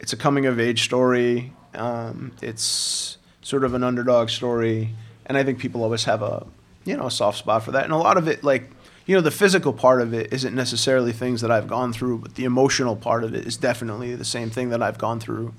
it's 0.00 0.14
a 0.14 0.16
coming 0.16 0.46
of 0.46 0.58
age 0.58 0.84
story. 0.84 1.52
Um, 1.74 2.32
it's 2.40 3.18
sort 3.42 3.64
of 3.64 3.74
an 3.74 3.84
underdog 3.84 4.30
story, 4.30 4.94
and 5.26 5.36
I 5.36 5.44
think 5.44 5.58
people 5.58 5.82
always 5.82 6.04
have 6.04 6.22
a 6.22 6.46
you 6.86 6.96
know 6.96 7.06
a 7.06 7.10
soft 7.10 7.38
spot 7.38 7.64
for 7.64 7.72
that. 7.72 7.84
And 7.84 7.92
a 7.92 7.98
lot 7.98 8.16
of 8.16 8.28
it, 8.28 8.42
like 8.42 8.70
you 9.08 9.14
know, 9.14 9.22
the 9.22 9.30
physical 9.30 9.72
part 9.72 10.02
of 10.02 10.12
it 10.12 10.34
isn't 10.34 10.54
necessarily 10.54 11.12
things 11.12 11.40
that 11.40 11.50
I've 11.50 11.66
gone 11.66 11.94
through, 11.94 12.18
but 12.18 12.34
the 12.34 12.44
emotional 12.44 12.94
part 12.94 13.24
of 13.24 13.34
it 13.34 13.46
is 13.46 13.56
definitely 13.56 14.14
the 14.14 14.24
same 14.24 14.50
thing 14.50 14.68
that 14.68 14.82
I've 14.82 14.98
gone 14.98 15.18
through. 15.18 15.54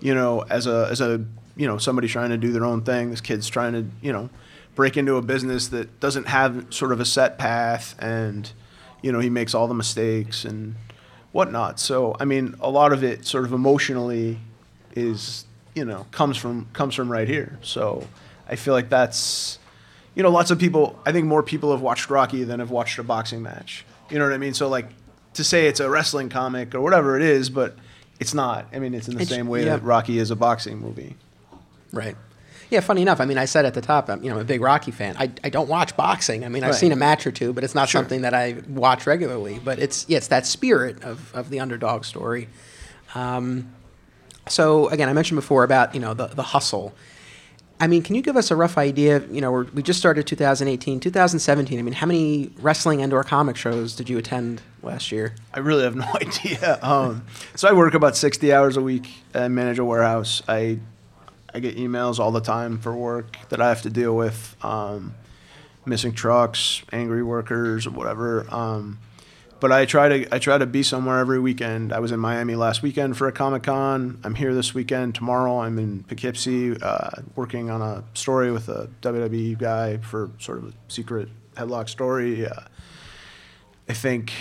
You 0.00 0.16
know, 0.16 0.40
as 0.50 0.66
a 0.66 0.88
as 0.90 1.00
a 1.00 1.24
you 1.56 1.68
know 1.68 1.78
somebody 1.78 2.08
trying 2.08 2.30
to 2.30 2.36
do 2.36 2.50
their 2.50 2.64
own 2.64 2.82
thing. 2.82 3.10
This 3.10 3.20
kid's 3.20 3.48
trying 3.48 3.72
to 3.74 3.86
you 4.02 4.12
know 4.12 4.30
break 4.74 4.96
into 4.96 5.14
a 5.14 5.22
business 5.22 5.68
that 5.68 6.00
doesn't 6.00 6.26
have 6.26 6.66
sort 6.74 6.90
of 6.90 6.98
a 6.98 7.04
set 7.04 7.38
path, 7.38 7.94
and 8.00 8.52
you 9.00 9.12
know 9.12 9.20
he 9.20 9.30
makes 9.30 9.54
all 9.54 9.68
the 9.68 9.74
mistakes 9.74 10.44
and 10.44 10.74
whatnot. 11.30 11.78
So 11.78 12.16
I 12.18 12.24
mean, 12.24 12.56
a 12.60 12.68
lot 12.68 12.92
of 12.92 13.04
it 13.04 13.24
sort 13.24 13.44
of 13.44 13.52
emotionally 13.52 14.40
is 14.96 15.44
you 15.76 15.84
know 15.84 16.04
comes 16.10 16.36
from 16.36 16.66
comes 16.72 16.96
from 16.96 17.12
right 17.12 17.28
here. 17.28 17.60
So 17.62 18.08
I 18.48 18.56
feel 18.56 18.74
like 18.74 18.88
that's 18.88 19.60
you 20.18 20.24
know, 20.24 20.30
lots 20.30 20.50
of 20.50 20.58
people, 20.58 20.98
I 21.06 21.12
think 21.12 21.28
more 21.28 21.44
people 21.44 21.70
have 21.70 21.80
watched 21.80 22.10
Rocky 22.10 22.42
than 22.42 22.58
have 22.58 22.72
watched 22.72 22.98
a 22.98 23.04
boxing 23.04 23.40
match. 23.40 23.84
You 24.10 24.18
know 24.18 24.24
what 24.24 24.34
I 24.34 24.38
mean? 24.38 24.52
So, 24.52 24.68
like, 24.68 24.88
to 25.34 25.44
say 25.44 25.68
it's 25.68 25.78
a 25.78 25.88
wrestling 25.88 26.28
comic 26.28 26.74
or 26.74 26.80
whatever 26.80 27.16
it 27.16 27.22
is, 27.22 27.48
but 27.48 27.76
it's 28.18 28.34
not. 28.34 28.66
I 28.72 28.80
mean, 28.80 28.94
it's 28.94 29.06
in 29.06 29.14
the 29.14 29.22
it's, 29.22 29.30
same 29.30 29.46
way 29.46 29.64
yeah. 29.64 29.76
that 29.76 29.84
Rocky 29.84 30.18
is 30.18 30.32
a 30.32 30.36
boxing 30.36 30.80
movie. 30.80 31.14
Right. 31.92 32.16
Yeah, 32.68 32.80
funny 32.80 33.00
enough, 33.00 33.20
I 33.20 33.26
mean, 33.26 33.38
I 33.38 33.44
said 33.44 33.64
at 33.64 33.74
the 33.74 33.80
top, 33.80 34.10
I'm, 34.10 34.20
you 34.20 34.28
know, 34.28 34.34
I'm 34.34 34.42
a 34.42 34.44
big 34.44 34.60
Rocky 34.60 34.90
fan. 34.90 35.14
I, 35.16 35.30
I 35.44 35.50
don't 35.50 35.68
watch 35.68 35.96
boxing. 35.96 36.44
I 36.44 36.48
mean, 36.48 36.64
I've 36.64 36.70
right. 36.70 36.78
seen 36.78 36.90
a 36.90 36.96
match 36.96 37.24
or 37.24 37.30
two, 37.30 37.52
but 37.52 37.62
it's 37.62 37.76
not 37.76 37.88
sure. 37.88 38.00
something 38.00 38.22
that 38.22 38.34
I 38.34 38.56
watch 38.68 39.06
regularly. 39.06 39.60
But 39.62 39.78
it's, 39.78 40.04
yeah, 40.08 40.16
it's 40.16 40.28
that 40.28 40.46
spirit 40.46 41.04
of, 41.04 41.32
of 41.32 41.48
the 41.48 41.60
underdog 41.60 42.04
story. 42.04 42.48
Um, 43.14 43.72
so, 44.48 44.88
again, 44.88 45.08
I 45.08 45.12
mentioned 45.12 45.36
before 45.36 45.62
about, 45.62 45.94
you 45.94 46.00
know, 46.00 46.12
the, 46.12 46.26
the 46.26 46.42
hustle 46.42 46.92
I 47.80 47.86
mean, 47.86 48.02
can 48.02 48.14
you 48.16 48.22
give 48.22 48.36
us 48.36 48.50
a 48.50 48.56
rough 48.56 48.76
idea? 48.76 49.20
You 49.30 49.40
know, 49.40 49.52
we 49.52 49.82
just 49.82 49.98
started 49.98 50.26
2018, 50.26 50.98
2017. 51.00 51.78
I 51.78 51.82
mean, 51.82 51.94
how 51.94 52.06
many 52.06 52.50
wrestling 52.60 53.02
and/or 53.02 53.22
comic 53.24 53.56
shows 53.56 53.94
did 53.94 54.08
you 54.08 54.18
attend 54.18 54.62
last 54.82 55.12
year? 55.12 55.34
I 55.54 55.60
really 55.60 55.84
have 55.84 55.94
no 55.94 56.06
idea. 56.14 56.78
Um, 56.82 57.24
so 57.54 57.68
I 57.68 57.72
work 57.72 57.94
about 57.94 58.16
60 58.16 58.52
hours 58.52 58.76
a 58.76 58.80
week 58.82 59.08
and 59.32 59.54
manage 59.54 59.78
a 59.78 59.84
warehouse. 59.84 60.42
I 60.48 60.80
I 61.54 61.60
get 61.60 61.76
emails 61.76 62.18
all 62.18 62.32
the 62.32 62.40
time 62.40 62.78
for 62.78 62.94
work 62.94 63.36
that 63.48 63.60
I 63.60 63.68
have 63.68 63.82
to 63.82 63.90
deal 63.90 64.14
with. 64.16 64.56
Um, 64.62 65.14
missing 65.86 66.12
trucks, 66.12 66.82
angry 66.92 67.22
workers, 67.22 67.86
or 67.86 67.90
whatever. 67.90 68.46
Um, 68.54 68.98
but 69.60 69.72
I 69.72 69.84
try 69.84 70.08
to 70.08 70.34
I 70.34 70.38
try 70.38 70.58
to 70.58 70.66
be 70.66 70.82
somewhere 70.82 71.18
every 71.18 71.38
weekend. 71.38 71.92
I 71.92 71.98
was 71.98 72.12
in 72.12 72.20
Miami 72.20 72.54
last 72.54 72.82
weekend 72.82 73.16
for 73.16 73.26
a 73.28 73.32
Comic 73.32 73.64
Con. 73.64 74.20
I'm 74.24 74.34
here 74.34 74.54
this 74.54 74.74
weekend. 74.74 75.14
Tomorrow 75.14 75.60
I'm 75.60 75.78
in 75.78 76.04
Poughkeepsie 76.04 76.80
uh, 76.80 77.10
working 77.34 77.70
on 77.70 77.82
a 77.82 78.04
story 78.14 78.52
with 78.52 78.68
a 78.68 78.88
WWE 79.02 79.58
guy 79.58 79.98
for 79.98 80.30
sort 80.38 80.58
of 80.58 80.68
a 80.68 80.72
secret 80.88 81.28
headlock 81.54 81.88
story. 81.88 82.46
Uh, 82.46 82.60
I 83.88 83.94
think 83.94 84.32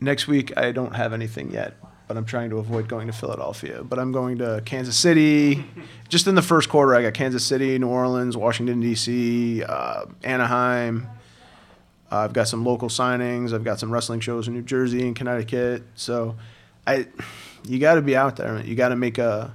next 0.00 0.26
week 0.26 0.56
I 0.56 0.72
don't 0.72 0.94
have 0.94 1.12
anything 1.12 1.50
yet, 1.50 1.74
but 2.06 2.16
I'm 2.16 2.24
trying 2.26 2.50
to 2.50 2.58
avoid 2.58 2.88
going 2.88 3.06
to 3.06 3.12
Philadelphia. 3.12 3.82
But 3.82 3.98
I'm 3.98 4.12
going 4.12 4.38
to 4.38 4.62
Kansas 4.64 4.96
City. 4.96 5.64
Just 6.08 6.26
in 6.26 6.34
the 6.34 6.42
first 6.42 6.68
quarter, 6.68 6.94
I 6.94 7.02
got 7.02 7.14
Kansas 7.14 7.44
City, 7.44 7.78
New 7.78 7.88
Orleans, 7.88 8.36
Washington 8.36 8.80
D.C., 8.80 9.62
uh, 9.62 10.06
Anaheim. 10.22 11.08
Uh, 12.14 12.18
I've 12.18 12.32
got 12.32 12.46
some 12.46 12.64
local 12.64 12.88
signings. 12.88 13.52
I've 13.52 13.64
got 13.64 13.80
some 13.80 13.90
wrestling 13.90 14.20
shows 14.20 14.46
in 14.46 14.54
New 14.54 14.62
Jersey 14.62 15.04
and 15.04 15.16
Connecticut. 15.16 15.82
So, 15.96 16.36
I, 16.86 17.08
you 17.66 17.80
got 17.80 17.96
to 17.96 18.02
be 18.02 18.14
out 18.14 18.36
there. 18.36 18.60
You 18.64 18.76
got 18.76 18.90
to 18.90 18.96
make 18.96 19.18
a, 19.18 19.52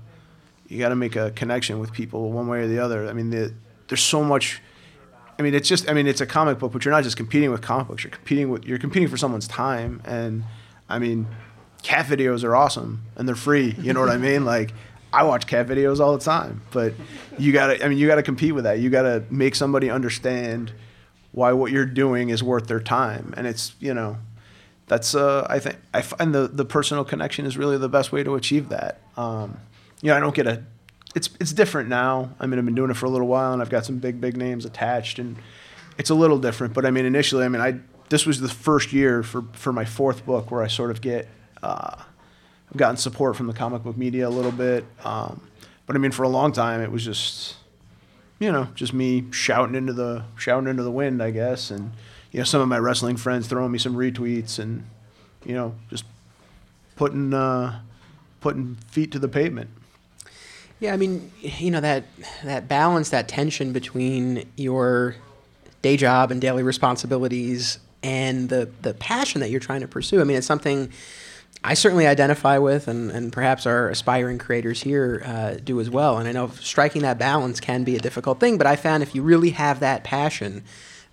you 0.68 0.78
got 0.78 0.89
to 0.89 0.95
make 0.95 1.16
a 1.16 1.32
connection 1.32 1.80
with 1.80 1.93
people 1.93 2.34
one 2.34 2.47
way 2.49 2.60
or 2.60 2.68
the 2.68 2.80
other. 2.80 3.07
I 3.07 3.14
mean, 3.14 3.30
the, 3.30 3.53
there's 3.88 4.03
so 4.03 4.26
much. 4.26 4.62
I 5.38 5.41
mean, 5.41 5.55
it's 5.55 5.70
just. 5.70 5.89
I 5.89 5.93
mean, 5.93 6.05
it's 6.05 6.20
a 6.20 6.26
comic 6.26 6.60
book, 6.60 6.74
but 6.74 6.84
you're 6.84 6.93
not 6.93 7.05
just 7.05 7.16
competing 7.16 7.49
with 7.49 7.62
comic 7.62 7.88
books. 7.88 8.03
You're 8.03 8.12
competing 8.12 8.49
with. 8.49 8.66
You're 8.66 8.78
competing 8.78 9.07
for 9.07 9.16
someone's 9.16 9.47
time, 9.47 10.01
and 10.03 10.43
I 10.89 10.99
mean, 10.99 11.28
cat 11.82 12.07
videos 12.07 12.43
are 12.43 12.57
awesome 12.57 13.03
and 13.16 13.26
they're 13.26 13.36
free. 13.36 13.74
You 13.80 13.93
know 13.93 14.01
what 14.01 14.10
I 14.10 14.18
mean? 14.30 14.43
Like, 14.43 14.74
I 15.14 15.24
watch 15.24 15.47
cat 15.47 15.66
videos 15.68 16.01
all 16.01 16.12
the 16.18 16.26
time, 16.26 16.62
but 16.72 16.93
you 17.38 17.53
gotta. 17.53 17.82
I 17.86 17.88
mean, 17.88 17.97
you 17.97 18.07
gotta 18.07 18.24
compete 18.24 18.53
with 18.53 18.66
that. 18.66 18.80
You 18.80 18.89
gotta 18.89 19.24
make 19.30 19.55
somebody 19.55 19.89
understand 19.89 20.74
why 21.32 21.52
what 21.54 21.72
you're 21.72 21.86
doing 21.86 22.30
is 22.30 22.44
worth 22.44 22.68
their 22.68 22.80
time. 22.80 23.34
And 23.38 23.46
it's, 23.46 23.76
you 23.80 23.94
know, 23.94 24.18
that's, 24.88 25.14
uh, 25.14 25.46
I 25.50 25.60
think, 25.60 25.78
I 25.94 26.02
find 26.02 26.34
the, 26.34 26.48
the 26.48 26.66
personal 26.66 27.06
connection 27.06 27.46
is 27.46 27.58
really 27.58 27.78
the 27.78 27.90
best 27.90 28.12
way 28.12 28.24
to 28.24 28.36
achieve 28.36 28.70
that. 28.70 29.02
Um, 29.16 29.60
you 30.02 30.10
know, 30.10 30.18
I 30.18 30.20
don't 30.20 30.34
get 30.34 30.48
a, 30.48 30.64
it's, 31.16 31.30
it's 31.40 31.54
different 31.54 31.90
now. 31.90 32.32
I 32.40 32.48
mean, 32.48 32.58
I've 32.58 32.66
been 32.66 32.76
doing 32.76 32.90
it 32.90 32.98
for 32.98 33.06
a 33.06 33.10
little 33.10 33.28
while 33.28 33.54
and 33.54 33.62
I've 33.62 33.70
got 33.70 33.86
some 33.86 34.00
big, 34.00 34.20
big 34.20 34.38
names 34.38 34.66
attached 34.66 35.20
and 35.20 35.38
it's 35.98 36.10
a 36.10 36.16
little 36.16 36.40
different. 36.40 36.74
But 36.74 36.86
I 36.86 36.92
mean, 36.92 37.06
initially, 37.06 37.46
I 37.46 37.50
mean, 37.50 37.62
I, 37.62 37.80
this 38.10 38.26
was 38.26 38.42
the 38.42 38.50
first 38.50 38.92
year 38.92 39.22
for, 39.22 39.44
for 39.54 39.72
my 39.72 39.86
fourth 39.86 40.26
book 40.26 40.50
where 40.50 40.64
I 40.64 40.68
sort 40.68 40.90
of 40.90 41.02
get, 41.02 41.28
uh, 41.62 41.96
I've 42.72 42.78
gotten 42.78 42.98
support 42.98 43.36
from 43.36 43.48
the 43.48 43.54
comic 43.54 43.84
book 43.84 43.98
media 43.98 44.28
a 44.28 44.30
little 44.30 44.52
bit. 44.52 44.86
Um, 45.04 45.42
but 45.86 45.96
I 45.96 46.00
mean, 46.00 46.12
for 46.12 46.24
a 46.24 46.30
long 46.30 46.52
time, 46.52 46.82
it 46.82 46.92
was 46.92 47.06
just, 47.06 47.56
you 48.40 48.52
know, 48.52 48.70
just 48.74 48.94
me 48.94 49.26
shouting 49.32 49.76
into 49.76 49.94
the 49.94 50.24
shouting 50.38 50.70
into 50.70 50.84
the 50.84 50.92
wind, 50.92 51.22
I 51.22 51.32
guess, 51.32 51.70
and 51.70 51.92
you 52.32 52.40
know, 52.40 52.46
some 52.46 52.62
of 52.62 52.68
my 52.68 52.80
wrestling 52.80 53.18
friends 53.18 53.48
throwing 53.48 53.72
me 53.72 53.80
some 53.80 53.96
retweets, 53.96 54.60
and 54.60 54.86
you 55.46 55.54
know, 55.54 55.76
just 55.90 56.06
putting 56.96 57.34
uh, 57.34 57.82
putting 58.42 58.76
feet 58.88 59.12
to 59.12 59.20
the 59.20 59.28
pavement. 59.28 59.70
Yeah, 60.80 60.94
I 60.94 60.98
mean, 60.98 61.32
you 61.42 61.72
know 61.72 61.82
that 61.82 62.06
that 62.44 62.68
balance, 62.68 63.10
that 63.10 63.28
tension 63.28 63.74
between 63.74 64.50
your 64.56 65.16
day 65.82 65.98
job 65.98 66.32
and 66.32 66.40
daily 66.40 66.64
responsibilities 66.64 67.80
and 68.02 68.48
the 68.48 68.70
the 68.82 68.94
passion 68.94 69.42
that 69.42 69.50
you're 69.50 69.60
trying 69.60 69.82
to 69.82 69.88
pursue. 69.88 70.22
I 70.22 70.24
mean, 70.24 70.38
it's 70.38 70.48
something 70.48 70.92
I 71.64 71.74
certainly 71.74 72.07
identify 72.07 72.57
with, 72.57 72.88
and, 72.88 73.12
and 73.12 73.34
perhaps 73.34 73.66
our 73.66 73.89
aspiring 73.89 74.38
creators 74.38 74.82
here 74.82 75.22
uh, 75.26 75.55
do 75.62 75.80
as 75.82 75.89
well. 75.89 76.18
And 76.18 76.28
I 76.28 76.32
know 76.32 76.47
striking 76.60 77.01
that 77.01 77.18
balance 77.18 77.60
can 77.60 77.84
be 77.84 77.95
a 77.95 77.99
difficult 77.99 78.39
thing, 78.39 78.57
but 78.57 78.66
I 78.66 78.76
found 78.76 79.03
if 79.03 79.14
you 79.14 79.24
really 79.24 79.49
have 79.51 79.82
that 79.82 80.03
passion, 80.03 80.64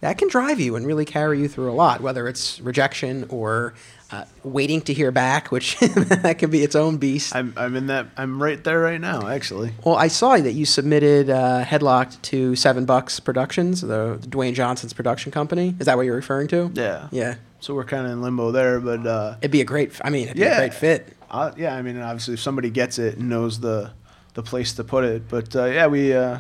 that 0.01 0.19
can 0.19 0.29
drive 0.29 0.61
you 0.61 0.77
and 0.77 0.87
really 0.87 1.05
carry 1.05 1.41
you 1.41 1.49
through 1.49 1.71
a 1.71 1.75
lot, 1.75 2.01
whether 2.01 2.29
it's 2.29 2.61
rejection 2.61 3.27
or 3.29 3.75
uh, 4.13 4.25
waiting 4.45 4.81
to 4.83 4.95
hear 4.95 5.11
back, 5.11 5.51
which 5.51 5.79
that 5.81 6.39
can 6.39 6.51
be 6.51 6.63
its 6.63 6.77
own 6.77 6.99
beast. 6.99 7.35
I'm, 7.35 7.53
I'm 7.57 7.75
in 7.75 7.87
that. 7.89 8.07
I'm 8.17 8.41
right 8.41 8.63
there 8.63 8.79
right 8.79 9.01
now, 9.01 9.27
actually. 9.27 9.73
Well, 9.85 9.97
I 9.97 10.09
saw 10.09 10.37
that 10.37 10.53
you 10.53 10.65
submitted 10.65 11.29
uh, 11.29 11.65
Headlocked 11.65 12.23
to 12.23 12.55
Seven 12.55 12.85
Bucks 12.85 13.19
Productions, 13.19 13.81
the, 13.81 14.19
the 14.21 14.29
Dwayne 14.29 14.55
Johnson's 14.55 14.93
production 14.93 15.33
company. 15.33 15.75
Is 15.81 15.87
that 15.87 15.97
what 15.97 16.07
you're 16.07 16.15
referring 16.15 16.47
to? 16.49 16.71
Yeah. 16.75 17.09
Yeah. 17.11 17.35
So 17.61 17.75
we're 17.75 17.85
kind 17.85 18.07
of 18.07 18.13
in 18.13 18.23
limbo 18.23 18.51
there, 18.53 18.81
but 18.81 19.07
uh, 19.07 19.37
it'd 19.41 19.51
be 19.51 19.61
a 19.61 19.65
great. 19.65 19.93
I 20.05 20.11
mean, 20.11 20.25
it'd 20.25 20.35
be 20.37 20.41
Yeah. 20.43 20.55
a 20.57 20.69
great 20.69 20.75
fit. 20.75 21.17
uh, 21.31 21.53
yeah, 21.57 21.75
I 21.75 21.83
mean, 21.83 21.99
obviously, 22.01 22.35
if 22.35 22.41
somebody 22.41 22.71
gets 22.71 22.99
it 22.99 23.17
and 23.19 23.29
knows 23.29 23.61
the 23.61 23.91
the 24.35 24.43
place 24.43 24.75
to 24.75 24.85
put 24.85 25.05
it, 25.05 25.29
but 25.29 25.55
uh, 25.57 25.65
yeah, 25.65 25.87
we 25.87 26.13
uh, 26.15 26.39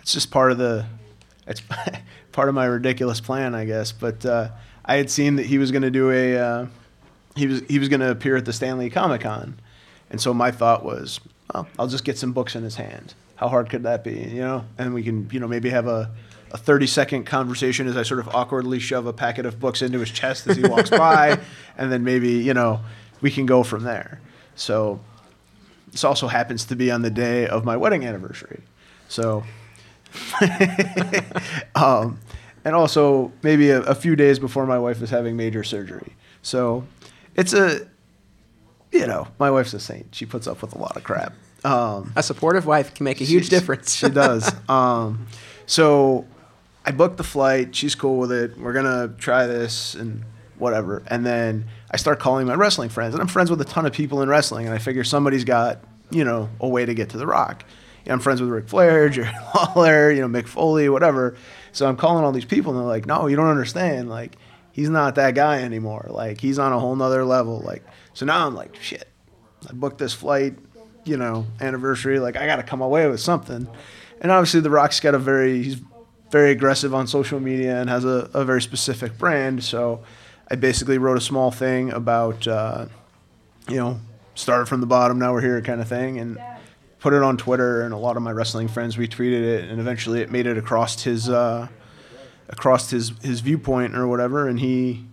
it's 0.00 0.12
just 0.12 0.30
part 0.30 0.50
of 0.52 0.58
the 0.58 0.86
it's 1.46 1.60
part 2.32 2.48
of 2.48 2.54
my 2.54 2.64
ridiculous 2.64 3.20
plan, 3.20 3.54
I 3.54 3.64
guess. 3.66 3.92
But 3.92 4.24
uh, 4.26 4.48
I 4.84 4.96
had 4.96 5.10
seen 5.10 5.36
that 5.36 5.46
he 5.46 5.58
was 5.58 5.70
going 5.70 5.82
to 5.82 5.90
do 5.90 6.10
a 6.10 6.36
uh, 6.36 6.66
he 7.36 7.46
was 7.46 7.62
he 7.68 7.78
was 7.78 7.88
going 7.88 8.00
to 8.00 8.10
appear 8.10 8.36
at 8.36 8.44
the 8.46 8.52
Stan 8.52 8.78
Lee 8.78 8.90
Comic 8.90 9.20
Con, 9.20 9.60
and 10.10 10.20
so 10.20 10.32
my 10.34 10.50
thought 10.50 10.84
was, 10.84 11.20
well, 11.52 11.68
I'll 11.78 11.86
just 11.88 12.04
get 12.04 12.16
some 12.18 12.32
books 12.32 12.56
in 12.56 12.62
his 12.64 12.76
hand. 12.76 13.14
How 13.36 13.48
hard 13.48 13.68
could 13.68 13.82
that 13.82 14.02
be, 14.04 14.12
you 14.14 14.40
know? 14.40 14.64
And 14.78 14.94
we 14.94 15.02
can, 15.02 15.28
you 15.32 15.40
know, 15.40 15.48
maybe 15.48 15.68
have 15.70 15.88
a 15.88 16.10
a 16.54 16.56
30 16.56 16.86
second 16.86 17.24
conversation 17.24 17.86
as 17.88 17.96
I 17.96 18.02
sort 18.04 18.20
of 18.20 18.28
awkwardly 18.28 18.78
shove 18.78 19.06
a 19.06 19.12
packet 19.12 19.44
of 19.44 19.58
books 19.60 19.82
into 19.82 19.98
his 19.98 20.10
chest 20.10 20.46
as 20.46 20.56
he 20.56 20.62
walks 20.62 20.88
by, 20.88 21.38
and 21.76 21.90
then 21.92 22.02
maybe, 22.04 22.30
you 22.30 22.54
know, 22.54 22.80
we 23.20 23.30
can 23.30 23.44
go 23.44 23.62
from 23.62 23.82
there. 23.82 24.20
So 24.54 25.00
this 25.90 26.04
also 26.04 26.28
happens 26.28 26.64
to 26.66 26.76
be 26.76 26.90
on 26.90 27.02
the 27.02 27.10
day 27.10 27.46
of 27.46 27.64
my 27.64 27.76
wedding 27.76 28.04
anniversary. 28.06 28.62
So, 29.08 29.42
um, 31.74 32.18
and 32.64 32.74
also 32.74 33.32
maybe 33.42 33.70
a, 33.70 33.80
a 33.82 33.94
few 33.94 34.16
days 34.16 34.38
before 34.38 34.66
my 34.66 34.78
wife 34.78 35.02
is 35.02 35.10
having 35.10 35.36
major 35.36 35.64
surgery. 35.64 36.14
So 36.42 36.84
it's 37.34 37.52
a, 37.52 37.86
you 38.92 39.06
know, 39.06 39.28
my 39.38 39.50
wife's 39.50 39.74
a 39.74 39.80
saint. 39.80 40.14
She 40.14 40.26
puts 40.26 40.46
up 40.46 40.62
with 40.62 40.74
a 40.74 40.78
lot 40.78 40.96
of 40.96 41.02
crap. 41.04 41.34
Um, 41.64 42.12
A 42.16 42.22
supportive 42.22 42.66
wife 42.66 42.94
can 42.94 43.04
make 43.04 43.20
a 43.20 43.24
huge 43.24 43.44
She's- 43.44 43.60
difference. 43.60 43.94
she 43.94 44.08
does. 44.08 44.52
Um, 44.68 45.26
so 45.66 46.26
I 46.84 46.92
booked 46.92 47.16
the 47.16 47.24
flight. 47.24 47.74
She's 47.74 47.94
cool 47.94 48.18
with 48.18 48.32
it. 48.32 48.58
We're 48.58 48.72
gonna 48.72 49.08
try 49.18 49.46
this 49.46 49.94
and 49.94 50.24
whatever. 50.58 51.02
And 51.06 51.24
then 51.24 51.66
I 51.90 51.96
start 51.96 52.18
calling 52.18 52.46
my 52.46 52.54
wrestling 52.54 52.90
friends, 52.90 53.14
and 53.14 53.20
I'm 53.20 53.28
friends 53.28 53.50
with 53.50 53.60
a 53.60 53.64
ton 53.64 53.86
of 53.86 53.92
people 53.92 54.22
in 54.22 54.28
wrestling. 54.28 54.66
And 54.66 54.74
I 54.74 54.78
figure 54.78 55.04
somebody's 55.04 55.44
got 55.44 55.80
you 56.10 56.24
know 56.24 56.48
a 56.60 56.68
way 56.68 56.84
to 56.84 56.94
get 56.94 57.10
to 57.10 57.16
the 57.16 57.26
Rock. 57.26 57.64
You 58.04 58.10
know, 58.10 58.14
I'm 58.14 58.20
friends 58.20 58.40
with 58.40 58.50
Ric 58.50 58.68
Flair, 58.68 59.08
Jerry 59.10 59.32
Lawler, 59.54 60.10
you 60.10 60.20
know 60.20 60.28
Mick 60.28 60.46
Foley, 60.46 60.88
whatever. 60.88 61.36
So 61.72 61.88
I'm 61.88 61.96
calling 61.96 62.24
all 62.24 62.32
these 62.32 62.44
people, 62.44 62.72
and 62.72 62.80
they're 62.80 62.86
like, 62.86 63.06
"No, 63.06 63.26
you 63.26 63.36
don't 63.36 63.48
understand. 63.48 64.08
Like, 64.08 64.36
he's 64.74 64.90
not 64.90 65.14
that 65.14 65.34
guy 65.34 65.62
anymore. 65.62 66.08
Like, 66.10 66.40
he's 66.40 66.58
on 66.58 66.72
a 66.72 66.78
whole 66.78 66.96
nother 66.96 67.24
level. 67.24 67.60
Like, 67.60 67.84
so 68.12 68.26
now 68.26 68.46
I'm 68.46 68.54
like, 68.54 68.76
shit. 68.80 69.08
I 69.68 69.72
booked 69.72 69.98
this 69.98 70.12
flight, 70.12 70.58
you 71.04 71.16
know, 71.16 71.46
anniversary. 71.60 72.18
Like, 72.18 72.36
I 72.36 72.44
got 72.44 72.56
to 72.56 72.62
come 72.64 72.82
away 72.82 73.08
with 73.08 73.20
something. 73.20 73.68
And 74.20 74.32
obviously, 74.32 74.60
The 74.60 74.70
Rock's 74.70 75.00
got 75.00 75.14
a 75.14 75.18
very, 75.18 75.62
he's 75.62 75.80
very 76.34 76.50
aggressive 76.50 76.92
on 76.92 77.06
social 77.06 77.38
media 77.38 77.80
and 77.80 77.88
has 77.88 78.04
a, 78.04 78.28
a 78.34 78.44
very 78.44 78.60
specific 78.60 79.16
brand. 79.16 79.62
So 79.62 80.02
I 80.50 80.56
basically 80.56 80.98
wrote 80.98 81.16
a 81.16 81.20
small 81.20 81.52
thing 81.52 81.92
about, 81.92 82.48
uh, 82.48 82.86
you 83.68 83.76
know, 83.76 84.00
started 84.34 84.66
from 84.66 84.80
the 84.80 84.86
bottom, 84.88 85.16
now 85.16 85.32
we're 85.32 85.42
here 85.42 85.62
kind 85.62 85.80
of 85.80 85.86
thing. 85.86 86.18
And 86.18 86.36
put 86.98 87.12
it 87.12 87.22
on 87.22 87.36
Twitter, 87.36 87.82
and 87.82 87.94
a 87.94 87.96
lot 87.96 88.16
of 88.16 88.24
my 88.24 88.32
wrestling 88.32 88.66
friends 88.66 88.96
retweeted 88.96 89.42
it. 89.42 89.70
And 89.70 89.78
eventually, 89.78 90.22
it 90.22 90.32
made 90.32 90.48
it 90.48 90.58
across 90.58 91.04
his, 91.04 91.30
uh, 91.30 91.68
across 92.48 92.90
his, 92.90 93.12
his 93.22 93.38
viewpoint 93.38 93.94
or 93.94 94.08
whatever. 94.08 94.48
And 94.48 94.58
he, 94.58 95.06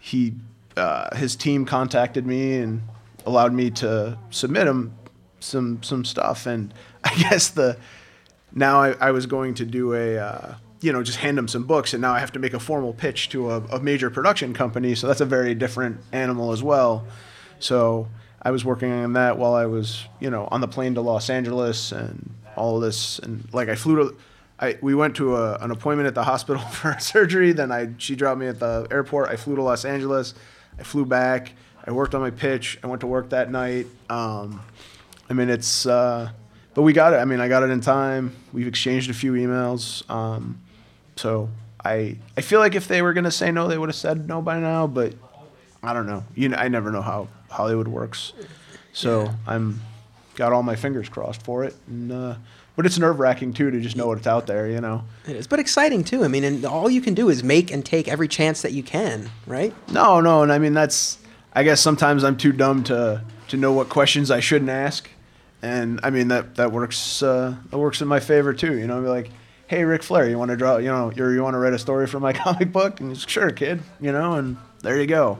he, 0.00 0.34
uh, 0.76 1.16
his 1.16 1.34
team 1.34 1.64
contacted 1.64 2.26
me 2.26 2.58
and 2.58 2.82
allowed 3.24 3.54
me 3.54 3.70
to 3.70 4.18
submit 4.28 4.66
him 4.66 4.94
some 5.40 5.82
some 5.82 6.04
stuff. 6.04 6.44
And 6.44 6.74
I 7.04 7.14
guess 7.14 7.48
the 7.48 7.78
now 8.56 8.80
I, 8.80 8.92
I 8.92 9.10
was 9.12 9.26
going 9.26 9.54
to 9.54 9.64
do 9.64 9.94
a 9.94 10.18
uh, 10.18 10.54
you 10.80 10.92
know 10.92 11.02
just 11.02 11.18
hand 11.18 11.38
him 11.38 11.46
some 11.46 11.64
books, 11.64 11.92
and 11.92 12.00
now 12.00 12.12
I 12.12 12.18
have 12.18 12.32
to 12.32 12.40
make 12.40 12.54
a 12.54 12.58
formal 12.58 12.92
pitch 12.92 13.28
to 13.28 13.50
a, 13.50 13.60
a 13.66 13.80
major 13.80 14.10
production 14.10 14.52
company. 14.54 14.96
So 14.96 15.06
that's 15.06 15.20
a 15.20 15.26
very 15.26 15.54
different 15.54 16.00
animal 16.10 16.50
as 16.50 16.62
well. 16.62 17.06
So 17.60 18.08
I 18.42 18.50
was 18.50 18.64
working 18.64 18.90
on 18.90 19.12
that 19.12 19.38
while 19.38 19.54
I 19.54 19.66
was 19.66 20.04
you 20.18 20.30
know 20.30 20.48
on 20.50 20.60
the 20.60 20.68
plane 20.68 20.94
to 20.94 21.02
Los 21.02 21.30
Angeles 21.30 21.92
and 21.92 22.34
all 22.56 22.80
this, 22.80 23.20
and 23.20 23.46
like 23.52 23.68
I 23.68 23.76
flew 23.76 23.96
to. 23.96 24.16
I, 24.58 24.78
we 24.80 24.94
went 24.94 25.16
to 25.16 25.36
a, 25.36 25.56
an 25.56 25.70
appointment 25.70 26.06
at 26.06 26.14
the 26.14 26.24
hospital 26.24 26.62
for 26.72 26.98
surgery. 26.98 27.52
Then 27.52 27.70
I 27.70 27.90
she 27.98 28.16
dropped 28.16 28.40
me 28.40 28.46
at 28.46 28.58
the 28.58 28.88
airport. 28.90 29.28
I 29.28 29.36
flew 29.36 29.54
to 29.54 29.62
Los 29.62 29.84
Angeles. 29.84 30.34
I 30.78 30.82
flew 30.82 31.04
back. 31.04 31.52
I 31.84 31.92
worked 31.92 32.14
on 32.14 32.22
my 32.22 32.30
pitch. 32.30 32.78
I 32.82 32.86
went 32.86 33.00
to 33.02 33.06
work 33.06 33.30
that 33.30 33.50
night. 33.50 33.86
Um, 34.08 34.60
I 35.28 35.34
mean, 35.34 35.48
it's, 35.48 35.86
uh, 35.86 36.30
but 36.76 36.82
we 36.82 36.92
got 36.92 37.14
it. 37.14 37.16
I 37.16 37.24
mean, 37.24 37.40
I 37.40 37.48
got 37.48 37.62
it 37.62 37.70
in 37.70 37.80
time. 37.80 38.36
We've 38.52 38.66
exchanged 38.66 39.08
a 39.08 39.14
few 39.14 39.32
emails. 39.32 40.08
Um, 40.10 40.60
so 41.16 41.48
I, 41.82 42.18
I 42.36 42.42
feel 42.42 42.60
like 42.60 42.74
if 42.74 42.86
they 42.86 43.00
were 43.00 43.14
gonna 43.14 43.30
say 43.30 43.50
no, 43.50 43.66
they 43.66 43.78
would 43.78 43.88
have 43.88 43.96
said 43.96 44.28
no 44.28 44.42
by 44.42 44.60
now. 44.60 44.86
But 44.86 45.14
I 45.82 45.94
don't 45.94 46.06
know. 46.06 46.22
You 46.34 46.50
know, 46.50 46.58
I 46.58 46.68
never 46.68 46.92
know 46.92 47.00
how 47.00 47.28
Hollywood 47.48 47.88
works. 47.88 48.34
So 48.92 49.30
I'm 49.46 49.80
got 50.34 50.52
all 50.52 50.62
my 50.62 50.76
fingers 50.76 51.08
crossed 51.08 51.42
for 51.42 51.64
it, 51.64 51.74
and 51.86 52.12
uh, 52.12 52.34
but 52.76 52.84
it's 52.84 52.98
nerve 52.98 53.20
wracking 53.20 53.54
too 53.54 53.70
to 53.70 53.80
just 53.80 53.96
know 53.96 54.12
it's 54.12 54.26
out 54.26 54.46
there. 54.46 54.68
You 54.68 54.82
know. 54.82 55.02
It 55.26 55.36
is, 55.36 55.46
but 55.46 55.58
exciting 55.58 56.04
too. 56.04 56.24
I 56.24 56.28
mean, 56.28 56.44
and 56.44 56.62
all 56.66 56.90
you 56.90 57.00
can 57.00 57.14
do 57.14 57.30
is 57.30 57.42
make 57.42 57.70
and 57.70 57.86
take 57.86 58.06
every 58.06 58.28
chance 58.28 58.60
that 58.60 58.72
you 58.72 58.82
can, 58.82 59.30
right? 59.46 59.74
No, 59.90 60.20
no, 60.20 60.42
and 60.42 60.52
I 60.52 60.58
mean 60.58 60.74
that's. 60.74 61.16
I 61.54 61.62
guess 61.62 61.80
sometimes 61.80 62.22
I'm 62.22 62.36
too 62.36 62.52
dumb 62.52 62.84
to 62.84 63.24
to 63.48 63.56
know 63.56 63.72
what 63.72 63.88
questions 63.88 64.30
I 64.30 64.40
shouldn't 64.40 64.70
ask, 64.70 65.08
and 65.62 66.00
I 66.02 66.10
mean 66.10 66.28
that 66.28 66.56
that 66.56 66.72
works. 66.72 67.22
Uh, 67.22 67.54
that 67.70 67.78
works 67.78 68.00
in 68.00 68.08
my 68.08 68.20
favor 68.20 68.52
too. 68.52 68.76
You 68.78 68.86
know, 68.86 69.00
be 69.00 69.08
like, 69.08 69.30
hey, 69.66 69.84
Ric 69.84 70.02
Flair, 70.02 70.28
you 70.28 70.38
want 70.38 70.50
to 70.50 70.56
draw? 70.56 70.76
You 70.76 70.88
know, 70.88 71.10
you 71.14 71.28
you 71.30 71.42
want 71.42 71.54
to 71.54 71.58
write 71.58 71.72
a 71.72 71.78
story 71.78 72.06
for 72.06 72.20
my 72.20 72.32
comic 72.44 72.72
book? 72.72 73.00
And 73.00 73.10
he's 73.10 73.22
sure, 73.26 73.50
kid. 73.50 73.82
You 74.00 74.12
know, 74.12 74.34
and 74.34 74.56
there 74.82 75.00
you 75.00 75.06
go. 75.06 75.38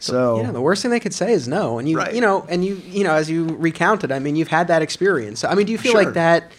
So 0.00 0.40
Yeah, 0.42 0.50
the 0.52 0.60
worst 0.60 0.82
thing 0.82 0.90
they 0.90 1.00
could 1.00 1.14
say 1.14 1.32
is 1.32 1.48
no, 1.48 1.78
and 1.78 1.88
you, 1.88 1.96
Right. 1.96 2.14
you 2.14 2.20
know, 2.20 2.44
and 2.50 2.62
you, 2.64 2.74
you 2.84 3.04
know, 3.04 3.14
as 3.14 3.30
you 3.30 3.46
recounted, 3.46 4.12
I 4.12 4.18
mean, 4.18 4.36
you've 4.36 4.48
had 4.48 4.68
that 4.68 4.82
experience. 4.82 5.44
I 5.44 5.54
mean, 5.54 5.64
do 5.64 5.72
you 5.72 5.78
feel 5.78 5.92
Sure. 5.92 6.04
like 6.04 6.14
that? 6.14 6.52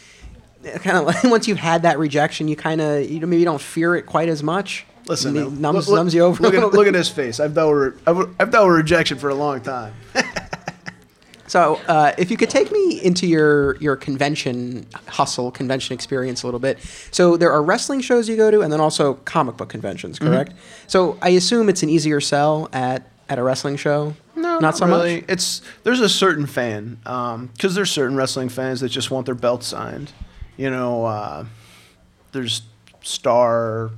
Kind 0.81 0.97
of 0.97 1.05
like 1.05 1.23
once 1.25 1.47
you've 1.47 1.59
had 1.59 1.83
that 1.83 1.99
rejection, 1.99 2.47
you 2.47 2.55
kind 2.55 2.81
of, 2.81 3.07
you 3.07 3.19
know, 3.19 3.27
maybe 3.27 3.41
you 3.41 3.45
don't 3.45 3.61
fear 3.61 3.95
it 3.95 4.07
quite 4.07 4.29
as 4.29 4.41
much. 4.41 4.83
listen, 5.07 5.35
numbs, 5.61 5.61
look, 5.61 5.87
look- 5.89 5.95
numbs 5.97 6.13
you 6.15 6.23
over. 6.23 6.41
Look 6.41 6.55
at 6.55 6.73
look 6.73 6.87
at 6.87 6.95
his 6.95 7.07
face. 7.09 7.39
I've 7.39 7.53
dealt 7.53 7.75
with 7.75 8.01
I've, 8.07 8.17
I've 8.39 8.49
dealt 8.49 8.65
with 8.67 8.77
rejection 8.77 9.19
for 9.19 9.29
a 9.29 9.35
long 9.35 9.61
time. 9.61 9.93
So, 11.55 11.79
uh, 11.87 12.11
if 12.17 12.29
you 12.29 12.35
could 12.35 12.49
take 12.49 12.69
me 12.69 13.01
into 13.01 13.25
your 13.25 13.77
your 13.77 13.95
convention 13.95 14.85
hustle, 15.07 15.51
convention 15.51 15.93
experience 15.93 16.43
a 16.43 16.47
little 16.47 16.59
bit. 16.59 16.79
So, 17.11 17.37
there 17.37 17.49
are 17.49 17.63
wrestling 17.63 18.01
shows 18.01 18.27
you 18.27 18.35
go 18.35 18.51
to, 18.51 18.59
and 18.59 18.73
then 18.73 18.81
also 18.81 19.13
comic 19.23 19.55
book 19.55 19.69
conventions, 19.69 20.19
Mm-hmm. 20.19 20.33
correct? 20.33 20.53
So, 20.87 21.17
I 21.21 21.29
assume 21.29 21.69
it's 21.69 21.81
an 21.81 21.87
easier 21.89 22.19
sell 22.19 22.67
at 22.73 23.09
at 23.29 23.39
a 23.39 23.43
wrestling 23.43 23.77
show. 23.77 24.15
No, 24.35 24.59
not, 24.59 24.75
so 24.75 24.85
really. 24.85 25.21
much. 25.21 25.29
It's 25.29 25.61
there's 25.85 26.01
a 26.01 26.09
certain 26.09 26.45
fan 26.45 26.97
because 27.53 27.73
there's 27.73 27.89
certain 27.89 28.17
wrestling 28.17 28.49
fans 28.49 28.81
that 28.81 28.89
just 28.89 29.09
want 29.09 29.25
their 29.25 29.33
belt 29.33 29.63
signed. 29.63 30.11
You 30.57 30.69
know, 30.69 31.05
uh, 31.05 31.45
there's 32.33 32.63
star, 33.01 33.91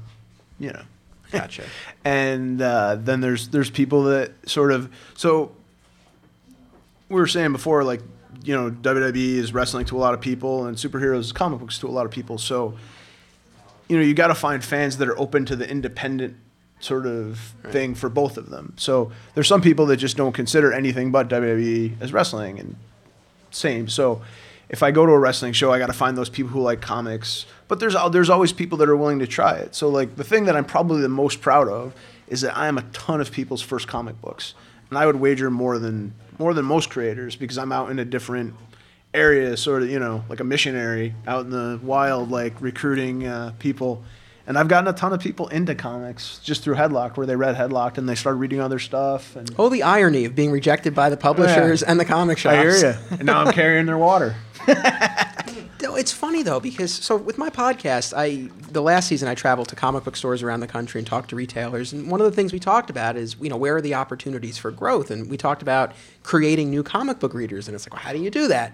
you 0.59 0.73
know, 0.73 0.83
Gotcha. 1.31 1.63
and 2.05 2.61
uh, 2.61 2.97
then 2.99 3.21
there's 3.21 3.47
there's 3.47 3.71
people 3.71 4.03
that 4.03 4.31
sort 4.47 4.71
of 4.71 4.93
so 5.15 5.53
we 7.09 7.15
were 7.15 7.27
saying 7.27 7.51
before 7.51 7.83
like 7.83 8.01
you 8.43 8.55
know 8.55 8.71
WWE 8.71 9.35
is 9.35 9.53
wrestling 9.53 9.85
to 9.85 9.97
a 9.97 9.99
lot 9.99 10.13
of 10.13 10.21
people 10.21 10.65
and 10.65 10.77
superheroes 10.77 11.19
is 11.19 11.31
comic 11.31 11.59
books 11.59 11.79
to 11.79 11.87
a 11.87 11.89
lot 11.89 12.05
of 12.05 12.11
people 12.11 12.37
so 12.37 12.77
you 13.87 13.97
know 13.97 14.03
you 14.03 14.13
got 14.13 14.27
to 14.27 14.35
find 14.35 14.63
fans 14.63 14.97
that 14.97 15.07
are 15.07 15.17
open 15.19 15.45
to 15.45 15.55
the 15.55 15.69
independent 15.69 16.35
sort 16.79 17.07
of 17.07 17.55
thing 17.71 17.95
for 17.95 18.07
both 18.07 18.37
of 18.37 18.51
them 18.51 18.73
so 18.77 19.11
there's 19.33 19.47
some 19.47 19.61
people 19.61 19.87
that 19.87 19.97
just 19.97 20.15
don't 20.15 20.33
consider 20.33 20.71
anything 20.71 21.11
but 21.11 21.27
WWE 21.27 21.99
as 21.99 22.13
wrestling 22.13 22.59
and 22.59 22.75
same. 23.51 23.87
So 23.87 24.21
if 24.69 24.83
I 24.83 24.91
go 24.91 25.05
to 25.05 25.11
a 25.11 25.19
wrestling 25.19 25.53
show, 25.53 25.71
I 25.71 25.79
got 25.79 25.87
to 25.87 25.93
find 25.93 26.17
those 26.17 26.29
people 26.29 26.51
who 26.51 26.61
like 26.61 26.81
comics. 26.81 27.45
But 27.67 27.79
there's 27.79 27.95
there's 28.11 28.29
always 28.29 28.53
people 28.53 28.77
that 28.79 28.89
are 28.89 28.97
willing 28.97 29.19
to 29.19 29.27
try 29.27 29.55
it. 29.55 29.75
So 29.75 29.89
like 29.89 30.15
the 30.15 30.23
thing 30.23 30.45
that 30.45 30.55
I'm 30.55 30.65
probably 30.65 31.01
the 31.01 31.09
most 31.09 31.41
proud 31.41 31.67
of 31.67 31.93
is 32.27 32.41
that 32.41 32.57
I 32.57 32.67
am 32.67 32.77
a 32.77 32.83
ton 32.93 33.21
of 33.21 33.31
people's 33.31 33.61
first 33.61 33.87
comic 33.87 34.21
books, 34.21 34.53
and 34.89 34.97
I 34.97 35.05
would 35.05 35.17
wager 35.17 35.49
more 35.51 35.77
than 35.79 36.13
more 36.39 36.53
than 36.53 36.65
most 36.65 36.89
creators 36.89 37.35
because 37.35 37.57
I'm 37.57 37.71
out 37.71 37.89
in 37.91 37.99
a 37.99 38.05
different 38.05 38.53
area, 39.13 39.57
sort 39.57 39.83
of 39.83 39.89
you 39.89 39.99
know 39.99 40.23
like 40.29 40.39
a 40.39 40.43
missionary 40.43 41.13
out 41.25 41.45
in 41.45 41.49
the 41.51 41.79
wild, 41.81 42.29
like 42.31 42.59
recruiting 42.61 43.25
uh, 43.27 43.53
people. 43.59 44.03
And 44.45 44.57
I've 44.57 44.69
gotten 44.69 44.87
a 44.87 44.93
ton 44.93 45.11
of 45.11 45.19
people 45.19 45.49
into 45.49 45.75
comics 45.75 46.39
just 46.39 46.63
through 46.63 46.75
Headlock, 46.75 47.17
where 47.17 47.27
they 47.27 47.35
read 47.35 47.57
Headlock 47.57 47.97
and 47.97 48.07
they 48.07 48.15
started 48.15 48.37
reading 48.37 48.61
other 48.61 48.79
stuff. 48.79 49.35
And 49.35 49.53
Oh, 49.59 49.67
the 49.67 49.83
irony 49.83 50.23
of 50.23 50.35
being 50.35 50.51
rejected 50.51 50.95
by 50.95 51.09
the 51.09 51.17
publishers 51.17 51.83
and 51.83 51.99
the 51.99 52.05
comic 52.05 52.37
shops. 52.37 52.55
I 52.55 52.61
hear 52.61 52.77
you. 52.77 52.93
And 53.11 53.25
now 53.25 53.41
I'm 53.41 53.51
carrying 53.51 53.87
their 53.87 53.97
water. 53.97 54.37
It's 55.79 56.11
funny 56.11 56.43
though 56.43 56.59
because 56.59 56.91
so 56.91 57.15
with 57.15 57.37
my 57.37 57.49
podcast, 57.49 58.13
I 58.15 58.49
the 58.71 58.81
last 58.81 59.07
season 59.07 59.27
I 59.27 59.35
traveled 59.35 59.69
to 59.69 59.75
comic 59.75 60.03
book 60.03 60.15
stores 60.15 60.43
around 60.43 60.59
the 60.61 60.67
country 60.67 60.99
and 60.99 61.07
talked 61.07 61.29
to 61.29 61.35
retailers, 61.35 61.93
and 61.93 62.09
one 62.09 62.19
of 62.19 62.25
the 62.25 62.31
things 62.31 62.53
we 62.53 62.59
talked 62.59 62.89
about 62.89 63.15
is 63.15 63.35
you 63.41 63.49
know 63.49 63.57
where 63.57 63.77
are 63.77 63.81
the 63.81 63.93
opportunities 63.93 64.57
for 64.57 64.71
growth, 64.71 65.11
and 65.11 65.29
we 65.29 65.37
talked 65.37 65.61
about 65.61 65.93
creating 66.23 66.69
new 66.69 66.83
comic 66.83 67.19
book 67.19 67.33
readers, 67.33 67.67
and 67.67 67.75
it's 67.75 67.85
like, 67.85 67.93
well, 67.93 68.01
how 68.01 68.13
do 68.13 68.19
you 68.19 68.29
do 68.29 68.47
that? 68.47 68.73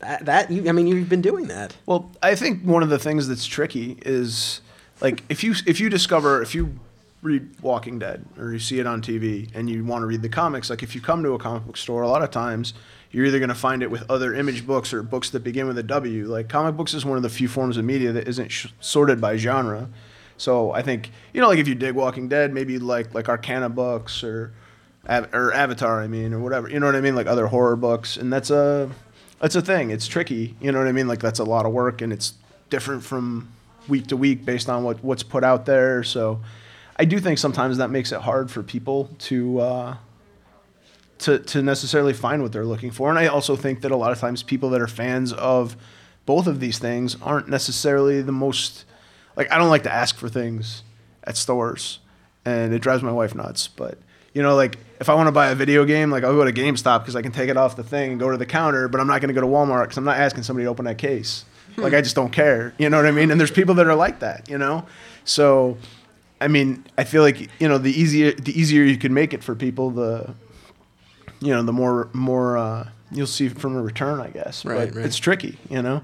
That, 0.00 0.24
that 0.24 0.50
you, 0.50 0.68
I 0.68 0.72
mean, 0.72 0.86
you've 0.86 1.08
been 1.08 1.20
doing 1.20 1.48
that. 1.48 1.76
Well, 1.86 2.10
I 2.22 2.34
think 2.34 2.62
one 2.62 2.82
of 2.82 2.88
the 2.88 2.98
things 2.98 3.28
that's 3.28 3.46
tricky 3.46 3.98
is 4.02 4.60
like 5.00 5.22
if 5.28 5.44
you 5.44 5.54
if 5.66 5.80
you 5.80 5.88
discover 5.88 6.42
if 6.42 6.54
you 6.54 6.78
read 7.22 7.48
Walking 7.60 7.98
Dead 7.98 8.24
or 8.38 8.52
you 8.52 8.58
see 8.58 8.78
it 8.78 8.86
on 8.86 9.02
TV 9.02 9.50
and 9.54 9.68
you 9.68 9.84
want 9.84 10.02
to 10.02 10.06
read 10.06 10.22
the 10.22 10.28
comics, 10.28 10.70
like 10.70 10.82
if 10.82 10.94
you 10.94 11.00
come 11.00 11.22
to 11.22 11.32
a 11.32 11.38
comic 11.38 11.66
book 11.66 11.76
store, 11.76 12.02
a 12.02 12.08
lot 12.08 12.22
of 12.22 12.30
times 12.30 12.72
you're 13.10 13.26
either 13.26 13.38
going 13.38 13.48
to 13.48 13.54
find 13.54 13.82
it 13.82 13.90
with 13.90 14.08
other 14.08 14.34
image 14.34 14.66
books 14.66 14.92
or 14.92 15.02
books 15.02 15.30
that 15.30 15.40
begin 15.40 15.66
with 15.66 15.76
a 15.78 15.82
W. 15.82 16.26
Like 16.26 16.48
comic 16.48 16.76
books 16.76 16.94
is 16.94 17.04
one 17.04 17.16
of 17.16 17.22
the 17.22 17.28
few 17.28 17.48
forms 17.48 17.76
of 17.76 17.84
media 17.84 18.12
that 18.12 18.28
isn't 18.28 18.48
sh- 18.50 18.68
sorted 18.80 19.20
by 19.20 19.36
genre. 19.36 19.88
So 20.36 20.70
I 20.70 20.82
think 20.82 21.10
you 21.32 21.40
know, 21.40 21.48
like 21.48 21.58
if 21.58 21.68
you 21.68 21.74
dig 21.74 21.94
Walking 21.94 22.28
Dead, 22.28 22.54
maybe 22.54 22.78
like 22.78 23.12
like 23.12 23.28
Arcana 23.28 23.68
books 23.68 24.22
or 24.22 24.52
or 25.08 25.52
Avatar, 25.52 26.00
I 26.00 26.06
mean, 26.06 26.32
or 26.32 26.38
whatever. 26.38 26.68
You 26.68 26.78
know 26.80 26.86
what 26.86 26.96
I 26.96 27.00
mean? 27.00 27.16
Like 27.16 27.26
other 27.26 27.48
horror 27.48 27.76
books, 27.76 28.16
and 28.16 28.32
that's 28.32 28.50
a 28.50 28.90
that's 29.40 29.56
a 29.56 29.62
thing. 29.62 29.90
It's 29.90 30.06
tricky. 30.06 30.56
You 30.60 30.72
know 30.72 30.78
what 30.78 30.88
I 30.88 30.92
mean? 30.92 31.08
Like 31.08 31.20
that's 31.20 31.40
a 31.40 31.44
lot 31.44 31.66
of 31.66 31.72
work, 31.72 32.00
and 32.00 32.12
it's 32.12 32.34
different 32.70 33.02
from 33.02 33.48
week 33.88 34.06
to 34.08 34.16
week 34.16 34.44
based 34.44 34.68
on 34.68 34.84
what 34.84 35.02
what's 35.02 35.24
put 35.24 35.42
out 35.42 35.66
there. 35.66 36.04
So 36.04 36.40
I 36.96 37.04
do 37.04 37.18
think 37.18 37.38
sometimes 37.38 37.78
that 37.78 37.90
makes 37.90 38.12
it 38.12 38.20
hard 38.20 38.50
for 38.50 38.62
people 38.62 39.10
to. 39.20 39.60
Uh, 39.60 39.96
to, 41.20 41.38
to 41.38 41.62
necessarily 41.62 42.12
find 42.12 42.42
what 42.42 42.52
they're 42.52 42.64
looking 42.64 42.90
for. 42.90 43.10
And 43.10 43.18
I 43.18 43.26
also 43.26 43.56
think 43.56 43.82
that 43.82 43.90
a 43.90 43.96
lot 43.96 44.10
of 44.10 44.18
times 44.18 44.42
people 44.42 44.70
that 44.70 44.80
are 44.80 44.86
fans 44.86 45.32
of 45.32 45.76
both 46.26 46.46
of 46.46 46.60
these 46.60 46.78
things 46.78 47.16
aren't 47.22 47.48
necessarily 47.48 48.22
the 48.22 48.32
most 48.32 48.84
like 49.36 49.50
I 49.50 49.58
don't 49.58 49.70
like 49.70 49.84
to 49.84 49.92
ask 49.92 50.16
for 50.16 50.28
things 50.28 50.82
at 51.24 51.36
stores 51.36 51.98
and 52.44 52.72
it 52.72 52.80
drives 52.80 53.02
my 53.02 53.12
wife 53.12 53.34
nuts. 53.34 53.68
But 53.68 53.98
you 54.32 54.42
know, 54.42 54.54
like 54.54 54.78
if 54.98 55.08
I 55.08 55.14
want 55.14 55.28
to 55.28 55.32
buy 55.32 55.50
a 55.50 55.54
video 55.54 55.84
game, 55.84 56.10
like 56.10 56.24
I'll 56.24 56.34
go 56.34 56.44
to 56.44 56.52
GameStop 56.52 57.00
because 57.00 57.16
I 57.16 57.22
can 57.22 57.32
take 57.32 57.50
it 57.50 57.56
off 57.56 57.76
the 57.76 57.84
thing 57.84 58.12
and 58.12 58.20
go 58.20 58.30
to 58.30 58.36
the 58.36 58.46
counter, 58.46 58.88
but 58.88 59.00
I'm 59.00 59.06
not 59.06 59.20
going 59.20 59.28
to 59.28 59.34
go 59.34 59.40
to 59.40 59.46
Walmart 59.46 59.84
because 59.84 59.98
I'm 59.98 60.04
not 60.04 60.18
asking 60.18 60.44
somebody 60.44 60.64
to 60.64 60.70
open 60.70 60.84
that 60.86 60.98
case. 60.98 61.44
Hmm. 61.76 61.82
Like 61.82 61.94
I 61.94 62.00
just 62.00 62.16
don't 62.16 62.32
care. 62.32 62.74
You 62.78 62.88
know 62.88 62.96
what 62.96 63.06
I 63.06 63.10
mean? 63.10 63.30
And 63.30 63.38
there's 63.38 63.50
people 63.50 63.74
that 63.76 63.86
are 63.86 63.94
like 63.94 64.20
that, 64.20 64.48
you 64.48 64.58
know? 64.58 64.86
So 65.24 65.76
I 66.40 66.48
mean, 66.48 66.84
I 66.96 67.04
feel 67.04 67.22
like, 67.22 67.50
you 67.60 67.68
know, 67.68 67.76
the 67.76 67.92
easier 67.92 68.32
the 68.32 68.58
easier 68.58 68.84
you 68.84 68.96
can 68.96 69.12
make 69.12 69.34
it 69.34 69.44
for 69.44 69.54
people, 69.54 69.90
the 69.90 70.34
you 71.40 71.52
know, 71.52 71.62
the 71.62 71.72
more 71.72 72.08
more 72.12 72.56
uh, 72.56 72.88
you'll 73.10 73.26
see 73.26 73.48
from 73.48 73.76
a 73.76 73.82
return, 73.82 74.20
I 74.20 74.28
guess. 74.30 74.64
Right, 74.64 74.88
but 74.88 74.96
right. 74.96 75.06
it's 75.06 75.16
tricky, 75.16 75.58
you 75.68 75.82
know. 75.82 76.02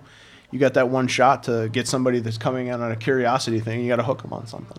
You 0.50 0.58
got 0.58 0.74
that 0.74 0.88
one 0.88 1.08
shot 1.08 1.44
to 1.44 1.68
get 1.70 1.88
somebody 1.88 2.20
that's 2.20 2.38
coming 2.38 2.70
out 2.70 2.80
on 2.80 2.90
a 2.90 2.96
curiosity 2.96 3.60
thing. 3.60 3.80
You 3.80 3.88
got 3.88 3.96
to 3.96 4.04
hook 4.04 4.22
them 4.22 4.32
on 4.32 4.46
something. 4.46 4.78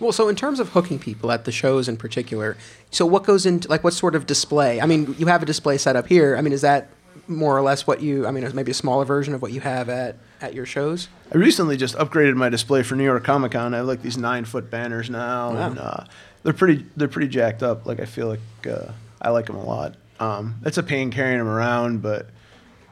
Well, 0.00 0.12
so 0.12 0.28
in 0.28 0.36
terms 0.36 0.60
of 0.60 0.70
hooking 0.70 0.98
people 0.98 1.30
at 1.30 1.44
the 1.44 1.52
shows 1.52 1.88
in 1.88 1.96
particular, 1.96 2.56
so 2.90 3.04
what 3.04 3.24
goes 3.24 3.44
into 3.46 3.68
like 3.68 3.84
what 3.84 3.92
sort 3.92 4.14
of 4.14 4.26
display? 4.26 4.80
I 4.80 4.86
mean, 4.86 5.14
you 5.18 5.26
have 5.26 5.42
a 5.42 5.46
display 5.46 5.78
set 5.78 5.94
up 5.94 6.06
here. 6.06 6.36
I 6.36 6.40
mean, 6.40 6.52
is 6.52 6.62
that 6.62 6.88
more 7.28 7.56
or 7.56 7.62
less 7.62 7.86
what 7.86 8.00
you? 8.02 8.26
I 8.26 8.30
mean, 8.30 8.48
maybe 8.54 8.70
a 8.70 8.74
smaller 8.74 9.04
version 9.04 9.34
of 9.34 9.42
what 9.42 9.52
you 9.52 9.60
have 9.60 9.88
at 9.88 10.16
at 10.40 10.54
your 10.54 10.64
shows. 10.66 11.08
I 11.32 11.36
recently 11.36 11.76
just 11.76 11.94
upgraded 11.96 12.34
my 12.34 12.48
display 12.48 12.82
for 12.82 12.96
New 12.96 13.04
York 13.04 13.24
Comic 13.24 13.52
Con. 13.52 13.74
I 13.74 13.78
have 13.78 13.86
like 13.86 14.02
these 14.02 14.16
nine 14.16 14.44
foot 14.46 14.70
banners 14.70 15.10
now, 15.10 15.52
Wow. 15.52 15.66
and 15.66 15.78
uh, 15.78 16.04
they're 16.42 16.54
pretty 16.54 16.86
they're 16.96 17.08
pretty 17.08 17.28
jacked 17.28 17.62
up. 17.62 17.84
Like 17.86 18.00
I 18.00 18.06
feel 18.06 18.26
like 18.28 18.40
uh, 18.66 18.92
I 19.20 19.30
like 19.30 19.46
them 19.46 19.56
a 19.56 19.64
lot. 19.64 19.96
Um, 20.18 20.60
it's 20.64 20.78
a 20.78 20.82
pain 20.82 21.10
carrying 21.10 21.38
them 21.38 21.48
around, 21.48 22.02
but 22.02 22.28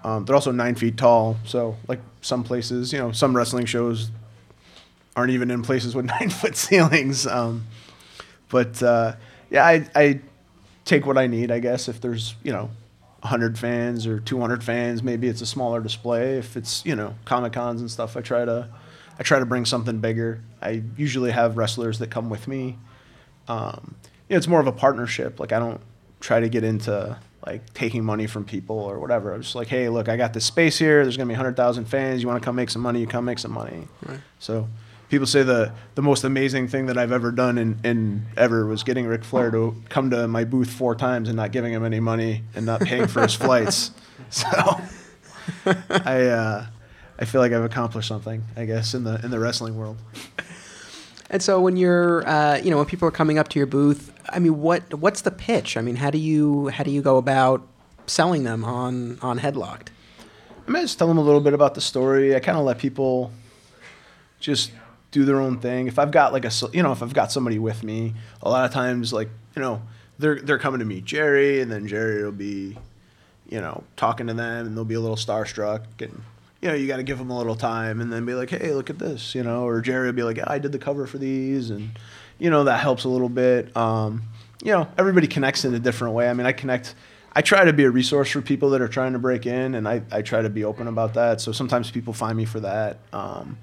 um, 0.05 0.25
they're 0.25 0.35
also 0.35 0.53
nine 0.53 0.75
feet 0.75 0.97
tall. 0.97 1.37
So 1.45 1.77
like 1.87 2.01
some 2.21 2.45
places, 2.45 2.93
you 2.93 2.99
know, 2.99 3.13
some 3.13 3.37
wrestling 3.37 3.67
shows 3.67 4.11
aren't 5.17 5.33
even 5.33 5.51
in 5.51 5.63
places 5.63 5.95
with 5.95 6.05
nine 6.21 6.31
foot 6.31 6.57
ceilings. 6.57 7.27
Um, 7.27 7.67
but 8.49 8.83
uh, 8.83 9.17
yeah, 9.51 9.67
I, 9.67 9.89
I 9.95 10.21
take 10.85 11.07
what 11.07 11.19
I 11.19 11.27
need, 11.27 11.51
I 11.51 11.59
guess. 11.59 11.89
If 11.89 12.01
there's 12.01 12.35
you 12.43 12.53
know 12.53 12.71
100 13.21 13.59
fans 13.59 14.07
or 14.07 14.21
200 14.21 14.65
fans, 14.65 15.03
maybe 15.03 15.29
it's 15.29 15.43
a 15.43 15.47
smaller 15.47 15.81
display. 15.81 16.39
If 16.39 16.57
it's 16.57 16.85
you 16.87 16.97
know 16.97 17.15
comic 17.25 17.53
cons 17.53 17.81
and 17.81 17.91
stuff, 17.91 18.17
I 18.17 18.21
try 18.21 18.45
to 18.45 18.69
I 19.19 19.23
try 19.23 19.39
to 19.39 19.47
bring 19.47 19.65
something 19.65 19.99
bigger. 19.99 20.41
I 20.63 20.83
usually 20.97 21.33
have 21.33 21.57
wrestlers 21.57 21.99
that 21.99 22.11
come 22.11 22.31
with 22.31 22.49
me. 22.49 22.79
Um, 23.49 23.97
you 24.29 24.35
know, 24.35 24.39
it's 24.39 24.49
more 24.49 24.61
of 24.61 24.67
a 24.67 24.73
partnership. 24.73 25.41
Like 25.41 25.53
I 25.53 25.59
don't 25.59 25.81
try 26.21 26.41
to 26.41 26.49
get 26.49 26.65
into 26.65 27.17
like 27.47 27.73
taking 27.73 28.05
money 28.05 28.27
from 28.27 28.45
people 28.45 28.79
or 28.79 28.99
whatever. 28.99 29.33
I'm 29.33 29.43
just 29.43 29.55
like, 29.55 29.69
hey, 29.69 29.89
look, 29.89 30.09
I 30.09 30.17
got 30.17 30.35
this 30.35 30.45
space 30.45 30.79
here. 30.79 31.03
There's 31.03 31.17
gonna 31.17 31.29
be 31.29 31.35
100,000 31.35 31.85
fans. 31.87 32.21
You 32.21 32.29
want 32.29 32.41
to 32.43 32.45
come 32.45 32.57
make 32.57 32.71
some 32.71 32.83
money? 32.83 33.01
You 33.01 33.07
come 33.07 33.25
make 33.25 33.39
some 33.39 33.53
money. 33.53 33.89
Right. 34.07 34.21
So 34.39 34.69
people 35.09 35.27
say 35.27 35.43
the 35.43 35.73
the 35.95 36.03
most 36.03 36.25
amazing 36.25 36.69
thing 36.69 36.87
that 36.87 36.99
I've 36.99 37.13
ever 37.13 37.31
done 37.31 37.59
in, 37.59 37.79
in 37.85 38.27
ever 38.37 38.67
was 38.67 38.83
getting 38.83 39.07
Ric 39.07 39.25
Flair 39.25 39.51
to 39.51 39.75
come 39.89 40.11
to 40.11 40.29
my 40.29 40.45
booth 40.45 40.71
four 40.71 40.95
times 40.95 41.29
and 41.29 41.37
not 41.37 41.53
giving 41.53 41.73
him 41.73 41.85
any 41.85 42.01
money 42.01 42.43
and 42.55 42.67
not 42.67 42.81
paying 42.81 43.07
for 43.07 43.23
his 43.23 43.35
flights. 43.47 43.93
So 44.31 44.47
I 45.67 46.27
uh, 46.27 46.67
I 47.19 47.25
feel 47.25 47.41
like 47.41 47.53
I've 47.53 47.65
accomplished 47.65 48.09
something, 48.09 48.45
I 48.57 48.65
guess, 48.65 48.95
in 48.95 49.05
the 49.05 49.21
in 49.25 49.31
the 49.31 49.39
wrestling 49.39 49.77
world. 49.77 49.97
And 51.31 51.43
so 51.43 51.61
when 51.61 51.77
you're, 51.77 52.27
uh, 52.27 52.57
you 52.57 52.71
know, 52.71 52.79
when 52.79 52.87
people 52.87 53.07
are 53.07 53.13
coming 53.13 53.39
up 53.39 53.49
to 53.49 53.59
your 53.59 53.67
booth, 53.67 54.13
I 54.31 54.39
mean, 54.39 54.61
what 54.61 54.95
what's 54.95 55.23
the 55.23 55.31
pitch? 55.31 55.77
I 55.77 55.81
mean, 55.81 55.97
how 55.97 56.11
do 56.11 56.19
you 56.19 56.69
how 56.69 56.85
do 56.85 56.91
you 56.91 57.03
go 57.03 57.17
about 57.17 57.67
selling 58.07 58.45
them 58.45 58.65
on 58.65 59.19
on 59.21 59.39
Headlocked? 59.39 59.89
I 60.67 60.71
mean, 60.71 60.77
I 60.77 60.83
just 60.83 60.99
tell 60.99 61.09
them 61.09 61.19
a 61.19 61.23
little 61.23 61.41
bit 61.41 61.55
about 61.55 61.75
the 61.75 61.81
story. 61.81 62.37
I 62.37 62.41
kind 62.41 62.59
of 62.59 62.65
let 62.65 62.79
people 62.79 63.33
just 64.39 64.71
do 65.11 65.25
their 65.25 65.41
own 65.41 65.59
thing. 65.61 65.87
If 65.87 65.99
I've 65.99 66.11
got 66.11 66.33
like 66.33 66.45
a, 66.45 66.51
you 66.73 66.83
know, 66.83 66.93
if 66.93 67.03
I've 67.03 67.15
got 67.15 67.33
somebody 67.33 67.59
with 67.59 67.83
me, 67.83 68.13
a 68.43 68.51
lot 68.51 68.67
of 68.67 68.71
times, 68.71 69.11
like, 69.11 69.31
you 69.57 69.63
know, 69.63 69.81
they're, 70.19 70.41
they're 70.41 70.59
coming 70.59 70.81
to 70.81 70.85
meet 70.85 71.07
Jerry 71.07 71.63
and 71.63 71.73
then 71.73 71.89
Jerry 71.89 72.23
will 72.23 72.33
be, 72.33 72.77
you 73.49 73.61
know, 73.61 73.83
talking 73.97 74.27
to 74.27 74.35
them 74.35 74.67
and 74.67 74.77
they'll 74.77 74.85
be 74.85 74.95
a 74.95 75.01
little 75.01 75.17
starstruck 75.17 75.85
and, 76.01 76.23
you 76.61 76.69
know, 76.69 76.75
you 76.75 76.87
got 76.87 76.99
to 76.99 77.03
give 77.03 77.17
them 77.17 77.31
a 77.31 77.39
little 77.39 77.57
time 77.57 78.03
and 78.03 78.13
then 78.13 78.27
be 78.27 78.35
like, 78.35 78.51
hey, 78.51 78.73
look 78.73 78.91
at 78.91 78.99
this, 78.99 79.35
you 79.35 79.43
know, 79.43 79.65
or 79.65 79.81
Jerry 79.81 80.07
will 80.07 80.13
be 80.13 80.23
like, 80.23 80.39
I 80.47 80.59
did 80.59 80.73
the 80.73 80.79
cover 80.79 81.07
for 81.07 81.17
these 81.17 81.71
and, 81.71 81.91
you 82.39 82.51
know, 82.51 82.65
that 82.65 82.81
helps 82.81 83.05
a 83.05 83.09
little 83.09 83.29
bit. 83.29 83.77
Um, 83.77 84.23
you 84.63 84.73
know, 84.73 84.89
everybody 84.97 85.27
connects 85.27 85.65
in 85.65 85.75
a 85.75 85.79
different 85.79 86.15
way. 86.15 86.29
I 86.29 86.35
mean, 86.35 86.47
I 86.47 86.53
connect, 86.53 86.95
I 87.33 87.43
try 87.43 87.65
to 87.65 87.73
be 87.73 87.85
a 87.85 87.91
resource 87.91 88.31
for 88.31 88.41
people 88.41 88.71
that 88.71 88.81
are 88.81 88.89
trying 88.89 89.13
to 89.13 89.19
break 89.19 89.47
in 89.47 89.75
and 89.75 89.87
I, 89.87 90.03
I 90.11 90.23
try 90.23 90.43
to 90.43 90.51
be 90.51 90.65
open 90.65 90.89
about 90.89 91.15
that. 91.15 91.41
So 91.41 91.53
sometimes 91.53 91.91
people 91.91 92.13
find 92.13 92.37
me 92.37 92.45
for 92.45 92.61
that. 92.61 92.99
Um, 93.13 93.59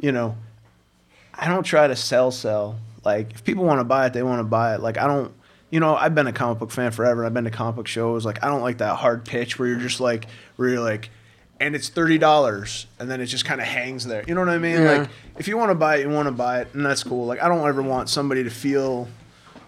you 0.00 0.12
know, 0.12 0.36
I 1.34 1.48
don't 1.48 1.64
try 1.64 1.86
to 1.86 1.96
sell, 1.96 2.30
sell. 2.30 2.78
Like, 3.04 3.32
if 3.32 3.44
people 3.44 3.64
want 3.64 3.80
to 3.80 3.84
buy 3.84 4.06
it, 4.06 4.12
they 4.12 4.22
want 4.22 4.40
to 4.40 4.44
buy 4.44 4.74
it. 4.74 4.80
Like, 4.80 4.98
I 4.98 5.06
don't, 5.06 5.32
you 5.70 5.80
know, 5.80 5.96
I've 5.96 6.14
been 6.14 6.26
a 6.26 6.32
comic 6.32 6.58
book 6.58 6.70
fan 6.70 6.92
forever. 6.92 7.22
And 7.22 7.26
I've 7.26 7.34
been 7.34 7.44
to 7.44 7.50
comic 7.50 7.76
book 7.76 7.86
shows. 7.86 8.24
Like, 8.24 8.44
I 8.44 8.48
don't 8.48 8.60
like 8.60 8.78
that 8.78 8.96
hard 8.96 9.24
pitch 9.24 9.58
where 9.58 9.68
you're 9.68 9.78
just 9.78 10.00
like, 10.00 10.26
where 10.56 10.68
you're 10.68 10.80
like, 10.80 11.10
and 11.62 11.76
it's 11.76 11.88
thirty 11.88 12.18
dollars, 12.18 12.86
and 12.98 13.08
then 13.08 13.20
it 13.20 13.26
just 13.26 13.44
kind 13.44 13.60
of 13.60 13.66
hangs 13.66 14.04
there. 14.04 14.24
You 14.26 14.34
know 14.34 14.40
what 14.40 14.50
I 14.50 14.58
mean? 14.58 14.82
Yeah. 14.82 14.98
Like, 14.98 15.10
if 15.38 15.46
you 15.46 15.56
want 15.56 15.70
to 15.70 15.76
buy 15.76 15.96
it, 15.96 16.00
you 16.00 16.10
want 16.10 16.26
to 16.26 16.32
buy 16.32 16.60
it, 16.60 16.74
and 16.74 16.84
that's 16.84 17.04
cool. 17.04 17.24
Like, 17.24 17.40
I 17.40 17.48
don't 17.48 17.66
ever 17.66 17.82
want 17.82 18.08
somebody 18.08 18.42
to 18.42 18.50
feel 18.50 19.08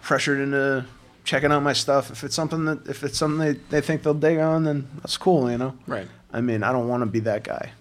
pressured 0.01 0.39
into 0.39 0.85
checking 1.23 1.51
out 1.53 1.63
my 1.63 1.73
stuff. 1.73 2.11
If 2.11 2.25
it's 2.25 2.35
something 2.35 2.65
that, 2.65 2.87
if 2.87 3.03
it's 3.03 3.17
something 3.17 3.39
they, 3.39 3.59
they 3.69 3.81
think 3.81 4.03
they'll 4.03 4.13
dig 4.13 4.39
on, 4.39 4.65
then 4.65 4.87
that's 4.97 5.17
cool. 5.17 5.49
You 5.49 5.57
know? 5.57 5.73
Right. 5.87 6.07
I 6.33 6.41
mean, 6.41 6.63
I 6.63 6.73
don't 6.73 6.89
want 6.89 7.01
to 7.01 7.07
be 7.07 7.21
that 7.21 7.43
guy. 7.43 7.71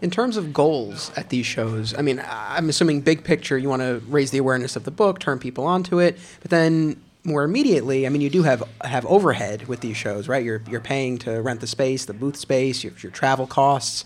In 0.00 0.10
terms 0.10 0.36
of 0.36 0.52
goals 0.52 1.10
at 1.16 1.28
these 1.28 1.46
shows, 1.46 1.94
I 1.96 2.02
mean, 2.02 2.22
I'm 2.26 2.68
assuming 2.68 3.02
big 3.02 3.22
picture, 3.22 3.56
you 3.56 3.68
want 3.68 3.82
to 3.82 4.02
raise 4.08 4.30
the 4.30 4.38
awareness 4.38 4.76
of 4.76 4.84
the 4.84 4.90
book, 4.90 5.20
turn 5.20 5.38
people 5.38 5.66
onto 5.66 5.98
it, 5.98 6.18
but 6.40 6.50
then 6.50 7.00
more 7.26 7.42
immediately, 7.42 8.06
I 8.06 8.08
mean, 8.08 8.22
you 8.22 8.30
do 8.30 8.44
have 8.44 8.62
have 8.82 9.04
overhead 9.06 9.66
with 9.66 9.80
these 9.80 9.96
shows, 9.96 10.28
right? 10.28 10.44
You're 10.44 10.62
you're 10.68 10.80
paying 10.80 11.18
to 11.18 11.42
rent 11.42 11.60
the 11.60 11.66
space, 11.66 12.04
the 12.04 12.14
booth 12.14 12.36
space, 12.36 12.84
your, 12.84 12.92
your 13.00 13.12
travel 13.12 13.46
costs. 13.46 14.04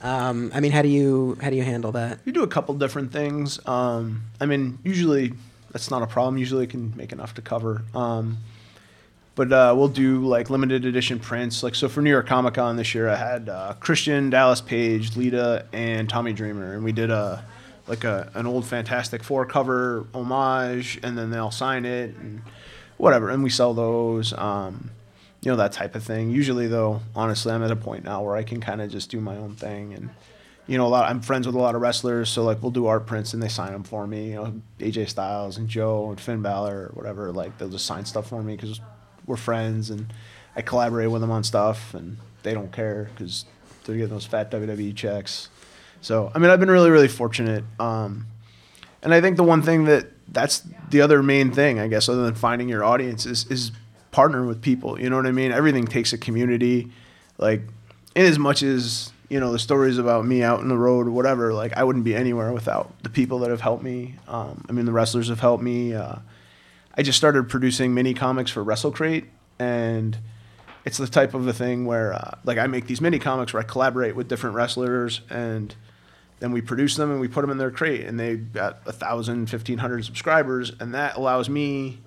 Um, 0.00 0.50
I 0.54 0.60
mean, 0.60 0.72
how 0.72 0.82
do 0.82 0.88
you 0.88 1.38
how 1.42 1.50
do 1.50 1.56
you 1.56 1.62
handle 1.62 1.92
that? 1.92 2.18
You 2.24 2.32
do 2.32 2.42
a 2.42 2.48
couple 2.48 2.74
different 2.74 3.12
things. 3.12 3.60
Um, 3.66 4.22
I 4.40 4.46
mean, 4.46 4.78
usually 4.82 5.34
that's 5.70 5.90
not 5.90 6.02
a 6.02 6.06
problem. 6.06 6.38
Usually, 6.38 6.64
it 6.64 6.70
can 6.70 6.96
make 6.96 7.12
enough 7.12 7.34
to 7.34 7.42
cover. 7.42 7.84
Um, 7.94 8.38
but 9.34 9.52
uh, 9.52 9.74
we'll 9.76 9.88
do 9.88 10.24
like 10.24 10.48
limited 10.48 10.84
edition 10.84 11.18
prints. 11.18 11.62
Like 11.62 11.74
so, 11.74 11.88
for 11.88 12.00
New 12.00 12.10
York 12.10 12.26
Comic 12.26 12.54
Con 12.54 12.76
this 12.76 12.94
year, 12.94 13.08
I 13.08 13.16
had 13.16 13.48
uh, 13.48 13.74
Christian, 13.80 14.30
Dallas 14.30 14.60
Page, 14.60 15.16
Lita, 15.16 15.66
and 15.72 16.08
Tommy 16.08 16.32
Dreamer, 16.32 16.74
and 16.74 16.84
we 16.84 16.92
did 16.92 17.10
a 17.10 17.44
like 17.86 18.04
a 18.04 18.30
an 18.34 18.46
old 18.46 18.66
Fantastic 18.66 19.22
Four 19.22 19.46
cover 19.46 20.06
homage, 20.14 20.98
and 21.02 21.16
then 21.16 21.30
they'll 21.30 21.50
sign 21.50 21.84
it 21.84 22.14
and 22.16 22.42
whatever, 22.96 23.30
and 23.30 23.42
we 23.42 23.50
sell 23.50 23.74
those. 23.74 24.32
Um, 24.32 24.90
you 25.42 25.50
know 25.50 25.56
that 25.56 25.72
type 25.72 25.94
of 25.94 26.02
thing. 26.02 26.30
Usually, 26.30 26.66
though, 26.68 27.02
honestly, 27.14 27.52
I'm 27.52 27.62
at 27.62 27.70
a 27.70 27.76
point 27.76 28.04
now 28.04 28.22
where 28.22 28.34
I 28.34 28.42
can 28.42 28.60
kind 28.60 28.80
of 28.80 28.90
just 28.90 29.10
do 29.10 29.20
my 29.20 29.36
own 29.36 29.56
thing 29.56 29.92
and 29.92 30.10
you 30.66 30.78
know, 30.78 30.86
a 30.86 30.88
lot. 30.88 31.10
I'm 31.10 31.20
friends 31.20 31.46
with 31.46 31.54
a 31.54 31.58
lot 31.58 31.74
of 31.74 31.82
wrestlers, 31.82 32.30
so 32.30 32.42
like 32.42 32.62
we'll 32.62 32.70
do 32.70 32.86
art 32.86 33.06
prints 33.06 33.34
and 33.34 33.42
they 33.42 33.48
sign 33.48 33.72
them 33.72 33.84
for 33.84 34.06
me. 34.06 34.30
You 34.30 34.34
know, 34.36 34.62
AJ 34.78 35.10
Styles 35.10 35.58
and 35.58 35.68
Joe 35.68 36.08
and 36.10 36.20
Finn 36.20 36.42
Balor 36.42 36.86
or 36.86 36.92
whatever. 36.94 37.32
Like 37.32 37.58
they'll 37.58 37.68
just 37.68 37.84
sign 37.84 38.04
stuff 38.04 38.28
for 38.28 38.42
me 38.42 38.56
because 38.56 38.80
we're 39.26 39.36
friends 39.36 39.90
and 39.90 40.12
I 40.56 40.62
collaborate 40.62 41.10
with 41.10 41.20
them 41.20 41.30
on 41.30 41.44
stuff 41.44 41.92
and 41.94 42.16
they 42.42 42.54
don't 42.54 42.72
care 42.72 43.10
because 43.14 43.44
they're 43.84 43.96
getting 43.96 44.10
those 44.10 44.26
fat 44.26 44.50
WWE 44.50 44.94
checks. 44.96 45.50
So 46.00 46.30
I 46.34 46.38
mean, 46.38 46.50
I've 46.50 46.60
been 46.60 46.70
really, 46.70 46.90
really 46.90 47.08
fortunate. 47.08 47.64
Um, 47.78 48.26
and 49.02 49.12
I 49.12 49.20
think 49.20 49.36
the 49.36 49.44
one 49.44 49.62
thing 49.62 49.84
that 49.84 50.06
that's 50.28 50.62
the 50.90 51.00
other 51.00 51.22
main 51.22 51.52
thing, 51.52 51.78
I 51.78 51.88
guess, 51.88 52.08
other 52.08 52.24
than 52.24 52.34
finding 52.34 52.68
your 52.68 52.84
audience, 52.84 53.26
is 53.26 53.46
is 53.46 53.72
partner 54.10 54.44
with 54.44 54.62
people. 54.62 55.00
You 55.00 55.10
know 55.10 55.16
what 55.16 55.26
I 55.26 55.32
mean? 55.32 55.52
Everything 55.52 55.86
takes 55.86 56.12
a 56.12 56.18
community. 56.18 56.90
Like, 57.36 57.62
in 58.14 58.26
as 58.26 58.38
much 58.38 58.62
as 58.62 59.12
you 59.28 59.40
know 59.40 59.52
the 59.52 59.58
stories 59.58 59.98
about 59.98 60.24
me 60.24 60.42
out 60.42 60.60
in 60.60 60.68
the 60.68 60.78
road 60.78 61.06
or 61.06 61.10
whatever, 61.10 61.52
like 61.52 61.76
I 61.76 61.84
wouldn't 61.84 62.04
be 62.04 62.14
anywhere 62.14 62.52
without 62.52 62.92
the 63.02 63.10
people 63.10 63.40
that 63.40 63.50
have 63.50 63.60
helped 63.60 63.82
me. 63.82 64.14
Um, 64.28 64.64
I 64.68 64.72
mean, 64.72 64.86
the 64.86 64.92
wrestlers 64.92 65.28
have 65.28 65.40
helped 65.40 65.62
me. 65.62 65.94
Uh, 65.94 66.16
I 66.96 67.02
just 67.02 67.18
started 67.18 67.48
producing 67.48 67.92
mini 67.92 68.14
comics 68.14 68.50
for 68.50 68.64
WrestleCrate, 68.64 69.26
and 69.58 70.16
it's 70.84 70.98
the 70.98 71.06
type 71.06 71.34
of 71.34 71.46
a 71.46 71.52
thing 71.52 71.86
where, 71.86 72.12
uh, 72.12 72.38
like, 72.44 72.58
I 72.58 72.66
make 72.66 72.86
these 72.86 73.00
mini 73.00 73.18
comics 73.18 73.52
where 73.52 73.62
I 73.62 73.66
collaborate 73.66 74.14
with 74.14 74.28
different 74.28 74.54
wrestlers 74.54 75.22
and 75.30 75.74
then 76.40 76.52
we 76.52 76.60
produce 76.60 76.96
them 76.96 77.10
and 77.10 77.20
we 77.20 77.28
put 77.28 77.40
them 77.40 77.50
in 77.50 77.58
their 77.58 77.70
crate 77.70 78.04
and 78.04 78.20
they've 78.20 78.52
got 78.52 78.80
a 78.86 78.92
thousand, 78.92 79.48
fifteen 79.48 79.78
hundred 79.78 80.04
subscribers 80.04 80.72
and 80.80 80.94
that 80.94 81.16
allows 81.16 81.48
me 81.48 82.00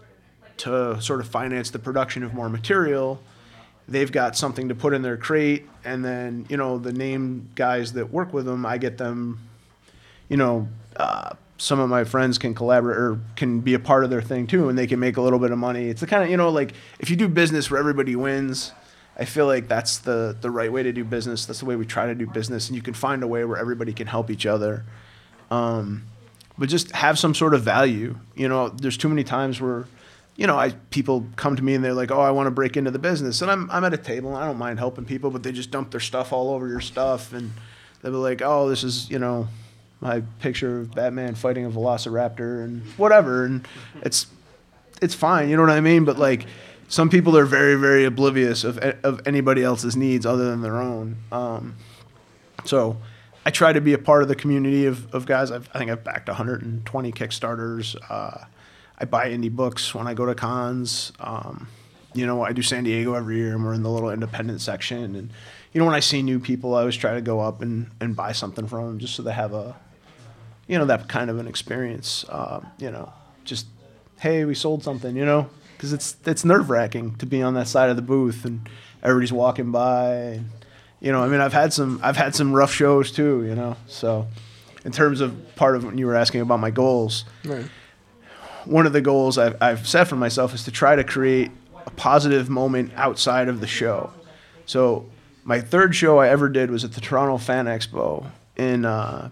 to 0.57 1.01
sort 1.01 1.21
of 1.21 1.27
finance 1.27 1.71
the 1.71 1.79
production 1.79 2.23
of 2.23 2.33
more 2.33 2.49
material. 2.49 3.21
They've 3.87 4.11
got 4.11 4.35
something 4.35 4.69
to 4.69 4.75
put 4.75 4.93
in 4.93 5.01
their 5.01 5.17
crate 5.17 5.67
and 5.85 6.03
then, 6.03 6.45
you 6.49 6.57
know, 6.57 6.77
the 6.77 6.91
name 6.91 7.49
guys 7.55 7.93
that 7.93 8.11
work 8.11 8.33
with 8.33 8.45
them, 8.45 8.65
I 8.65 8.77
get 8.77 8.97
them, 8.97 9.39
you 10.29 10.37
know, 10.37 10.67
uh, 10.97 11.35
some 11.57 11.79
of 11.79 11.89
my 11.89 12.03
friends 12.03 12.37
can 12.37 12.53
collaborate 12.53 12.97
or 12.97 13.19
can 13.35 13.59
be 13.59 13.73
a 13.73 13.79
part 13.79 14.03
of 14.03 14.09
their 14.09 14.21
thing 14.21 14.45
too 14.45 14.69
and 14.69 14.77
they 14.77 14.87
can 14.87 14.99
make 14.99 15.17
a 15.17 15.21
little 15.21 15.39
bit 15.39 15.51
of 15.51 15.57
money. 15.57 15.89
It's 15.89 16.01
the 16.01 16.07
kind 16.07 16.23
of, 16.23 16.29
you 16.29 16.37
know, 16.37 16.49
like 16.49 16.73
if 16.99 17.09
you 17.09 17.15
do 17.15 17.27
business 17.27 17.71
where 17.71 17.79
everybody 17.79 18.15
wins, 18.15 18.71
I 19.19 19.25
feel 19.25 19.47
like 19.47 19.67
that's 19.67 19.97
the 19.97 20.37
the 20.39 20.51
right 20.51 20.71
way 20.71 20.83
to 20.83 20.93
do 20.93 21.03
business. 21.03 21.45
That's 21.45 21.59
the 21.59 21.65
way 21.65 21.75
we 21.75 21.85
try 21.85 22.05
to 22.05 22.15
do 22.15 22.27
business, 22.27 22.67
and 22.67 22.75
you 22.75 22.83
can 22.83 22.93
find 22.93 23.23
a 23.23 23.27
way 23.27 23.43
where 23.45 23.57
everybody 23.57 23.91
can 23.91 24.05
help 24.05 24.29
each 24.29 24.45
other. 24.45 24.85
Um, 25.49 26.05
but 26.57 26.69
just 26.69 26.91
have 26.91 27.17
some 27.17 27.33
sort 27.33 27.53
of 27.53 27.63
value. 27.63 28.17
You 28.35 28.47
know, 28.47 28.69
there's 28.69 28.97
too 28.97 29.09
many 29.09 29.23
times 29.23 29.59
where, 29.59 29.85
you 30.35 30.45
know, 30.45 30.57
I 30.57 30.71
people 30.91 31.25
come 31.35 31.55
to 31.55 31.63
me 31.63 31.73
and 31.73 31.83
they're 31.83 31.93
like, 31.93 32.11
"Oh, 32.11 32.21
I 32.21 32.29
want 32.29 32.45
to 32.45 32.51
break 32.51 32.77
into 32.77 32.91
the 32.91 32.99
business," 32.99 33.41
and 33.41 33.49
I'm 33.49 33.69
I'm 33.71 33.83
at 33.83 33.93
a 33.93 33.97
table 33.97 34.35
and 34.35 34.37
I 34.37 34.45
don't 34.45 34.59
mind 34.59 34.77
helping 34.77 35.05
people, 35.05 35.31
but 35.31 35.41
they 35.41 35.51
just 35.51 35.71
dump 35.71 35.89
their 35.89 35.99
stuff 35.99 36.31
all 36.31 36.51
over 36.51 36.67
your 36.67 36.81
stuff, 36.81 37.33
and 37.33 37.53
they'll 38.01 38.11
be 38.11 38.17
like, 38.17 38.43
"Oh, 38.43 38.69
this 38.69 38.83
is 38.83 39.09
you 39.09 39.17
know." 39.19 39.47
My 39.99 40.21
picture 40.39 40.81
of 40.81 40.93
Batman 40.93 41.35
fighting 41.35 41.65
a 41.65 41.69
Velociraptor 41.69 42.63
and 42.63 42.83
whatever, 42.97 43.45
and 43.45 43.67
it's 44.01 44.27
it's 45.01 45.15
fine, 45.15 45.49
you 45.49 45.55
know 45.55 45.63
what 45.63 45.71
I 45.71 45.81
mean. 45.81 46.05
But 46.05 46.17
like, 46.17 46.45
some 46.87 47.09
people 47.09 47.37
are 47.37 47.45
very 47.45 47.75
very 47.75 48.05
oblivious 48.05 48.63
of 48.63 48.77
of 48.77 49.21
anybody 49.25 49.63
else's 49.63 49.95
needs 49.95 50.25
other 50.25 50.49
than 50.49 50.61
their 50.61 50.77
own. 50.77 51.17
Um, 51.31 51.75
so 52.65 52.97
I 53.45 53.49
try 53.49 53.71
to 53.71 53.79
be 53.79 53.93
a 53.93 53.97
part 53.97 54.23
of 54.23 54.27
the 54.27 54.35
community 54.35 54.85
of, 54.85 55.13
of 55.15 55.25
guys. 55.25 55.51
I've, 55.51 55.69
I 55.73 55.79
think 55.79 55.89
I've 55.89 56.03
backed 56.03 56.27
120 56.27 57.11
Kickstarters. 57.13 57.95
Uh, 58.09 58.43
I 58.99 59.05
buy 59.05 59.29
indie 59.29 59.49
books 59.49 59.95
when 59.95 60.05
I 60.05 60.13
go 60.13 60.25
to 60.25 60.35
cons. 60.35 61.13
Um, 61.19 61.69
you 62.13 62.25
know, 62.25 62.41
I 62.41 62.51
do 62.51 62.61
San 62.61 62.83
Diego 62.83 63.13
every 63.13 63.37
year, 63.37 63.53
and 63.53 63.63
we're 63.63 63.73
in 63.73 63.83
the 63.83 63.89
little 63.89 64.09
independent 64.09 64.59
section. 64.59 65.15
And 65.15 65.31
you 65.71 65.79
know, 65.79 65.85
when 65.85 65.95
I 65.95 66.01
see 66.01 66.21
new 66.21 66.39
people, 66.39 66.75
I 66.75 66.79
always 66.79 66.97
try 66.97 67.13
to 67.13 67.21
go 67.21 67.39
up 67.39 67.61
and, 67.61 67.89
and 68.01 68.15
buy 68.17 68.33
something 68.33 68.67
from 68.67 68.85
them, 68.85 68.99
just 68.99 69.15
so 69.15 69.23
they 69.23 69.31
have 69.31 69.53
a, 69.53 69.77
you 70.67 70.77
know, 70.77 70.85
that 70.85 71.07
kind 71.07 71.29
of 71.29 71.39
an 71.39 71.47
experience. 71.47 72.25
Um, 72.29 72.67
you 72.77 72.91
know, 72.91 73.11
just 73.45 73.65
hey, 74.19 74.45
we 74.45 74.55
sold 74.55 74.83
something. 74.83 75.15
You 75.15 75.25
know, 75.25 75.49
because 75.75 75.93
it's 75.93 76.15
it's 76.25 76.43
nerve 76.45 76.69
wracking 76.69 77.15
to 77.15 77.25
be 77.25 77.41
on 77.41 77.53
that 77.55 77.67
side 77.67 77.89
of 77.89 77.95
the 77.95 78.01
booth 78.01 78.45
and 78.45 78.67
everybody's 79.03 79.33
walking 79.33 79.71
by. 79.71 80.11
And, 80.13 80.49
you 80.99 81.11
know, 81.11 81.23
I 81.23 81.27
mean, 81.27 81.39
I've 81.41 81.53
had 81.53 81.73
some 81.73 81.99
I've 82.03 82.17
had 82.17 82.35
some 82.35 82.53
rough 82.53 82.73
shows 82.73 83.11
too. 83.11 83.43
You 83.45 83.55
know, 83.55 83.75
so 83.87 84.27
in 84.85 84.91
terms 84.91 85.21
of 85.21 85.55
part 85.55 85.75
of 85.75 85.83
when 85.83 85.97
you 85.97 86.05
were 86.07 86.15
asking 86.15 86.41
about 86.41 86.59
my 86.59 86.71
goals, 86.71 87.25
Right. 87.45 87.65
one 88.65 88.85
of 88.85 88.93
the 88.93 89.01
goals 89.01 89.37
I've, 89.37 89.55
I've 89.61 89.87
set 89.87 90.07
for 90.07 90.15
myself 90.15 90.53
is 90.53 90.63
to 90.65 90.71
try 90.71 90.95
to 90.95 91.03
create 91.03 91.51
a 91.85 91.89
positive 91.91 92.49
moment 92.49 92.91
outside 92.95 93.47
of 93.47 93.59
the 93.61 93.67
show. 93.67 94.11
So 94.65 95.05
my 95.43 95.61
third 95.61 95.95
show 95.95 96.19
I 96.19 96.29
ever 96.29 96.49
did 96.49 96.69
was 96.71 96.83
at 96.83 96.93
the 96.93 97.01
Toronto 97.01 97.37
Fan 97.37 97.65
Expo 97.65 98.25
in 98.57 98.83
uh, 98.85 99.29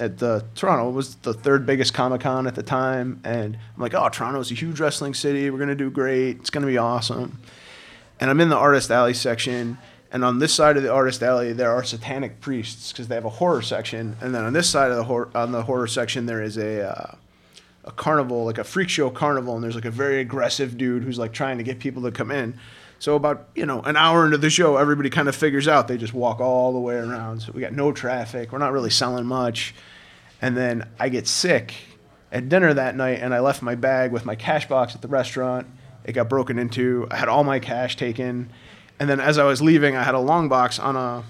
at 0.00 0.18
the 0.18 0.44
Toronto. 0.54 0.90
Was 0.90 1.14
the 1.16 1.34
third 1.34 1.66
biggest 1.66 1.94
Comic 1.94 2.22
Con 2.22 2.46
at 2.46 2.54
the 2.56 2.62
time, 2.62 3.20
and 3.22 3.56
I'm 3.76 3.82
like, 3.82 3.94
oh, 3.94 4.08
Toronto's 4.08 4.50
a 4.50 4.54
huge 4.54 4.80
wrestling 4.80 5.14
city. 5.14 5.50
We're 5.50 5.58
gonna 5.58 5.74
do 5.74 5.90
great. 5.90 6.38
It's 6.38 6.50
gonna 6.50 6.66
be 6.66 6.78
awesome. 6.78 7.38
And 8.18 8.30
I'm 8.30 8.40
in 8.40 8.48
the 8.48 8.56
artist 8.56 8.90
alley 8.90 9.14
section. 9.14 9.78
And 10.12 10.24
on 10.24 10.40
this 10.40 10.52
side 10.52 10.76
of 10.76 10.82
the 10.82 10.92
artist 10.92 11.22
alley, 11.22 11.52
there 11.52 11.70
are 11.70 11.84
satanic 11.84 12.40
priests 12.40 12.90
because 12.90 13.06
they 13.06 13.14
have 13.14 13.24
a 13.24 13.30
horror 13.30 13.62
section. 13.62 14.16
And 14.20 14.34
then 14.34 14.44
on 14.44 14.52
this 14.52 14.68
side 14.68 14.90
of 14.90 14.96
the 14.96 15.04
horror, 15.04 15.30
on 15.36 15.52
the 15.52 15.62
horror 15.62 15.86
section, 15.86 16.26
there 16.26 16.42
is 16.42 16.56
a 16.56 16.88
uh, 16.88 17.14
a 17.84 17.92
carnival, 17.92 18.44
like 18.44 18.58
a 18.58 18.64
freak 18.64 18.88
show 18.88 19.10
carnival, 19.10 19.54
and 19.54 19.62
there's 19.62 19.74
like 19.74 19.84
a 19.84 19.90
very 19.90 20.20
aggressive 20.20 20.76
dude 20.76 21.04
who's 21.04 21.18
like 21.18 21.32
trying 21.32 21.58
to 21.58 21.64
get 21.64 21.78
people 21.78 22.02
to 22.02 22.10
come 22.10 22.30
in. 22.30 22.58
So 22.98 23.16
about 23.16 23.48
you 23.54 23.64
know 23.64 23.80
an 23.82 23.96
hour 23.96 24.26
into 24.26 24.36
the 24.36 24.50
show, 24.50 24.76
everybody 24.76 25.10
kind 25.10 25.28
of 25.28 25.34
figures 25.34 25.66
out 25.66 25.88
they 25.88 25.96
just 25.96 26.12
walk 26.12 26.40
all 26.40 26.72
the 26.72 26.78
way 26.78 26.96
around. 26.96 27.40
So 27.40 27.52
we 27.52 27.60
got 27.60 27.72
no 27.72 27.92
traffic. 27.92 28.52
We're 28.52 28.58
not 28.58 28.72
really 28.72 28.90
selling 28.90 29.26
much. 29.26 29.74
And 30.42 30.56
then 30.56 30.88
I 30.98 31.08
get 31.08 31.26
sick 31.26 31.74
at 32.32 32.48
dinner 32.48 32.72
that 32.74 32.96
night, 32.96 33.20
and 33.20 33.34
I 33.34 33.40
left 33.40 33.60
my 33.62 33.74
bag 33.74 34.12
with 34.12 34.24
my 34.24 34.34
cash 34.34 34.66
box 34.68 34.94
at 34.94 35.02
the 35.02 35.08
restaurant. 35.08 35.66
It 36.04 36.12
got 36.12 36.28
broken 36.28 36.58
into. 36.58 37.06
I 37.10 37.16
had 37.16 37.28
all 37.28 37.44
my 37.44 37.58
cash 37.58 37.96
taken, 37.96 38.50
and 38.98 39.08
then 39.10 39.20
as 39.20 39.36
I 39.38 39.44
was 39.44 39.60
leaving, 39.60 39.96
I 39.96 40.02
had 40.02 40.14
a 40.14 40.20
long 40.20 40.48
box 40.48 40.78
on 40.78 40.96
a 40.96 41.22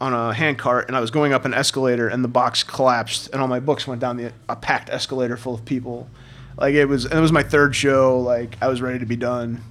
on 0.00 0.12
a 0.14 0.32
hand 0.32 0.58
cart, 0.58 0.86
and 0.86 0.96
I 0.96 1.00
was 1.00 1.10
going 1.10 1.32
up 1.32 1.44
an 1.44 1.52
escalator, 1.52 2.06
and 2.06 2.22
the 2.22 2.28
box 2.28 2.62
collapsed, 2.62 3.30
and 3.32 3.42
all 3.42 3.48
my 3.48 3.58
books 3.58 3.86
went 3.88 4.00
down 4.00 4.16
the 4.16 4.32
a 4.48 4.54
packed 4.54 4.90
escalator 4.90 5.36
full 5.36 5.54
of 5.54 5.64
people. 5.64 6.08
Like 6.56 6.74
it 6.74 6.84
was, 6.86 7.04
it 7.04 7.18
was 7.20 7.32
my 7.32 7.42
third 7.42 7.74
show. 7.74 8.20
Like 8.20 8.56
I 8.60 8.68
was 8.68 8.80
ready 8.80 9.00
to 9.00 9.06
be 9.06 9.16
done. 9.16 9.62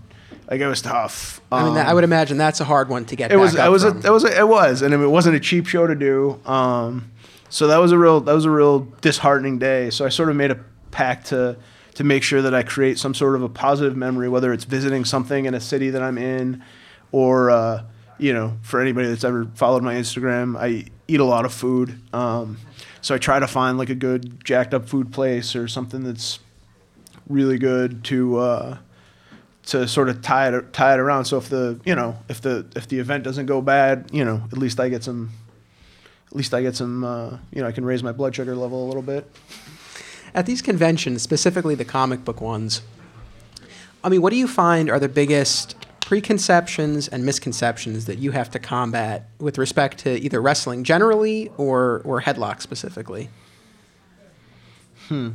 Like 0.50 0.60
it 0.62 0.68
was 0.68 0.82
tough. 0.82 1.40
I 1.52 1.64
mean, 1.64 1.74
that, 1.76 1.88
I 1.88 1.90
Um, 1.90 1.96
would 1.96 2.04
imagine 2.04 2.38
that's 2.38 2.60
a 2.60 2.66
hard 2.66 2.90
one 2.90 3.06
to 3.06 3.16
get. 3.16 3.32
it 3.32 3.38
was 3.38 3.56
it 3.56 3.70
was 3.70 3.84
a, 3.84 3.90
it 4.06 4.10
was 4.10 4.24
a, 4.26 4.38
it 4.40 4.48
was 4.48 4.82
and 4.82 4.94
it 4.94 4.98
wasn't 5.08 5.36
a 5.36 5.40
cheap 5.40 5.68
show 5.68 5.88
to 5.88 5.96
do 5.96 6.40
um 6.46 7.12
so 7.50 7.68
that 7.68 7.78
was 7.78 7.92
a 7.92 7.98
real 7.98 8.20
that 8.20 8.34
was 8.34 8.46
a 8.46 8.50
real 8.50 8.80
disheartening 9.02 9.58
day 9.58 9.90
so 9.90 10.06
i 10.06 10.10
sort 10.10 10.30
of 10.30 10.36
made 10.36 10.52
a 10.52 10.60
pact 10.92 11.28
to 11.28 11.58
to 11.94 12.04
make 12.04 12.24
sure 12.24 12.42
that 12.42 12.54
i 12.54 12.64
create 12.64 12.98
some 12.98 13.14
sort 13.14 13.36
of 13.36 13.44
a 13.44 13.50
positive 13.50 13.96
memory 13.96 14.30
whether 14.30 14.54
it's 14.54 14.64
visiting 14.64 15.06
something 15.06 15.46
in 15.46 15.54
a 15.54 15.60
city 15.60 15.90
that 15.90 16.02
i'm 16.02 16.18
in 16.18 16.64
or 17.12 17.50
uh 17.50 17.84
you 18.18 18.34
know 18.34 18.58
for 18.62 18.80
anybody 18.82 19.08
that's 19.08 19.24
ever 19.24 19.46
followed 19.56 19.84
my 19.84 19.94
instagram 19.96 20.58
i 20.58 20.86
eat 21.08 21.20
a 21.20 21.26
lot 21.26 21.46
of 21.46 21.54
food 21.54 22.00
um 22.14 22.58
so 23.02 23.16
i 23.16 23.18
try 23.18 23.40
to 23.40 23.48
find 23.48 23.78
like 23.78 23.90
a 23.90 23.96
good 23.96 24.44
jacked 24.44 24.74
up 24.74 24.88
food 24.88 25.12
place 25.12 25.56
or 25.56 25.68
something 25.68 26.04
that's 26.04 26.40
really 27.28 27.58
good 27.58 28.04
to 28.04 28.38
uh 28.38 28.78
to 29.68 29.88
sort 29.88 30.10
of 30.10 30.22
tie 30.22 30.48
it 30.48 30.74
tie 30.74 30.94
it 30.94 31.00
around. 31.00 31.26
So 31.26 31.38
if 31.38 31.50
the 31.50 31.80
you 31.86 31.94
know 31.94 32.18
if 32.28 32.42
the 32.42 32.66
if 32.76 32.88
the 32.88 33.00
event 33.00 33.24
doesn't 33.24 33.46
go 33.46 33.62
bad, 33.62 34.10
you 34.12 34.26
know 34.26 34.42
at 34.52 34.58
least 34.58 34.80
I 34.80 34.90
get 34.90 35.04
some. 35.04 35.30
At 36.28 36.36
least 36.36 36.54
I 36.54 36.62
get 36.62 36.76
some. 36.76 37.04
Uh, 37.04 37.38
you 37.52 37.62
know 37.62 37.68
I 37.68 37.72
can 37.72 37.86
raise 37.86 38.04
my 38.04 38.12
blood 38.12 38.36
sugar 38.36 38.56
level 38.56 38.86
a 38.86 38.88
little 38.88 39.02
bit. 39.02 39.30
At 40.34 40.46
these 40.46 40.62
conventions, 40.62 41.22
specifically 41.22 41.74
the 41.76 41.86
comic 41.86 42.24
book 42.26 42.42
ones, 42.42 42.82
I 44.04 44.10
mean, 44.10 44.22
what 44.22 44.32
do 44.32 44.36
you 44.38 44.48
find 44.48 44.90
are 44.90 45.00
the 45.00 45.10
biggest 45.10 45.76
preconceptions 46.02 47.08
and 47.08 47.26
misconceptions 47.26 48.06
that 48.06 48.18
you 48.18 48.32
have 48.32 48.50
to 48.52 48.60
combat 48.60 49.30
with 49.40 49.58
respect 49.58 49.98
to 50.00 50.18
either 50.22 50.42
wrestling 50.42 50.84
generally 50.84 51.52
or 51.58 52.02
or 52.04 52.22
headlock 52.22 52.62
specifically? 52.62 53.30
Hmm. 55.08 55.32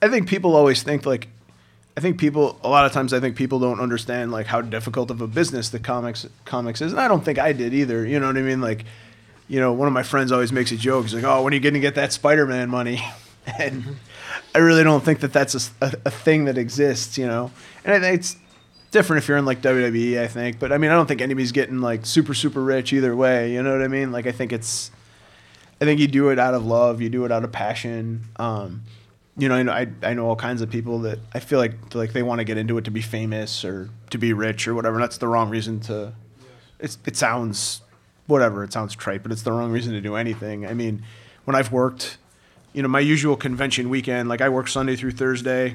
I 0.00 0.08
think 0.08 0.28
people 0.28 0.56
always 0.56 0.82
think 0.82 1.06
like. 1.06 1.28
I 1.96 2.00
think 2.00 2.16
people 2.16 2.60
a 2.62 2.68
lot 2.68 2.86
of 2.86 2.92
times 2.92 3.12
I 3.12 3.18
think 3.18 3.34
people 3.34 3.58
don't 3.58 3.80
understand 3.80 4.30
like 4.30 4.46
how 4.46 4.60
difficult 4.60 5.10
of 5.10 5.20
a 5.20 5.26
business 5.26 5.70
the 5.70 5.80
comics 5.80 6.26
comics 6.44 6.80
is, 6.80 6.92
and 6.92 7.00
I 7.00 7.08
don't 7.08 7.24
think 7.24 7.40
I 7.40 7.52
did 7.52 7.74
either. 7.74 8.06
You 8.06 8.20
know 8.20 8.28
what 8.28 8.36
I 8.36 8.42
mean? 8.42 8.60
Like, 8.60 8.84
you 9.48 9.58
know, 9.60 9.72
one 9.72 9.88
of 9.88 9.94
my 9.94 10.02
friends 10.02 10.30
always 10.30 10.52
makes 10.52 10.70
a 10.72 10.76
joke. 10.76 11.04
He's 11.04 11.14
like, 11.14 11.24
"Oh, 11.24 11.42
when 11.42 11.52
are 11.52 11.56
you 11.56 11.60
going 11.60 11.74
to 11.74 11.80
get 11.80 11.94
that 11.96 12.12
Spider-Man 12.12 12.68
money?" 12.68 13.02
and 13.58 13.96
I 14.54 14.58
really 14.58 14.84
don't 14.84 15.04
think 15.04 15.20
that 15.20 15.32
that's 15.32 15.54
a 15.80 16.10
thing 16.10 16.44
that 16.44 16.58
exists. 16.58 17.16
You 17.18 17.26
know, 17.26 17.50
and 17.84 17.94
I 17.94 18.00
think 18.00 18.20
it's 18.20 18.36
different 18.90 19.22
if 19.22 19.28
you're 19.28 19.38
in 19.38 19.44
like 19.46 19.62
WWE. 19.62 20.20
I 20.20 20.26
think, 20.28 20.58
but 20.58 20.72
I 20.72 20.78
mean, 20.78 20.90
I 20.90 20.94
don't 20.94 21.06
think 21.06 21.20
anybody's 21.20 21.52
getting 21.52 21.80
like 21.80 22.04
super 22.04 22.34
super 22.34 22.62
rich 22.62 22.92
either 22.92 23.16
way. 23.16 23.52
You 23.52 23.62
know 23.62 23.72
what 23.72 23.82
I 23.82 23.88
mean? 23.88 24.12
Like, 24.12 24.26
I 24.26 24.32
think 24.32 24.52
it's 24.52 24.90
I 25.80 25.84
think 25.84 26.00
you 26.00 26.08
do 26.08 26.28
it 26.30 26.38
out 26.38 26.54
of 26.54 26.64
love. 26.64 27.00
You 27.00 27.08
do 27.08 27.24
it 27.24 27.32
out 27.32 27.44
of 27.44 27.52
passion. 27.52 28.24
Um, 28.36 28.82
you 29.36 29.48
know, 29.48 29.54
I 29.54 29.62
know, 29.62 29.72
I, 29.72 29.86
I 30.02 30.14
know 30.14 30.26
all 30.26 30.36
kinds 30.36 30.62
of 30.62 30.68
people 30.68 30.98
that 31.00 31.20
I 31.32 31.38
feel 31.38 31.58
like 31.58 31.94
like 31.94 32.12
they 32.12 32.22
want 32.22 32.40
to 32.40 32.44
get 32.44 32.58
into 32.58 32.76
it 32.78 32.84
to 32.84 32.90
be 32.90 33.00
famous 33.00 33.64
or 33.64 33.88
to 34.10 34.18
be 34.18 34.32
rich 34.32 34.66
or 34.68 34.74
whatever. 34.74 34.96
And 34.96 35.02
that's 35.02 35.18
the 35.18 35.28
wrong 35.28 35.48
reason 35.48 35.80
to. 35.80 36.12
It's 36.80 36.98
it 37.06 37.16
sounds 37.16 37.80
whatever. 38.28 38.62
It 38.62 38.72
sounds 38.72 38.94
trite, 38.94 39.24
but 39.24 39.32
it's 39.32 39.42
the 39.42 39.50
wrong 39.50 39.72
reason 39.72 39.92
to 39.94 40.00
do 40.00 40.14
anything. 40.14 40.64
I 40.64 40.74
mean, 40.74 41.02
when 41.44 41.56
I've 41.56 41.72
worked, 41.72 42.18
you 42.72 42.82
know, 42.82 42.88
my 42.88 43.00
usual 43.00 43.36
convention 43.36 43.88
weekend, 43.88 44.28
like 44.28 44.40
I 44.40 44.48
work 44.48 44.68
Sunday 44.68 44.94
through 44.94 45.12
Thursday. 45.12 45.74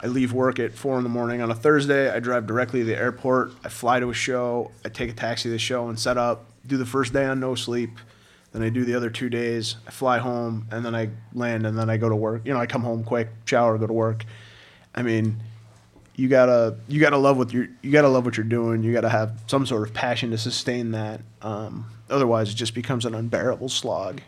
I 0.00 0.08
leave 0.08 0.32
work 0.32 0.58
at 0.58 0.74
four 0.74 0.98
in 0.98 1.04
the 1.04 1.08
morning 1.08 1.40
on 1.40 1.50
a 1.50 1.54
Thursday. 1.54 2.10
I 2.10 2.20
drive 2.20 2.46
directly 2.46 2.80
to 2.80 2.86
the 2.86 2.96
airport. 2.96 3.52
I 3.64 3.70
fly 3.70 3.98
to 3.98 4.10
a 4.10 4.14
show. 4.14 4.70
I 4.84 4.90
take 4.90 5.10
a 5.10 5.14
taxi 5.14 5.44
to 5.44 5.50
the 5.50 5.58
show 5.58 5.88
and 5.88 5.98
set 5.98 6.18
up. 6.18 6.44
Do 6.66 6.76
the 6.76 6.84
first 6.84 7.14
day 7.14 7.24
on 7.24 7.40
no 7.40 7.54
sleep. 7.54 7.90
Then 8.52 8.62
I 8.62 8.68
do 8.68 8.84
the 8.84 8.94
other 8.94 9.08
two 9.08 9.30
days. 9.30 9.76
I 9.86 9.90
fly 9.90 10.18
home 10.18 10.68
and 10.70 10.84
then 10.84 10.94
I 10.94 11.10
land 11.32 11.66
and 11.66 11.78
then 11.78 11.88
I 11.88 11.96
go 11.96 12.10
to 12.10 12.16
work. 12.16 12.42
You 12.44 12.52
know, 12.52 12.60
I 12.60 12.66
come 12.66 12.82
home 12.82 13.04
quick, 13.04 13.30
shower, 13.46 13.78
go 13.78 13.86
to 13.86 13.92
work. 13.92 14.24
I 14.94 15.02
mean, 15.02 15.40
you 16.16 16.28
gotta 16.28 16.76
you 16.88 16.98
gotta 16.98 17.18
love 17.18 17.36
what 17.36 17.52
you're 17.52 17.68
you 17.82 17.92
gotta 17.92 18.08
love 18.08 18.24
what 18.24 18.36
you're 18.36 18.44
doing. 18.44 18.82
You 18.82 18.92
gotta 18.92 19.10
have 19.10 19.38
some 19.46 19.66
sort 19.66 19.86
of 19.86 19.94
passion 19.94 20.30
to 20.30 20.38
sustain 20.38 20.92
that. 20.92 21.20
Um, 21.42 21.86
otherwise, 22.10 22.50
it 22.50 22.54
just 22.54 22.74
becomes 22.74 23.04
an 23.04 23.14
unbearable 23.14 23.68
slog. 23.68 24.22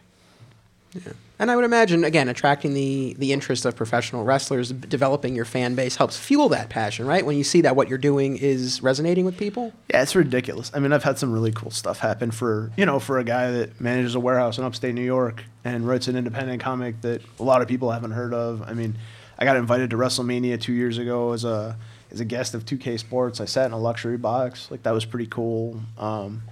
Yeah. 0.95 1.13
And 1.41 1.53
I 1.53 1.57
would 1.57 1.65
imagine, 1.65 2.03
again, 2.03 2.29
attracting 2.29 2.75
the 2.75 3.15
the 3.19 3.33
interest 3.33 3.65
of 3.65 3.77
professional 3.77 4.25
wrestlers, 4.25 4.71
developing 4.71 5.35
your 5.35 5.45
fan 5.45 5.75
base 5.77 5.97
helps 5.97 6.17
fuel 6.17 6.49
that 6.51 6.69
passion, 6.69 7.07
right? 7.07 7.25
When 7.25 7.37
you 7.37 7.45
see 7.45 7.61
that 7.63 7.77
what 7.77 7.89
you're 7.89 7.97
doing 7.97 8.37
is 8.37 8.83
resonating 8.83 9.25
with 9.25 9.39
people. 9.39 9.73
Yeah, 9.89 10.03
it's 10.03 10.17
ridiculous. 10.17 10.71
I 10.75 10.81
mean, 10.81 10.93
I've 10.93 11.05
had 11.05 11.19
some 11.19 11.33
really 11.33 11.53
cool 11.53 11.71
stuff 11.71 12.01
happen 12.01 12.33
for 12.33 12.73
you 12.77 12.85
know 12.85 12.99
for 12.99 13.19
a 13.19 13.25
guy 13.25 13.51
that 13.53 13.81
manages 13.81 14.15
a 14.15 14.21
warehouse 14.21 14.59
in 14.59 14.65
upstate 14.65 14.95
New 14.95 15.03
York 15.03 15.45
and 15.65 15.87
writes 15.87 16.09
an 16.09 16.17
independent 16.17 16.61
comic 16.61 17.01
that 17.03 17.23
a 17.39 17.43
lot 17.43 17.63
of 17.63 17.69
people 17.69 17.93
haven't 17.93 18.13
heard 18.13 18.35
of. 18.35 18.63
I 18.63 18.75
mean, 18.75 18.97
I 19.39 19.45
got 19.45 19.57
invited 19.57 19.91
to 19.91 19.97
WrestleMania 19.97 20.61
two 20.61 20.73
years 20.73 20.99
ago 20.99 21.33
as 21.33 21.45
a 21.45 21.77
as 22.11 22.21
a 22.21 22.25
guest 22.25 22.55
of 22.55 22.65
2K 22.65 22.99
Sports. 22.99 23.41
I 23.41 23.45
sat 23.45 23.67
in 23.67 23.73
a 23.73 23.79
luxury 23.79 24.17
box, 24.17 24.71
like 24.71 24.83
that 24.83 24.93
was 24.93 25.05
pretty 25.05 25.27
cool. 25.27 25.81
Um, 25.99 26.43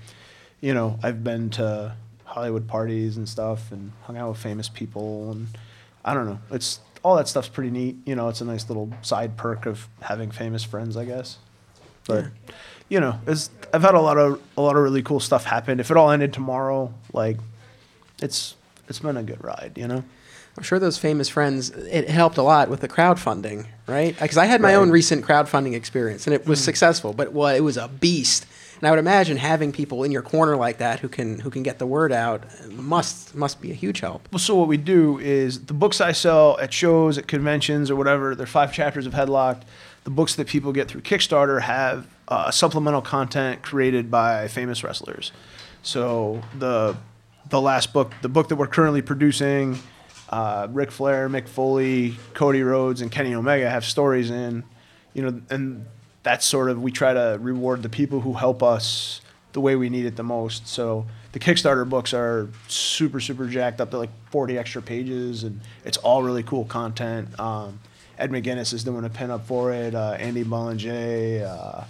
you 0.60 0.74
know, 0.74 0.98
I've 1.02 1.24
been 1.24 1.50
to 1.50 1.94
Hollywood 2.24 2.68
parties 2.68 3.16
and 3.16 3.28
stuff 3.28 3.72
and 3.72 3.92
hung 4.02 4.16
out 4.16 4.28
with 4.28 4.38
famous 4.38 4.68
people 4.68 5.30
and 5.30 5.48
I 6.04 6.14
don't 6.14 6.26
know. 6.26 6.38
It's 6.50 6.80
all 7.02 7.16
that 7.16 7.28
stuff's 7.28 7.48
pretty 7.48 7.70
neat. 7.70 7.96
You 8.04 8.14
know, 8.14 8.28
it's 8.28 8.40
a 8.40 8.44
nice 8.44 8.68
little 8.68 8.90
side 9.02 9.36
perk 9.36 9.66
of 9.66 9.88
having 10.02 10.30
famous 10.30 10.62
friends, 10.62 10.96
I 10.96 11.04
guess. 11.04 11.38
But 12.06 12.26
you 12.88 13.00
know, 13.00 13.18
it's 13.26 13.50
I've 13.72 13.82
had 13.82 13.94
a 13.94 14.00
lot 14.00 14.18
of 14.18 14.40
a 14.56 14.60
lot 14.60 14.76
of 14.76 14.82
really 14.82 15.02
cool 15.02 15.20
stuff 15.20 15.44
happen. 15.44 15.80
If 15.80 15.90
it 15.90 15.96
all 15.96 16.10
ended 16.10 16.32
tomorrow, 16.32 16.94
like 17.12 17.38
it's 18.22 18.54
it's 18.88 19.00
been 19.00 19.16
a 19.16 19.22
good 19.22 19.42
ride, 19.42 19.72
you 19.76 19.88
know. 19.88 20.04
I'm 20.56 20.62
sure 20.62 20.78
those 20.78 20.96
famous 20.98 21.28
friends, 21.28 21.70
it 21.70 22.08
helped 22.08 22.38
a 22.38 22.42
lot 22.42 22.68
with 22.70 22.80
the 22.80 22.88
crowdfunding, 22.88 23.66
right? 23.86 24.18
Because 24.18 24.38
I 24.38 24.46
had 24.46 24.60
my 24.60 24.68
Right. 24.74 24.80
own 24.80 24.90
recent 24.90 25.24
crowdfunding 25.24 25.74
experience 25.74 26.26
and 26.26 26.32
it 26.34 26.46
was 26.46 26.62
successful, 26.62 27.12
but 27.12 27.32
well, 27.32 27.54
it 27.54 27.60
was 27.60 27.76
a 27.76 27.88
beast. 27.88 28.46
And 28.78 28.86
I 28.86 28.90
would 28.90 28.98
imagine 28.98 29.38
having 29.38 29.72
people 29.72 30.02
in 30.04 30.10
your 30.12 30.20
corner 30.22 30.54
like 30.56 30.78
that 30.78 31.00
who 31.00 31.08
can 31.08 31.38
who 31.40 31.48
can 31.50 31.62
get 31.62 31.78
the 31.78 31.86
word 31.86 32.12
out 32.12 32.42
must 32.70 33.34
must 33.34 33.60
be 33.62 33.70
a 33.70 33.74
huge 33.74 34.00
help. 34.00 34.28
Well, 34.30 34.38
so 34.38 34.54
what 34.54 34.68
we 34.68 34.76
do 34.76 35.18
is 35.18 35.64
the 35.64 35.72
books 35.74 36.00
I 36.00 36.12
sell 36.12 36.58
at 36.60 36.72
shows, 36.74 37.16
at 37.16 37.26
conventions, 37.26 37.90
or 37.90 37.96
whatever. 37.96 38.34
They're 38.34 38.46
five 38.46 38.72
chapters 38.74 39.06
of 39.06 39.14
Headlocked. 39.14 39.62
The 40.04 40.10
books 40.10 40.34
that 40.36 40.46
people 40.46 40.72
get 40.72 40.88
through 40.88 41.00
Kickstarter 41.02 41.62
have 41.62 42.06
uh, 42.28 42.50
supplemental 42.50 43.00
content 43.02 43.62
created 43.62 44.10
by 44.10 44.46
famous 44.48 44.84
wrestlers. 44.84 45.32
So 45.82 46.42
the 46.58 46.96
the 47.48 47.60
last 47.62 47.92
book, 47.94 48.12
the 48.22 48.28
book 48.28 48.48
that 48.48 48.56
we're 48.56 48.66
currently 48.66 49.00
producing, 49.02 49.78
uh, 50.28 50.68
Ric 50.70 50.90
Flair, 50.90 51.28
Mick 51.28 51.48
Foley, 51.48 52.16
Cody 52.34 52.62
Rhodes, 52.62 53.00
and 53.00 53.10
Kenny 53.10 53.34
Omega 53.34 53.68
have 53.70 53.84
stories 53.84 54.30
in. 54.30 54.64
You 55.14 55.22
know, 55.22 55.40
and 55.50 55.86
that's 56.22 56.44
sort 56.44 56.68
of 56.68 56.82
we 56.82 56.90
try 56.90 57.14
to 57.14 57.38
reward 57.40 57.82
the 57.82 57.88
people 57.88 58.20
who 58.20 58.34
help 58.34 58.62
us 58.62 59.20
the 59.52 59.60
way 59.60 59.76
we 59.76 59.88
need 59.88 60.04
it 60.04 60.16
the 60.16 60.22
most. 60.22 60.68
So 60.68 61.06
the 61.32 61.38
Kickstarter 61.38 61.88
books 61.88 62.12
are 62.12 62.48
super, 62.68 63.20
super 63.20 63.46
jacked 63.46 63.80
up. 63.80 63.90
They're 63.90 64.00
like 64.00 64.10
40 64.30 64.58
extra 64.58 64.82
pages, 64.82 65.44
and 65.44 65.60
it's 65.84 65.96
all 65.98 66.22
really 66.22 66.42
cool 66.42 66.64
content. 66.64 67.38
Um, 67.40 67.80
Ed 68.18 68.30
McGuinness 68.30 68.72
is 68.72 68.84
doing 68.84 69.04
a 69.04 69.10
pinup 69.10 69.42
for 69.44 69.72
it. 69.72 69.94
Uh, 69.94 70.16
Andy 70.18 70.42
Belanger, 70.42 71.46
uh, 71.48 71.84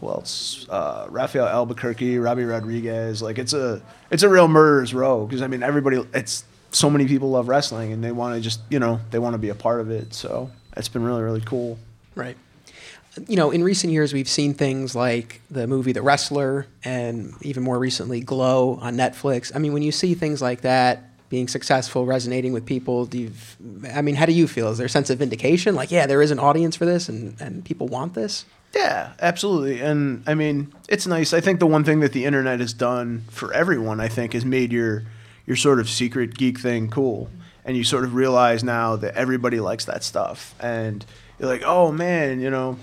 who 0.00 0.08
else? 0.08 0.66
Uh, 0.68 1.06
Rafael 1.10 1.46
Albuquerque, 1.46 2.16
Robbi 2.16 2.48
Rodriguez. 2.48 3.20
Like 3.22 3.38
it's 3.38 3.52
a 3.52 3.82
it's 4.10 4.22
a 4.22 4.28
real 4.28 4.48
murderers 4.48 4.94
row 4.94 5.26
because 5.26 5.42
I 5.42 5.48
mean 5.48 5.62
everybody. 5.62 6.04
It's 6.14 6.44
so 6.70 6.90
many 6.90 7.06
people 7.06 7.30
love 7.30 7.48
wrestling 7.48 7.92
and 7.92 8.02
they 8.02 8.12
want 8.12 8.34
to 8.34 8.40
just 8.40 8.60
you 8.68 8.78
know 8.78 9.00
they 9.10 9.18
want 9.18 9.34
to 9.34 9.38
be 9.38 9.48
a 9.48 9.54
part 9.54 9.80
of 9.80 9.90
it. 9.90 10.14
So 10.14 10.50
it's 10.76 10.88
been 10.88 11.02
really 11.02 11.22
really 11.22 11.40
cool. 11.40 11.78
Right. 12.14 12.36
You 13.26 13.36
know, 13.36 13.50
in 13.50 13.64
recent 13.64 13.92
years, 13.92 14.12
we've 14.12 14.28
seen 14.28 14.54
things 14.54 14.94
like 14.94 15.40
the 15.50 15.66
movie 15.66 15.90
The 15.90 16.02
Wrestler 16.02 16.66
and 16.84 17.34
even 17.42 17.64
more 17.64 17.78
recently 17.78 18.20
Glow 18.20 18.78
on 18.80 18.96
Netflix. 18.96 19.50
I 19.54 19.58
mean, 19.58 19.72
when 19.72 19.82
you 19.82 19.90
see 19.90 20.14
things 20.14 20.40
like 20.40 20.60
that 20.60 21.04
being 21.28 21.48
successful, 21.48 22.06
resonating 22.06 22.52
with 22.52 22.64
people, 22.64 23.06
do 23.06 23.18
you, 23.18 23.32
I 23.92 24.02
mean, 24.02 24.14
how 24.14 24.24
do 24.24 24.32
you 24.32 24.46
feel? 24.46 24.68
Is 24.68 24.78
there 24.78 24.86
a 24.86 24.90
sense 24.90 25.10
of 25.10 25.18
vindication? 25.18 25.74
Like, 25.74 25.90
yeah, 25.90 26.06
there 26.06 26.22
is 26.22 26.30
an 26.30 26.38
audience 26.38 26.76
for 26.76 26.86
this 26.86 27.08
and, 27.08 27.38
and 27.40 27.64
people 27.64 27.88
want 27.88 28.14
this? 28.14 28.44
Yeah, 28.74 29.12
absolutely. 29.20 29.80
And 29.80 30.22
I 30.26 30.34
mean, 30.34 30.72
it's 30.88 31.06
nice. 31.06 31.32
I 31.32 31.40
think 31.40 31.58
the 31.58 31.66
one 31.66 31.84
thing 31.84 32.00
that 32.00 32.12
the 32.12 32.24
internet 32.24 32.60
has 32.60 32.72
done 32.72 33.24
for 33.30 33.52
everyone, 33.52 34.00
I 34.00 34.08
think, 34.08 34.32
has 34.34 34.44
made 34.44 34.72
your 34.72 35.04
your 35.48 35.56
sort 35.56 35.80
of 35.80 35.88
secret 35.88 36.36
geek 36.36 36.60
thing 36.60 36.90
cool. 36.90 37.28
And 37.64 37.76
you 37.76 37.82
sort 37.82 38.04
of 38.04 38.14
realize 38.14 38.62
now 38.62 38.96
that 38.96 39.14
everybody 39.14 39.60
likes 39.60 39.86
that 39.86 40.04
stuff. 40.04 40.54
And 40.60 41.04
you're 41.38 41.48
like, 41.48 41.62
oh 41.64 41.90
man, 41.90 42.40
you 42.40 42.50
know, 42.50 42.78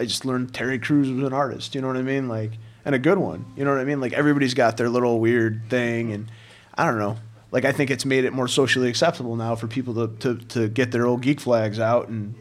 I 0.00 0.06
just 0.06 0.24
learned 0.24 0.52
Terry 0.52 0.78
Crews 0.78 1.10
was 1.10 1.24
an 1.24 1.32
artist. 1.32 1.74
You 1.74 1.82
know 1.82 1.86
what 1.86 1.96
I 1.96 2.02
mean? 2.02 2.28
Like, 2.28 2.52
and 2.84 2.94
a 2.94 2.98
good 2.98 3.18
one. 3.18 3.44
You 3.56 3.64
know 3.64 3.70
what 3.70 3.80
I 3.80 3.84
mean? 3.84 4.00
Like 4.00 4.14
everybody's 4.14 4.54
got 4.54 4.76
their 4.76 4.88
little 4.88 5.20
weird 5.20 5.68
thing, 5.68 6.12
and 6.12 6.30
I 6.74 6.86
don't 6.86 6.98
know. 6.98 7.18
Like 7.50 7.64
I 7.64 7.72
think 7.72 7.90
it's 7.90 8.04
made 8.04 8.24
it 8.24 8.32
more 8.32 8.48
socially 8.48 8.88
acceptable 8.88 9.36
now 9.36 9.54
for 9.54 9.68
people 9.68 9.94
to 9.94 10.16
to, 10.20 10.44
to 10.46 10.68
get 10.68 10.90
their 10.92 11.06
old 11.06 11.20
geek 11.20 11.40
flags 11.40 11.78
out, 11.78 12.08
and 12.08 12.34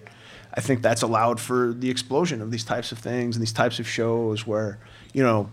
I 0.54 0.62
think 0.62 0.82
that's 0.82 1.02
allowed 1.02 1.40
for 1.40 1.74
the 1.74 1.90
explosion 1.90 2.42
of 2.42 2.52
these 2.52 2.64
types 2.64 2.92
of 2.92 3.00
things 3.00 3.36
and 3.36 3.42
these 3.42 3.54
types 3.54 3.80
of 3.80 3.88
shows 3.88 4.48
where, 4.48 4.80
you 5.14 5.24
know, 5.24 5.50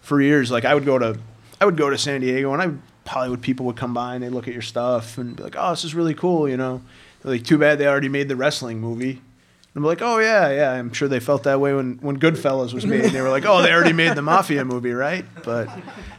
for 0.00 0.20
years, 0.20 0.50
like 0.50 0.64
I 0.64 0.74
would 0.74 0.86
go 0.86 0.98
to, 0.98 1.18
I 1.60 1.66
would 1.66 1.76
go 1.76 1.90
to 1.90 1.98
San 1.98 2.20
Diego 2.20 2.52
and 2.52 2.62
I 2.62 2.70
Hollywood 3.08 3.42
people 3.42 3.66
would 3.66 3.76
come 3.76 3.94
by 3.94 4.14
and 4.14 4.22
they 4.22 4.28
look 4.28 4.46
at 4.46 4.52
your 4.52 4.62
stuff 4.62 5.18
and 5.18 5.36
be 5.36 5.42
like, 5.42 5.56
oh, 5.58 5.70
this 5.70 5.84
is 5.84 5.94
really 5.94 6.14
cool, 6.14 6.48
you 6.48 6.56
know. 6.56 6.82
They're 7.22 7.32
like, 7.32 7.44
too 7.44 7.58
bad 7.58 7.78
they 7.78 7.86
already 7.86 8.08
made 8.08 8.28
the 8.28 8.36
wrestling 8.36 8.80
movie. 8.80 9.10
And 9.10 9.76
I'm 9.76 9.84
like, 9.84 10.02
oh 10.02 10.18
yeah, 10.18 10.50
yeah. 10.50 10.72
I'm 10.72 10.92
sure 10.92 11.08
they 11.08 11.20
felt 11.20 11.42
that 11.44 11.60
way 11.60 11.74
when 11.74 11.98
when 11.98 12.18
Goodfellas 12.18 12.72
was 12.72 12.86
made. 12.86 13.10
They 13.10 13.20
were 13.20 13.28
like, 13.28 13.44
oh, 13.44 13.62
they 13.62 13.72
already 13.72 13.92
made 13.92 14.14
the 14.14 14.22
mafia 14.22 14.64
movie, 14.64 14.92
right? 14.92 15.24
But 15.44 15.68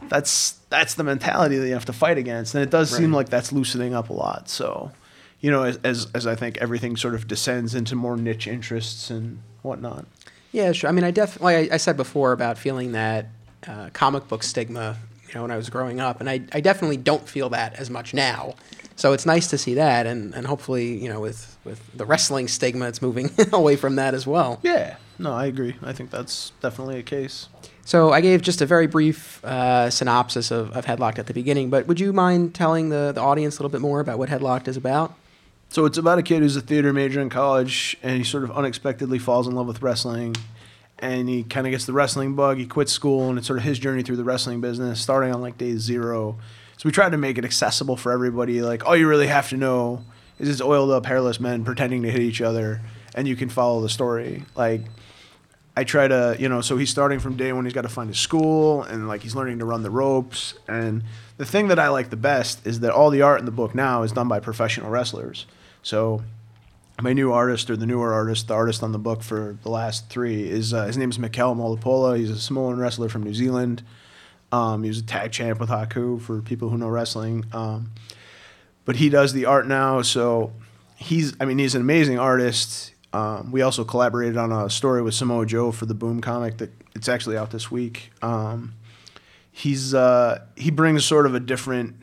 that's 0.08 0.52
that's 0.70 0.94
the 0.94 1.04
mentality 1.04 1.58
that 1.58 1.66
you 1.66 1.72
have 1.72 1.86
to 1.86 1.92
fight 1.92 2.18
against, 2.18 2.54
and 2.54 2.62
it 2.62 2.70
does 2.70 2.90
seem 2.90 3.12
like 3.12 3.28
that's 3.28 3.52
loosening 3.52 3.94
up 3.94 4.10
a 4.10 4.12
lot. 4.12 4.48
So, 4.48 4.92
you 5.40 5.50
know, 5.50 5.64
as, 5.64 5.78
as 5.82 6.06
as 6.14 6.26
I 6.26 6.36
think 6.36 6.58
everything 6.58 6.96
sort 6.96 7.14
of 7.14 7.26
descends 7.26 7.74
into 7.74 7.96
more 7.96 8.16
niche 8.16 8.46
interests 8.46 9.10
and 9.10 9.40
whatnot. 9.62 10.06
Yeah, 10.52 10.72
sure. 10.72 10.88
I 10.88 10.92
mean, 10.92 11.04
I 11.04 11.10
definitely, 11.10 11.54
like 11.54 11.70
I, 11.70 11.74
I 11.74 11.76
said 11.78 11.96
before 11.96 12.32
about 12.32 12.58
feeling 12.58 12.92
that 12.92 13.28
uh, 13.66 13.90
comic 13.92 14.26
book 14.28 14.42
stigma, 14.42 14.96
you 15.30 15.36
know, 15.36 15.42
when 15.42 15.50
I 15.52 15.56
was 15.56 15.70
growing 15.70 16.00
up, 16.00 16.20
and 16.20 16.28
I, 16.28 16.42
I 16.52 16.60
definitely 16.60 16.96
don't 16.96 17.28
feel 17.28 17.48
that 17.50 17.74
as 17.74 17.88
much 17.88 18.12
now. 18.12 18.54
So 18.96 19.12
it's 19.12 19.24
nice 19.24 19.46
to 19.48 19.58
see 19.58 19.74
that, 19.74 20.06
and, 20.06 20.34
and 20.34 20.46
hopefully, 20.46 20.96
you 20.96 21.08
know, 21.08 21.20
with, 21.20 21.56
with 21.64 21.80
the 21.96 22.04
wrestling 22.04 22.48
stigma, 22.48 22.88
it's 22.88 23.00
moving 23.00 23.30
away 23.52 23.76
from 23.76 23.96
that 23.96 24.12
as 24.12 24.26
well. 24.26 24.58
Yeah, 24.62 24.96
no, 25.18 25.32
I 25.32 25.46
agree. 25.46 25.76
I 25.82 25.92
think 25.92 26.10
that's 26.10 26.50
definitely 26.60 26.98
a 26.98 27.02
case. 27.02 27.48
So 27.84 28.12
I 28.12 28.20
gave 28.20 28.42
just 28.42 28.60
a 28.60 28.66
very 28.66 28.86
brief 28.86 29.42
uh, 29.44 29.88
synopsis 29.88 30.50
of, 30.50 30.72
of 30.76 30.84
Headlocked 30.84 31.18
at 31.18 31.26
the 31.28 31.34
beginning, 31.34 31.70
but 31.70 31.86
would 31.86 32.00
you 32.00 32.12
mind 32.12 32.54
telling 32.54 32.88
the, 32.88 33.12
the 33.14 33.20
audience 33.20 33.58
a 33.58 33.62
little 33.62 33.70
bit 33.70 33.80
more 33.80 34.00
about 34.00 34.18
what 34.18 34.28
Headlocked 34.28 34.68
is 34.68 34.76
about? 34.76 35.14
So 35.70 35.84
it's 35.84 35.98
about 35.98 36.18
a 36.18 36.22
kid 36.22 36.42
who's 36.42 36.56
a 36.56 36.60
theater 36.60 36.92
major 36.92 37.20
in 37.20 37.30
college, 37.30 37.96
and 38.02 38.18
he 38.18 38.24
sort 38.24 38.42
of 38.42 38.50
unexpectedly 38.50 39.20
falls 39.20 39.46
in 39.46 39.54
love 39.54 39.68
with 39.68 39.82
wrestling, 39.82 40.34
and 41.00 41.28
he 41.28 41.42
kind 41.42 41.66
of 41.66 41.70
gets 41.72 41.86
the 41.86 41.92
wrestling 41.92 42.34
bug. 42.34 42.58
He 42.58 42.66
quits 42.66 42.92
school, 42.92 43.28
and 43.28 43.38
it's 43.38 43.46
sort 43.46 43.58
of 43.58 43.64
his 43.64 43.78
journey 43.78 44.02
through 44.02 44.16
the 44.16 44.24
wrestling 44.24 44.60
business, 44.60 45.00
starting 45.00 45.34
on 45.34 45.40
like 45.40 45.58
day 45.58 45.76
zero. 45.76 46.38
So 46.76 46.88
we 46.88 46.92
tried 46.92 47.10
to 47.10 47.18
make 47.18 47.38
it 47.38 47.44
accessible 47.44 47.96
for 47.96 48.12
everybody. 48.12 48.62
Like 48.62 48.86
all 48.86 48.96
you 48.96 49.08
really 49.08 49.26
have 49.26 49.48
to 49.50 49.56
know 49.56 50.04
is 50.38 50.48
it's 50.48 50.60
oiled 50.60 50.90
up 50.90 51.06
hairless 51.06 51.40
men 51.40 51.64
pretending 51.64 52.02
to 52.02 52.10
hit 52.10 52.22
each 52.22 52.40
other, 52.40 52.80
and 53.14 53.26
you 53.26 53.36
can 53.36 53.48
follow 53.48 53.80
the 53.80 53.88
story. 53.88 54.44
Like 54.54 54.82
I 55.76 55.84
try 55.84 56.08
to, 56.08 56.36
you 56.38 56.48
know, 56.48 56.60
so 56.60 56.76
he's 56.76 56.90
starting 56.90 57.20
from 57.20 57.36
day 57.36 57.52
one. 57.52 57.64
He's 57.64 57.74
got 57.74 57.82
to 57.82 57.88
find 57.88 58.08
his 58.08 58.18
school 58.18 58.82
and 58.82 59.08
like 59.08 59.22
he's 59.22 59.34
learning 59.34 59.60
to 59.60 59.64
run 59.64 59.82
the 59.82 59.90
ropes. 59.90 60.54
And 60.68 61.04
the 61.36 61.46
thing 61.46 61.68
that 61.68 61.78
I 61.78 61.88
like 61.88 62.10
the 62.10 62.16
best 62.16 62.66
is 62.66 62.80
that 62.80 62.92
all 62.92 63.10
the 63.10 63.22
art 63.22 63.38
in 63.38 63.46
the 63.46 63.52
book 63.52 63.74
now 63.74 64.02
is 64.02 64.12
done 64.12 64.28
by 64.28 64.40
professional 64.40 64.90
wrestlers. 64.90 65.46
So 65.82 66.22
my 67.02 67.12
new 67.12 67.32
artist 67.32 67.70
or 67.70 67.76
the 67.76 67.86
newer 67.86 68.12
artist, 68.12 68.48
the 68.48 68.54
artist 68.54 68.82
on 68.82 68.92
the 68.92 68.98
book 68.98 69.22
for 69.22 69.56
the 69.62 69.70
last 69.70 70.08
three 70.08 70.48
is 70.48 70.74
uh, 70.74 70.86
his 70.86 70.96
name 70.96 71.10
is 71.10 71.18
Mikel 71.18 71.54
Molapola. 71.54 72.18
He's 72.18 72.30
a 72.30 72.38
Samoan 72.38 72.78
wrestler 72.78 73.08
from 73.08 73.22
New 73.22 73.34
Zealand. 73.34 73.82
Um, 74.52 74.82
he 74.82 74.88
was 74.88 74.98
a 74.98 75.02
tag 75.02 75.32
champ 75.32 75.60
with 75.60 75.68
Haku 75.68 76.20
for 76.20 76.42
people 76.42 76.70
who 76.70 76.78
know 76.78 76.88
wrestling. 76.88 77.44
Um, 77.52 77.92
but 78.84 78.96
he 78.96 79.08
does 79.08 79.32
the 79.32 79.44
art 79.44 79.66
now, 79.66 80.02
so 80.02 80.52
he's 80.96 81.34
I 81.40 81.44
mean 81.44 81.58
he's 81.58 81.74
an 81.74 81.80
amazing 81.80 82.18
artist. 82.18 82.92
Um, 83.12 83.50
we 83.50 83.62
also 83.62 83.84
collaborated 83.84 84.36
on 84.36 84.52
a 84.52 84.70
story 84.70 85.02
with 85.02 85.14
Samoa 85.14 85.46
Joe 85.46 85.72
for 85.72 85.86
the 85.86 85.94
Boom 85.94 86.20
comic 86.20 86.58
that 86.58 86.70
it's 86.94 87.08
actually 87.08 87.36
out 87.36 87.50
this 87.50 87.70
week. 87.70 88.12
Um, 88.22 88.74
he's 89.52 89.94
uh, 89.94 90.44
he 90.56 90.70
brings 90.70 91.04
sort 91.04 91.26
of 91.26 91.34
a 91.34 91.40
different 91.40 91.96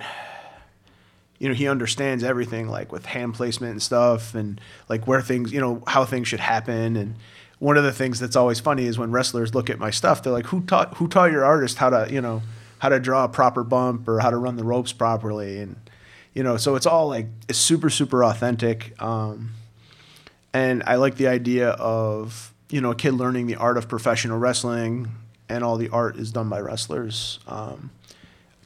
you 1.40 1.48
know 1.48 1.54
he 1.54 1.68
understands 1.68 2.24
everything 2.24 2.68
like 2.68 2.92
with 2.92 3.06
hand 3.06 3.34
placement 3.34 3.72
and 3.72 3.82
stuff 3.82 4.34
and 4.36 4.60
like 4.90 5.08
where 5.08 5.22
things 5.22 5.52
you 5.52 5.60
know 5.60 5.84
how 5.88 6.06
things 6.06 6.28
should 6.28 6.40
happen. 6.40 6.96
And 6.96 7.16
one 7.60 7.78
of 7.78 7.84
the 7.84 7.92
things 7.92 8.20
that's 8.20 8.36
always 8.36 8.60
funny 8.60 8.86
is 8.86 8.98
when 8.98 9.12
wrestlers 9.12 9.54
look 9.56 9.70
at 9.70 9.80
my 9.80 9.90
stuff 9.90 10.22
they're 10.22 10.34
like 10.34 10.48
who 10.48 10.62
taught 10.62 10.96
who 10.98 11.08
taught 11.08 11.32
your 11.32 11.46
artist 11.46 11.78
how 11.78 11.90
to 11.90 12.12
you 12.12 12.22
know 12.22 12.42
how 12.80 12.90
to 12.90 13.00
draw 13.00 13.24
a 13.24 13.30
proper 13.30 13.64
bump 13.64 14.08
or 14.08 14.20
how 14.20 14.30
to 14.30 14.38
run 14.38 14.56
the 14.56 14.64
ropes 14.64 14.94
properly? 14.94 15.60
And 15.60 15.76
you 16.34 16.44
know 16.44 16.58
so 16.58 16.76
it's 16.76 16.86
all 16.86 17.08
like 17.08 17.28
it's 17.48 17.60
super 17.60 17.90
super 17.90 18.24
authentic. 18.24 19.00
Um, 19.02 19.52
and 20.54 20.82
i 20.84 20.96
like 20.96 21.16
the 21.16 21.28
idea 21.28 21.72
of 21.72 22.54
you 22.70 22.82
know 22.82 22.92
a 22.92 22.96
kid 22.96 23.14
learning 23.14 23.48
the 23.48 23.56
art 23.56 23.78
of 23.78 23.88
professional 23.88 24.40
wrestling 24.40 25.12
and 25.50 25.64
all 25.64 25.78
the 25.78 25.90
art 25.90 26.18
is 26.18 26.32
done 26.32 26.50
by 26.50 26.60
wrestlers. 26.60 27.40
Um, 27.48 27.92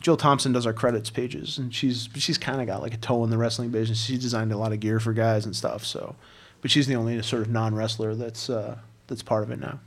Jill 0.02 0.18
Thompson 0.18 0.52
does 0.52 0.66
our 0.66 0.74
credits 0.74 1.10
pages, 1.10 1.58
and 1.58 1.74
she's 1.74 2.10
she's 2.16 2.38
kind 2.38 2.60
of 2.60 2.68
got 2.68 2.82
like 2.82 2.94
a 2.94 2.98
toe 2.98 3.24
in 3.24 3.30
the 3.30 3.38
wrestling 3.38 3.70
business. 3.70 4.04
She 4.04 4.18
designed 4.18 4.52
a 4.52 4.58
lot 4.58 4.74
of 4.74 4.80
gear 4.80 5.00
for 5.00 5.14
guys 5.14 5.46
and 5.46 5.56
stuff. 5.56 5.86
So, 5.86 6.16
but 6.62 6.72
she's 6.72 6.88
the 6.88 6.96
only 6.96 7.22
sort 7.22 7.44
of 7.44 7.50
non 7.50 7.76
wrestler 7.76 8.16
that's 8.16 8.50
uh, 8.50 8.80
that's 9.08 9.22
part 9.22 9.44
of 9.44 9.52
it 9.52 9.60
now. 9.60 9.80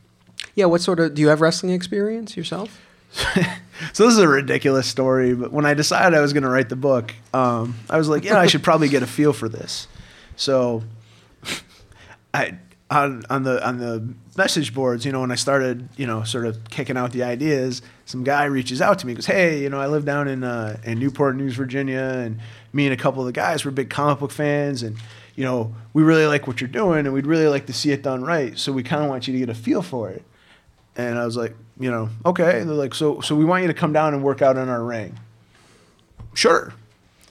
Yeah, 0.54 0.66
what 0.66 0.80
sort 0.80 1.00
of, 1.00 1.14
do 1.14 1.22
you 1.22 1.28
have 1.28 1.40
wrestling 1.40 1.72
experience 1.72 2.36
yourself? 2.36 2.80
so 3.92 4.04
this 4.04 4.14
is 4.14 4.18
a 4.18 4.28
ridiculous 4.28 4.86
story, 4.86 5.34
but 5.34 5.52
when 5.52 5.66
I 5.66 5.74
decided 5.74 6.16
I 6.16 6.20
was 6.20 6.32
going 6.32 6.42
to 6.44 6.48
write 6.48 6.68
the 6.68 6.76
book, 6.76 7.12
um, 7.32 7.74
I 7.90 7.98
was 7.98 8.08
like, 8.08 8.24
yeah, 8.24 8.38
I 8.38 8.46
should 8.46 8.62
probably 8.62 8.88
get 8.88 9.02
a 9.02 9.06
feel 9.06 9.32
for 9.32 9.48
this. 9.48 9.88
So, 10.36 10.84
I 12.34 12.58
on 12.94 13.24
on 13.30 13.42
the 13.42 13.66
on 13.66 13.78
the 13.78 14.14
message 14.36 14.74
boards, 14.74 15.04
you 15.04 15.12
know, 15.12 15.20
when 15.20 15.30
I 15.30 15.34
started, 15.34 15.88
you 15.96 16.06
know, 16.06 16.22
sort 16.24 16.46
of 16.46 16.68
kicking 16.70 16.96
out 16.96 17.12
the 17.12 17.22
ideas, 17.22 17.82
some 18.06 18.24
guy 18.24 18.44
reaches 18.44 18.80
out 18.80 18.98
to 19.00 19.06
me, 19.06 19.14
goes, 19.14 19.26
"Hey, 19.26 19.62
you 19.62 19.68
know, 19.68 19.80
I 19.80 19.86
live 19.86 20.04
down 20.04 20.28
in 20.28 20.44
uh, 20.44 20.78
in 20.84 20.98
Newport 20.98 21.36
News, 21.36 21.54
Virginia, 21.54 22.00
and 22.24 22.38
me 22.72 22.86
and 22.86 22.92
a 22.92 22.96
couple 22.96 23.20
of 23.20 23.26
the 23.26 23.32
guys 23.32 23.64
were 23.64 23.70
big 23.70 23.90
comic 23.90 24.18
book 24.18 24.30
fans, 24.30 24.82
and 24.82 24.96
you 25.36 25.44
know, 25.44 25.74
we 25.92 26.02
really 26.02 26.26
like 26.26 26.46
what 26.46 26.60
you're 26.60 26.68
doing, 26.68 27.06
and 27.06 27.12
we'd 27.12 27.26
really 27.26 27.48
like 27.48 27.66
to 27.66 27.72
see 27.72 27.90
it 27.90 28.02
done 28.02 28.22
right. 28.22 28.58
So 28.58 28.72
we 28.72 28.82
kind 28.82 29.02
of 29.02 29.08
want 29.08 29.26
you 29.26 29.32
to 29.32 29.38
get 29.38 29.48
a 29.48 29.54
feel 29.54 29.82
for 29.82 30.10
it." 30.10 30.22
And 30.96 31.18
I 31.18 31.24
was 31.24 31.36
like, 31.36 31.56
you 31.78 31.90
know, 31.90 32.08
okay. 32.24 32.60
And 32.60 32.68
they're 32.68 32.76
like, 32.76 32.94
so 32.94 33.20
so 33.20 33.34
we 33.34 33.44
want 33.44 33.62
you 33.62 33.68
to 33.68 33.74
come 33.74 33.92
down 33.92 34.14
and 34.14 34.22
work 34.22 34.42
out 34.42 34.56
in 34.56 34.68
our 34.68 34.82
ring. 34.82 35.18
Sure. 36.34 36.72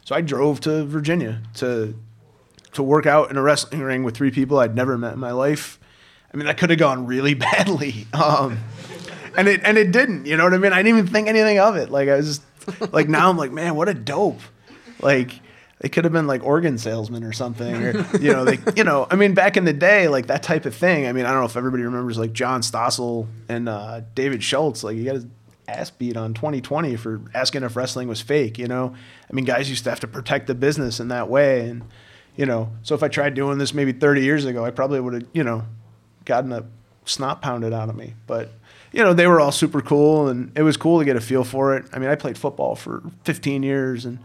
So 0.06 0.16
I 0.16 0.22
drove 0.22 0.60
to 0.62 0.84
Virginia 0.86 1.42
to 1.56 1.96
to 2.74 2.84
work 2.84 3.06
out 3.06 3.30
in 3.30 3.38
a 3.38 3.42
wrestling 3.42 3.82
ring 3.82 4.04
with 4.04 4.16
three 4.16 4.32
people 4.32 4.60
I'd 4.60 4.76
never 4.76 4.98
met 4.98 5.14
in 5.14 5.20
my 5.20 5.32
life. 5.32 5.80
I 6.34 6.38
mean, 6.38 6.48
that 6.48 6.58
could 6.58 6.70
have 6.70 6.80
gone 6.80 7.06
really 7.06 7.34
badly. 7.34 8.08
Um, 8.14 8.60
and 9.38 9.48
it 9.48 9.62
and 9.64 9.78
it 9.78 9.92
didn't. 9.92 10.26
You 10.26 10.38
know 10.38 10.44
what 10.44 10.54
I 10.54 10.58
mean? 10.58 10.74
I 10.74 10.84
didn't 10.84 11.00
even 11.00 11.12
think 11.12 11.28
anything 11.28 11.60
of 11.60 11.76
it. 11.76 11.90
Like 11.90 12.10
I 12.10 12.18
was 12.18 12.40
just, 12.40 12.94
like 12.94 13.10
now 13.10 13.30
I'm 13.30 13.38
like, 13.38 13.52
man, 13.52 13.76
what 13.76 13.90
a 13.90 13.94
dope. 13.94 14.40
Like 15.02 15.40
they 15.80 15.90
could 15.90 16.06
have 16.06 16.14
been 16.14 16.28
like 16.28 16.44
organ 16.44 16.78
salesmen 16.78 17.24
or 17.24 17.34
something, 17.34 17.76
or 17.76 18.18
you 18.18 18.32
know, 18.32 18.46
they 18.46 18.60
you 18.76 18.84
know, 18.84 19.08
I 19.10 19.16
mean, 19.16 19.34
back 19.34 19.58
in 19.58 19.66
the 19.66 19.74
day, 19.74 20.08
like 20.08 20.28
that 20.28 20.44
type 20.44 20.66
of 20.66 20.76
thing. 20.76 21.08
I 21.08 21.14
mean, 21.14 21.26
I 21.26 21.32
don't 21.32 21.42
know 21.42 21.46
if 21.46 21.58
everybody 21.58 21.84
remembers 21.84 22.18
like 22.18 22.34
John 22.34 22.62
Stossel 22.62 23.28
and 23.50 23.68
uh, 23.68 24.02
David 24.16 24.44
Schultz. 24.44 24.84
Like 24.84 24.96
he 24.96 25.04
got 25.04 25.16
his 25.16 25.26
ass 25.68 25.90
beat 25.90 26.18
on 26.18 26.34
2020 26.34 26.96
for 26.96 27.22
asking 27.34 27.64
if 27.64 27.76
wrestling 27.76 28.08
was 28.08 28.22
fake. 28.22 28.58
You 28.58 28.68
know, 28.68 28.94
I 29.30 29.34
mean, 29.34 29.46
guys 29.46 29.70
used 29.70 29.84
to 29.86 29.90
have 29.90 30.00
to 30.02 30.08
protect 30.08 30.48
the 30.48 30.56
business 30.56 31.00
in 31.00 31.10
that 31.10 31.30
way, 31.30 31.68
and 31.68 31.84
you 32.36 32.46
know, 32.46 32.72
so 32.82 32.96
if 32.96 33.04
I 33.04 33.08
tried 33.08 33.36
doing 33.36 33.58
this 33.58 33.74
maybe 33.74 33.92
30 33.92 34.24
years 34.24 34.46
ago, 34.46 34.66
I 34.66 34.72
probably 34.72 35.00
would 35.00 35.14
have, 35.14 35.26
you 35.34 35.44
know, 35.44 35.64
gotten 36.26 36.52
a 36.52 36.66
snot 37.06 37.42
pounded 37.42 37.74
out 37.74 37.90
of 37.90 37.96
me. 37.96 38.16
But, 38.26 38.52
you 38.92 39.04
know, 39.04 39.14
they 39.14 39.28
were 39.28 39.40
all 39.40 39.52
super 39.52 39.82
cool 39.82 40.28
and 40.28 40.52
it 40.58 40.64
was 40.64 40.78
cool 40.78 41.00
to 41.00 41.06
get 41.06 41.16
a 41.16 41.22
feel 41.22 41.44
for 41.44 41.76
it. 41.76 41.86
I 41.94 42.00
mean, 42.00 42.10
I 42.10 42.16
played 42.16 42.38
football 42.38 42.76
for 42.76 43.04
15 43.24 43.62
years 43.62 44.06
and, 44.06 44.20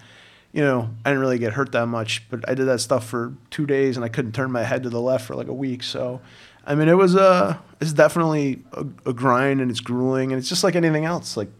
you 0.52 0.62
know, 0.62 0.90
I 1.05 1.10
didn't 1.10 1.20
really 1.20 1.39
get 1.39 1.52
hurt 1.52 1.72
that 1.72 1.86
much, 1.86 2.28
but 2.30 2.48
I 2.48 2.55
did 2.55 2.66
that 2.66 2.80
stuff 2.80 3.06
for 3.06 3.35
two 3.51 3.66
days 3.66 3.97
and 3.97 4.05
I 4.05 4.09
couldn't 4.09 4.32
turn 4.32 4.51
my 4.51 4.62
head 4.62 4.82
to 4.85 4.90
the 4.90 5.01
left 5.01 5.26
for 5.26 5.35
like 5.35 5.48
a 5.48 5.55
week. 5.55 5.82
So, 5.82 6.20
I 6.66 6.74
mean, 6.74 6.89
it 6.89 6.97
was 6.97 7.14
uh, 7.14 7.59
it's 7.80 7.93
definitely 7.93 8.62
a, 8.72 8.86
a 9.06 9.12
grind 9.12 9.60
and 9.60 9.70
it's 9.70 9.80
grueling 9.80 10.32
and 10.32 10.39
it's 10.39 10.48
just 10.48 10.64
like 10.64 10.76
anything 10.76 11.05
else. 11.05 11.36
Like, 11.36 11.51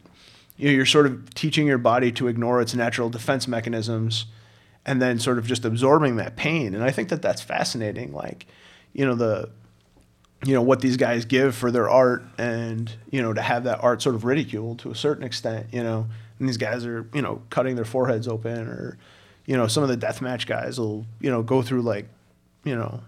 you 0.56 0.68
know, 0.68 0.74
you're 0.74 0.86
sort 0.86 1.06
of 1.06 1.34
teaching 1.34 1.66
your 1.66 1.78
body 1.78 2.10
to 2.12 2.26
ignore 2.26 2.62
its 2.62 2.74
natural 2.74 3.10
defense 3.10 3.46
mechanisms 3.46 4.26
and 4.86 5.02
then 5.02 5.18
sort 5.18 5.38
of 5.38 5.46
just 5.46 5.64
absorbing 5.64 6.16
that 6.16 6.36
pain. 6.36 6.74
And 6.74 6.82
I 6.82 6.90
think 6.90 7.09
that 7.10 7.22
that's 7.22 7.42
fascinating. 7.42 8.12
Like, 8.12 8.46
you 8.92 9.05
know, 9.05 9.14
the, 9.14 9.50
you 10.44 10.55
know, 10.55 10.62
what 10.62 10.80
these 10.80 10.96
guys 10.96 11.24
give 11.24 11.55
for 11.55 11.70
their 11.70 11.90
art 11.90 12.22
and, 12.38 12.90
you 13.10 13.20
know, 13.20 13.32
to 13.32 13.42
have 13.42 13.64
that 13.64 13.82
art 13.82 14.00
sort 14.00 14.14
of 14.14 14.24
ridiculed 14.24 14.78
to 14.80 14.90
a 14.90 14.94
certain 14.94 15.24
extent, 15.24 15.66
you 15.72 15.82
know, 15.82 16.06
and 16.38 16.48
these 16.48 16.56
guys 16.56 16.86
are, 16.86 17.06
you 17.12 17.20
know, 17.20 17.42
cutting 17.50 17.74
their 17.74 17.84
foreheads 17.84 18.28
open 18.28 18.68
or, 18.68 18.96
you 19.46 19.56
know, 19.56 19.66
some 19.66 19.82
of 19.82 19.88
the 19.88 19.96
deathmatch 19.96 20.46
guys 20.46 20.78
will, 20.78 21.05
you 21.20 21.30
know, 21.30 21.42
go 21.42 21.60
through 21.62 21.82
like, 21.82 22.06
you 22.64 22.76
know, 22.76 23.00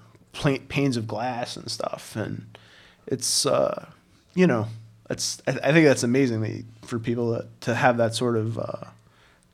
panes 0.68 0.96
of 0.96 1.06
glass 1.06 1.56
and 1.56 1.70
stuff. 1.70 2.16
And 2.16 2.58
it's, 3.06 3.46
uh, 3.46 3.88
you 4.34 4.46
know, 4.46 4.66
it's, 5.08 5.40
I, 5.46 5.50
I 5.50 5.72
think 5.72 5.86
that's 5.86 6.02
amazing 6.02 6.40
that 6.40 6.64
for 6.86 6.98
people 6.98 7.36
to, 7.36 7.46
to 7.60 7.74
have 7.74 7.96
that 7.98 8.14
sort 8.14 8.36
of, 8.36 8.58
uh, 8.58 8.86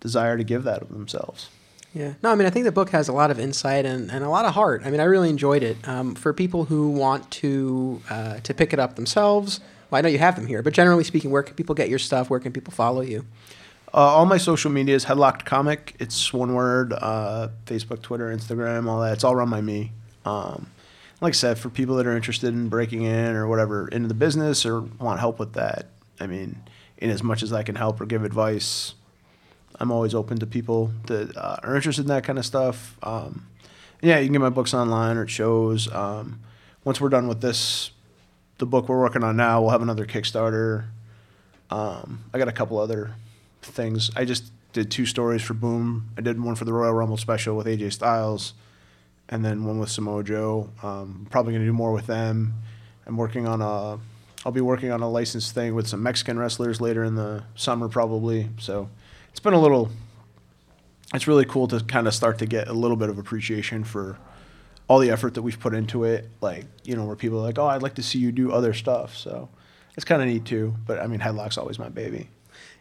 desire 0.01 0.37
to 0.37 0.45
give 0.45 0.65
that 0.65 0.83
of 0.83 0.89
themselves. 0.89 1.49
Yeah. 1.97 2.13
No, 2.23 2.31
I 2.31 2.35
mean, 2.35 2.47
I 2.47 2.51
think 2.51 2.67
the 2.67 2.73
book 2.73 2.91
has 2.91 3.09
a 3.09 3.13
lot 3.13 3.31
of 3.31 3.41
insight 3.41 3.87
and, 3.87 4.11
and 4.11 4.23
a 4.23 4.29
lot 4.29 4.45
of 4.45 4.53
heart. 4.53 4.83
I 4.85 4.91
mean, 4.91 5.01
I 5.01 5.05
really 5.05 5.31
enjoyed 5.31 5.63
it. 5.63 5.79
Um, 5.89 6.15
for 6.15 6.35
people 6.35 6.67
who 6.67 6.91
want 6.91 7.31
to 7.31 8.03
uh, 8.11 8.41
to 8.41 8.53
pick 8.53 8.75
it 8.75 8.79
up 8.79 8.97
themselves, 8.97 9.61
well, 9.91 9.99
I 9.99 10.03
know 10.03 10.11
you 10.11 10.19
have 10.19 10.37
them 10.37 10.47
here, 10.47 10.63
but 10.63 10.75
generally 10.75 11.05
speaking, 11.05 11.31
where 11.31 11.43
can 11.43 11.55
people 11.55 11.75
get 11.75 11.89
your 11.89 11.99
stuff? 11.99 12.29
Where 12.29 12.39
can 12.39 12.53
people 12.53 12.71
follow 12.71 13.01
you? 13.01 13.25
Uh, 13.95 14.01
all 14.01 14.27
my 14.27 14.37
social 14.37 14.71
media 14.71 14.95
is 14.95 15.07
Headlocked 15.07 15.47
Comic. 15.47 15.97
It's 15.99 16.35
one 16.35 16.53
word. 16.53 16.93
Uh, 16.93 17.49
Facebook, 17.65 18.03
Twitter, 18.03 18.27
Instagram, 18.37 18.87
all 18.89 19.01
that. 19.01 19.15
It's 19.15 19.25
all 19.25 19.35
run 19.35 19.49
by 19.49 19.63
me. 19.63 19.93
Um, 20.27 20.67
like 21.23 21.31
I 21.31 21.33
said, 21.33 21.59
for 21.59 21.71
people 21.71 21.97
that 21.97 22.07
are 22.07 22.15
interested 22.15 22.53
in 22.53 22.69
breaking 22.69 23.05
in 23.05 23.37
or 23.37 23.47
whatever 23.47 23.89
into 23.89 24.09
the 24.09 24.15
business 24.15 24.67
or 24.67 24.83
want 24.83 25.19
help 25.19 25.39
with 25.39 25.55
that, 25.55 25.87
I 26.21 26.27
mean, 26.27 26.61
in 26.99 27.09
as 27.09 27.23
much 27.23 27.43
as 27.43 27.55
I 27.55 27.63
can 27.63 27.75
help 27.75 28.03
or 28.03 28.05
give 28.05 28.23
advice, 28.23 28.93
I'm 29.79 29.91
always 29.91 30.15
open 30.15 30.39
to 30.39 30.47
people 30.47 30.91
that 31.07 31.37
uh, 31.37 31.57
are 31.63 31.77
interested 31.77 32.03
in 32.03 32.09
that 32.09 32.25
kind 32.25 32.39
of 32.39 32.47
stuff. 32.47 32.97
Um, 33.03 33.47
yeah, 34.01 34.19
you 34.19 34.27
can 34.27 34.33
get 34.33 34.41
my 34.41 34.51
books 34.51 34.75
online 34.75 35.17
or 35.17 35.23
at 35.23 35.31
shows. 35.31 35.93
Um, 35.93 36.41
once 36.85 37.01
we're 37.01 37.09
done 37.09 37.29
with 37.29 37.41
this, 37.41 37.91
the 38.59 38.67
book 38.67 38.89
we're 38.89 39.01
working 39.01 39.23
on 39.23 39.37
now, 39.37 39.61
we'll 39.61 39.71
have 39.71 39.83
another 39.83 40.07
Kickstarter. 40.07 40.87
Um, 41.71 42.25
I 42.33 42.39
got 42.39 42.49
a 42.49 42.53
couple 42.53 42.79
other 42.79 43.15
things. 43.63 44.11
I 44.17 44.25
just 44.25 44.51
did 44.73 44.91
two 44.91 45.07
stories 45.07 45.43
for 45.43 45.55
Boom. 45.55 46.11
I 46.17 46.21
did 46.21 46.41
one 46.41 46.55
for 46.55 46.65
the 46.65 46.73
Royal 46.73 46.93
Rumble 46.93 47.17
special 47.17 47.57
with 47.57 47.67
AJ 47.67 47.93
Styles, 47.93 48.55
and 49.29 49.45
then 49.45 49.65
one 49.65 49.79
with 49.79 49.91
Samoa 49.91 50.23
Joe. 50.23 50.71
Um, 50.83 51.27
probably 51.31 51.53
gonna 51.53 51.65
do 51.65 51.73
more 51.73 51.93
with 51.93 52.07
them. 52.07 52.55
I'm 53.07 53.17
working 53.17 53.47
on 53.47 53.63
a. 53.63 53.99
I'll 54.45 54.53
be 54.53 54.61
working 54.61 54.93
on 54.93 55.03
a 55.03 55.11
licensed 55.11 55.55
thing 55.55 55.75
with 55.75 55.89
some 55.89 56.03
Mexican 56.03 56.39
wrestlers 56.39 56.81
later 56.81 57.03
in 57.03 57.17
the 57.17 57.43
summer, 57.57 57.89
probably. 57.89 58.49
So 58.59 58.89
it's 59.37 59.43
been 59.43 59.53
a 59.53 59.61
little. 59.61 59.91
It's 61.13 61.27
really 61.29 61.45
cool 61.45 61.69
to 61.69 61.81
kind 61.81 62.07
of 62.09 62.15
start 62.15 62.39
to 62.39 62.47
get 62.47 62.69
a 62.69 62.73
little 62.73 62.97
bit 62.97 63.11
of 63.11 63.19
appreciation 63.19 63.85
for 63.85 64.17
all 64.89 64.99
the 64.99 65.11
effort 65.11 65.35
that 65.35 65.43
we've 65.43 65.61
put 65.61 65.75
into 65.75 66.05
it. 66.05 66.27
Like 66.41 66.65
you 66.85 66.97
know, 66.97 67.05
where 67.05 67.17
people 67.17 67.41
are 67.41 67.43
like, 67.43 67.59
"Oh, 67.59 67.67
I'd 67.67 67.83
like 67.83 67.97
to 67.97 68.03
see 68.03 68.19
you 68.19 68.33
do 68.33 68.51
other 68.51 68.73
stuff." 68.73 69.15
So 69.15 69.51
it's 69.95 70.07
kind 70.07 70.23
of 70.23 70.29
neat 70.29 70.47
too. 70.47 70.75
But 70.87 71.01
I 71.01 71.07
mean, 71.07 71.21
Headlock's 71.21 71.59
always 71.59 71.79
my 71.79 71.91
baby. 71.91 72.31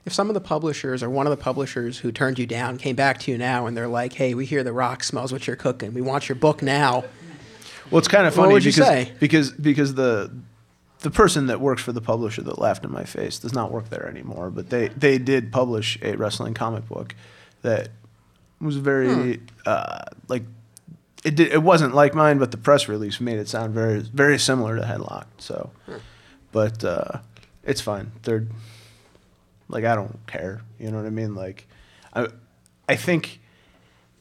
If 0.05 0.13
some 0.13 0.29
of 0.29 0.33
the 0.33 0.39
publishers 0.39 1.03
or 1.03 1.09
one 1.09 1.27
of 1.27 1.31
the 1.31 1.43
publishers 1.43 1.99
who 1.99 2.13
turned 2.13 2.39
you 2.39 2.45
down 2.45 2.77
came 2.77 2.95
back 2.95 3.19
to 3.21 3.31
you 3.31 3.37
now 3.37 3.65
and 3.65 3.75
they're 3.75 3.89
like, 3.89 4.13
"Hey, 4.13 4.33
we 4.33 4.45
hear 4.45 4.63
the 4.63 4.71
Rock 4.71 5.03
smells 5.03 5.33
what 5.33 5.47
you're 5.47 5.57
cooking. 5.57 5.93
We 5.93 6.01
want 6.01 6.29
your 6.29 6.37
book 6.37 6.61
now." 6.61 7.03
Well, 7.91 7.99
it's 7.99 8.07
kind 8.07 8.25
of 8.25 8.37
What 8.37 8.43
funny 8.43 8.53
would 8.53 8.63
you 8.63 8.71
because 8.71 8.87
say? 8.87 9.11
because 9.19 9.51
because 9.51 9.93
the 9.93 10.31
the 11.05 11.11
person 11.11 11.45
that 11.45 11.61
works 11.61 11.83
for 11.83 11.91
the 11.91 12.01
publisher 12.01 12.41
that 12.41 12.57
laughed 12.57 12.83
in 12.83 12.91
my 12.91 13.03
face 13.03 13.37
does 13.37 13.53
not 13.53 13.71
work 13.71 13.91
there 13.91 14.07
anymore. 14.07 14.49
But 14.49 14.71
they 14.71 14.87
they 14.87 15.19
did 15.19 15.51
publish 15.51 15.99
a 16.01 16.15
wrestling 16.17 16.55
comic 16.55 16.87
book 16.89 17.13
that 17.61 17.89
was 18.59 18.77
very 18.77 19.39
uh, 19.67 20.01
like 20.27 20.41
it 21.23 21.35
did, 21.35 21.53
it 21.53 21.61
wasn't 21.61 21.93
like 21.93 22.15
mine, 22.15 22.39
but 22.39 22.49
the 22.49 22.57
press 22.57 22.87
release 22.87 23.21
made 23.21 23.37
it 23.37 23.47
sound 23.47 23.75
very 23.75 23.99
very 23.99 24.39
similar 24.39 24.77
to 24.77 24.81
Headlock. 24.81 25.27
So, 25.37 25.69
but 26.51 26.83
uh, 26.83 27.19
it's 27.63 27.81
fine. 27.81 28.11
They're 28.23 28.47
like 29.69 29.85
I 29.85 29.93
don't 29.93 30.17
care. 30.25 30.63
You 30.79 30.89
know 30.89 30.97
what 30.97 31.05
I 31.05 31.11
mean? 31.11 31.35
Like 31.35 31.67
I 32.15 32.29
I 32.89 32.95
think 32.95 33.41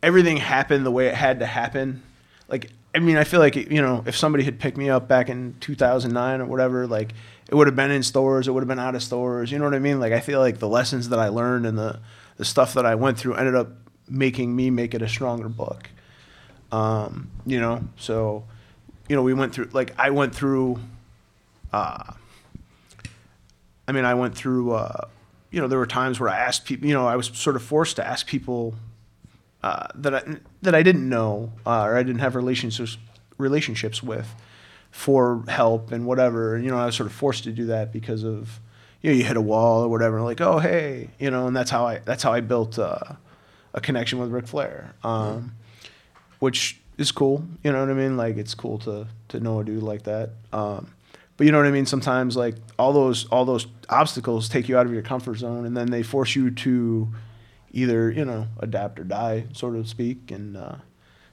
everything 0.02 0.36
happened 0.36 0.84
the 0.84 0.90
way 0.90 1.06
it 1.06 1.14
had 1.14 1.38
to 1.40 1.46
happen. 1.46 2.02
Like, 2.46 2.70
I 2.94 3.00
mean, 3.00 3.16
I 3.16 3.24
feel 3.24 3.40
like 3.40 3.56
you 3.56 3.82
know, 3.82 4.04
if 4.06 4.16
somebody 4.16 4.44
had 4.44 4.60
picked 4.60 4.76
me 4.76 4.88
up 4.88 5.08
back 5.08 5.28
in 5.28 5.56
2009 5.60 6.40
or 6.40 6.46
whatever, 6.46 6.86
like 6.86 7.12
it 7.48 7.54
would 7.54 7.66
have 7.66 7.74
been 7.76 7.90
in 7.90 8.02
stores, 8.02 8.46
it 8.46 8.52
would 8.52 8.62
have 8.62 8.68
been 8.68 8.78
out 8.78 8.94
of 8.94 9.02
stores. 9.02 9.50
You 9.50 9.58
know 9.58 9.64
what 9.64 9.74
I 9.74 9.80
mean? 9.80 9.98
Like, 9.98 10.12
I 10.12 10.20
feel 10.20 10.38
like 10.38 10.58
the 10.58 10.68
lessons 10.68 11.08
that 11.08 11.18
I 11.18 11.28
learned 11.28 11.66
and 11.66 11.76
the 11.76 12.00
the 12.36 12.44
stuff 12.44 12.74
that 12.74 12.86
I 12.86 12.94
went 12.94 13.18
through 13.18 13.34
ended 13.34 13.54
up 13.54 13.70
making 14.08 14.54
me 14.54 14.70
make 14.70 14.94
it 14.94 15.02
a 15.02 15.08
stronger 15.08 15.48
book. 15.48 15.88
Um, 16.70 17.30
you 17.46 17.60
know, 17.60 17.82
so 17.96 18.44
you 19.08 19.16
know, 19.16 19.22
we 19.22 19.34
went 19.34 19.54
through 19.54 19.70
like 19.72 19.92
I 19.98 20.10
went 20.10 20.34
through. 20.34 20.78
Uh, 21.72 22.12
I 23.88 23.92
mean, 23.92 24.04
I 24.04 24.14
went 24.14 24.36
through. 24.36 24.72
Uh, 24.72 25.08
you 25.50 25.60
know, 25.60 25.68
there 25.68 25.78
were 25.78 25.86
times 25.86 26.18
where 26.18 26.28
I 26.28 26.38
asked 26.38 26.64
people. 26.64 26.86
You 26.86 26.94
know, 26.94 27.06
I 27.06 27.16
was 27.16 27.26
sort 27.34 27.56
of 27.56 27.62
forced 27.62 27.96
to 27.96 28.06
ask 28.06 28.26
people 28.26 28.74
uh, 29.64 29.88
that 29.94 30.14
I 30.14 30.22
that 30.60 30.74
I 30.74 30.82
didn't 30.82 31.08
know 31.08 31.50
uh, 31.64 31.84
or 31.84 31.96
I 31.96 32.02
didn't 32.02 32.20
have 32.20 32.34
relationships 32.34 32.98
relationships 33.38 34.02
with 34.02 34.34
for 34.90 35.42
help 35.48 35.90
and 35.90 36.04
whatever. 36.04 36.54
And 36.54 36.64
you 36.66 36.70
know, 36.70 36.76
I 36.76 36.84
was 36.84 36.96
sort 36.96 37.06
of 37.06 37.14
forced 37.14 37.44
to 37.44 37.50
do 37.50 37.64
that 37.66 37.90
because 37.90 38.24
of 38.24 38.60
you 39.00 39.10
know 39.10 39.16
you 39.16 39.24
hit 39.24 39.38
a 39.38 39.40
wall 39.40 39.82
or 39.82 39.88
whatever. 39.88 40.20
Like 40.20 40.42
oh 40.42 40.58
hey, 40.58 41.08
you 41.18 41.30
know, 41.30 41.46
and 41.46 41.56
that's 41.56 41.70
how 41.70 41.86
I 41.86 42.00
that's 42.00 42.22
how 42.22 42.30
I 42.30 42.42
built 42.42 42.78
uh, 42.78 43.14
a 43.72 43.80
connection 43.80 44.18
with 44.18 44.30
Ric 44.30 44.46
Flair, 44.46 44.94
um, 45.02 45.54
which 46.40 46.78
is 46.98 47.10
cool. 47.10 47.46
You 47.62 47.72
know 47.72 47.80
what 47.80 47.88
I 47.88 47.94
mean? 47.94 48.18
Like 48.18 48.36
it's 48.36 48.54
cool 48.54 48.76
to 48.80 49.06
to 49.28 49.40
know 49.40 49.60
a 49.60 49.64
dude 49.64 49.82
like 49.82 50.02
that. 50.02 50.32
Um, 50.52 50.92
but 51.38 51.46
you 51.46 51.52
know 51.52 51.58
what 51.58 51.66
I 51.66 51.70
mean. 51.70 51.86
Sometimes 51.86 52.36
like 52.36 52.56
all 52.78 52.92
those 52.92 53.24
all 53.28 53.46
those 53.46 53.66
obstacles 53.88 54.50
take 54.50 54.68
you 54.68 54.76
out 54.76 54.84
of 54.84 54.92
your 54.92 55.00
comfort 55.00 55.36
zone, 55.36 55.64
and 55.64 55.74
then 55.74 55.90
they 55.90 56.02
force 56.02 56.36
you 56.36 56.50
to 56.50 57.08
either 57.74 58.10
you 58.10 58.24
know 58.24 58.46
adapt 58.60 58.98
or 58.98 59.04
die, 59.04 59.44
so 59.52 59.70
to 59.70 59.84
speak. 59.84 60.30
And 60.30 60.56
uh, 60.56 60.76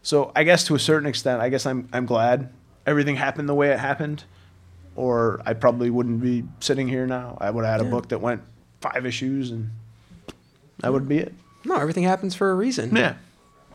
so 0.01 0.31
I 0.35 0.43
guess 0.43 0.65
to 0.65 0.75
a 0.75 0.79
certain 0.79 1.07
extent, 1.07 1.41
I 1.41 1.47
guess 1.49 1.65
I'm 1.65 1.87
I'm 1.93 2.05
glad 2.05 2.51
everything 2.85 3.15
happened 3.15 3.47
the 3.47 3.55
way 3.55 3.69
it 3.69 3.79
happened, 3.79 4.25
or 4.95 5.41
I 5.45 5.53
probably 5.53 5.89
wouldn't 5.89 6.21
be 6.21 6.43
sitting 6.59 6.87
here 6.87 7.07
now. 7.07 7.37
I 7.39 7.49
would 7.49 7.63
have 7.63 7.79
had 7.79 7.87
a 7.87 7.89
book 7.89 8.09
that 8.09 8.19
went 8.19 8.41
five 8.81 9.05
issues, 9.05 9.51
and 9.51 9.69
that 10.79 10.91
would 10.91 11.07
be 11.07 11.19
it. 11.19 11.33
No, 11.63 11.75
everything 11.75 12.03
happens 12.03 12.35
for 12.35 12.51
a 12.51 12.55
reason. 12.55 12.95
Yeah. 12.95 13.15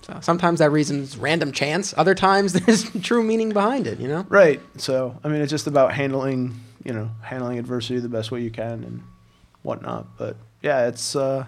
So 0.02 0.18
sometimes 0.20 0.58
that 0.58 0.70
reason's 0.70 1.16
random 1.16 1.52
chance. 1.52 1.94
Other 1.96 2.14
times 2.14 2.52
there's 2.64 2.90
true 3.00 3.22
meaning 3.22 3.50
behind 3.50 3.86
it. 3.86 4.00
You 4.00 4.08
know. 4.08 4.26
Right. 4.28 4.60
So 4.76 5.18
I 5.24 5.28
mean, 5.28 5.40
it's 5.40 5.50
just 5.50 5.68
about 5.68 5.92
handling 5.92 6.60
you 6.84 6.92
know 6.92 7.10
handling 7.22 7.58
adversity 7.58 8.00
the 8.00 8.08
best 8.08 8.32
way 8.32 8.42
you 8.42 8.50
can 8.50 8.82
and 8.84 9.02
whatnot. 9.62 10.18
But 10.18 10.36
yeah, 10.62 10.88
it's 10.88 11.14
uh, 11.14 11.46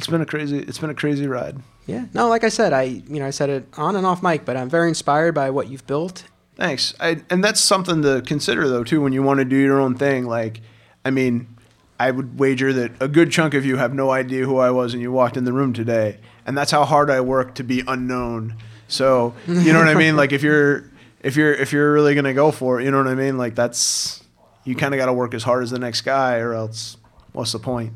it's 0.00 0.06
been 0.06 0.22
a 0.22 0.26
crazy 0.26 0.58
it's 0.58 0.78
been 0.78 0.88
a 0.88 0.94
crazy 0.94 1.26
ride. 1.26 1.58
Yeah. 1.86 2.06
No, 2.14 2.28
like 2.28 2.42
I 2.42 2.48
said, 2.48 2.72
I 2.72 2.84
you 2.84 3.20
know 3.20 3.26
I 3.26 3.30
said 3.30 3.50
it 3.50 3.66
on 3.76 3.96
and 3.96 4.06
off 4.06 4.22
mic, 4.22 4.46
but 4.46 4.56
I'm 4.56 4.70
very 4.70 4.88
inspired 4.88 5.34
by 5.34 5.50
what 5.50 5.68
you've 5.68 5.86
built. 5.86 6.24
Thanks. 6.56 6.94
I, 6.98 7.22
and 7.28 7.44
that's 7.44 7.60
something 7.60 8.00
to 8.02 8.22
consider 8.22 8.66
though 8.66 8.82
too 8.82 9.02
when 9.02 9.12
you 9.12 9.22
want 9.22 9.40
to 9.40 9.44
do 9.44 9.56
your 9.56 9.78
own 9.78 9.94
thing. 9.94 10.24
Like, 10.24 10.62
I 11.04 11.10
mean, 11.10 11.54
I 11.98 12.10
would 12.12 12.38
wager 12.38 12.72
that 12.72 12.92
a 12.98 13.08
good 13.08 13.30
chunk 13.30 13.52
of 13.52 13.66
you 13.66 13.76
have 13.76 13.92
no 13.92 14.10
idea 14.10 14.46
who 14.46 14.56
I 14.56 14.70
was 14.70 14.94
and 14.94 15.02
you 15.02 15.12
walked 15.12 15.36
in 15.36 15.44
the 15.44 15.52
room 15.52 15.74
today, 15.74 16.18
and 16.46 16.56
that's 16.56 16.70
how 16.70 16.86
hard 16.86 17.10
I 17.10 17.20
work 17.20 17.54
to 17.56 17.62
be 17.62 17.82
unknown. 17.86 18.56
So 18.88 19.34
you 19.46 19.74
know 19.74 19.80
what 19.80 19.88
I 19.88 19.94
mean? 19.94 20.16
Like 20.16 20.32
if 20.32 20.42
you're 20.42 20.90
if 21.22 21.36
you're 21.36 21.52
if 21.52 21.74
you're 21.74 21.92
really 21.92 22.14
gonna 22.14 22.32
go 22.32 22.50
for 22.50 22.80
it, 22.80 22.84
you 22.84 22.90
know 22.90 22.98
what 22.98 23.08
I 23.08 23.14
mean? 23.14 23.36
Like 23.36 23.54
that's 23.54 24.24
you 24.64 24.74
kind 24.76 24.94
of 24.94 24.98
got 24.98 25.06
to 25.06 25.12
work 25.12 25.34
as 25.34 25.42
hard 25.42 25.62
as 25.62 25.70
the 25.70 25.78
next 25.78 26.02
guy, 26.02 26.38
or 26.38 26.54
else 26.54 26.96
what's 27.32 27.52
the 27.52 27.58
point? 27.58 27.92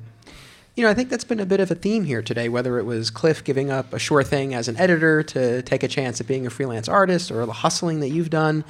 You 0.76 0.82
know, 0.82 0.90
I 0.90 0.94
think 0.94 1.08
that's 1.08 1.24
been 1.24 1.38
a 1.38 1.46
bit 1.46 1.60
of 1.60 1.70
a 1.70 1.76
theme 1.76 2.04
here 2.04 2.20
today, 2.20 2.48
whether 2.48 2.78
it 2.80 2.84
was 2.84 3.08
Cliff 3.08 3.44
giving 3.44 3.70
up 3.70 3.92
a 3.92 3.98
sure 3.98 4.24
thing 4.24 4.54
as 4.54 4.66
an 4.66 4.76
editor 4.76 5.22
to 5.22 5.62
take 5.62 5.84
a 5.84 5.88
chance 5.88 6.20
at 6.20 6.26
being 6.26 6.46
a 6.46 6.50
freelance 6.50 6.88
artist 6.88 7.30
or 7.30 7.46
the 7.46 7.52
hustling 7.52 8.00
that 8.00 8.08
you've 8.08 8.30
done, 8.30 8.64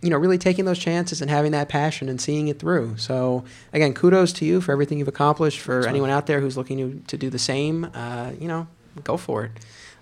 you 0.00 0.08
know, 0.08 0.16
really 0.16 0.38
taking 0.38 0.66
those 0.66 0.78
chances 0.78 1.20
and 1.20 1.28
having 1.28 1.50
that 1.50 1.68
passion 1.68 2.08
and 2.08 2.20
seeing 2.20 2.46
it 2.46 2.60
through. 2.60 2.96
So, 2.96 3.42
again, 3.72 3.92
kudos 3.92 4.32
to 4.34 4.44
you 4.44 4.60
for 4.60 4.70
everything 4.70 5.00
you've 5.00 5.08
accomplished. 5.08 5.58
For 5.58 5.84
anyone 5.88 6.10
out 6.10 6.26
there 6.26 6.40
who's 6.40 6.56
looking 6.56 6.78
to, 6.78 7.06
to 7.08 7.16
do 7.16 7.28
the 7.28 7.40
same, 7.40 7.90
uh, 7.92 8.30
you 8.38 8.46
know, 8.46 8.68
go 9.02 9.16
for 9.16 9.46
it. 9.46 9.50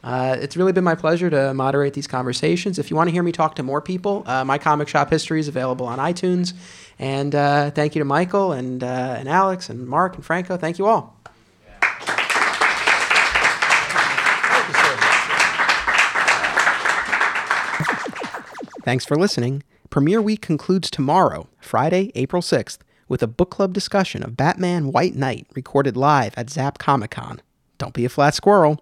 Uh, 0.04 0.36
it's 0.38 0.58
really 0.58 0.72
been 0.72 0.84
my 0.84 0.94
pleasure 0.94 1.30
to 1.30 1.54
moderate 1.54 1.94
these 1.94 2.06
conversations. 2.06 2.78
If 2.78 2.90
you 2.90 2.96
want 2.96 3.08
to 3.08 3.12
hear 3.12 3.22
me 3.22 3.32
talk 3.32 3.54
to 3.54 3.62
more 3.62 3.80
people, 3.80 4.24
uh, 4.26 4.44
my 4.44 4.58
comic 4.58 4.88
shop 4.88 5.08
history 5.08 5.40
is 5.40 5.48
available 5.48 5.86
on 5.86 5.98
iTunes. 5.98 6.52
And 6.98 7.34
uh, 7.34 7.70
thank 7.70 7.94
you 7.94 8.00
to 8.00 8.04
Michael 8.04 8.52
and, 8.52 8.84
uh, 8.84 9.16
and 9.18 9.26
Alex 9.26 9.70
and 9.70 9.88
Mark 9.88 10.16
and 10.16 10.24
Franco. 10.24 10.58
Thank 10.58 10.78
you 10.78 10.86
all. 10.86 11.15
Thanks 18.86 19.04
for 19.04 19.16
listening. 19.16 19.64
Premiere 19.90 20.22
Week 20.22 20.40
concludes 20.40 20.92
tomorrow, 20.92 21.48
Friday, 21.58 22.12
April 22.14 22.40
6th, 22.40 22.78
with 23.08 23.20
a 23.20 23.26
book 23.26 23.50
club 23.50 23.72
discussion 23.72 24.22
of 24.22 24.36
Batman 24.36 24.92
White 24.92 25.16
Knight 25.16 25.48
recorded 25.56 25.96
live 25.96 26.32
at 26.36 26.50
Zap 26.50 26.78
Comic 26.78 27.10
Con. 27.10 27.42
Don't 27.78 27.92
be 27.92 28.04
a 28.04 28.08
flat 28.08 28.34
squirrel. 28.36 28.78